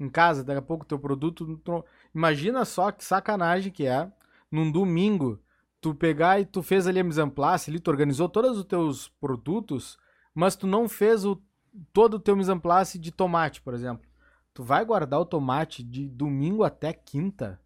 Em 0.00 0.08
casa, 0.08 0.42
daqui 0.42 0.60
a 0.60 0.62
pouco 0.62 0.86
teu 0.86 0.98
produto. 0.98 1.58
Tu... 1.58 1.84
Imagina 2.14 2.64
só 2.64 2.90
que 2.90 3.04
sacanagem 3.04 3.70
que 3.70 3.86
é, 3.86 4.10
num 4.50 4.72
domingo, 4.72 5.38
tu 5.78 5.94
pegar 5.94 6.40
e 6.40 6.46
tu 6.46 6.62
fez 6.62 6.86
ali 6.86 7.00
a 7.00 7.04
mise 7.04 7.20
en 7.20 7.28
place, 7.28 7.70
ali, 7.70 7.78
tu 7.80 7.90
organizou 7.90 8.30
todos 8.30 8.56
os 8.56 8.64
teus 8.64 9.08
produtos, 9.20 9.98
mas 10.34 10.56
tu 10.56 10.66
não 10.66 10.88
fez 10.88 11.26
o 11.26 11.36
todo 11.92 12.14
o 12.14 12.20
teu 12.20 12.36
mise 12.36 12.52
en 12.52 12.58
place 12.58 12.98
de 12.98 13.10
tomate, 13.10 13.60
por 13.60 13.74
exemplo. 13.74 14.08
Tu 14.52 14.62
vai 14.62 14.84
guardar 14.84 15.20
o 15.20 15.26
tomate 15.26 15.82
de 15.82 16.08
domingo 16.08 16.64
até 16.64 16.92
quinta? 16.92 17.60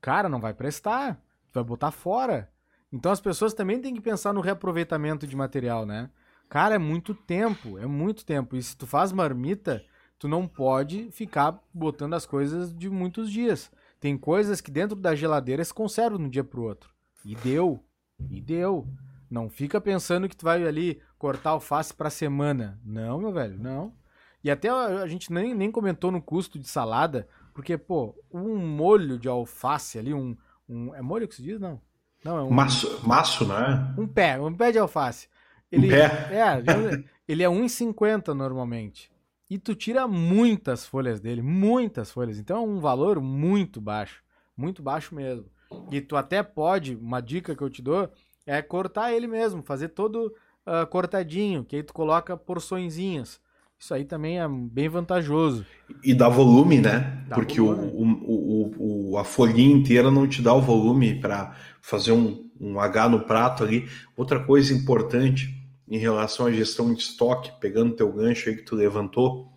Cara, 0.00 0.28
não 0.28 0.40
vai 0.40 0.52
prestar. 0.52 1.14
Tu 1.50 1.54
vai 1.54 1.64
botar 1.64 1.90
fora. 1.90 2.50
Então 2.92 3.10
as 3.10 3.20
pessoas 3.20 3.54
também 3.54 3.80
têm 3.80 3.94
que 3.94 4.00
pensar 4.00 4.32
no 4.32 4.40
reaproveitamento 4.40 5.26
de 5.26 5.34
material, 5.34 5.86
né? 5.86 6.10
Cara, 6.48 6.74
é 6.74 6.78
muito 6.78 7.14
tempo, 7.14 7.78
é 7.78 7.86
muito 7.86 8.24
tempo. 8.24 8.54
E 8.54 8.62
se 8.62 8.76
tu 8.76 8.86
faz 8.86 9.12
marmita, 9.12 9.84
tu 10.18 10.28
não 10.28 10.46
pode 10.46 11.10
ficar 11.10 11.58
botando 11.72 12.14
as 12.14 12.26
coisas 12.26 12.72
de 12.72 12.88
muitos 12.88 13.30
dias. 13.30 13.70
Tem 13.98 14.16
coisas 14.16 14.60
que 14.60 14.70
dentro 14.70 14.94
da 14.94 15.14
geladeira 15.14 15.64
se 15.64 15.72
conservam 15.72 16.18
de 16.18 16.24
um 16.24 16.28
dia 16.28 16.44
pro 16.44 16.62
outro. 16.62 16.90
E 17.24 17.34
deu. 17.34 17.82
E 18.30 18.40
deu. 18.40 18.86
Não 19.30 19.48
fica 19.48 19.80
pensando 19.80 20.28
que 20.28 20.36
tu 20.36 20.44
vai 20.44 20.64
ali 20.64 21.00
cortar 21.24 21.50
alface 21.50 21.94
para 21.94 22.10
semana. 22.10 22.78
Não, 22.84 23.18
meu 23.18 23.32
velho, 23.32 23.58
não. 23.58 23.94
E 24.42 24.50
até 24.50 24.68
a 24.68 25.06
gente 25.06 25.32
nem, 25.32 25.54
nem 25.54 25.70
comentou 25.70 26.12
no 26.12 26.20
custo 26.20 26.58
de 26.58 26.68
salada, 26.68 27.26
porque, 27.54 27.78
pô, 27.78 28.14
um 28.30 28.58
molho 28.58 29.18
de 29.18 29.26
alface 29.26 29.98
ali, 29.98 30.12
um. 30.12 30.36
um 30.68 30.94
é 30.94 31.00
molho 31.00 31.26
que 31.26 31.34
se 31.34 31.42
diz? 31.42 31.58
Não. 31.58 31.80
Não, 32.22 32.36
é 32.36 32.42
um. 32.42 32.50
Maço, 32.50 33.00
maço 33.08 33.48
né? 33.48 33.94
Um 33.96 34.06
pé, 34.06 34.38
um 34.38 34.54
pé 34.54 34.70
de 34.70 34.78
alface. 34.78 35.26
Ele, 35.72 35.86
um 35.86 35.90
pé? 35.90 36.04
É, 36.30 36.62
ele 37.26 37.42
é 37.42 37.48
1,50 37.48 38.34
normalmente. 38.34 39.10
E 39.48 39.58
tu 39.58 39.74
tira 39.74 40.06
muitas 40.06 40.84
folhas 40.84 41.20
dele, 41.20 41.40
muitas 41.40 42.10
folhas. 42.10 42.38
Então 42.38 42.58
é 42.58 42.60
um 42.60 42.80
valor 42.80 43.18
muito 43.18 43.80
baixo. 43.80 44.22
Muito 44.54 44.82
baixo 44.82 45.14
mesmo. 45.14 45.46
E 45.90 46.02
tu 46.02 46.16
até 46.16 46.42
pode, 46.42 46.94
uma 46.96 47.22
dica 47.22 47.56
que 47.56 47.62
eu 47.62 47.70
te 47.70 47.80
dou, 47.80 48.12
é 48.46 48.60
cortar 48.60 49.10
ele 49.10 49.26
mesmo, 49.26 49.62
fazer 49.62 49.88
todo 49.88 50.30
uh, 50.66 50.86
cortadinho, 50.86 51.64
que 51.64 51.76
aí 51.76 51.82
tu 51.82 51.92
coloca 51.92 52.36
porçõezinhas. 52.36 53.40
Isso 53.78 53.92
aí 53.92 54.04
também 54.04 54.40
é 54.40 54.48
bem 54.48 54.88
vantajoso. 54.88 55.66
E 56.02 56.14
dá 56.14 56.28
volume, 56.28 56.80
né? 56.80 57.24
Dá 57.28 57.34
Porque 57.34 57.60
volume. 57.60 57.92
O, 58.24 58.32
o, 58.32 59.10
o, 59.10 59.18
a 59.18 59.24
folhinha 59.24 59.74
inteira 59.74 60.10
não 60.10 60.26
te 60.26 60.40
dá 60.40 60.54
o 60.54 60.60
volume 60.60 61.20
para 61.20 61.54
fazer 61.82 62.12
um, 62.12 62.48
um 62.58 62.80
H 62.80 63.08
no 63.08 63.20
prato 63.20 63.62
ali. 63.62 63.86
Outra 64.16 64.40
coisa 64.40 64.72
importante 64.72 65.54
em 65.88 65.98
relação 65.98 66.46
à 66.46 66.52
gestão 66.52 66.94
de 66.94 67.00
estoque, 67.00 67.52
pegando 67.60 67.94
teu 67.94 68.10
gancho 68.10 68.48
aí 68.48 68.56
que 68.56 68.62
tu 68.62 68.74
levantou, 68.74 69.52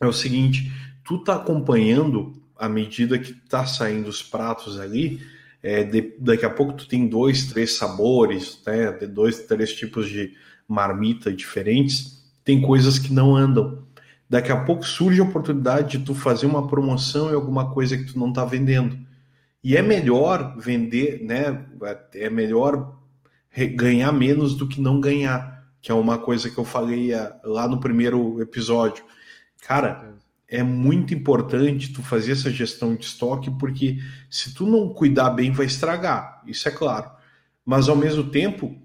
é 0.00 0.06
o 0.06 0.12
seguinte: 0.12 0.70
tu 1.04 1.18
tá 1.24 1.36
acompanhando 1.36 2.40
à 2.56 2.68
medida 2.68 3.18
que 3.18 3.32
tá 3.32 3.66
saindo 3.66 4.08
os 4.08 4.22
pratos 4.22 4.78
ali, 4.78 5.20
é, 5.62 5.84
de, 5.84 6.14
daqui 6.18 6.44
a 6.44 6.50
pouco 6.50 6.72
tu 6.72 6.88
tem 6.88 7.06
dois, 7.06 7.46
três 7.46 7.76
sabores, 7.76 8.60
né, 8.66 8.92
de 8.92 9.06
dois, 9.06 9.40
três 9.40 9.72
tipos 9.72 10.08
de 10.08 10.32
marmita 10.66 11.32
diferentes, 11.32 12.24
tem 12.44 12.60
coisas 12.60 12.98
que 12.98 13.12
não 13.12 13.36
andam. 13.36 13.84
Daqui 14.28 14.52
a 14.52 14.64
pouco 14.64 14.86
surge 14.86 15.20
a 15.20 15.24
oportunidade 15.24 15.98
de 15.98 16.04
tu 16.04 16.14
fazer 16.14 16.46
uma 16.46 16.68
promoção 16.68 17.30
em 17.30 17.34
alguma 17.34 17.72
coisa 17.72 17.96
que 17.96 18.12
tu 18.12 18.18
não 18.18 18.28
está 18.28 18.44
vendendo. 18.44 18.96
E 19.62 19.76
é 19.76 19.82
melhor 19.82 20.56
vender, 20.56 21.22
né? 21.22 21.66
É 22.14 22.30
melhor 22.30 22.96
ganhar 23.74 24.12
menos 24.12 24.54
do 24.54 24.68
que 24.68 24.80
não 24.80 25.00
ganhar, 25.00 25.66
que 25.82 25.90
é 25.90 25.94
uma 25.94 26.16
coisa 26.16 26.48
que 26.48 26.56
eu 26.56 26.64
falei 26.64 27.12
é, 27.12 27.32
lá 27.44 27.68
no 27.68 27.80
primeiro 27.80 28.40
episódio. 28.40 29.04
Cara, 29.66 30.14
é 30.50 30.64
muito 30.64 31.14
importante 31.14 31.92
tu 31.92 32.02
fazer 32.02 32.32
essa 32.32 32.50
gestão 32.50 32.96
de 32.96 33.04
estoque, 33.04 33.50
porque 33.52 33.98
se 34.28 34.52
tu 34.52 34.66
não 34.66 34.92
cuidar 34.92 35.30
bem, 35.30 35.52
vai 35.52 35.66
estragar, 35.66 36.42
isso 36.44 36.68
é 36.68 36.72
claro. 36.72 37.08
Mas 37.64 37.88
ao 37.88 37.94
mesmo 37.94 38.24
tempo, 38.30 38.76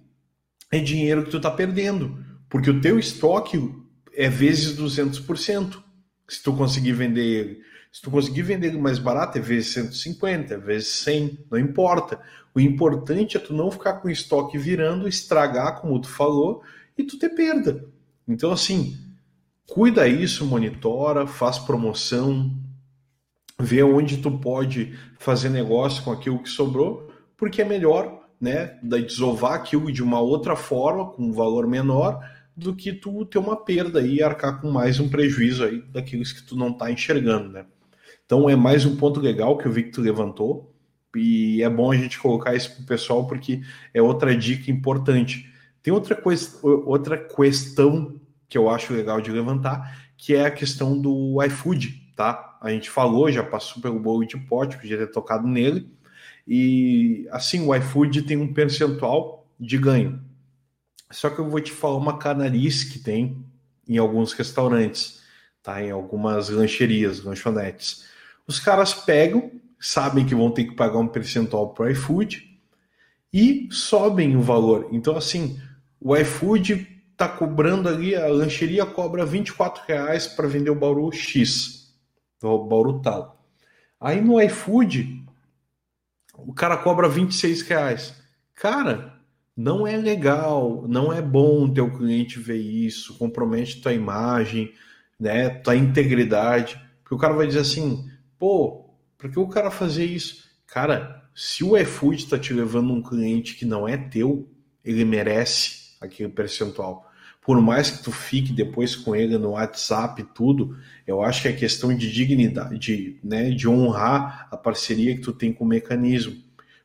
é 0.71 0.79
dinheiro 0.79 1.23
que 1.23 1.31
tu 1.31 1.39
tá 1.39 1.49
perdendo, 1.49 2.23
porque 2.47 2.69
o 2.69 2.79
teu 2.79 2.99
estoque 2.99 3.73
é 4.13 4.29
vezes 4.29 4.77
200%. 4.77 5.83
Se 6.27 6.41
tu 6.41 6.53
conseguir 6.53 6.93
vender. 6.93 7.61
Se 7.91 8.01
tu 8.01 8.11
conseguir 8.11 8.41
vender 8.41 8.73
mais 8.73 8.99
barato, 8.99 9.37
é 9.37 9.41
vezes 9.41 9.73
150, 9.73 10.53
é 10.53 10.57
vezes 10.57 10.89
100, 10.89 11.45
não 11.49 11.57
importa. 11.57 12.19
O 12.53 12.59
importante 12.59 13.37
é 13.37 13.39
tu 13.39 13.53
não 13.53 13.71
ficar 13.71 13.93
com 13.93 14.07
o 14.07 14.11
estoque 14.11 14.57
virando, 14.57 15.07
estragar, 15.07 15.79
como 15.79 15.99
tu 16.01 16.09
falou, 16.09 16.61
e 16.97 17.03
tu 17.03 17.17
ter 17.17 17.29
perda. 17.29 17.85
Então, 18.27 18.51
assim, 18.51 18.97
cuida 19.67 20.07
isso, 20.07 20.45
monitora, 20.45 21.27
faz 21.27 21.57
promoção, 21.57 22.51
vê 23.59 23.83
onde 23.83 24.17
tu 24.17 24.31
pode 24.31 24.97
fazer 25.17 25.49
negócio 25.49 26.03
com 26.03 26.11
aquilo 26.11 26.41
que 26.41 26.49
sobrou, 26.49 27.11
porque 27.37 27.61
é 27.61 27.65
melhor 27.65 28.25
né, 28.39 28.77
desovar 28.83 29.53
aquilo 29.53 29.91
de 29.91 30.03
uma 30.03 30.19
outra 30.19 30.55
forma, 30.55 31.09
com 31.11 31.23
um 31.23 31.31
valor 31.31 31.67
menor, 31.67 32.19
do 32.55 32.75
que 32.75 32.93
tu 32.93 33.25
ter 33.25 33.37
uma 33.37 33.57
perda 33.57 34.01
e 34.01 34.21
arcar 34.21 34.61
com 34.61 34.71
mais 34.71 34.99
um 34.99 35.09
prejuízo 35.09 35.63
aí 35.63 35.81
daqueles 35.91 36.31
que 36.31 36.43
tu 36.43 36.55
não 36.55 36.69
está 36.69 36.89
enxergando, 36.89 37.49
né? 37.49 37.65
Então 38.25 38.49
é 38.49 38.55
mais 38.55 38.85
um 38.85 38.95
ponto 38.95 39.19
legal 39.19 39.57
que 39.57 39.67
eu 39.67 39.71
vi 39.71 39.83
que 39.83 39.91
tu 39.91 40.01
levantou 40.01 40.73
e 41.15 41.61
é 41.61 41.69
bom 41.69 41.91
a 41.91 41.95
gente 41.95 42.19
colocar 42.19 42.55
isso 42.55 42.75
pro 42.75 42.85
pessoal 42.85 43.27
porque 43.27 43.61
é 43.93 44.01
outra 44.01 44.35
dica 44.35 44.71
importante. 44.71 45.49
Tem 45.83 45.93
outra 45.93 46.15
coisa, 46.15 46.57
outra 46.63 47.17
questão 47.17 48.19
que 48.47 48.57
eu 48.57 48.69
acho 48.69 48.93
legal 48.93 49.21
de 49.21 49.31
levantar, 49.31 50.05
que 50.17 50.35
é 50.35 50.45
a 50.45 50.51
questão 50.51 50.99
do 50.99 51.41
iFood, 51.43 52.11
tá? 52.15 52.57
A 52.61 52.69
gente 52.69 52.89
falou, 52.89 53.31
já 53.31 53.43
passou 53.43 53.81
pelo 53.81 53.99
bolo 53.99 54.25
de 54.25 54.37
pote, 54.37 54.77
podia 54.77 54.97
ter 54.97 55.11
tocado 55.11 55.47
nele. 55.47 55.89
E 56.47 57.27
assim, 57.31 57.65
o 57.65 57.75
iFood 57.75 58.21
tem 58.23 58.37
um 58.37 58.53
percentual 58.53 59.47
de 59.59 59.77
ganho. 59.77 60.21
Só 61.11 61.29
que 61.29 61.39
eu 61.39 61.49
vou 61.49 61.59
te 61.59 61.71
falar 61.71 61.97
uma 61.97 62.17
canalice 62.17 62.91
que 62.91 62.99
tem 62.99 63.43
em 63.87 63.97
alguns 63.97 64.33
restaurantes, 64.33 65.21
tá? 65.61 65.81
Em 65.81 65.91
algumas 65.91 66.49
lancherias, 66.49 67.23
lanchonetes. 67.23 68.05
Os 68.47 68.59
caras 68.59 68.93
pegam, 68.93 69.51
sabem 69.79 70.25
que 70.25 70.35
vão 70.35 70.51
ter 70.51 70.65
que 70.65 70.75
pagar 70.75 70.99
um 70.99 71.07
percentual 71.07 71.73
para 71.73 71.85
o 71.85 71.89
iFood 71.89 72.59
e 73.33 73.67
sobem 73.71 74.35
o 74.35 74.41
valor. 74.41 74.87
Então, 74.91 75.15
assim, 75.15 75.59
o 75.99 76.15
iFood 76.15 76.94
tá 77.17 77.27
cobrando 77.27 77.87
ali, 77.87 78.15
a 78.15 78.27
lancheria 78.27 78.85
cobra 78.85 79.25
24 79.25 79.83
reais 79.87 80.27
para 80.27 80.47
vender 80.47 80.69
o 80.69 80.75
Bauru 80.75 81.11
X, 81.11 81.93
o 82.41 82.65
Bauru 82.65 83.01
tal. 83.01 83.45
Aí 83.99 84.21
no 84.21 84.41
iFood, 84.41 85.23
o 86.37 86.53
cara 86.53 86.77
cobra 86.77 87.07
26 87.07 87.61
reais. 87.61 88.15
Cara, 88.53 89.19
não 89.55 89.87
é 89.87 89.95
legal, 89.95 90.85
não 90.87 91.11
é 91.13 91.21
bom 91.21 91.71
teu 91.71 91.89
cliente 91.89 92.39
ver 92.39 92.57
isso, 92.57 93.17
compromete 93.17 93.81
tua 93.81 93.93
imagem, 93.93 94.73
né, 95.19 95.49
tua 95.49 95.75
integridade, 95.75 96.79
porque 97.01 97.15
o 97.15 97.17
cara 97.17 97.33
vai 97.33 97.47
dizer 97.47 97.59
assim, 97.59 98.09
pô, 98.37 98.89
por 99.17 99.31
que 99.31 99.39
o 99.39 99.47
cara 99.47 99.71
fazer 99.71 100.05
isso? 100.05 100.43
Cara, 100.67 101.23
se 101.33 101.63
o 101.63 101.77
iFood 101.77 102.17
está 102.17 102.37
te 102.37 102.53
levando 102.53 102.91
um 102.91 103.01
cliente 103.01 103.55
que 103.55 103.65
não 103.65 103.87
é 103.87 103.97
teu, 103.97 104.49
ele 104.83 105.05
merece 105.05 105.84
aquele 106.05 106.29
percentual. 106.29 107.09
Por 107.41 107.61
mais 107.61 107.91
que 107.91 108.03
tu 108.03 108.11
fique 108.11 108.51
depois 108.51 108.95
com 108.95 109.15
ele 109.15 109.37
no 109.37 109.51
WhatsApp 109.51 110.21
e 110.21 110.25
tudo, 110.25 110.75
eu 111.05 111.21
acho 111.21 111.43
que 111.43 111.47
é 111.47 111.53
questão 111.53 111.95
de 111.95 112.11
dignidade, 112.11 112.79
de, 112.79 113.19
né, 113.23 113.51
de 113.51 113.67
honrar 113.67 114.47
a 114.51 114.57
parceria 114.57 115.15
que 115.15 115.21
tu 115.21 115.31
tem 115.31 115.53
com 115.53 115.63
o 115.63 115.67
mecanismo. 115.67 116.35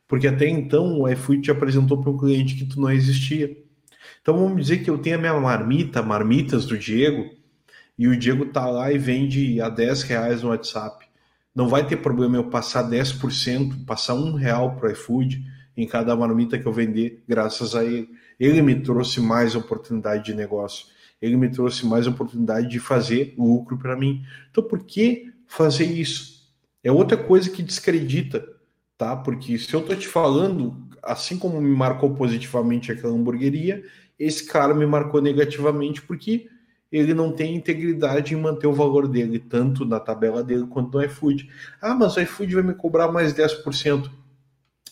Porque 0.07 0.27
até 0.27 0.47
então 0.47 0.99
o 0.99 1.09
iFood 1.09 1.41
te 1.41 1.51
apresentou 1.51 1.99
para 1.99 2.11
um 2.11 2.17
cliente 2.17 2.55
que 2.55 2.65
tu 2.65 2.79
não 2.79 2.91
existia. 2.91 3.57
Então 4.21 4.37
vamos 4.37 4.61
dizer 4.61 4.83
que 4.83 4.89
eu 4.89 4.97
tenho 4.97 5.15
a 5.15 5.19
minha 5.19 5.39
marmita, 5.39 6.03
marmitas 6.03 6.65
do 6.65 6.77
Diego, 6.77 7.31
e 7.97 8.07
o 8.07 8.17
Diego 8.17 8.45
tá 8.45 8.65
lá 8.67 8.91
e 8.91 8.97
vende 8.97 9.59
a 9.61 9.69
10 9.69 10.03
reais 10.03 10.43
no 10.43 10.49
WhatsApp. 10.49 11.05
Não 11.55 11.67
vai 11.67 11.85
ter 11.85 11.97
problema 11.97 12.37
eu 12.37 12.49
passar 12.49 12.89
10%, 12.89 13.85
passar 13.85 14.13
um 14.13 14.33
real 14.33 14.75
para 14.75 14.89
o 14.89 14.91
iFood 14.91 15.43
em 15.75 15.87
cada 15.87 16.15
marmita 16.15 16.57
que 16.59 16.65
eu 16.65 16.73
vender, 16.73 17.23
graças 17.27 17.75
a 17.75 17.83
ele. 17.83 18.09
Ele 18.41 18.61
me 18.61 18.81
trouxe 18.81 19.21
mais 19.21 19.55
oportunidade 19.55 20.25
de 20.25 20.33
negócio. 20.33 20.87
Ele 21.21 21.37
me 21.37 21.49
trouxe 21.49 21.85
mais 21.85 22.07
oportunidade 22.07 22.67
de 22.67 22.79
fazer 22.79 23.35
lucro 23.37 23.77
para 23.77 23.95
mim. 23.95 24.23
Então, 24.49 24.63
por 24.63 24.83
que 24.83 25.31
fazer 25.47 25.85
isso? 25.85 26.49
É 26.83 26.91
outra 26.91 27.15
coisa 27.15 27.49
que 27.49 27.61
descredita 27.61 28.43
tá? 29.01 29.15
Porque 29.15 29.57
se 29.57 29.73
eu 29.73 29.81
tô 29.81 29.95
te 29.95 30.07
falando, 30.07 30.77
assim 31.01 31.35
como 31.35 31.59
me 31.59 31.75
marcou 31.75 32.13
positivamente 32.13 32.91
aquela 32.91 33.15
hamburgueria, 33.15 33.83
esse 34.19 34.45
cara 34.45 34.75
me 34.75 34.85
marcou 34.85 35.19
negativamente 35.19 36.03
porque 36.03 36.47
ele 36.91 37.11
não 37.11 37.31
tem 37.31 37.55
integridade 37.55 38.35
em 38.35 38.37
manter 38.37 38.67
o 38.67 38.73
valor 38.73 39.07
dele, 39.07 39.39
tanto 39.39 39.85
na 39.85 39.99
tabela 39.99 40.43
dele 40.43 40.67
quanto 40.67 40.95
no 40.95 41.03
iFood. 41.03 41.49
Ah, 41.81 41.95
mas 41.95 42.15
o 42.15 42.21
iFood 42.21 42.53
vai 42.53 42.63
me 42.63 42.75
cobrar 42.75 43.11
mais 43.11 43.33
10%. 43.33 44.07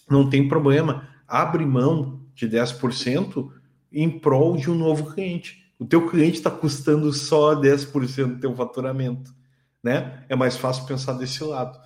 Não 0.09 0.27
tem 0.27 0.47
problema. 0.47 1.07
Abre 1.27 1.63
mão 1.63 2.18
de 2.39 2.57
10% 2.57 3.51
em 3.91 4.19
prol 4.19 4.57
de 4.57 4.69
um 4.69 4.75
novo 4.75 5.13
cliente. 5.13 5.73
O 5.77 5.85
teu 5.85 6.09
cliente 6.09 6.37
está 6.37 6.51
custando 6.51 7.11
só 7.13 7.55
10% 7.55 8.35
do 8.35 8.39
teu 8.39 8.55
faturamento. 8.55 9.33
Né? 9.83 10.25
É 10.27 10.35
mais 10.35 10.57
fácil 10.57 10.85
pensar 10.85 11.13
desse 11.13 11.43
lado 11.43 11.79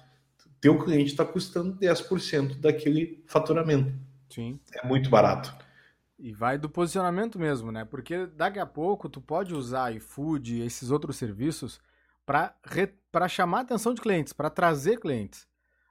teu 0.64 0.80
cliente 0.80 1.12
está 1.12 1.26
custando 1.26 1.76
10% 1.76 2.62
daquele 2.62 3.22
faturamento. 3.28 3.94
Sim. 4.30 4.58
É 4.74 4.88
muito 4.88 5.10
barato. 5.10 5.54
E 6.18 6.32
vai 6.32 6.58
do 6.58 6.70
posicionamento 6.70 7.38
mesmo, 7.38 7.70
né? 7.70 7.84
Porque 7.84 8.28
daqui 8.28 8.60
a 8.60 8.66
pouco 8.66 9.10
tu 9.10 9.20
pode 9.20 9.54
usar 9.54 9.94
iFood 9.94 10.56
e 10.56 10.62
esses 10.62 10.90
outros 10.90 11.18
serviços 11.18 11.82
para 12.26 12.56
re... 12.64 12.88
chamar 13.28 13.58
a 13.58 13.62
atenção 13.64 13.94
de 13.94 14.00
clientes, 14.00 14.32
para 14.32 14.50
trazer 14.50 15.02
clientes. 15.02 15.46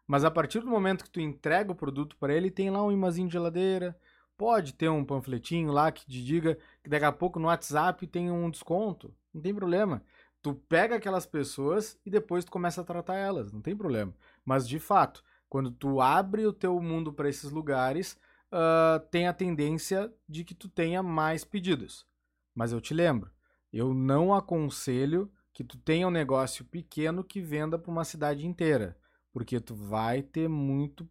Mas 0.07 0.25
a 0.25 0.31
partir 0.31 0.61
do 0.61 0.71
momento 0.71 1.05
que 1.05 1.11
tu 1.11 1.21
entrega 1.21 1.71
o 1.71 1.75
produto 1.77 2.17
para 2.17 2.33
ele, 2.33 2.51
tem 2.51 2.71
lá 2.71 2.83
um 2.83 2.91
imazinho 2.91 3.27
de 3.27 3.35
geladeira, 3.35 3.95
pode 4.43 4.75
ter 4.75 4.89
um 4.89 5.05
panfletinho 5.05 5.71
lá 5.71 5.93
que 5.93 6.05
te 6.05 6.21
diga 6.21 6.59
que 6.83 6.91
daqui 6.91 7.05
a 7.05 7.13
pouco 7.13 7.39
no 7.39 7.47
WhatsApp 7.47 8.05
tem 8.09 8.29
um 8.29 8.51
desconto. 8.51 9.15
Não 9.33 9.41
tem 9.41 9.55
problema. 9.55 10.03
Tu 10.43 10.53
pega 10.69 10.97
aquelas 10.97 11.25
pessoas 11.25 11.97
e 12.05 12.11
depois 12.11 12.45
tu 12.45 12.51
começa 12.51 12.81
a 12.81 12.85
tratar 12.85 13.15
elas, 13.15 13.53
não 13.53 13.61
tem 13.61 13.77
problema. 13.77 14.13
Mas 14.45 14.67
de 14.67 14.81
fato, 14.81 15.23
quando 15.49 15.71
tu 15.71 16.01
abre 16.01 16.45
o 16.45 16.53
teu 16.53 16.81
mundo 16.81 17.13
para 17.13 17.29
esses 17.29 17.53
lugares, 17.53 18.19
uh, 18.51 18.99
tem 19.13 19.29
a 19.29 19.33
tendência 19.33 20.13
de 20.29 20.43
que 20.43 20.57
tu 20.57 20.69
tenha 20.69 21.05
mais 21.05 21.45
pedidos. 21.45 22.05
Mas 22.53 22.73
eu 22.73 22.81
te 22.81 22.93
lembro, 22.93 23.31
eu 23.73 23.95
não 23.95 24.35
aconselho 24.35 25.31
que 25.53 25.63
tu 25.63 25.79
tenha 25.79 26.09
um 26.09 26.11
negócio 26.11 26.65
pequeno 26.65 27.23
que 27.23 27.41
venda 27.41 27.79
para 27.79 27.93
uma 27.93 28.05
cidade 28.05 28.45
inteira, 28.45 28.99
porque 29.33 29.61
tu 29.61 29.77
vai 29.77 30.21
ter 30.21 30.49
muito 30.49 31.09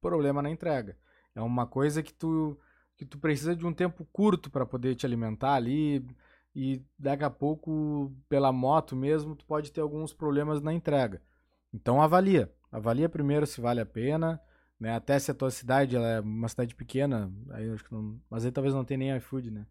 problema 0.00 0.40
na 0.40 0.48
entrega. 0.48 0.96
É 1.34 1.40
uma 1.40 1.66
coisa 1.66 2.02
que 2.02 2.12
tu 2.12 2.58
que 2.96 3.06
tu 3.06 3.18
precisa 3.18 3.56
de 3.56 3.66
um 3.66 3.72
tempo 3.72 4.06
curto 4.12 4.50
para 4.50 4.66
poder 4.66 4.94
te 4.94 5.04
alimentar 5.04 5.54
ali 5.54 6.06
e 6.54 6.84
daqui 6.98 7.24
a 7.24 7.30
pouco 7.30 8.12
pela 8.28 8.52
moto 8.52 8.94
mesmo 8.94 9.34
tu 9.34 9.44
pode 9.44 9.72
ter 9.72 9.80
alguns 9.80 10.12
problemas 10.12 10.60
na 10.60 10.72
entrega. 10.72 11.20
Então 11.72 12.00
avalia. 12.00 12.52
Avalia 12.70 13.08
primeiro 13.08 13.46
se 13.46 13.60
vale 13.60 13.80
a 13.80 13.86
pena, 13.86 14.40
né? 14.78 14.94
Até 14.94 15.18
se 15.18 15.30
a 15.30 15.34
tua 15.34 15.50
cidade 15.50 15.96
é 15.96 16.20
uma 16.20 16.48
cidade 16.48 16.74
pequena, 16.74 17.32
aí 17.50 17.70
acho 17.70 17.84
que 17.84 17.92
não, 17.92 18.20
mas 18.30 18.44
aí 18.44 18.52
talvez 18.52 18.74
não 18.74 18.84
tenha 18.84 18.98
nem 18.98 19.16
iFood, 19.16 19.50
né? 19.50 19.66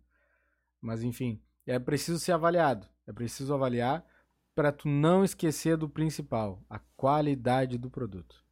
Mas 0.82 1.04
enfim, 1.04 1.42
é 1.66 1.80
preciso 1.80 2.20
ser 2.20 2.34
avaliado. 2.34 2.88
É 3.08 3.14
preciso 3.14 3.54
avaliar 3.54 4.06
para 4.54 4.72
tu 4.72 4.88
não 4.88 5.24
esquecer 5.24 5.78
do 5.78 5.90
principal, 5.90 6.64
a 6.70 6.80
qualidade 6.96 7.78
do 7.78 7.90
produto. 7.90 8.44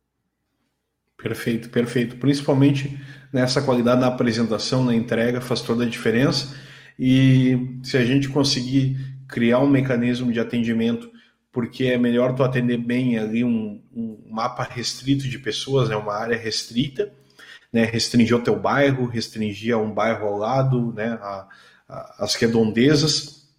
Perfeito, 1.22 1.70
perfeito. 1.70 2.16
Principalmente 2.16 2.98
nessa 3.32 3.62
qualidade 3.62 4.00
na 4.00 4.08
apresentação, 4.08 4.84
na 4.84 4.96
entrega, 4.96 5.41
faz 5.41 5.62
toda 5.62 5.84
a 5.84 5.90
diferença. 5.90 6.56
E 6.98 7.80
se 7.84 7.98
a 7.98 8.06
gente 8.06 8.30
conseguir 8.30 8.98
criar 9.28 9.60
um 9.60 9.70
mecanismo 9.70 10.32
de 10.32 10.40
atendimento 10.40 11.10
porque 11.52 11.86
é 11.86 11.98
melhor 11.98 12.36
tu 12.36 12.44
atender 12.44 12.78
bem 12.78 13.18
ali 13.18 13.44
um, 13.44 13.82
um 13.94 14.30
mapa 14.30 14.64
restrito 14.64 15.28
de 15.28 15.40
pessoas, 15.40 15.90
né, 15.90 15.96
uma 15.96 16.14
área 16.14 16.38
restrita, 16.38 17.12
né, 17.74 17.84
restringir 17.84 18.38
o 18.38 18.44
teu 18.44 18.58
bairro, 18.58 19.08
restringir 19.08 19.74
a 19.74 19.78
um 19.78 19.91
bairro 19.91 20.28
ao 20.28 20.38
lado, 20.38 20.94
né, 20.94 21.18
a, 21.22 21.48
a, 21.88 22.16
as 22.20 22.36
redondezas, 22.36 23.50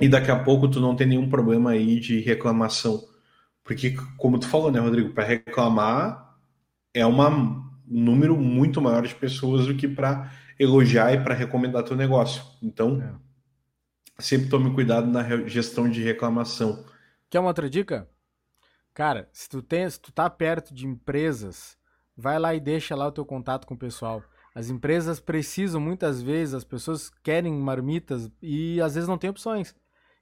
e 0.00 0.08
daqui 0.08 0.30
a 0.30 0.38
pouco 0.38 0.68
tu 0.68 0.80
não 0.80 0.96
tem 0.96 1.06
nenhum 1.06 1.28
problema 1.28 1.70
aí 1.70 2.00
de 2.00 2.20
reclamação. 2.20 3.02
Porque, 3.62 3.94
como 4.18 4.38
tu 4.38 4.48
falou, 4.48 4.72
né, 4.72 4.80
Rodrigo, 4.80 5.10
para 5.10 5.24
reclamar 5.24 6.31
é 6.94 7.06
um 7.06 7.70
número 7.86 8.36
muito 8.36 8.80
maior 8.80 9.06
de 9.06 9.14
pessoas 9.14 9.66
do 9.66 9.74
que 9.74 9.88
para 9.88 10.30
elogiar 10.58 11.12
e 11.12 11.22
para 11.22 11.34
recomendar 11.34 11.82
teu 11.82 11.96
negócio. 11.96 12.44
Então, 12.62 13.02
é. 13.02 14.22
sempre 14.22 14.48
tome 14.48 14.72
cuidado 14.74 15.06
na 15.06 15.46
gestão 15.46 15.88
de 15.88 16.02
reclamação. 16.02 16.84
Quer 17.30 17.40
uma 17.40 17.48
outra 17.48 17.68
dica? 17.68 18.08
Cara, 18.94 19.28
se 19.32 19.48
tu, 19.48 19.62
tem, 19.62 19.88
se 19.88 19.98
tu 19.98 20.12
tá 20.12 20.28
perto 20.28 20.74
de 20.74 20.86
empresas, 20.86 21.78
vai 22.16 22.38
lá 22.38 22.54
e 22.54 22.60
deixa 22.60 22.94
lá 22.94 23.06
o 23.06 23.12
teu 23.12 23.24
contato 23.24 23.66
com 23.66 23.74
o 23.74 23.78
pessoal. 23.78 24.22
As 24.54 24.68
empresas 24.68 25.18
precisam, 25.18 25.80
muitas 25.80 26.20
vezes, 26.20 26.52
as 26.54 26.64
pessoas 26.64 27.10
querem 27.22 27.54
marmitas 27.54 28.30
e 28.42 28.80
às 28.82 28.94
vezes 28.94 29.08
não 29.08 29.16
tem 29.16 29.30
opções. 29.30 29.74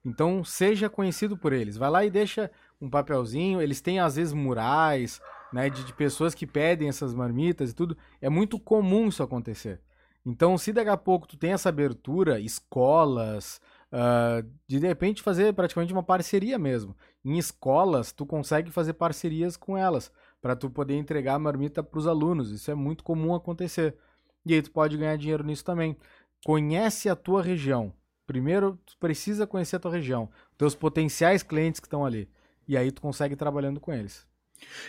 Então, 0.05 0.44
seja 0.44 0.88
conhecido 0.88 1.36
por 1.36 1.52
eles. 1.52 1.76
Vai 1.76 1.90
lá 1.90 2.05
e 2.05 2.10
deixa 2.10 2.51
um 2.80 2.88
papelzinho. 2.88 3.60
Eles 3.60 3.80
têm, 3.80 3.98
às 3.98 4.14
vezes, 4.14 4.32
murais, 4.32 5.20
né, 5.52 5.68
de, 5.68 5.85
de 5.85 5.93
pessoas 5.93 6.35
que 6.35 6.47
pedem 6.47 6.89
essas 6.89 7.14
marmitas 7.14 7.70
e 7.70 7.74
tudo. 7.74 7.97
É 8.20 8.28
muito 8.28 8.59
comum 8.59 9.09
isso 9.09 9.22
acontecer. 9.22 9.81
Então, 10.24 10.59
se 10.59 10.72
daqui 10.72 10.90
a 10.90 10.97
pouco 10.97 11.27
tu 11.27 11.36
tem 11.36 11.52
essa 11.52 11.70
abertura, 11.70 12.39
escolas, 12.40 13.60
uh, 13.90 14.47
de, 14.66 14.78
repente 14.78 15.22
fazer 15.22 15.52
praticamente 15.55 15.93
uma 15.93 16.02
parceria 16.02 16.59
mesmo. 16.59 16.97
Em 17.24 17.39
escolas, 17.39 18.12
tu 18.12 18.27
consegue 18.27 18.70
fazer 18.70 18.94
parcerias 18.94 19.56
com 19.56 19.77
elas 19.77 20.12
para 20.40 20.56
tu 20.56 20.70
poder 20.70 20.94
entregar 20.94 21.35
a 21.35 21.39
marmita 21.39 21.82
para 21.82 21.98
os 21.98 22.06
alunos. 22.06 22.51
Isso 22.51 22.70
é 22.70 22.74
muito 22.74 23.02
comum 23.02 23.35
acontecer. 23.35 23.97
E 24.44 24.55
aí 24.55 24.62
tu 24.62 24.70
pode 24.70 24.97
ganhar 24.97 25.16
dinheiro 25.16 25.44
nisso 25.44 25.64
também. 25.64 25.97
Conhece 26.44 27.09
a 27.09 27.16
tua 27.16 27.43
região. 27.43 27.93
Primeiro, 28.27 28.78
tu 28.86 28.97
precisa 28.98 29.47
conhecer 29.47 29.77
a 29.77 29.81
tua 29.81 29.90
região, 29.90 30.31
teus 30.56 30.74
potenciais 30.74 31.43
clientes 31.43 31.81
que 31.81 31.86
estão 31.86 32.05
ali. 32.05 32.31
E 32.68 32.77
aí 32.77 32.93
tu 32.93 33.02
consegue 33.02 33.35
ir 33.35 33.36
trabalhando 33.36 33.81
com 33.81 33.93
eles. 33.93 34.30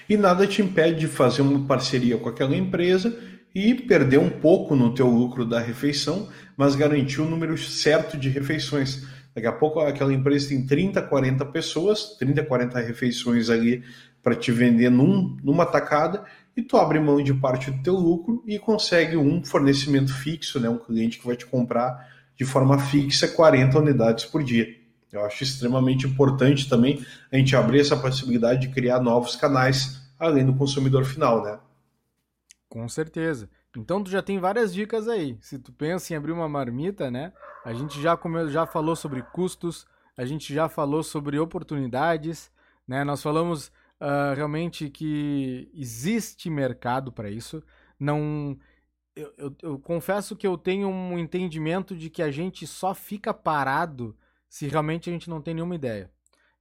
E 0.07 0.17
nada 0.17 0.45
te 0.47 0.61
impede 0.61 1.01
de 1.01 1.07
fazer 1.07 1.41
uma 1.41 1.65
parceria 1.67 2.17
com 2.17 2.29
aquela 2.29 2.55
empresa 2.55 3.17
e 3.53 3.73
perder 3.73 4.17
um 4.17 4.29
pouco 4.29 4.75
no 4.75 4.93
teu 4.93 5.07
lucro 5.07 5.45
da 5.45 5.59
refeição, 5.59 6.29
mas 6.55 6.75
garantir 6.75 7.21
o 7.21 7.25
número 7.25 7.57
certo 7.57 8.17
de 8.17 8.29
refeições. 8.29 9.05
Daqui 9.35 9.47
a 9.47 9.51
pouco 9.51 9.79
aquela 9.79 10.13
empresa 10.13 10.49
tem 10.49 10.65
30, 10.65 11.01
40 11.01 11.45
pessoas, 11.45 12.17
30, 12.17 12.43
40 12.43 12.79
refeições 12.79 13.49
ali 13.49 13.83
para 14.21 14.35
te 14.35 14.51
vender 14.51 14.89
num, 14.89 15.37
numa 15.43 15.65
tacada 15.65 16.23
e 16.55 16.61
tu 16.61 16.77
abre 16.77 16.99
mão 16.99 17.23
de 17.23 17.33
parte 17.33 17.71
do 17.71 17.81
teu 17.81 17.95
lucro 17.95 18.43
e 18.45 18.59
consegue 18.59 19.15
um 19.15 19.43
fornecimento 19.43 20.13
fixo, 20.13 20.59
né, 20.59 20.69
um 20.69 20.77
cliente 20.77 21.17
que 21.17 21.25
vai 21.25 21.35
te 21.35 21.45
comprar 21.45 22.09
de 22.35 22.43
forma 22.43 22.77
fixa 22.77 23.27
40 23.27 23.79
unidades 23.79 24.25
por 24.25 24.43
dia. 24.43 24.80
Eu 25.11 25.25
acho 25.25 25.43
extremamente 25.43 26.07
importante 26.07 26.69
também 26.69 27.05
a 27.31 27.37
gente 27.37 27.55
abrir 27.55 27.81
essa 27.81 27.97
possibilidade 27.97 28.61
de 28.61 28.73
criar 28.73 29.01
novos 29.01 29.35
canais 29.35 30.01
além 30.17 30.45
do 30.45 30.55
consumidor 30.55 31.03
final, 31.03 31.43
né? 31.43 31.59
Com 32.69 32.87
certeza. 32.87 33.49
Então 33.75 34.03
tu 34.03 34.09
já 34.09 34.21
tem 34.21 34.39
várias 34.39 34.73
dicas 34.73 35.07
aí. 35.07 35.37
Se 35.41 35.57
tu 35.57 35.73
pensa 35.73 36.13
em 36.13 36.17
abrir 36.17 36.31
uma 36.31 36.47
marmita, 36.47 37.09
né? 37.09 37.33
A 37.65 37.73
gente 37.73 38.01
já 38.01 38.15
comeu, 38.15 38.49
já 38.49 38.65
falou 38.65 38.95
sobre 38.95 39.21
custos, 39.21 39.85
a 40.15 40.25
gente 40.25 40.53
já 40.53 40.69
falou 40.69 41.03
sobre 41.03 41.39
oportunidades, 41.39 42.51
né? 42.87 43.03
Nós 43.03 43.21
falamos 43.21 43.67
uh, 43.99 44.35
realmente 44.35 44.89
que 44.89 45.69
existe 45.73 46.49
mercado 46.49 47.11
para 47.11 47.29
isso. 47.29 47.63
Não, 47.99 48.57
eu, 49.15 49.33
eu, 49.37 49.55
eu 49.61 49.79
confesso 49.79 50.35
que 50.35 50.47
eu 50.47 50.57
tenho 50.57 50.87
um 50.87 51.17
entendimento 51.17 51.95
de 51.95 52.09
que 52.09 52.21
a 52.21 52.31
gente 52.31 52.65
só 52.67 52.93
fica 52.93 53.33
parado 53.33 54.15
se 54.51 54.67
realmente 54.67 55.09
a 55.09 55.13
gente 55.13 55.29
não 55.29 55.41
tem 55.41 55.53
nenhuma 55.53 55.75
ideia. 55.75 56.11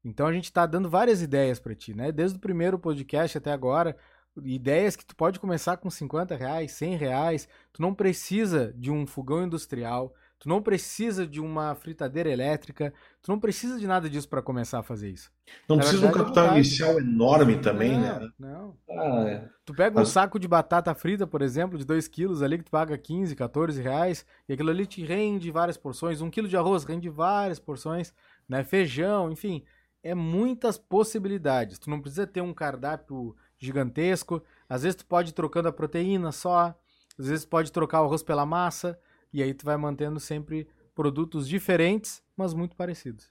Então 0.05 0.25
a 0.25 0.33
gente 0.33 0.45
está 0.45 0.65
dando 0.65 0.89
várias 0.89 1.21
ideias 1.21 1.59
para 1.59 1.75
ti, 1.75 1.93
né? 1.93 2.13
Desde 2.13 2.37
o 2.39 2.41
primeiro 2.41 2.79
podcast 2.79 3.37
até 3.37 3.51
agora, 3.51 3.97
ideias 4.45 4.95
que 4.95 5.05
tu 5.05 5.17
pode 5.17 5.41
começar 5.41 5.77
com 5.77 5.91
50 5.91 6.37
reais, 6.37 6.71
100 6.71 6.97
reais. 6.97 7.49
Tu 7.73 7.83
não 7.83 7.93
precisa 7.93 8.73
de 8.77 8.93
um 8.93 9.09
fogão 9.09 9.43
industrial, 9.45 10.15
tu 10.41 10.49
não 10.49 10.63
precisa 10.63 11.27
de 11.27 11.39
uma 11.39 11.75
fritadeira 11.75 12.31
elétrica, 12.31 12.93
tu 13.23 13.31
não 13.31 13.39
precisa 13.39 13.79
de 13.79 13.87
nada 13.87 14.09
disso 14.09 14.29
para 14.29 14.41
começar 14.41 14.79
a 14.79 14.83
fazer 14.83 15.11
isso. 15.11 15.31
Não 15.69 15.77
Na 15.77 15.83
precisa 15.83 16.01
de 16.01 16.09
um 16.09 16.13
capital 16.13 16.57
inicial 16.57 16.99
enorme 16.99 17.59
também, 17.59 17.93
não, 17.93 18.01
né? 18.01 18.31
Não. 18.39 18.77
Ah, 18.91 19.29
é. 19.29 19.49
Tu 19.67 19.75
pega 19.75 19.95
Mas... 19.95 20.09
um 20.09 20.11
saco 20.11 20.39
de 20.39 20.49
batata 20.49 20.95
frita, 20.95 21.27
por 21.27 21.43
exemplo, 21.43 21.79
de 21.79 21.85
2 21.85 22.09
quilos 22.09 22.43
ali, 22.43 22.57
que 22.57 22.65
tu 22.65 22.71
paga 22.71 22.97
15, 22.97 23.37
14 23.37 23.83
reais, 23.83 24.25
e 24.49 24.55
aquilo 24.55 24.71
ali 24.71 24.87
te 24.87 25.05
rende 25.05 25.51
várias 25.51 25.77
porções. 25.77 26.23
Um 26.23 26.31
quilo 26.31 26.49
de 26.49 26.57
arroz 26.57 26.85
rende 26.85 27.11
várias 27.11 27.59
porções, 27.59 28.13
né? 28.49 28.65
Feijão, 28.65 29.31
enfim. 29.31 29.63
É 30.03 30.15
muitas 30.15 30.79
possibilidades. 30.79 31.79
Tu 31.79 31.91
não 31.91 32.01
precisa 32.01 32.27
ter 32.27 32.41
um 32.41 32.55
cardápio 32.55 33.37
gigantesco. 33.59 34.43
Às 34.67 34.85
vezes 34.85 34.97
tu 34.97 35.05
pode 35.05 35.31
ir 35.31 35.35
trocando 35.35 35.69
a 35.69 35.73
proteína 35.73 36.33
só, 36.33 36.75
às 37.19 37.29
vezes 37.29 37.45
pode 37.45 37.71
trocar 37.71 38.01
o 38.01 38.07
arroz 38.07 38.23
pela 38.23 38.47
massa, 38.47 38.99
e 39.33 39.43
aí 39.43 39.55
tu 39.55 39.65
vai 39.65 39.77
mantendo 39.77 40.19
sempre 40.21 40.67
produtos 40.95 41.49
diferentes, 41.49 42.23
mas 42.37 42.53
muito 42.53 42.77
parecidos. 42.77 43.27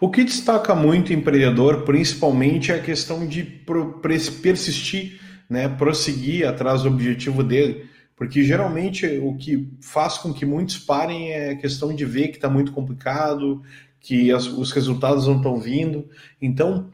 O 0.00 0.10
que 0.10 0.24
destaca 0.24 0.74
muito 0.74 1.10
o 1.10 1.12
empreendedor, 1.12 1.82
principalmente, 1.82 2.70
é 2.70 2.76
a 2.76 2.82
questão 2.82 3.26
de 3.26 3.42
persistir, 4.42 5.20
né, 5.48 5.68
prosseguir 5.68 6.46
atrás 6.46 6.82
do 6.82 6.88
objetivo 6.88 7.42
dele. 7.42 7.88
Porque 8.16 8.44
geralmente 8.44 9.06
o 9.22 9.36
que 9.36 9.68
faz 9.80 10.18
com 10.18 10.32
que 10.32 10.46
muitos 10.46 10.78
parem 10.78 11.32
é 11.32 11.50
a 11.50 11.56
questão 11.56 11.94
de 11.94 12.04
ver 12.04 12.28
que 12.28 12.36
está 12.36 12.48
muito 12.48 12.72
complicado, 12.72 13.62
que 13.98 14.30
as, 14.30 14.46
os 14.46 14.70
resultados 14.70 15.26
não 15.26 15.38
estão 15.38 15.58
vindo. 15.58 16.08
Então, 16.40 16.92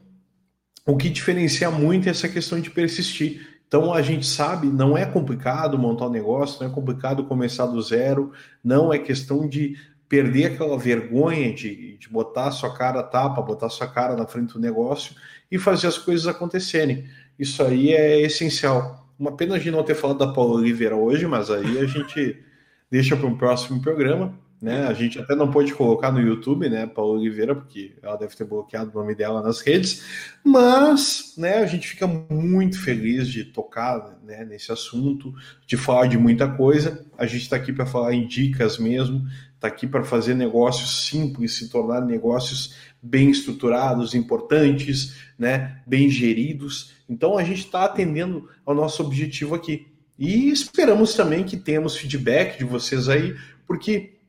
o 0.87 0.97
que 0.97 1.11
diferencia 1.11 1.71
muito 1.71 2.07
é 2.07 2.11
essa 2.11 2.29
questão 2.29 2.61
de 2.61 2.71
persistir. 2.71 3.50
Então 3.71 3.95
a 3.95 4.03
gente 4.03 4.27
sabe, 4.27 4.67
não 4.67 4.99
é 4.99 5.07
complicado 5.07 5.79
montar 5.79 6.09
um 6.09 6.11
negócio, 6.11 6.61
não 6.61 6.69
é 6.69 6.75
complicado 6.75 7.23
começar 7.23 7.67
do 7.67 7.81
zero, 7.81 8.33
não 8.65 8.93
é 8.93 8.99
questão 8.99 9.49
de 9.49 9.77
perder 10.09 10.47
aquela 10.47 10.77
vergonha 10.77 11.55
de, 11.55 11.97
de 11.97 12.09
botar 12.09 12.49
a 12.49 12.51
sua 12.51 12.75
cara 12.75 12.99
a 12.99 13.05
tapa, 13.05 13.41
botar 13.41 13.67
a 13.67 13.71
sua 13.71 13.87
cara 13.87 14.17
na 14.17 14.27
frente 14.27 14.55
do 14.55 14.59
negócio 14.59 15.15
e 15.49 15.57
fazer 15.57 15.87
as 15.87 15.97
coisas 15.97 16.27
acontecerem. 16.27 17.05
Isso 17.39 17.63
aí 17.63 17.93
é 17.93 18.21
essencial. 18.21 19.09
Uma 19.17 19.37
pena 19.37 19.57
de 19.57 19.71
não 19.71 19.85
ter 19.85 19.95
falado 19.95 20.19
da 20.19 20.33
Paula 20.33 20.57
Oliveira 20.57 20.97
hoje, 20.97 21.29
mas 21.29 21.49
aí 21.49 21.79
a 21.79 21.87
gente 21.87 22.43
deixa 22.91 23.17
para 23.17 23.29
um 23.29 23.39
próximo 23.39 23.81
programa 23.81 24.37
né? 24.61 24.87
A 24.87 24.93
gente 24.93 25.19
até 25.19 25.35
não 25.35 25.51
pode 25.51 25.73
colocar 25.73 26.13
no 26.13 26.21
YouTube, 26.21 26.69
né, 26.69 26.87
Paula 26.87 27.19
Oliveira, 27.19 27.55
porque 27.55 27.95
ela 28.03 28.17
deve 28.17 28.37
ter 28.37 28.45
bloqueado 28.45 28.91
o 28.91 29.01
nome 29.01 29.15
dela 29.15 29.43
nas 29.43 29.61
redes, 29.61 30.05
mas, 30.45 31.35
né, 31.39 31.59
a 31.59 31.67
gente 31.67 31.89
fica 31.89 32.07
muito 32.07 32.79
feliz 32.79 33.27
de 33.29 33.45
tocar, 33.45 34.19
né, 34.23 34.45
nesse 34.45 34.71
assunto, 34.71 35.35
de 35.67 35.77
falar 35.77 36.07
de 36.09 36.19
muita 36.19 36.47
coisa. 36.47 37.07
A 37.17 37.27
gente 37.27 37.43
está 37.43 37.57
aqui 37.57 37.73
para 37.73 37.87
falar 37.87 38.13
em 38.13 38.27
dicas 38.27 38.77
mesmo, 38.79 39.27
está 39.55 39.69
aqui 39.69 39.87
para 39.87 40.05
fazer 40.05 40.35
negócios 40.35 41.07
simples, 41.07 41.55
se 41.55 41.71
tornar 41.71 42.03
negócios 42.03 42.75
bem 43.03 43.31
estruturados, 43.31 44.15
importantes, 44.15 45.17
né, 45.39 45.81
bem 45.87 46.11
geridos. 46.11 46.93
Então 47.09 47.39
a 47.39 47.43
gente 47.43 47.61
está 47.61 47.85
atendendo 47.85 48.49
ao 48.65 48.75
nosso 48.75 49.03
objetivo 49.03 49.55
aqui. 49.55 49.87
E 50.19 50.51
esperamos 50.51 51.15
também 51.15 51.45
que 51.45 51.57
tenhamos 51.57 51.97
feedback 51.97 52.59
de 52.59 52.65
vocês 52.65 53.09
aí, 53.09 53.35
porque 53.67 54.20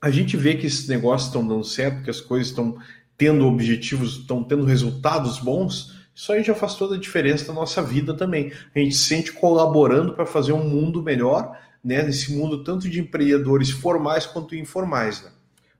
a 0.00 0.10
gente 0.10 0.36
vê 0.36 0.54
que 0.54 0.66
esses 0.66 0.88
negócios 0.88 1.28
estão 1.28 1.46
dando 1.46 1.64
certo, 1.64 2.02
que 2.02 2.10
as 2.10 2.20
coisas 2.20 2.48
estão 2.48 2.78
tendo 3.16 3.46
objetivos, 3.46 4.20
estão 4.20 4.42
tendo 4.42 4.64
resultados 4.64 5.38
bons, 5.38 6.00
isso 6.14 6.32
aí 6.32 6.42
já 6.42 6.54
faz 6.54 6.74
toda 6.74 6.96
a 6.96 6.98
diferença 6.98 7.48
na 7.48 7.60
nossa 7.60 7.82
vida 7.82 8.14
também. 8.14 8.52
A 8.74 8.78
gente 8.78 8.94
se 8.94 9.04
sente 9.04 9.32
colaborando 9.32 10.14
para 10.14 10.26
fazer 10.26 10.52
um 10.52 10.68
mundo 10.68 11.02
melhor, 11.02 11.58
né? 11.82 12.02
Nesse 12.02 12.34
mundo 12.34 12.64
tanto 12.64 12.88
de 12.88 13.00
empreendedores 13.00 13.70
formais 13.70 14.26
quanto 14.26 14.54
informais, 14.54 15.22
né? 15.22 15.30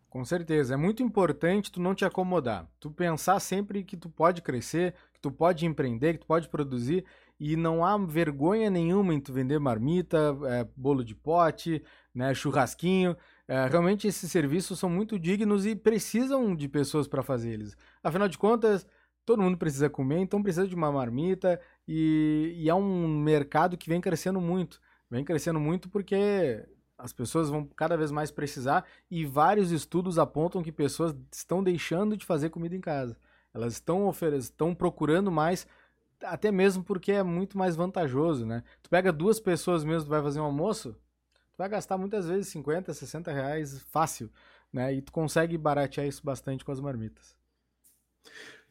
Com 0.08 0.24
certeza, 0.24 0.74
é 0.74 0.76
muito 0.76 1.02
importante 1.02 1.70
tu 1.70 1.80
não 1.80 1.94
te 1.94 2.04
acomodar, 2.04 2.66
tu 2.80 2.90
pensar 2.90 3.38
sempre 3.38 3.84
que 3.84 3.96
tu 3.96 4.08
pode 4.08 4.42
crescer, 4.42 4.92
que 5.14 5.20
tu 5.20 5.30
pode 5.30 5.64
empreender, 5.64 6.14
que 6.14 6.20
tu 6.20 6.26
pode 6.26 6.48
produzir 6.48 7.04
e 7.38 7.54
não 7.54 7.84
há 7.84 7.96
vergonha 7.96 8.68
nenhuma 8.68 9.14
em 9.14 9.20
tu 9.20 9.32
vender 9.32 9.60
marmita, 9.60 10.36
é, 10.46 10.66
bolo 10.76 11.04
de 11.04 11.14
pote, 11.14 11.82
né, 12.12 12.34
churrasquinho. 12.34 13.16
É, 13.50 13.66
realmente 13.66 14.06
esses 14.06 14.30
serviços 14.30 14.78
são 14.78 14.88
muito 14.88 15.18
dignos 15.18 15.66
e 15.66 15.74
precisam 15.74 16.54
de 16.54 16.68
pessoas 16.68 17.08
para 17.08 17.20
fazer 17.20 17.50
eles. 17.50 17.76
Afinal 18.00 18.28
de 18.28 18.38
contas, 18.38 18.86
todo 19.26 19.42
mundo 19.42 19.58
precisa 19.58 19.90
comer, 19.90 20.20
então 20.20 20.40
precisa 20.40 20.68
de 20.68 20.74
uma 20.76 20.92
marmita 20.92 21.60
e, 21.86 22.54
e 22.56 22.68
é 22.68 22.74
um 22.76 23.08
mercado 23.08 23.76
que 23.76 23.88
vem 23.88 24.00
crescendo 24.00 24.40
muito. 24.40 24.80
Vem 25.10 25.24
crescendo 25.24 25.58
muito 25.58 25.88
porque 25.88 26.64
as 26.96 27.12
pessoas 27.12 27.50
vão 27.50 27.66
cada 27.74 27.96
vez 27.96 28.12
mais 28.12 28.30
precisar 28.30 28.84
e 29.10 29.26
vários 29.26 29.72
estudos 29.72 30.16
apontam 30.16 30.62
que 30.62 30.70
pessoas 30.70 31.12
estão 31.32 31.60
deixando 31.60 32.16
de 32.16 32.24
fazer 32.24 32.50
comida 32.50 32.76
em 32.76 32.80
casa. 32.80 33.16
Elas 33.52 33.72
estão 33.72 34.08
estão 34.38 34.72
procurando 34.72 35.28
mais, 35.28 35.66
até 36.22 36.52
mesmo 36.52 36.84
porque 36.84 37.10
é 37.10 37.24
muito 37.24 37.58
mais 37.58 37.74
vantajoso, 37.74 38.46
né? 38.46 38.62
Tu 38.80 38.88
pega 38.88 39.12
duas 39.12 39.40
pessoas 39.40 39.82
mesmo, 39.82 40.04
tu 40.04 40.10
vai 40.10 40.22
fazer 40.22 40.38
um 40.38 40.44
almoço, 40.44 40.94
vai 41.60 41.68
gastar 41.68 41.98
muitas 41.98 42.26
vezes 42.26 42.48
50, 42.48 42.94
60 42.94 43.30
reais 43.30 43.82
fácil, 43.90 44.30
né? 44.72 44.94
E 44.94 45.02
tu 45.02 45.12
consegue 45.12 45.58
baratear 45.58 46.06
isso 46.06 46.22
bastante 46.24 46.64
com 46.64 46.72
as 46.72 46.80
marmitas. 46.80 47.34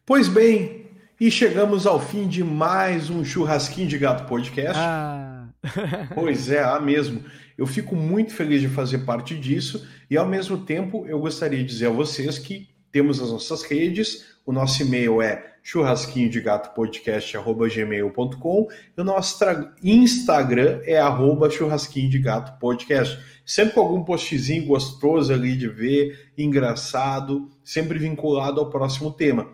Pois 0.04 0.28
bem, 0.28 0.90
e 1.22 1.30
chegamos 1.30 1.86
ao 1.86 2.00
fim 2.00 2.28
de 2.28 2.44
mais 2.44 3.12
um 3.12 3.24
Churrasquinho 3.24 3.88
de 3.88 4.00
Gato 4.00 4.28
Podcast. 4.28 4.74
Ah. 4.76 5.50
pois 6.16 6.50
é, 6.50 6.64
há 6.64 6.80
mesmo. 6.80 7.24
Eu 7.56 7.68
fico 7.68 7.96
muito 7.96 8.34
feliz 8.34 8.60
de 8.60 8.68
fazer 8.68 9.06
parte 9.06 9.38
disso 9.38 9.88
e, 10.10 10.18
ao 10.18 10.28
mesmo 10.28 10.66
tempo, 10.66 11.06
eu 11.06 11.20
gostaria 11.20 11.60
de 11.60 11.66
dizer 11.66 11.88
a 11.88 11.92
vocês 11.92 12.40
que 12.40 12.70
temos 12.92 13.22
as 13.22 13.30
nossas 13.30 13.62
redes, 13.62 14.26
o 14.48 14.52
nosso 14.52 14.82
e-mail 14.82 15.22
é 15.22 15.59
churrasquinho 15.70 16.32
de 16.32 16.42
gato 16.42 16.74
podcast 16.74 17.38
gmail.com 17.38 18.68
e 18.98 19.02
o 19.02 19.04
nosso 19.04 19.38
Instagram 19.84 20.82
é 20.84 20.98
arroba 20.98 21.48
churrasquinho 21.48 22.10
de 22.10 22.18
gato 22.18 22.60
podcast. 22.60 23.20
Sempre 23.46 23.76
com 23.76 23.82
algum 23.82 24.04
postzinho 24.04 24.66
gostoso 24.66 25.32
ali 25.32 25.56
de 25.56 25.68
ver, 25.68 26.32
engraçado, 26.36 27.52
sempre 27.64 28.00
vinculado 28.00 28.60
ao 28.60 28.72
próximo 28.72 29.12
tema. 29.12 29.48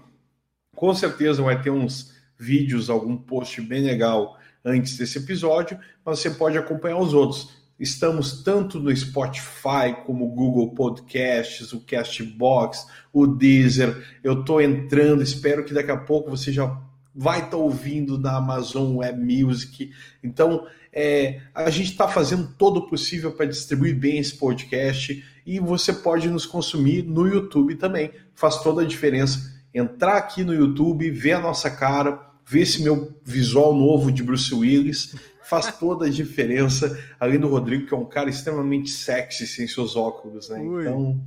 Com 0.73 0.93
certeza 0.93 1.43
vai 1.43 1.61
ter 1.61 1.69
uns 1.69 2.13
vídeos, 2.39 2.89
algum 2.89 3.17
post 3.17 3.59
bem 3.59 3.83
legal 3.83 4.37
antes 4.63 4.97
desse 4.97 5.17
episódio, 5.17 5.77
mas 6.05 6.19
você 6.19 6.29
pode 6.29 6.57
acompanhar 6.57 6.97
os 6.97 7.13
outros. 7.13 7.64
Estamos 7.79 8.43
tanto 8.43 8.79
no 8.79 8.95
Spotify 8.95 9.95
como 10.05 10.29
Google 10.29 10.73
Podcasts, 10.73 11.73
o 11.73 11.81
Castbox, 11.81 12.87
o 13.11 13.27
Deezer. 13.27 14.17
Eu 14.23 14.39
estou 14.39 14.61
entrando, 14.61 15.21
espero 15.21 15.65
que 15.65 15.73
daqui 15.73 15.91
a 15.91 15.97
pouco 15.97 16.29
você 16.29 16.51
já 16.51 16.79
vai 17.13 17.39
estar 17.39 17.51
tá 17.51 17.57
ouvindo 17.57 18.17
na 18.17 18.37
Amazon 18.37 18.97
Web 18.97 19.19
Music. 19.21 19.91
Então, 20.23 20.65
é, 20.91 21.41
a 21.53 21.69
gente 21.69 21.91
está 21.91 22.07
fazendo 22.07 22.53
todo 22.57 22.77
o 22.77 22.87
possível 22.87 23.31
para 23.33 23.45
distribuir 23.45 23.95
bem 23.95 24.19
esse 24.19 24.35
podcast 24.35 25.23
e 25.45 25.59
você 25.59 25.91
pode 25.91 26.29
nos 26.29 26.45
consumir 26.45 27.03
no 27.03 27.27
YouTube 27.27 27.75
também. 27.75 28.11
Faz 28.33 28.61
toda 28.61 28.81
a 28.81 28.85
diferença 28.85 29.55
entrar 29.75 30.15
aqui 30.15 30.45
no 30.45 30.53
YouTube, 30.53 31.11
ver 31.11 31.33
a 31.33 31.41
nossa 31.41 31.69
cara, 31.69 32.17
ver 32.45 32.61
esse 32.61 32.81
meu 32.81 33.13
visual 33.25 33.75
novo 33.75 34.09
de 34.09 34.23
Bruce 34.23 34.53
Willis, 34.55 35.15
faz 35.47 35.77
toda 35.77 36.05
a 36.05 36.09
diferença, 36.09 36.99
além 37.19 37.39
do 37.39 37.47
Rodrigo, 37.47 37.87
que 37.87 37.93
é 37.93 37.97
um 37.97 38.05
cara 38.05 38.29
extremamente 38.29 38.89
sexy 38.89 39.45
sem 39.45 39.67
seus 39.67 39.95
óculos, 39.95 40.49
né? 40.49 40.59
Ui. 40.59 40.83
Então, 40.83 41.21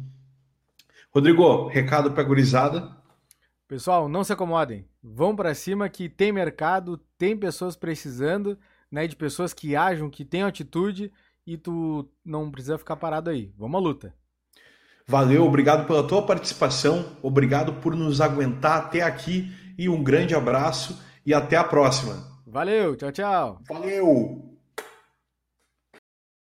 Rodrigo, 1.10 1.66
recado 1.68 2.12
para 2.12 2.22
gurizada. 2.22 2.96
Pessoal, 3.66 4.08
não 4.08 4.24
se 4.24 4.32
acomodem. 4.32 4.86
Vão 5.02 5.36
para 5.36 5.54
cima 5.54 5.88
que 5.88 6.08
tem 6.08 6.32
mercado, 6.32 6.98
tem 7.18 7.36
pessoas 7.36 7.76
precisando, 7.76 8.58
né, 8.90 9.06
de 9.06 9.14
pessoas 9.14 9.52
que 9.52 9.76
ajam, 9.76 10.10
que 10.10 10.24
têm 10.24 10.42
atitude 10.42 11.12
e 11.46 11.56
tu 11.56 12.08
não 12.24 12.50
precisa 12.50 12.78
ficar 12.78 12.96
parado 12.96 13.30
aí. 13.30 13.52
Vamos 13.56 13.78
à 13.78 13.82
luta. 13.82 14.14
Valeu, 15.06 15.46
obrigado 15.46 15.86
pela 15.86 16.06
tua 16.06 16.22
participação, 16.22 17.16
obrigado 17.22 17.74
por 17.74 17.96
nos 17.96 18.20
aguentar 18.20 18.78
até 18.78 19.00
aqui 19.00 19.50
e 19.78 19.88
um 19.88 20.02
grande 20.02 20.34
abraço 20.34 21.02
e 21.24 21.32
até 21.32 21.56
a 21.56 21.64
próxima. 21.64 22.37
Valeu, 22.50 22.96
tchau, 22.96 23.12
tchau. 23.12 23.58
Valeu! 23.68 24.47